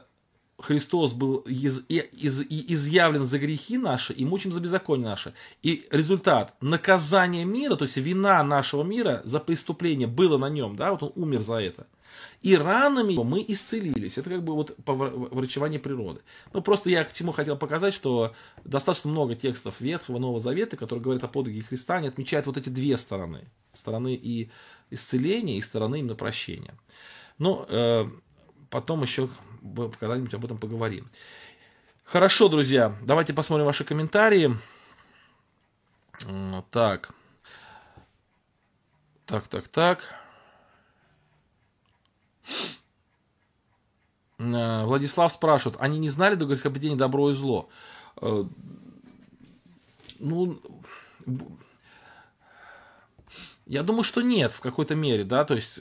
Христос 0.60 1.14
был 1.14 1.38
из, 1.38 1.86
из, 1.88 2.42
изъявлен 2.50 3.26
за 3.26 3.38
грехи 3.38 3.78
наши 3.78 4.14
и 4.14 4.26
мучим 4.26 4.52
за 4.52 4.60
беззаконие 4.60 5.08
наше. 5.08 5.34
И 5.62 5.88
результат, 5.92 6.56
наказание 6.62 7.46
мира, 7.46 7.76
то 7.76 7.84
есть 7.84 7.98
вина 7.98 8.44
нашего 8.44 8.84
мира 8.84 9.22
за 9.24 9.40
преступление 9.40 10.08
было 10.08 10.38
на 10.38 10.50
нем, 10.50 10.76
да, 10.76 10.92
вот 10.92 11.04
он 11.04 11.12
умер 11.16 11.42
за 11.42 11.56
это. 11.56 11.86
И 12.42 12.56
ранами 12.56 13.16
мы 13.16 13.44
исцелились. 13.48 14.18
Это 14.18 14.30
как 14.30 14.44
бы 14.44 14.54
вот 14.54 14.76
врачевание 14.86 15.80
природы. 15.80 16.22
Ну, 16.54 16.62
просто 16.62 16.90
я 16.90 17.04
к 17.04 17.14
чему 17.14 17.32
хотел 17.32 17.58
показать, 17.58 17.94
что 17.94 18.34
достаточно 18.64 19.10
много 19.10 19.36
текстов 19.36 19.82
Ветхого, 19.82 20.20
Нового 20.20 20.40
Завета, 20.40 20.78
которые 20.78 21.04
говорят 21.04 21.24
о 21.24 21.28
подвиге 21.28 21.62
Христа, 21.62 21.96
они 21.96 22.08
отмечают 22.08 22.46
вот 22.46 22.58
эти 22.58 22.70
две 22.70 22.98
стороны. 22.98 23.48
Стороны 23.74 24.14
и 24.16 24.50
исцеления, 24.90 25.58
и 25.58 25.62
стороны 25.62 26.00
именно 26.00 26.16
прощения. 26.16 26.76
Ну, 27.38 27.66
э, 27.68 28.06
потом 28.70 29.02
еще 29.02 29.30
когда-нибудь 30.00 30.34
об 30.34 30.46
этом 30.46 30.58
поговорим. 30.58 31.06
Хорошо, 32.04 32.48
друзья, 32.48 32.96
давайте 33.02 33.34
посмотрим 33.34 33.66
ваши 33.66 33.84
комментарии. 33.84 34.58
Так. 36.72 37.12
Так, 39.26 39.48
так, 39.48 39.68
так. 39.68 40.16
Э, 44.40 44.86
Владислав 44.86 45.32
спрашивает, 45.32 45.80
они 45.80 46.00
не 46.00 46.10
знали 46.10 46.36
до 46.36 46.46
грехопадения 46.46 46.98
добро 46.98 47.32
и 47.32 47.34
зло? 47.34 47.70
Э, 48.22 48.44
ну, 50.20 50.60
я 53.66 53.84
думаю, 53.84 54.04
что 54.04 54.22
нет 54.22 54.52
в 54.52 54.62
какой-то 54.62 54.96
мере, 54.96 55.24
да, 55.24 55.44
то 55.46 55.56
есть 55.56 55.80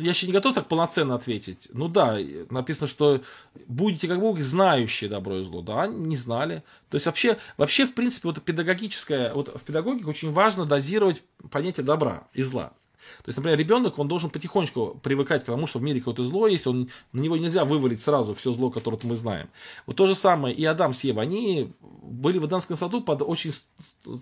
я 0.00 0.10
еще 0.10 0.26
не 0.26 0.32
готов 0.32 0.54
так 0.54 0.66
полноценно 0.66 1.14
ответить. 1.14 1.68
Ну 1.72 1.88
да, 1.88 2.18
написано, 2.48 2.86
что 2.86 3.20
будете 3.66 4.08
как 4.08 4.18
Бог 4.18 4.38
знающие 4.40 5.10
добро 5.10 5.38
и 5.38 5.44
зло. 5.44 5.60
Да, 5.60 5.86
не 5.86 6.16
знали. 6.16 6.62
То 6.88 6.94
есть 6.94 7.04
вообще, 7.04 7.36
вообще 7.58 7.86
в 7.86 7.94
принципе, 7.94 8.28
вот 8.28 8.42
педагогическое, 8.42 9.32
вот 9.34 9.54
в 9.54 9.62
педагогике 9.62 10.06
очень 10.06 10.32
важно 10.32 10.64
дозировать 10.64 11.22
понятие 11.50 11.84
добра 11.84 12.28
и 12.32 12.42
зла. 12.42 12.72
То 13.24 13.28
есть, 13.28 13.38
например, 13.38 13.58
ребенок, 13.58 13.98
он 13.98 14.08
должен 14.08 14.30
потихонечку 14.30 14.98
привыкать 15.02 15.42
к 15.42 15.46
тому, 15.46 15.66
что 15.66 15.78
в 15.78 15.82
мире 15.82 16.00
какое-то 16.00 16.24
зло 16.24 16.46
есть, 16.46 16.66
он, 16.66 16.88
на 17.12 17.20
него 17.20 17.36
нельзя 17.36 17.64
вывалить 17.64 18.00
сразу 18.00 18.34
все 18.34 18.52
зло, 18.52 18.70
которое 18.70 18.98
мы 19.02 19.16
знаем. 19.16 19.48
Вот 19.86 19.96
то 19.96 20.06
же 20.06 20.14
самое 20.14 20.54
и 20.54 20.64
Адам 20.64 20.92
с 20.92 21.04
Евой, 21.04 21.22
они 21.22 21.72
были 21.80 22.38
в 22.38 22.46
Эдемском 22.46 22.76
саду 22.76 23.00
под 23.00 23.22
очень 23.22 23.52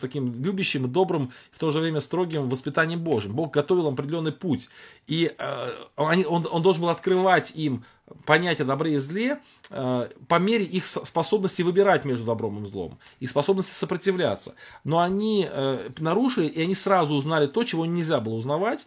таким 0.01 0.43
любящим, 0.43 0.91
добрым, 0.91 1.33
в 1.53 1.58
то 1.58 1.71
же 1.71 1.80
время 1.80 2.00
строгим 2.00 2.49
воспитанием 2.49 3.00
Божьим. 3.00 3.33
Бог 3.33 3.53
готовил 3.53 3.88
им 3.88 3.95
определенный 3.95 4.33
путь. 4.33 4.68
И 5.07 5.33
э, 5.37 5.72
он, 5.96 6.46
он 6.50 6.63
должен 6.63 6.83
был 6.83 6.91
открывать 6.91 7.53
им 7.54 7.84
понятие 8.24 8.66
добре 8.66 8.95
и 8.95 8.99
зле 8.99 9.41
э, 9.70 10.08
по 10.28 10.38
мере 10.38 10.64
их 10.64 10.87
способности 10.87 11.62
выбирать 11.62 12.04
между 12.04 12.24
добром 12.24 12.64
и 12.64 12.66
злом, 12.68 12.99
и 13.20 13.26
способности 13.26 13.72
сопротивляться. 13.72 14.54
Но 14.84 15.00
они 15.00 15.49
э, 15.50 15.91
нарушили, 15.99 16.46
и 16.46 16.62
они 16.62 16.74
сразу 16.74 17.14
узнали 17.14 17.46
то, 17.46 17.64
чего 17.64 17.87
нельзя 17.87 18.20
было 18.20 18.34
узнавать, 18.34 18.87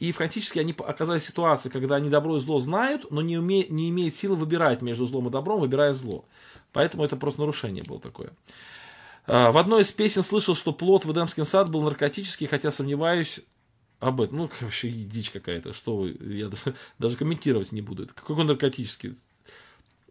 и 0.00 0.12
фактически 0.12 0.58
они 0.58 0.74
оказались 0.76 1.22
в 1.22 1.26
ситуации, 1.26 1.68
когда 1.68 1.96
они 1.96 2.10
добро 2.10 2.36
и 2.36 2.40
зло 2.40 2.58
знают, 2.58 3.10
но 3.10 3.22
не, 3.22 3.38
уме, 3.38 3.66
не 3.68 3.90
имеют 3.90 4.14
силы 4.14 4.36
выбирать 4.36 4.82
между 4.82 5.06
злом 5.06 5.28
и 5.28 5.30
добром, 5.30 5.60
выбирая 5.60 5.94
зло. 5.94 6.24
Поэтому 6.72 7.04
это 7.04 7.16
просто 7.16 7.40
нарушение 7.40 7.84
было 7.84 8.00
такое. 8.00 8.32
А, 9.26 9.52
в 9.52 9.58
одной 9.58 9.82
из 9.82 9.92
песен 9.92 10.22
слышал, 10.22 10.54
что 10.54 10.72
плод 10.72 11.04
в 11.04 11.12
Эдемском 11.12 11.44
сад 11.44 11.70
был 11.70 11.82
наркотический, 11.82 12.46
хотя 12.46 12.70
сомневаюсь 12.70 13.40
об 14.04 14.20
этом. 14.20 14.38
Ну, 14.38 14.50
вообще 14.60 14.90
дичь 14.90 15.30
какая-то. 15.30 15.72
Что 15.72 15.96
вы, 15.96 16.16
я 16.20 16.50
даже 16.98 17.16
комментировать 17.16 17.72
не 17.72 17.80
буду. 17.80 18.04
Это 18.04 18.14
какой 18.14 18.44
наркотический? 18.44 19.16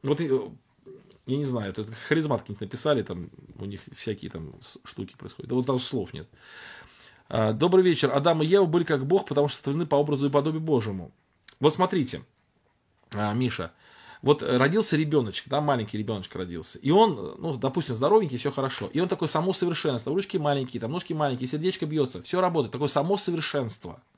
Вот 0.02 0.20
я 0.20 1.38
не 1.38 1.45
знаю, 1.45 1.70
это 1.70 1.86
харизмат 2.07 2.41
какие-нибудь 2.41 2.61
написали, 2.61 3.03
там 3.03 3.30
у 3.57 3.65
них 3.65 3.82
всякие 3.95 4.30
там 4.30 4.53
штуки 4.84 5.15
происходят. 5.18 5.49
Да 5.49 5.56
вот 5.56 5.65
даже 5.65 5.80
слов 5.80 6.14
нет. 6.14 6.28
А, 7.30 7.53
Добрый 7.53 7.84
вечер. 7.84 8.11
Адам 8.14 8.41
и 8.41 8.45
Ева 8.45 8.65
были 8.65 8.84
как 8.84 9.06
Бог, 9.06 9.28
потому 9.28 9.48
что 9.48 9.60
сотворены 9.60 9.86
по 9.86 9.95
образу 9.95 10.28
и 10.28 10.32
подобию 10.32 10.61
Божьему. 10.61 11.11
Вот 11.60 11.74
смотрите, 11.74 12.24
а, 13.11 13.34
Миша, 13.34 13.72
вот 14.24 14.41
родился 14.41 14.98
ребеночек, 14.98 15.48
да, 15.48 15.62
маленький 15.62 16.00
ребеночек 16.00 16.36
родился, 16.36 16.80
и 16.80 16.90
он, 16.90 17.36
ну, 17.38 17.54
допустим, 17.58 17.94
здоровенький, 17.94 18.40
все 18.40 18.52
хорошо, 18.52 18.90
и 18.91 19.00
он 19.00 19.08
такой 19.08 19.28
само 19.28 19.54
совершенство, 19.54 20.12
ручки 20.12 20.38
маленькие, 20.38 20.82
там 20.82 20.91
ножки 20.91 21.14
маленькие, 21.14 21.48
сердечко 21.48 21.86
бьется, 21.86 22.24
все 22.24 22.41
работает, 22.41 22.72
такое 22.72 22.88
само 22.88 23.18
совершенство– 23.18 24.02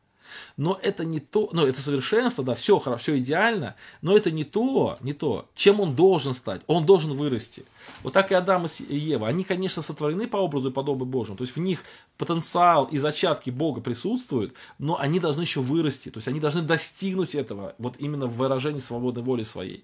но 0.57 0.79
это 0.81 1.05
не 1.05 1.19
то, 1.19 1.49
ну, 1.51 1.65
это 1.65 1.79
совершенство, 1.81 2.43
да, 2.43 2.55
все 2.55 2.79
хорошо, 2.79 3.01
все 3.01 3.19
идеально, 3.19 3.75
но 4.01 4.15
это 4.15 4.31
не 4.31 4.43
то, 4.43 4.97
не 5.01 5.13
то, 5.13 5.47
чем 5.55 5.79
он 5.79 5.95
должен 5.95 6.33
стать, 6.33 6.61
он 6.67 6.85
должен 6.85 7.13
вырасти. 7.13 7.65
Вот 8.03 8.13
так 8.13 8.31
и 8.31 8.35
Адам 8.35 8.65
и 8.65 8.97
Ева, 8.97 9.27
они, 9.27 9.43
конечно, 9.43 9.81
сотворены 9.81 10.27
по 10.27 10.37
образу 10.37 10.69
и 10.69 10.73
подобию 10.73 11.05
Божьему, 11.05 11.37
то 11.37 11.43
есть 11.43 11.55
в 11.55 11.59
них 11.59 11.83
потенциал 12.17 12.85
и 12.85 12.97
зачатки 12.97 13.49
Бога 13.49 13.81
присутствуют, 13.81 14.53
но 14.79 14.99
они 14.99 15.19
должны 15.19 15.41
еще 15.41 15.61
вырасти, 15.61 16.09
то 16.09 16.17
есть 16.17 16.27
они 16.27 16.39
должны 16.39 16.61
достигнуть 16.61 17.35
этого, 17.35 17.75
вот 17.77 17.95
именно 17.99 18.27
в 18.27 18.37
выражении 18.37 18.79
свободной 18.79 19.23
воли 19.23 19.43
своей. 19.43 19.83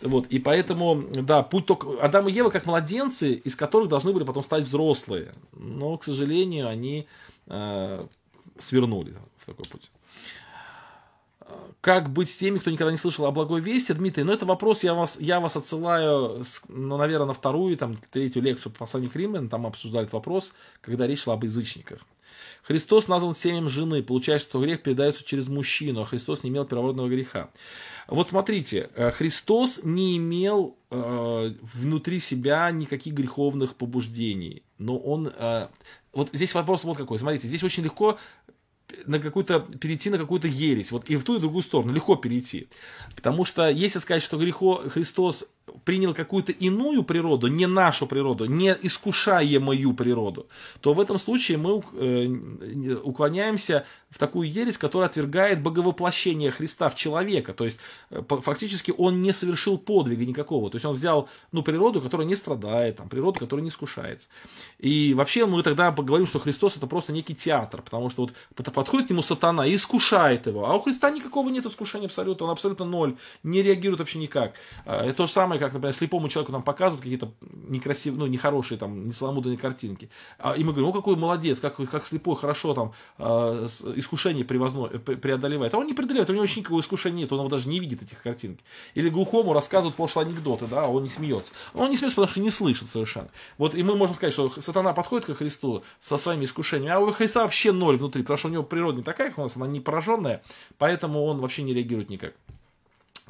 Вот, 0.00 0.26
и 0.28 0.38
поэтому, 0.38 1.04
да, 1.12 1.42
путь 1.42 1.66
только, 1.66 1.88
Адам 2.00 2.28
и 2.28 2.32
Ева 2.32 2.50
как 2.50 2.66
младенцы, 2.66 3.32
из 3.32 3.56
которых 3.56 3.88
должны 3.88 4.12
были 4.12 4.24
потом 4.24 4.42
стать 4.42 4.64
взрослые, 4.64 5.32
но, 5.52 5.96
к 5.96 6.04
сожалению, 6.04 6.68
они 6.68 7.06
э, 7.46 8.04
свернули 8.58 9.14
в 9.42 9.46
такой 9.46 9.64
путь. 9.70 9.90
Как 11.80 12.10
быть 12.10 12.30
с 12.30 12.36
теми, 12.36 12.58
кто 12.58 12.70
никогда 12.70 12.92
не 12.92 12.96
слышал 12.96 13.26
о 13.26 13.32
благой 13.32 13.60
вести, 13.60 13.92
Дмитрий? 13.92 14.22
Ну, 14.22 14.32
это 14.32 14.46
вопрос, 14.46 14.84
я 14.84 14.94
вас, 14.94 15.20
я 15.20 15.40
вас 15.40 15.56
отсылаю, 15.56 16.42
ну, 16.68 16.96
наверное, 16.96 17.26
на 17.26 17.32
вторую, 17.32 17.76
там, 17.76 17.96
третью 18.10 18.42
лекцию 18.42 18.72
по 18.72 18.80
посланию 18.80 19.10
к 19.10 19.16
Римлянам, 19.16 19.48
там 19.48 19.66
обсуждают 19.66 20.12
вопрос, 20.12 20.54
когда 20.80 21.06
речь 21.06 21.22
шла 21.22 21.34
об 21.34 21.44
язычниках. 21.44 21.98
Христос 22.62 23.08
назван 23.08 23.34
семем 23.34 23.68
жены, 23.68 24.02
получается, 24.02 24.48
что 24.48 24.62
грех 24.62 24.82
передается 24.82 25.24
через 25.24 25.48
мужчину, 25.48 26.02
а 26.02 26.06
Христос 26.06 26.44
не 26.44 26.50
имел 26.50 26.64
первородного 26.64 27.08
греха. 27.08 27.50
Вот 28.06 28.28
смотрите, 28.28 28.90
э, 28.94 29.10
Христос 29.10 29.80
не 29.82 30.16
имел 30.16 30.76
э, 30.90 31.54
внутри 31.74 32.20
себя 32.20 32.70
никаких 32.70 33.14
греховных 33.14 33.74
побуждений, 33.74 34.62
но 34.78 34.96
он... 34.98 35.32
Э, 35.36 35.68
вот 36.12 36.28
здесь 36.34 36.54
вопрос 36.54 36.84
вот 36.84 36.98
какой. 36.98 37.18
Смотрите, 37.18 37.48
здесь 37.48 37.62
очень 37.62 37.84
легко 37.84 38.18
на 39.06 39.18
какую-то, 39.18 39.60
перейти 39.60 40.10
на 40.10 40.18
какую-то 40.18 40.48
ересь. 40.48 40.92
Вот 40.92 41.08
и 41.08 41.16
в 41.16 41.24
ту, 41.24 41.34
и 41.34 41.38
в 41.38 41.40
другую 41.40 41.62
сторону 41.62 41.92
легко 41.92 42.16
перейти. 42.16 42.68
Потому 43.14 43.44
что 43.44 43.68
если 43.68 43.98
сказать, 43.98 44.22
что 44.22 44.38
грехо, 44.38 44.82
Христос 44.88 45.48
принял 45.84 46.14
какую-то 46.14 46.52
иную 46.52 47.02
природу, 47.02 47.46
не 47.48 47.66
нашу 47.66 48.06
природу, 48.06 48.46
не 48.46 48.76
искушая 48.82 49.60
мою 49.60 49.92
природу, 49.92 50.46
то 50.80 50.92
в 50.92 51.00
этом 51.00 51.18
случае 51.18 51.58
мы 51.58 51.82
э, 51.94 52.94
уклоняемся 53.02 53.84
в 54.10 54.18
такую 54.18 54.50
ересь, 54.50 54.78
которая 54.78 55.08
отвергает 55.08 55.62
боговоплощение 55.62 56.50
Христа 56.50 56.88
в 56.88 56.94
человека. 56.94 57.54
То 57.54 57.64
есть 57.64 57.78
э, 58.10 58.22
фактически 58.42 58.92
он 58.96 59.20
не 59.20 59.32
совершил 59.32 59.78
подвига 59.78 60.24
никакого. 60.24 60.70
То 60.70 60.76
есть 60.76 60.84
он 60.84 60.94
взял 60.94 61.28
ну, 61.50 61.62
природу, 61.62 62.00
которая 62.00 62.26
не 62.26 62.36
страдает, 62.36 62.96
там, 62.96 63.08
природу, 63.08 63.40
которая 63.40 63.62
не 63.62 63.70
искушается. 63.70 64.28
И 64.78 65.14
вообще 65.14 65.46
мы 65.46 65.62
тогда 65.62 65.92
поговорим, 65.92 66.26
что 66.26 66.38
Христос 66.38 66.76
это 66.76 66.86
просто 66.86 67.12
некий 67.12 67.34
театр, 67.34 67.82
потому 67.82 68.10
что 68.10 68.28
вот 68.56 68.72
подходит 68.72 69.08
к 69.08 69.10
нему 69.10 69.22
сатана 69.22 69.66
и 69.66 69.76
искушает 69.76 70.46
его. 70.46 70.66
А 70.66 70.74
у 70.76 70.80
Христа 70.80 71.10
никакого 71.10 71.48
нет 71.48 71.66
искушения 71.66 72.06
абсолютно, 72.06 72.46
он 72.46 72.52
абсолютно 72.52 72.84
ноль, 72.84 73.16
не 73.42 73.62
реагирует 73.62 74.00
вообще 74.00 74.18
никак. 74.18 74.54
Это 74.84 75.14
то 75.14 75.26
же 75.26 75.32
самое, 75.32 75.60
как, 75.62 75.74
например, 75.74 75.94
слепому 75.94 76.28
человеку 76.28 76.50
нам 76.50 76.62
показывают 76.62 77.04
какие-то 77.04 77.32
некрасивые, 77.68 78.18
ну, 78.18 78.26
нехорошие, 78.26 78.78
там, 78.78 79.06
несламудренные 79.06 79.58
картинки. 79.58 80.10
А, 80.38 80.54
и 80.54 80.64
мы 80.64 80.72
говорим, 80.72 80.86
ну, 80.86 80.92
какой 80.92 81.14
молодец, 81.14 81.60
как, 81.60 81.76
как 81.76 82.04
слепой 82.04 82.34
хорошо 82.34 82.74
там 82.74 82.92
э, 83.18 83.68
искушение 83.94 84.44
превозно, 84.44 84.88
преодолевает. 84.88 85.72
А 85.72 85.78
он 85.78 85.86
не 85.86 85.94
преодолевает, 85.94 86.28
у 86.30 86.32
него 86.32 86.42
вообще 86.42 86.60
никакого 86.60 86.80
искушения 86.80 87.18
нет, 87.18 87.32
он 87.32 87.38
его 87.38 87.48
даже 87.48 87.68
не 87.68 87.78
видит 87.78 88.02
этих 88.02 88.20
картинок. 88.20 88.58
Или 88.94 89.08
глухому 89.08 89.52
рассказывают 89.52 89.94
пошлые 89.94 90.26
анекдоты, 90.26 90.66
да, 90.66 90.84
а 90.84 90.88
он 90.88 91.04
не 91.04 91.08
смеется. 91.08 91.52
Он 91.74 91.90
не 91.90 91.96
смеется, 91.96 92.16
потому 92.16 92.32
что 92.32 92.40
не 92.40 92.50
слышит 92.50 92.90
совершенно. 92.90 93.28
Вот, 93.56 93.76
и 93.76 93.82
мы 93.84 93.94
можем 93.94 94.16
сказать, 94.16 94.34
что 94.34 94.52
сатана 94.60 94.94
подходит 94.94 95.26
к 95.26 95.34
Христу 95.34 95.84
со 96.00 96.16
своими 96.16 96.44
искушениями, 96.44 96.90
а 96.90 96.98
у 96.98 97.12
Христа 97.12 97.42
вообще 97.42 97.70
ноль 97.70 97.98
внутри, 97.98 98.22
потому 98.22 98.38
что 98.38 98.48
у 98.48 98.50
него 98.50 98.64
природа 98.64 98.96
не 98.96 99.04
такая, 99.04 99.28
как 99.28 99.38
у 99.38 99.42
нас, 99.42 99.54
она 99.54 99.68
не 99.68 99.78
пораженная, 99.78 100.42
поэтому 100.78 101.24
он 101.24 101.38
вообще 101.38 101.62
не 101.62 101.72
реагирует 101.72 102.10
никак. 102.10 102.34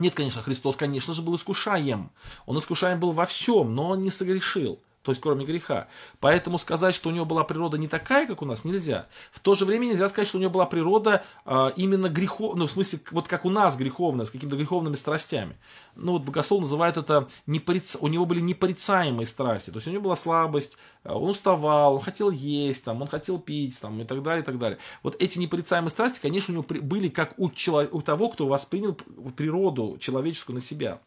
Нет, 0.02 0.14
конечно, 0.14 0.42
Христос, 0.42 0.74
конечно 0.74 1.14
же, 1.14 1.22
был 1.22 1.36
искушаем. 1.36 2.10
Он 2.46 2.58
искушаем 2.58 2.98
был 2.98 3.12
во 3.12 3.24
всем, 3.24 3.72
но 3.76 3.90
он 3.90 4.00
не 4.00 4.10
согрешил 4.10 4.80
то 5.02 5.10
есть 5.10 5.20
кроме 5.20 5.44
греха. 5.44 5.88
Поэтому 6.20 6.58
сказать, 6.58 6.94
что 6.94 7.08
у 7.08 7.12
него 7.12 7.24
была 7.24 7.44
природа 7.44 7.76
не 7.76 7.88
такая, 7.88 8.26
как 8.26 8.42
у 8.42 8.46
нас, 8.46 8.64
нельзя. 8.64 9.06
В 9.32 9.40
то 9.40 9.54
же 9.54 9.64
время 9.64 9.86
нельзя 9.86 10.08
сказать, 10.08 10.28
что 10.28 10.38
у 10.38 10.40
него 10.40 10.50
была 10.50 10.66
природа 10.66 11.24
э, 11.44 11.72
именно 11.76 12.08
греховная, 12.08 12.60
ну, 12.60 12.66
в 12.66 12.70
смысле, 12.70 13.00
вот 13.10 13.26
как 13.28 13.44
у 13.44 13.50
нас 13.50 13.76
греховная, 13.76 14.24
с 14.24 14.30
какими-то 14.30 14.56
греховными 14.56 14.94
страстями. 14.94 15.56
Ну, 15.96 16.12
вот 16.12 16.22
богослов 16.22 16.60
называют 16.60 16.96
это, 16.96 17.28
непориц... 17.46 17.96
у 18.00 18.06
него 18.06 18.26
были 18.26 18.40
непорицаемые 18.40 19.26
страсти, 19.26 19.70
то 19.70 19.76
есть 19.76 19.88
у 19.88 19.90
него 19.90 20.04
была 20.04 20.16
слабость, 20.16 20.76
а, 21.02 21.18
он 21.18 21.30
уставал, 21.30 21.94
он 21.94 22.00
хотел 22.00 22.30
есть, 22.30 22.84
там, 22.84 23.02
он 23.02 23.08
хотел 23.08 23.38
пить, 23.38 23.78
там, 23.80 24.00
и 24.00 24.04
так 24.04 24.22
далее, 24.22 24.42
и 24.42 24.44
так 24.44 24.58
далее. 24.58 24.78
Вот 25.02 25.20
эти 25.20 25.38
непорицаемые 25.38 25.90
страсти, 25.90 26.20
конечно, 26.20 26.52
у 26.52 26.58
него 26.58 26.82
были 26.82 27.08
как 27.08 27.34
у, 27.38 27.50
чело... 27.50 27.86
у 27.90 28.00
того, 28.02 28.28
кто 28.28 28.46
воспринял 28.46 28.94
природу 29.36 29.96
человеческую 30.00 30.54
на 30.54 30.60
себя. 30.60 31.00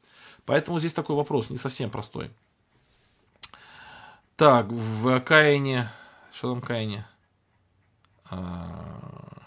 Поэтому 0.46 0.80
здесь 0.80 0.94
такой 0.94 1.16
вопрос 1.16 1.50
не 1.50 1.58
совсем 1.58 1.90
простой. 1.90 2.30
Так, 4.36 4.68
в 4.68 5.20
Каине... 5.22 5.90
Что 6.34 6.54
там 6.54 6.62
Каине? 6.62 7.08
А... 8.30 9.42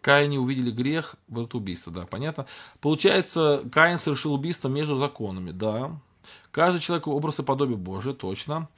Каине 0.00 0.38
увидели 0.38 0.70
грех, 0.70 1.16
вот 1.28 1.54
убийство, 1.54 1.92
да, 1.92 2.06
понятно. 2.06 2.46
Получается, 2.80 3.62
Каин 3.70 3.98
совершил 3.98 4.32
убийство 4.32 4.68
между 4.68 4.96
законами, 4.96 5.50
да. 5.50 5.94
Каждый 6.52 6.80
человек 6.80 7.06
образ 7.06 7.38
и 7.40 7.42
подобие 7.42 7.76
Божие, 7.76 8.14
точно. 8.14 8.68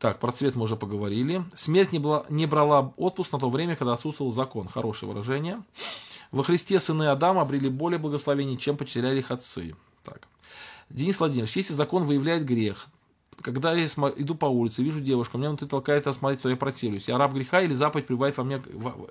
Так, 0.00 0.18
про 0.18 0.32
цвет 0.32 0.56
мы 0.56 0.64
уже 0.64 0.74
поговорили. 0.74 1.44
Смерть 1.54 1.92
не, 1.92 2.00
была, 2.00 2.26
не 2.28 2.46
брала 2.46 2.92
отпуск 2.96 3.32
на 3.32 3.38
то 3.38 3.48
время, 3.48 3.76
когда 3.76 3.92
отсутствовал 3.92 4.32
закон. 4.32 4.68
Хорошее 4.68 5.10
выражение. 5.10 5.62
Во 6.32 6.42
Христе 6.42 6.80
сыны 6.80 7.04
Адама 7.04 7.42
обрели 7.42 7.68
более 7.68 7.98
благословений, 7.98 8.58
чем 8.58 8.76
потеряли 8.76 9.20
их 9.20 9.30
отцы. 9.30 9.76
Так. 10.02 10.26
Денис 10.90 11.18
Владимирович, 11.18 11.56
если 11.56 11.72
закон 11.74 12.04
выявляет 12.04 12.44
грех, 12.44 12.88
когда 13.42 13.74
я 13.74 13.86
иду 13.86 14.34
по 14.34 14.46
улице, 14.46 14.82
вижу 14.82 15.00
девушку, 15.00 15.38
меня 15.38 15.48
внутри 15.48 15.68
толкает 15.68 16.06
смотреть, 16.14 16.42
то 16.42 16.48
я 16.48 16.56
противлюсь. 16.56 17.08
Я 17.08 17.18
раб 17.18 17.32
греха 17.32 17.60
или 17.60 17.74
заповедь 17.74 18.06
пребывает 18.06 18.36
во 18.36 18.44
мне, 18.44 18.62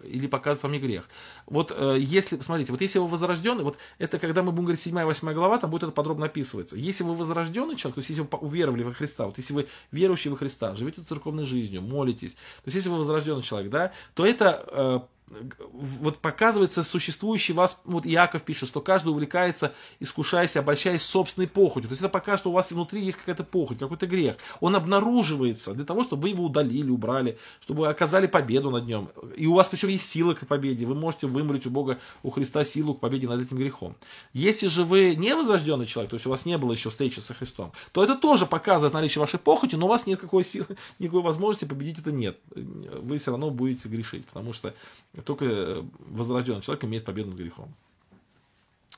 или 0.04 0.28
показывает 0.28 0.64
во 0.64 0.70
мне 0.70 0.80
грех. 0.80 1.08
Вот 1.46 1.74
э, 1.76 1.98
если, 2.00 2.40
смотрите, 2.40 2.72
вот 2.72 2.82
если 2.82 3.00
вы 3.00 3.08
возрожденный, 3.08 3.64
вот 3.64 3.78
это 3.98 4.20
когда 4.20 4.44
мы 4.44 4.52
будем 4.52 4.66
говорить 4.66 4.82
7 4.82 5.04
8 5.04 5.34
глава, 5.34 5.58
там 5.58 5.70
будет 5.70 5.84
это 5.84 5.92
подробно 5.92 6.26
описываться. 6.26 6.76
Если 6.76 7.04
вы 7.04 7.16
возрожденный 7.16 7.76
человек, 7.76 7.96
то 7.96 8.00
есть 8.00 8.10
если 8.10 8.22
вы 8.22 8.28
уверовали 8.40 8.84
во 8.84 8.94
Христа, 8.94 9.26
вот 9.26 9.38
если 9.38 9.54
вы 9.54 9.68
верующий 9.92 10.32
во 10.32 10.38
Христа, 10.38 10.76
живете 10.76 11.02
церковной 11.02 11.46
жизнью, 11.46 11.82
молитесь, 11.82 12.34
то 12.34 12.66
есть 12.66 12.76
если 12.76 12.90
вы 12.90 12.98
возрожденный 12.98 13.44
человек, 13.44 13.72
да, 13.72 13.92
то 14.14 14.26
это 14.26 14.66
э, 14.68 15.00
вот 15.28 16.20
показывается 16.20 16.84
существующий 16.84 17.54
вас, 17.54 17.82
вот 17.86 18.06
Иаков 18.06 18.44
пишет, 18.44 18.70
что 18.70 18.82
каждый 18.82 19.10
увлекается, 19.10 19.74
искушаясь, 20.00 20.56
обольщаясь 20.56 21.02
собственной 21.02 21.48
похотью. 21.48 21.90
То 21.90 21.94
есть 21.94 22.02
это 22.02 22.10
показывает, 22.10 22.40
что 22.40 22.50
у 22.52 22.54
вас 22.54 22.72
внутри 22.72 23.04
есть 23.04 23.18
какая-то 23.18 23.44
похоть, 23.44 23.80
какой-то 23.80 24.08
грех. 24.08 24.38
Он 24.60 24.76
обнаруживается 24.76 25.74
для 25.74 25.86
того, 25.86 26.04
чтобы 26.04 26.24
вы 26.24 26.30
его 26.30 26.46
удалили, 26.46 26.90
убрали, 26.90 27.38
чтобы 27.62 27.82
вы 27.82 27.88
оказали 27.88 28.28
победу 28.28 28.70
над 28.72 28.86
нем. 28.86 29.10
И 29.36 29.48
у 29.48 29.54
вас 29.54 29.68
причем 29.68 29.90
есть 29.90 30.08
сила 30.08 30.34
к 30.34 30.46
победе. 30.48 30.86
Вы 30.86 30.96
можете 30.96 31.28
вымолить 31.28 31.66
у 31.66 31.70
Бога, 31.70 32.00
у 32.24 32.30
Христа 32.30 32.64
силу 32.64 32.94
к 32.94 33.00
победе 33.00 33.28
над 33.28 33.42
этим 33.42 33.58
грехом. 33.58 33.96
Если 34.34 34.68
же 34.68 34.84
вы 34.84 35.16
не 35.16 35.36
возрожденный 35.36 35.86
человек, 35.86 36.12
то 36.12 36.16
есть 36.16 36.28
у 36.28 36.30
вас 36.30 36.46
не 36.46 36.58
было 36.58 36.72
еще 36.72 36.90
встречи 36.90 37.20
со 37.20 37.34
Христом, 37.34 37.72
то 37.92 38.04
это 38.04 38.16
тоже 38.16 38.46
показывает 38.46 38.94
наличие 38.94 39.22
вашей 39.22 39.40
похоти, 39.40 39.76
но 39.76 39.88
у 39.88 39.90
вас 39.90 40.06
нет 40.06 40.16
никакой 40.16 40.44
силы, 40.44 40.68
никакой 41.00 41.22
возможности 41.22 41.66
победить 41.66 42.00
это 42.00 42.12
нет. 42.12 42.38
Вы 42.54 43.18
все 43.18 43.32
равно 43.32 43.50
будете 43.50 43.90
грешить, 43.90 44.26
потому 44.26 44.54
что 44.54 44.74
только 45.22 45.84
возрожденный 46.00 46.62
человек 46.62 46.84
имеет 46.86 47.06
победу 47.06 47.30
над 47.30 47.40
грехом. 47.40 47.74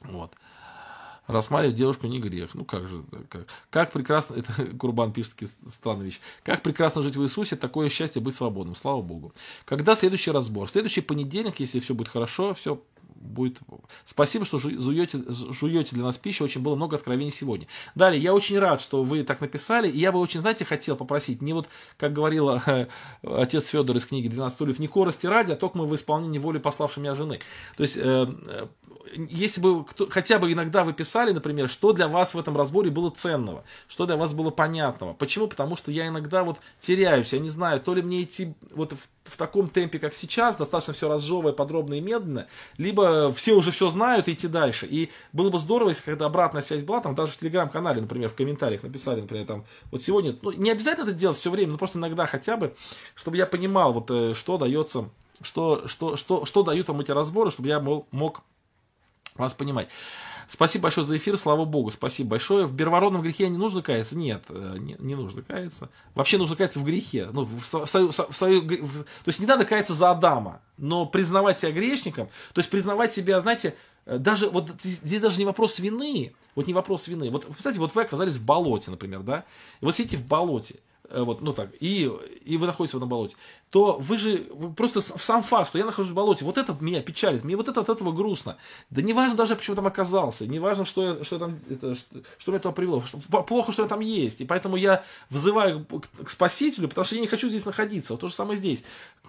Вот. 0.02 0.32
Рассматривать 1.28 1.76
девушку 1.76 2.08
не 2.08 2.20
грех. 2.20 2.56
Ну 2.56 2.64
как 2.64 2.88
же, 2.88 3.04
как, 3.30 3.48
как 3.70 3.92
прекрасно, 3.92 4.36
это 4.38 4.54
Курбан 4.78 5.12
пишет 5.12 5.34
такие 5.34 5.52
странные 5.70 6.06
вещи. 6.06 6.20
Как 6.44 6.64
прекрасно 6.64 7.02
жить 7.02 7.18
в 7.18 7.24
Иисусе, 7.24 7.58
такое 7.58 7.90
счастье 7.90 8.22
быть 8.22 8.34
свободным, 8.34 8.76
слава 8.76 9.02
Богу. 9.02 9.34
Когда 9.66 9.94
следующий 9.96 10.32
разбор? 10.32 10.70
Следующий 10.70 11.02
понедельник, 11.02 11.60
если 11.60 11.82
все 11.82 11.94
будет 11.94 12.08
хорошо, 12.08 12.54
все 12.54 12.82
будет... 13.20 13.60
Спасибо, 14.06 14.46
что 14.46 14.60
жуете, 14.60 15.24
жуете 15.28 15.96
для 15.96 16.04
нас 16.04 16.18
пищу. 16.18 16.44
Очень 16.44 16.62
было 16.62 16.76
много 16.76 16.96
откровений 16.96 17.32
сегодня. 17.32 17.68
Далее, 17.96 18.22
я 18.22 18.34
очень 18.34 18.60
рад, 18.60 18.82
что 18.82 19.04
вы 19.04 19.24
так 19.24 19.42
написали. 19.42 19.90
И 19.90 19.98
я 20.00 20.12
бы 20.12 20.20
очень, 20.20 20.40
знаете, 20.40 20.66
хотел 20.66 20.96
попросить, 20.96 21.42
не 21.42 21.54
вот, 21.54 21.68
как 21.98 22.14
говорила 22.14 22.88
отец 23.24 23.68
Федор 23.68 23.96
из 23.96 24.06
книги 24.06 24.28
«12 24.28 24.50
стульев», 24.52 24.80
не 24.80 24.88
корости 24.88 25.26
ради, 25.28 25.52
а 25.52 25.56
только 25.56 25.78
мы 25.78 25.86
в 25.86 25.96
исполнении 25.96 26.40
воли 26.40 26.60
пославшей 26.60 27.02
меня 27.02 27.16
жены. 27.16 27.40
То 27.76 27.84
есть, 27.84 27.98
э, 27.98 28.28
если 29.30 29.62
бы 29.62 29.86
кто, 29.86 30.08
хотя 30.10 30.40
бы 30.40 30.52
иногда 30.52 30.84
вы 30.84 30.94
писали, 30.94 31.32
например, 31.32 31.70
что 31.70 31.94
для 31.94 32.08
вас 32.08 32.34
в 32.34 32.40
этом 32.40 32.58
разборе 32.58 32.90
было 32.90 33.10
ценного, 33.10 33.64
что 33.88 34.06
для 34.06 34.16
вас 34.16 34.34
было 34.34 34.50
понятного. 34.50 35.14
Почему? 35.14 35.48
Потому 35.48 35.78
что 35.78 35.92
я 35.92 36.08
иногда 36.08 36.44
вот 36.44 36.60
теряюсь, 36.80 37.34
я 37.34 37.40
не 37.40 37.50
знаю, 37.50 37.80
то 37.80 37.94
ли 37.94 38.02
мне 38.02 38.24
идти 38.24 38.54
вот 38.72 38.94
в, 38.94 39.08
в 39.24 39.38
таком 39.38 39.70
темпе, 39.70 40.00
как 40.00 40.14
сейчас, 40.14 40.56
достаточно 40.56 40.94
все 40.94 41.10
разжевывая 41.10 41.54
подробно 41.54 41.96
и 41.96 42.02
медленно, 42.02 42.48
либо 42.78 43.32
все 43.32 43.54
уже 43.54 43.72
все 43.72 43.90
знают 43.90 44.28
и 44.28 44.34
идти 44.34 44.48
дальше. 44.48 44.88
И 44.90 45.10
было 45.34 45.50
бы 45.50 45.60
здорово, 45.60 45.90
если 45.90 46.04
когда 46.04 46.26
обратная 46.26 46.62
связь 46.62 46.84
была, 46.84 47.02
там 47.02 47.16
даже 47.16 47.34
в 47.34 47.38
телеграм-канале, 47.38 48.02
например, 48.02 48.30
в 48.30 48.36
комментариях 48.36 48.84
написали, 48.84 49.22
например, 49.22 49.46
там, 49.46 49.66
вот 49.92 50.04
сегодня, 50.04 50.36
ну, 50.42 50.52
не 50.52 50.72
обязательно 50.72 51.06
это 51.06 51.14
делать 51.14 51.38
все 51.38 51.52
время, 51.52 51.74
но 51.74 51.78
просто 51.78 52.00
иногда 52.00 52.26
хотя 52.26 52.58
бы, 52.58 52.76
чтобы 53.16 53.38
я 53.38 53.46
понимал, 53.46 53.94
вот, 53.94 54.10
э, 54.12 54.34
что 54.34 54.58
дается, 54.58 55.10
что, 55.42 55.88
что, 55.88 56.16
что, 56.16 56.46
что 56.46 56.64
дают 56.64 56.88
вам 56.88 57.02
эти 57.02 57.12
разборы, 57.12 57.52
чтобы 57.52 57.70
я 57.70 57.80
мол, 57.80 58.08
мог 58.12 58.42
вас 59.44 59.54
понимать. 59.54 59.90
Спасибо 60.48 60.84
большое 60.84 61.06
за 61.06 61.18
эфир, 61.18 61.38
слава 61.38 61.66
богу, 61.66 61.92
спасибо 61.92 62.32
большое. 62.32 62.66
В 62.66 62.76
первородном 62.76 63.22
грехе 63.22 63.50
не 63.50 63.58
нужно 63.58 63.82
каяться? 63.82 64.18
Нет, 64.18 64.44
э, 64.48 64.78
не, 64.80 64.96
не 65.00 65.16
нужно 65.16 65.42
каяться. 65.42 65.90
Вообще 66.16 66.38
нужно 66.38 66.56
каяться 66.56 66.80
в 66.80 66.86
грехе. 66.86 67.30
Ну, 67.34 67.44
в, 67.44 67.62
в, 67.62 67.86
в, 67.86 68.12
в 68.12 68.32
в, 68.32 69.04
то 69.04 69.06
есть 69.26 69.40
не 69.40 69.46
надо 69.46 69.66
каяться 69.66 69.94
за 69.94 70.12
Адама, 70.12 70.62
но 70.78 71.06
признавать 71.06 71.60
себя 71.60 71.74
грешником, 71.74 72.30
то 72.54 72.60
есть 72.60 72.70
признавать 72.70 73.12
себя, 73.12 73.40
знаете, 73.42 73.76
э, 74.06 74.18
даже 74.18 74.50
вот 74.50 74.72
здесь 74.82 75.22
даже 75.22 75.38
не 75.38 75.46
вопрос 75.46 75.80
вины, 75.80 76.34
вот 76.56 76.66
не 76.66 76.74
вопрос 76.74 77.10
вины. 77.10 77.30
Вот, 77.30 77.46
кстати, 77.58 77.78
вот 77.78 77.94
вы 77.94 78.04
оказались 78.04 78.36
в 78.36 78.46
болоте, 78.46 78.90
например, 78.90 79.24
да, 79.24 79.44
и 79.82 79.86
вот 79.86 79.98
сидите 79.98 80.16
в 80.16 80.26
болоте, 80.26 80.76
Э, 81.10 81.22
вот, 81.22 81.42
ну 81.42 81.54
так, 81.54 81.70
и, 81.80 82.12
и 82.46 82.58
вы 82.58 82.68
находитесь 82.68 82.94
в 82.94 82.98
этом 82.98 83.10
болоте, 83.10 83.36
то 83.70 83.98
вы 84.00 84.18
же 84.18 84.48
вы 84.54 84.72
просто 84.74 85.02
сам 85.02 85.44
факт, 85.44 85.70
что 85.70 85.78
я 85.78 85.86
нахожусь 85.86 86.12
в 86.12 86.16
болоте, 86.16 86.46
вот 86.46 86.58
это 86.58 86.76
меня 86.80 87.02
печалит, 87.02 87.44
мне 87.44 87.58
вот 87.58 87.68
это 87.68 87.82
от 87.82 87.90
этого 87.90 88.12
грустно. 88.12 88.58
Да 88.90 89.02
не 89.02 89.14
важно 89.14 89.36
даже, 89.36 89.56
почему 89.56 89.74
я 89.74 89.76
там 89.78 89.88
оказался, 89.88 90.48
не 90.48 90.60
важно, 90.60 90.86
что, 90.86 91.04
я, 91.04 91.24
что, 91.24 91.36
я 91.36 91.40
там, 91.40 91.60
это, 91.70 91.96
что, 91.96 92.22
что 92.38 92.52
меня 92.52 92.62
туда 92.62 92.72
привело, 92.74 93.02
что, 93.02 93.18
плохо, 93.44 93.74
что 93.74 93.84
я 93.84 93.90
там 93.90 94.00
есть. 94.00 94.40
И 94.42 94.46
поэтому 94.46 94.78
я 94.78 95.04
вызываю 95.30 95.86
к, 95.86 96.26
к 96.26 96.30
Спасителю, 96.30 96.88
потому 96.88 97.04
что 97.04 97.16
я 97.16 97.22
не 97.22 97.28
хочу 97.28 97.50
здесь 97.50 97.66
находиться. 97.66 98.14
Вот 98.14 98.22
то 98.22 98.28
же 98.28 98.34
самое 98.34 98.58
здесь. 98.58 98.84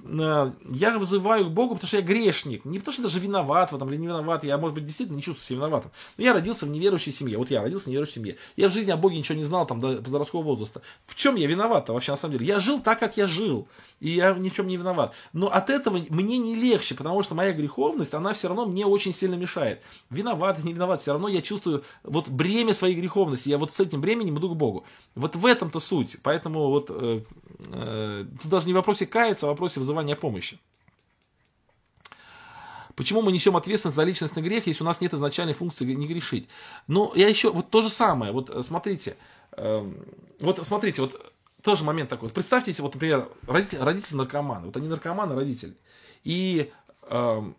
Э, 0.05 0.53
я 0.71 0.99
вызываю 0.99 1.47
к 1.47 1.51
Богу, 1.51 1.75
потому 1.75 1.89
что 1.89 1.97
я 1.97 2.03
грешник. 2.03 2.65
Не 2.65 2.79
потому 2.79 2.93
что 2.93 3.03
даже 3.03 3.19
виноват 3.19 3.73
в 3.73 3.77
этом 3.77 3.89
или 3.91 3.97
не 3.97 4.07
виноват. 4.07 4.45
Я, 4.45 4.57
может 4.59 4.75
быть, 4.75 4.85
действительно 4.85 5.17
не 5.17 5.23
чувствую 5.23 5.45
себя 5.45 5.59
виноватым. 5.59 5.91
Но 6.17 6.25
я 6.25 6.33
родился 6.33 6.67
в 6.67 6.71
неверующей 6.71 7.13
семье. 7.13 7.39
Вот 7.39 7.51
я 7.51 7.63
родился 7.63 7.87
в 7.87 7.89
неверующей 7.89 8.15
семье. 8.15 8.37
Я 8.57 8.69
в 8.69 8.73
жизни 8.73 8.91
о 8.91 8.97
Боге 8.97 9.19
ничего 9.19 9.37
не 9.37 9.45
знал 9.45 9.67
там 9.67 9.81
до 9.81 9.97
подросткового 9.97 10.47
возраста. 10.47 10.83
В 11.07 11.15
чем 11.15 11.35
я 11.37 11.47
виноват 11.47 11.89
вообще 11.89 12.13
на 12.13 12.17
самом 12.17 12.39
деле. 12.39 12.47
Я 12.47 12.61
жил 12.61 12.81
так, 12.81 13.01
как 13.01 13.17
я 13.17 13.27
жил. 13.27 13.67
И 14.01 14.11
я 14.11 14.28
ни 14.35 14.49
в 14.49 14.55
чем 14.55 14.67
не 14.67 14.77
виноват. 14.77 15.15
Но 15.33 15.49
от 15.49 15.71
этого 15.71 15.99
мне 16.09 16.39
не 16.39 16.55
легче, 16.55 16.95
потому 16.95 17.23
что 17.23 17.35
моя 17.35 17.53
греховность, 17.53 18.15
она 18.15 18.33
все 18.33 18.49
равно 18.49 18.67
мне 18.67 18.87
очень 18.87 19.13
сильно 19.13 19.35
мешает. 19.35 19.83
Виноват, 20.11 20.63
не 20.65 20.73
виноват, 20.73 21.01
все 21.01 21.13
равно 21.13 21.29
я 21.29 21.43
чувствую 21.43 21.85
вот 22.03 22.29
бремя 22.29 22.75
своей 22.75 22.95
греховности. 22.95 23.49
Я 23.49 23.59
вот 23.59 23.73
с 23.73 23.81
этим 23.81 24.01
бременем 24.01 24.39
иду 24.39 24.51
к 24.51 24.57
Богу. 24.57 24.85
Вот 25.15 25.37
в 25.37 25.47
этом-то 25.47 25.81
суть. 25.81 26.19
Поэтому 26.23 26.69
вот 26.69 26.91
э, 26.91 27.23
э, 27.73 28.25
тут 28.43 28.51
даже 28.51 28.67
не 28.67 28.73
в 28.73 28.77
вопросе 28.77 29.07
каяться, 29.07 29.47
а 29.47 29.49
в 29.49 29.53
вопросе 29.53 29.81
вызывания 29.81 30.17
помощи. 30.17 30.59
Почему 32.99 33.23
мы 33.23 33.31
несем 33.31 33.57
ответственность 33.57 33.95
за 33.95 34.03
личностный 34.03 34.43
грех, 34.43 34.67
если 34.67 34.83
у 34.83 34.87
нас 34.87 35.01
нет 35.01 35.15
изначальной 35.15 35.55
функции 35.55 35.85
не 35.85 36.09
грешить? 36.09 36.49
Ну, 36.89 37.13
я 37.15 37.29
еще, 37.29 37.53
вот 37.53 37.71
то 37.71 37.81
же 37.81 37.91
самое, 37.91 38.33
вот 38.33 38.51
э, 38.51 38.65
смотрите, 38.65 39.17
э, 39.53 39.89
вот 40.41 40.67
смотрите, 40.67 41.03
вот 41.03 41.33
тоже 41.63 41.85
момент 41.85 42.09
такой. 42.09 42.31
Представьте, 42.31 42.75
вот, 42.83 42.95
например, 42.95 43.29
родители, 43.47 43.79
родители 43.81 44.17
наркоманы. 44.17 44.67
Вот 44.67 44.77
они 44.77 44.89
наркоманы, 44.89 45.35
родители. 45.35 45.77
И 46.25 46.73
э, 47.03 47.53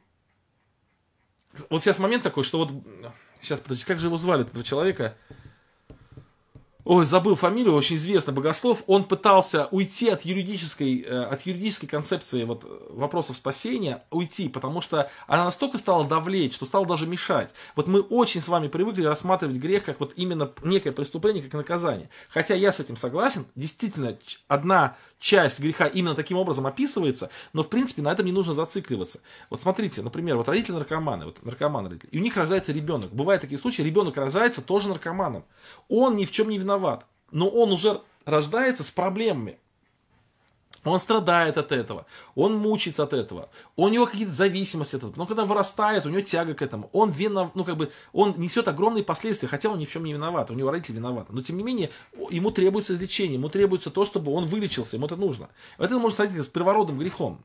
вот 1.70 1.82
сейчас 1.82 2.00
момент 2.00 2.24
такой, 2.24 2.44
что 2.44 2.60
вот... 2.60 2.72
Сейчас, 3.42 3.62
подождите, 3.62 3.88
как 3.88 4.00
же 4.00 4.08
его 4.08 4.18
звали, 4.18 4.46
этого 4.46 4.64
человека? 4.64 5.16
Ой, 6.86 7.06
забыл 7.06 7.36
фамилию, 7.36 7.76
очень 7.76 7.98
известный 7.98 8.34
богослов, 8.34 8.84
он 8.88 9.04
пытался 9.04 9.68
уйти 9.72 10.10
от 10.10 10.24
юридической, 10.24 11.02
э, 11.02 11.24
от 11.24 11.46
юридической 11.46 11.88
концепции 11.88 12.44
вот, 12.44 12.66
вопросов 12.90 13.38
спасения, 13.38 14.04
уйти, 14.12 14.50
потому 14.50 14.82
что 14.82 15.10
она 15.28 15.46
настолько 15.46 15.78
стала 15.78 16.06
давлеть, 16.06 16.54
что 16.54 16.66
стала 16.66 16.86
даже 16.86 17.06
мешать. 17.06 17.54
Вот 17.76 17.88
мы 17.88 18.02
очень 18.02 18.42
с 18.42 18.48
вами 18.48 18.68
привыкли 18.68 19.04
рассматривать 19.04 19.58
грех 19.58 19.84
как 19.84 20.00
вот 20.00 20.14
именно 20.16 20.52
некое 20.64 20.92
преступление, 20.92 21.44
как 21.44 21.54
наказание. 21.54 22.10
Хотя 22.30 22.56
я 22.56 22.72
с 22.72 22.80
этим 22.80 22.98
согласен, 22.98 23.46
действительно, 23.56 24.18
одна 24.48 24.96
часть 25.20 25.60
греха 25.60 25.86
именно 25.86 26.16
таким 26.16 26.38
образом 26.38 26.66
описывается, 26.66 27.30
но 27.54 27.62
в 27.62 27.70
принципе 27.70 28.02
на 28.02 28.12
этом 28.12 28.26
не 28.26 28.32
нужно 28.32 28.54
зацикливаться. 28.54 29.22
Вот 29.50 29.62
смотрите, 29.62 30.02
например, 30.02 30.38
вот 30.38 30.48
родители 30.48 30.74
наркоманы, 30.74 31.26
вот 31.26 31.44
наркоманы 31.44 31.90
родители, 31.90 32.12
и 32.12 32.20
у 32.20 32.24
них 32.24 32.36
рождается 32.38 32.72
ребенок. 32.72 33.12
Бывают 33.12 33.42
такие 33.42 33.60
случаи, 33.60 33.82
ребенок 33.82 34.18
рождается 34.18 34.62
тоже 34.62 34.90
наркоманом. 34.90 35.46
Он 35.88 36.16
ни 36.16 36.26
в 36.26 36.32
чем 36.32 36.50
не 36.50 36.58
виноват, 36.58 37.06
но 37.32 37.50
он 37.50 37.72
уже 37.72 38.02
рождается 38.26 38.84
с 38.84 38.92
проблемами. 38.92 39.60
Он 40.84 41.00
страдает 41.00 41.58
от 41.58 41.72
этого, 41.72 42.06
он 42.36 42.58
мучается 42.58 43.04
от 43.04 43.14
этого, 43.14 43.50
у 43.76 43.88
него 43.90 44.06
какие-то 44.06 44.34
зависимости 44.34 44.96
от 44.96 45.04
этого. 45.04 45.14
Но 45.18 45.26
когда 45.26 45.46
вырастает, 45.46 46.06
у 46.06 46.10
него 46.10 46.22
тяга 46.22 46.54
к 46.54 46.62
этому. 46.62 46.90
Он 46.94 47.12
винов, 47.12 47.52
ну 47.54 47.64
как 47.64 47.78
бы, 47.78 47.92
он 48.14 48.36
несет 48.38 48.68
огромные 48.68 49.04
последствия, 49.04 49.48
хотя 49.48 49.70
он 49.70 49.80
ни 49.80 49.86
в 49.86 49.92
чем 49.92 50.04
не 50.04 50.14
виноват, 50.14 50.52
у 50.52 50.54
него 50.54 50.72
родители 50.72 50.96
виноваты. 50.96 51.34
Но 51.34 51.42
тем 51.42 51.58
не 51.58 51.64
менее, 51.64 51.90
ему 52.30 52.52
требуется 52.52 52.94
излечение, 52.94 53.36
ему 53.36 53.50
требуется 53.50 53.90
то, 53.90 54.06
чтобы 54.06 54.32
он 54.32 54.46
вылечился, 54.46 54.96
ему 54.96 55.06
это 55.06 55.16
нужно. 55.16 55.50
Это 55.78 55.98
может 56.00 56.16
стать 56.16 56.32
с 56.32 56.48
первородным 56.48 57.00
грехом. 57.00 57.44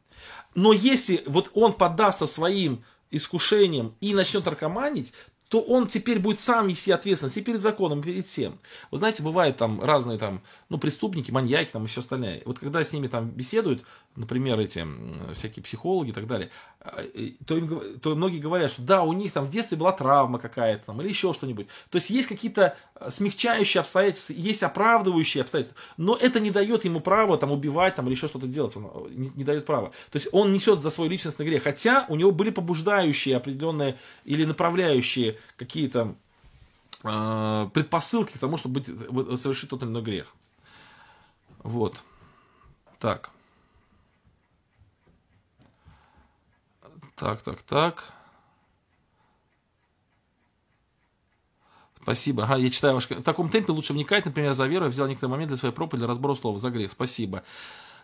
Но 0.54 0.72
если 0.72 1.22
вот 1.26 1.50
он 1.54 1.72
поддастся 1.72 2.26
своим 2.26 2.84
искушением 3.10 3.94
и 4.00 4.14
начнет 4.14 4.44
наркоманить, 4.44 5.12
то 5.48 5.60
он 5.60 5.86
теперь 5.86 6.18
будет 6.18 6.40
сам 6.40 6.68
нести 6.68 6.90
ответственность 6.90 7.36
и 7.36 7.42
перед 7.42 7.60
законом, 7.60 8.00
и 8.00 8.02
перед 8.02 8.26
всем. 8.26 8.58
Вы 8.90 8.98
знаете, 8.98 9.22
бывают 9.22 9.56
там 9.56 9.80
разные 9.80 10.18
там, 10.18 10.42
ну, 10.68 10.78
преступники, 10.78 11.30
маньяки 11.30 11.70
там 11.70 11.84
и 11.84 11.86
все 11.86 12.00
остальное. 12.00 12.42
Вот 12.44 12.58
когда 12.58 12.82
с 12.82 12.92
ними 12.92 13.06
там 13.08 13.30
беседуют, 13.30 13.84
например, 14.16 14.58
эти 14.58 14.86
всякие 15.34 15.62
психологи 15.62 16.10
и 16.10 16.12
так 16.12 16.26
далее, 16.26 16.50
а, 16.80 17.02
то, 17.46 17.56
им, 17.56 17.98
то 18.00 18.14
многие 18.14 18.38
говорят, 18.38 18.70
что 18.70 18.82
да, 18.82 19.02
у 19.02 19.12
них 19.12 19.32
там 19.32 19.44
в 19.44 19.50
детстве 19.50 19.76
была 19.76 19.92
травма 19.92 20.38
какая-то 20.38 20.86
там 20.86 21.00
или 21.00 21.08
еще 21.08 21.32
что-нибудь. 21.32 21.68
То 21.90 21.96
есть 21.96 22.10
есть 22.10 22.28
какие-то 22.28 22.76
смягчающие 23.08 23.80
обстоятельства, 23.80 24.32
есть 24.32 24.62
оправдывающие 24.62 25.42
обстоятельства, 25.42 25.80
но 25.96 26.16
это 26.16 26.40
не 26.40 26.50
дает 26.50 26.84
ему 26.84 27.00
права 27.00 27.38
там 27.38 27.52
убивать 27.52 27.94
там 27.94 28.06
или 28.06 28.14
еще 28.14 28.28
что-то 28.28 28.46
делать, 28.46 28.76
он 28.76 29.08
не, 29.10 29.30
не 29.34 29.44
дает 29.44 29.66
права. 29.66 29.90
То 30.10 30.18
есть 30.18 30.28
он 30.32 30.52
несет 30.52 30.80
за 30.82 30.90
свой 30.90 31.08
личностный 31.08 31.46
грех, 31.46 31.62
хотя 31.64 32.06
у 32.08 32.16
него 32.16 32.30
были 32.30 32.50
побуждающие 32.50 33.36
определенные 33.36 33.98
или 34.24 34.44
направляющие 34.44 35.38
какие-то 35.56 36.14
э, 37.02 37.68
предпосылки 37.72 38.32
к 38.32 38.38
тому, 38.38 38.56
чтобы 38.56 38.80
быть, 38.80 39.40
совершить 39.40 39.70
тот 39.70 39.82
или 39.82 39.90
иной 39.90 40.02
грех. 40.02 40.34
Вот. 41.62 41.96
Так. 42.98 43.30
Так, 47.16 47.42
так, 47.42 47.62
так. 47.62 48.12
Спасибо. 52.04 52.44
Ага, 52.44 52.56
я 52.56 52.68
читаю 52.68 52.94
ваш... 52.94 53.08
В 53.08 53.22
таком 53.22 53.48
темпе 53.48 53.72
лучше 53.72 53.94
вникать, 53.94 54.26
например, 54.26 54.52
за. 54.52 54.66
Я 54.66 54.80
взял 54.80 55.06
некоторый 55.08 55.30
момент 55.30 55.48
для 55.48 55.56
своей 55.56 55.74
проповеди, 55.74 56.00
для 56.00 56.08
разбора 56.08 56.34
слова. 56.34 56.58
За 56.58 56.68
грех. 56.68 56.90
Спасибо. 56.90 57.42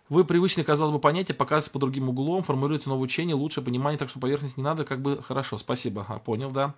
Вы 0.09 0.25
привычные, 0.25 0.65
казалось 0.65 0.93
бы, 0.93 0.99
понятия 0.99 1.35
показываете 1.35 1.73
по 1.73 1.79
другим 1.79 2.09
углом, 2.09 2.43
формулируете 2.43 2.89
новое 2.89 3.05
учение, 3.05 3.37
лучше 3.37 3.61
понимание, 3.61 3.99
так 3.99 4.09
что 4.09 4.19
поверхность 4.19 4.57
не 4.57 4.63
надо, 4.63 4.87
как 4.87 5.03
бы 5.03 5.23
хорошо. 5.23 5.59
Спасибо. 5.59 6.07
Ага, 6.09 6.19
понял, 6.19 6.51
да. 6.51 6.75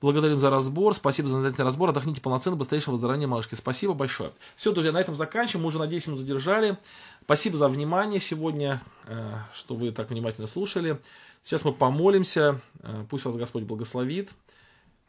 Благодарим 0.00 0.40
за 0.40 0.50
разбор. 0.50 0.96
Спасибо 0.96 1.28
за 1.28 1.36
наблюдательный 1.36 1.66
разбор. 1.66 1.90
Отдохните 1.90 2.20
полноценно. 2.20 2.56
Быстрейшего 2.56 2.94
выздоровления, 2.94 3.28
малышки. 3.28 3.54
Спасибо 3.54 3.94
большое. 3.94 4.32
Все, 4.56 4.72
друзья, 4.72 4.90
на 4.90 5.00
этом 5.00 5.14
заканчиваем. 5.14 5.62
Мы 5.62 5.68
уже 5.68 5.78
на 5.78 5.86
10 5.86 6.08
минут 6.08 6.20
задержали. 6.22 6.76
Спасибо 7.22 7.56
за 7.56 7.68
внимание 7.68 8.18
сегодня, 8.18 8.82
э, 9.06 9.32
что 9.54 9.76
вы 9.76 9.92
так 9.92 10.10
внимательно 10.10 10.48
слушали. 10.48 10.98
Сейчас 11.44 11.64
мы 11.64 11.72
помолимся. 11.72 12.60
Э, 12.80 13.04
пусть 13.08 13.24
вас 13.24 13.36
Господь 13.36 13.62
благословит. 13.62 14.30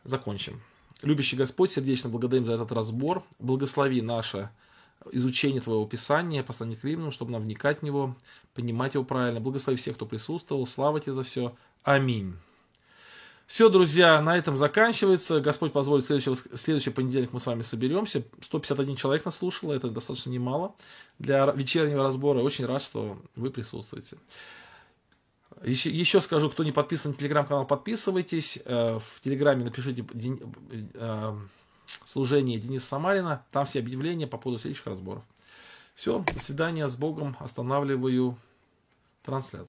Закончим. 0.04 0.62
Любящий 1.04 1.36
Господь, 1.36 1.72
сердечно 1.72 2.10
благодарим 2.10 2.46
за 2.46 2.54
этот 2.54 2.72
разбор. 2.72 3.24
Благослови 3.38 4.02
наше 4.02 4.50
изучение 5.12 5.62
Твоего 5.62 5.86
Писания, 5.86 6.44
послание 6.44 6.78
к 6.78 6.84
Римлянам, 6.86 7.12
чтобы 7.12 7.32
нам 7.32 7.44
вникать 7.44 7.80
в 7.80 7.84
него, 7.84 8.16
понимать 8.54 8.94
его 8.94 9.04
правильно. 9.04 9.42
Благослови 9.42 9.78
всех, 9.78 9.96
кто 9.96 10.06
присутствовал. 10.06 10.66
Слава 10.66 11.02
Тебе 11.02 11.12
за 11.12 11.24
все. 11.24 11.54
Аминь. 11.84 12.36
Все, 13.48 13.68
друзья, 13.68 14.22
на 14.22 14.38
этом 14.38 14.56
заканчивается. 14.56 15.42
Господь 15.42 15.74
позволит, 15.74 16.06
следующий, 16.06 16.34
следующий 16.56 16.92
понедельник 16.92 17.34
мы 17.34 17.42
с 17.42 17.46
вами 17.46 17.64
соберемся. 17.64 18.24
151 18.42 18.96
человек 18.96 19.26
нас 19.26 19.38
слушало, 19.38 19.74
это 19.74 19.90
достаточно 19.90 20.30
немало 20.30 20.74
для 21.20 21.46
вечернего 21.52 22.04
разбора. 22.04 22.40
Очень 22.40 22.66
рад, 22.66 22.82
что 22.82 23.18
вы 23.36 23.52
присутствуете. 23.52 24.16
Еще, 25.64 25.90
еще 25.90 26.20
скажу, 26.20 26.50
кто 26.50 26.64
не 26.64 26.72
подписан 26.72 27.12
на 27.12 27.18
телеграм-канал, 27.18 27.66
подписывайтесь. 27.66 28.60
Э, 28.66 29.00
в 29.00 29.22
телеграме 29.22 29.64
напишите 29.64 30.06
Ден... 30.14 30.40
э, 30.94 31.38
служение 32.06 32.60
Дениса 32.60 32.88
Самарина. 32.88 33.46
Там 33.52 33.66
все 33.66 33.80
объявления 33.80 34.28
по 34.28 34.38
поводу 34.38 34.62
следующих 34.62 34.86
разборов. 34.88 35.24
Все, 35.96 36.20
до 36.20 36.40
свидания, 36.40 36.88
с 36.88 36.98
Богом. 36.98 37.38
Останавливаю 37.40 38.38
трансляцию. 39.24 39.62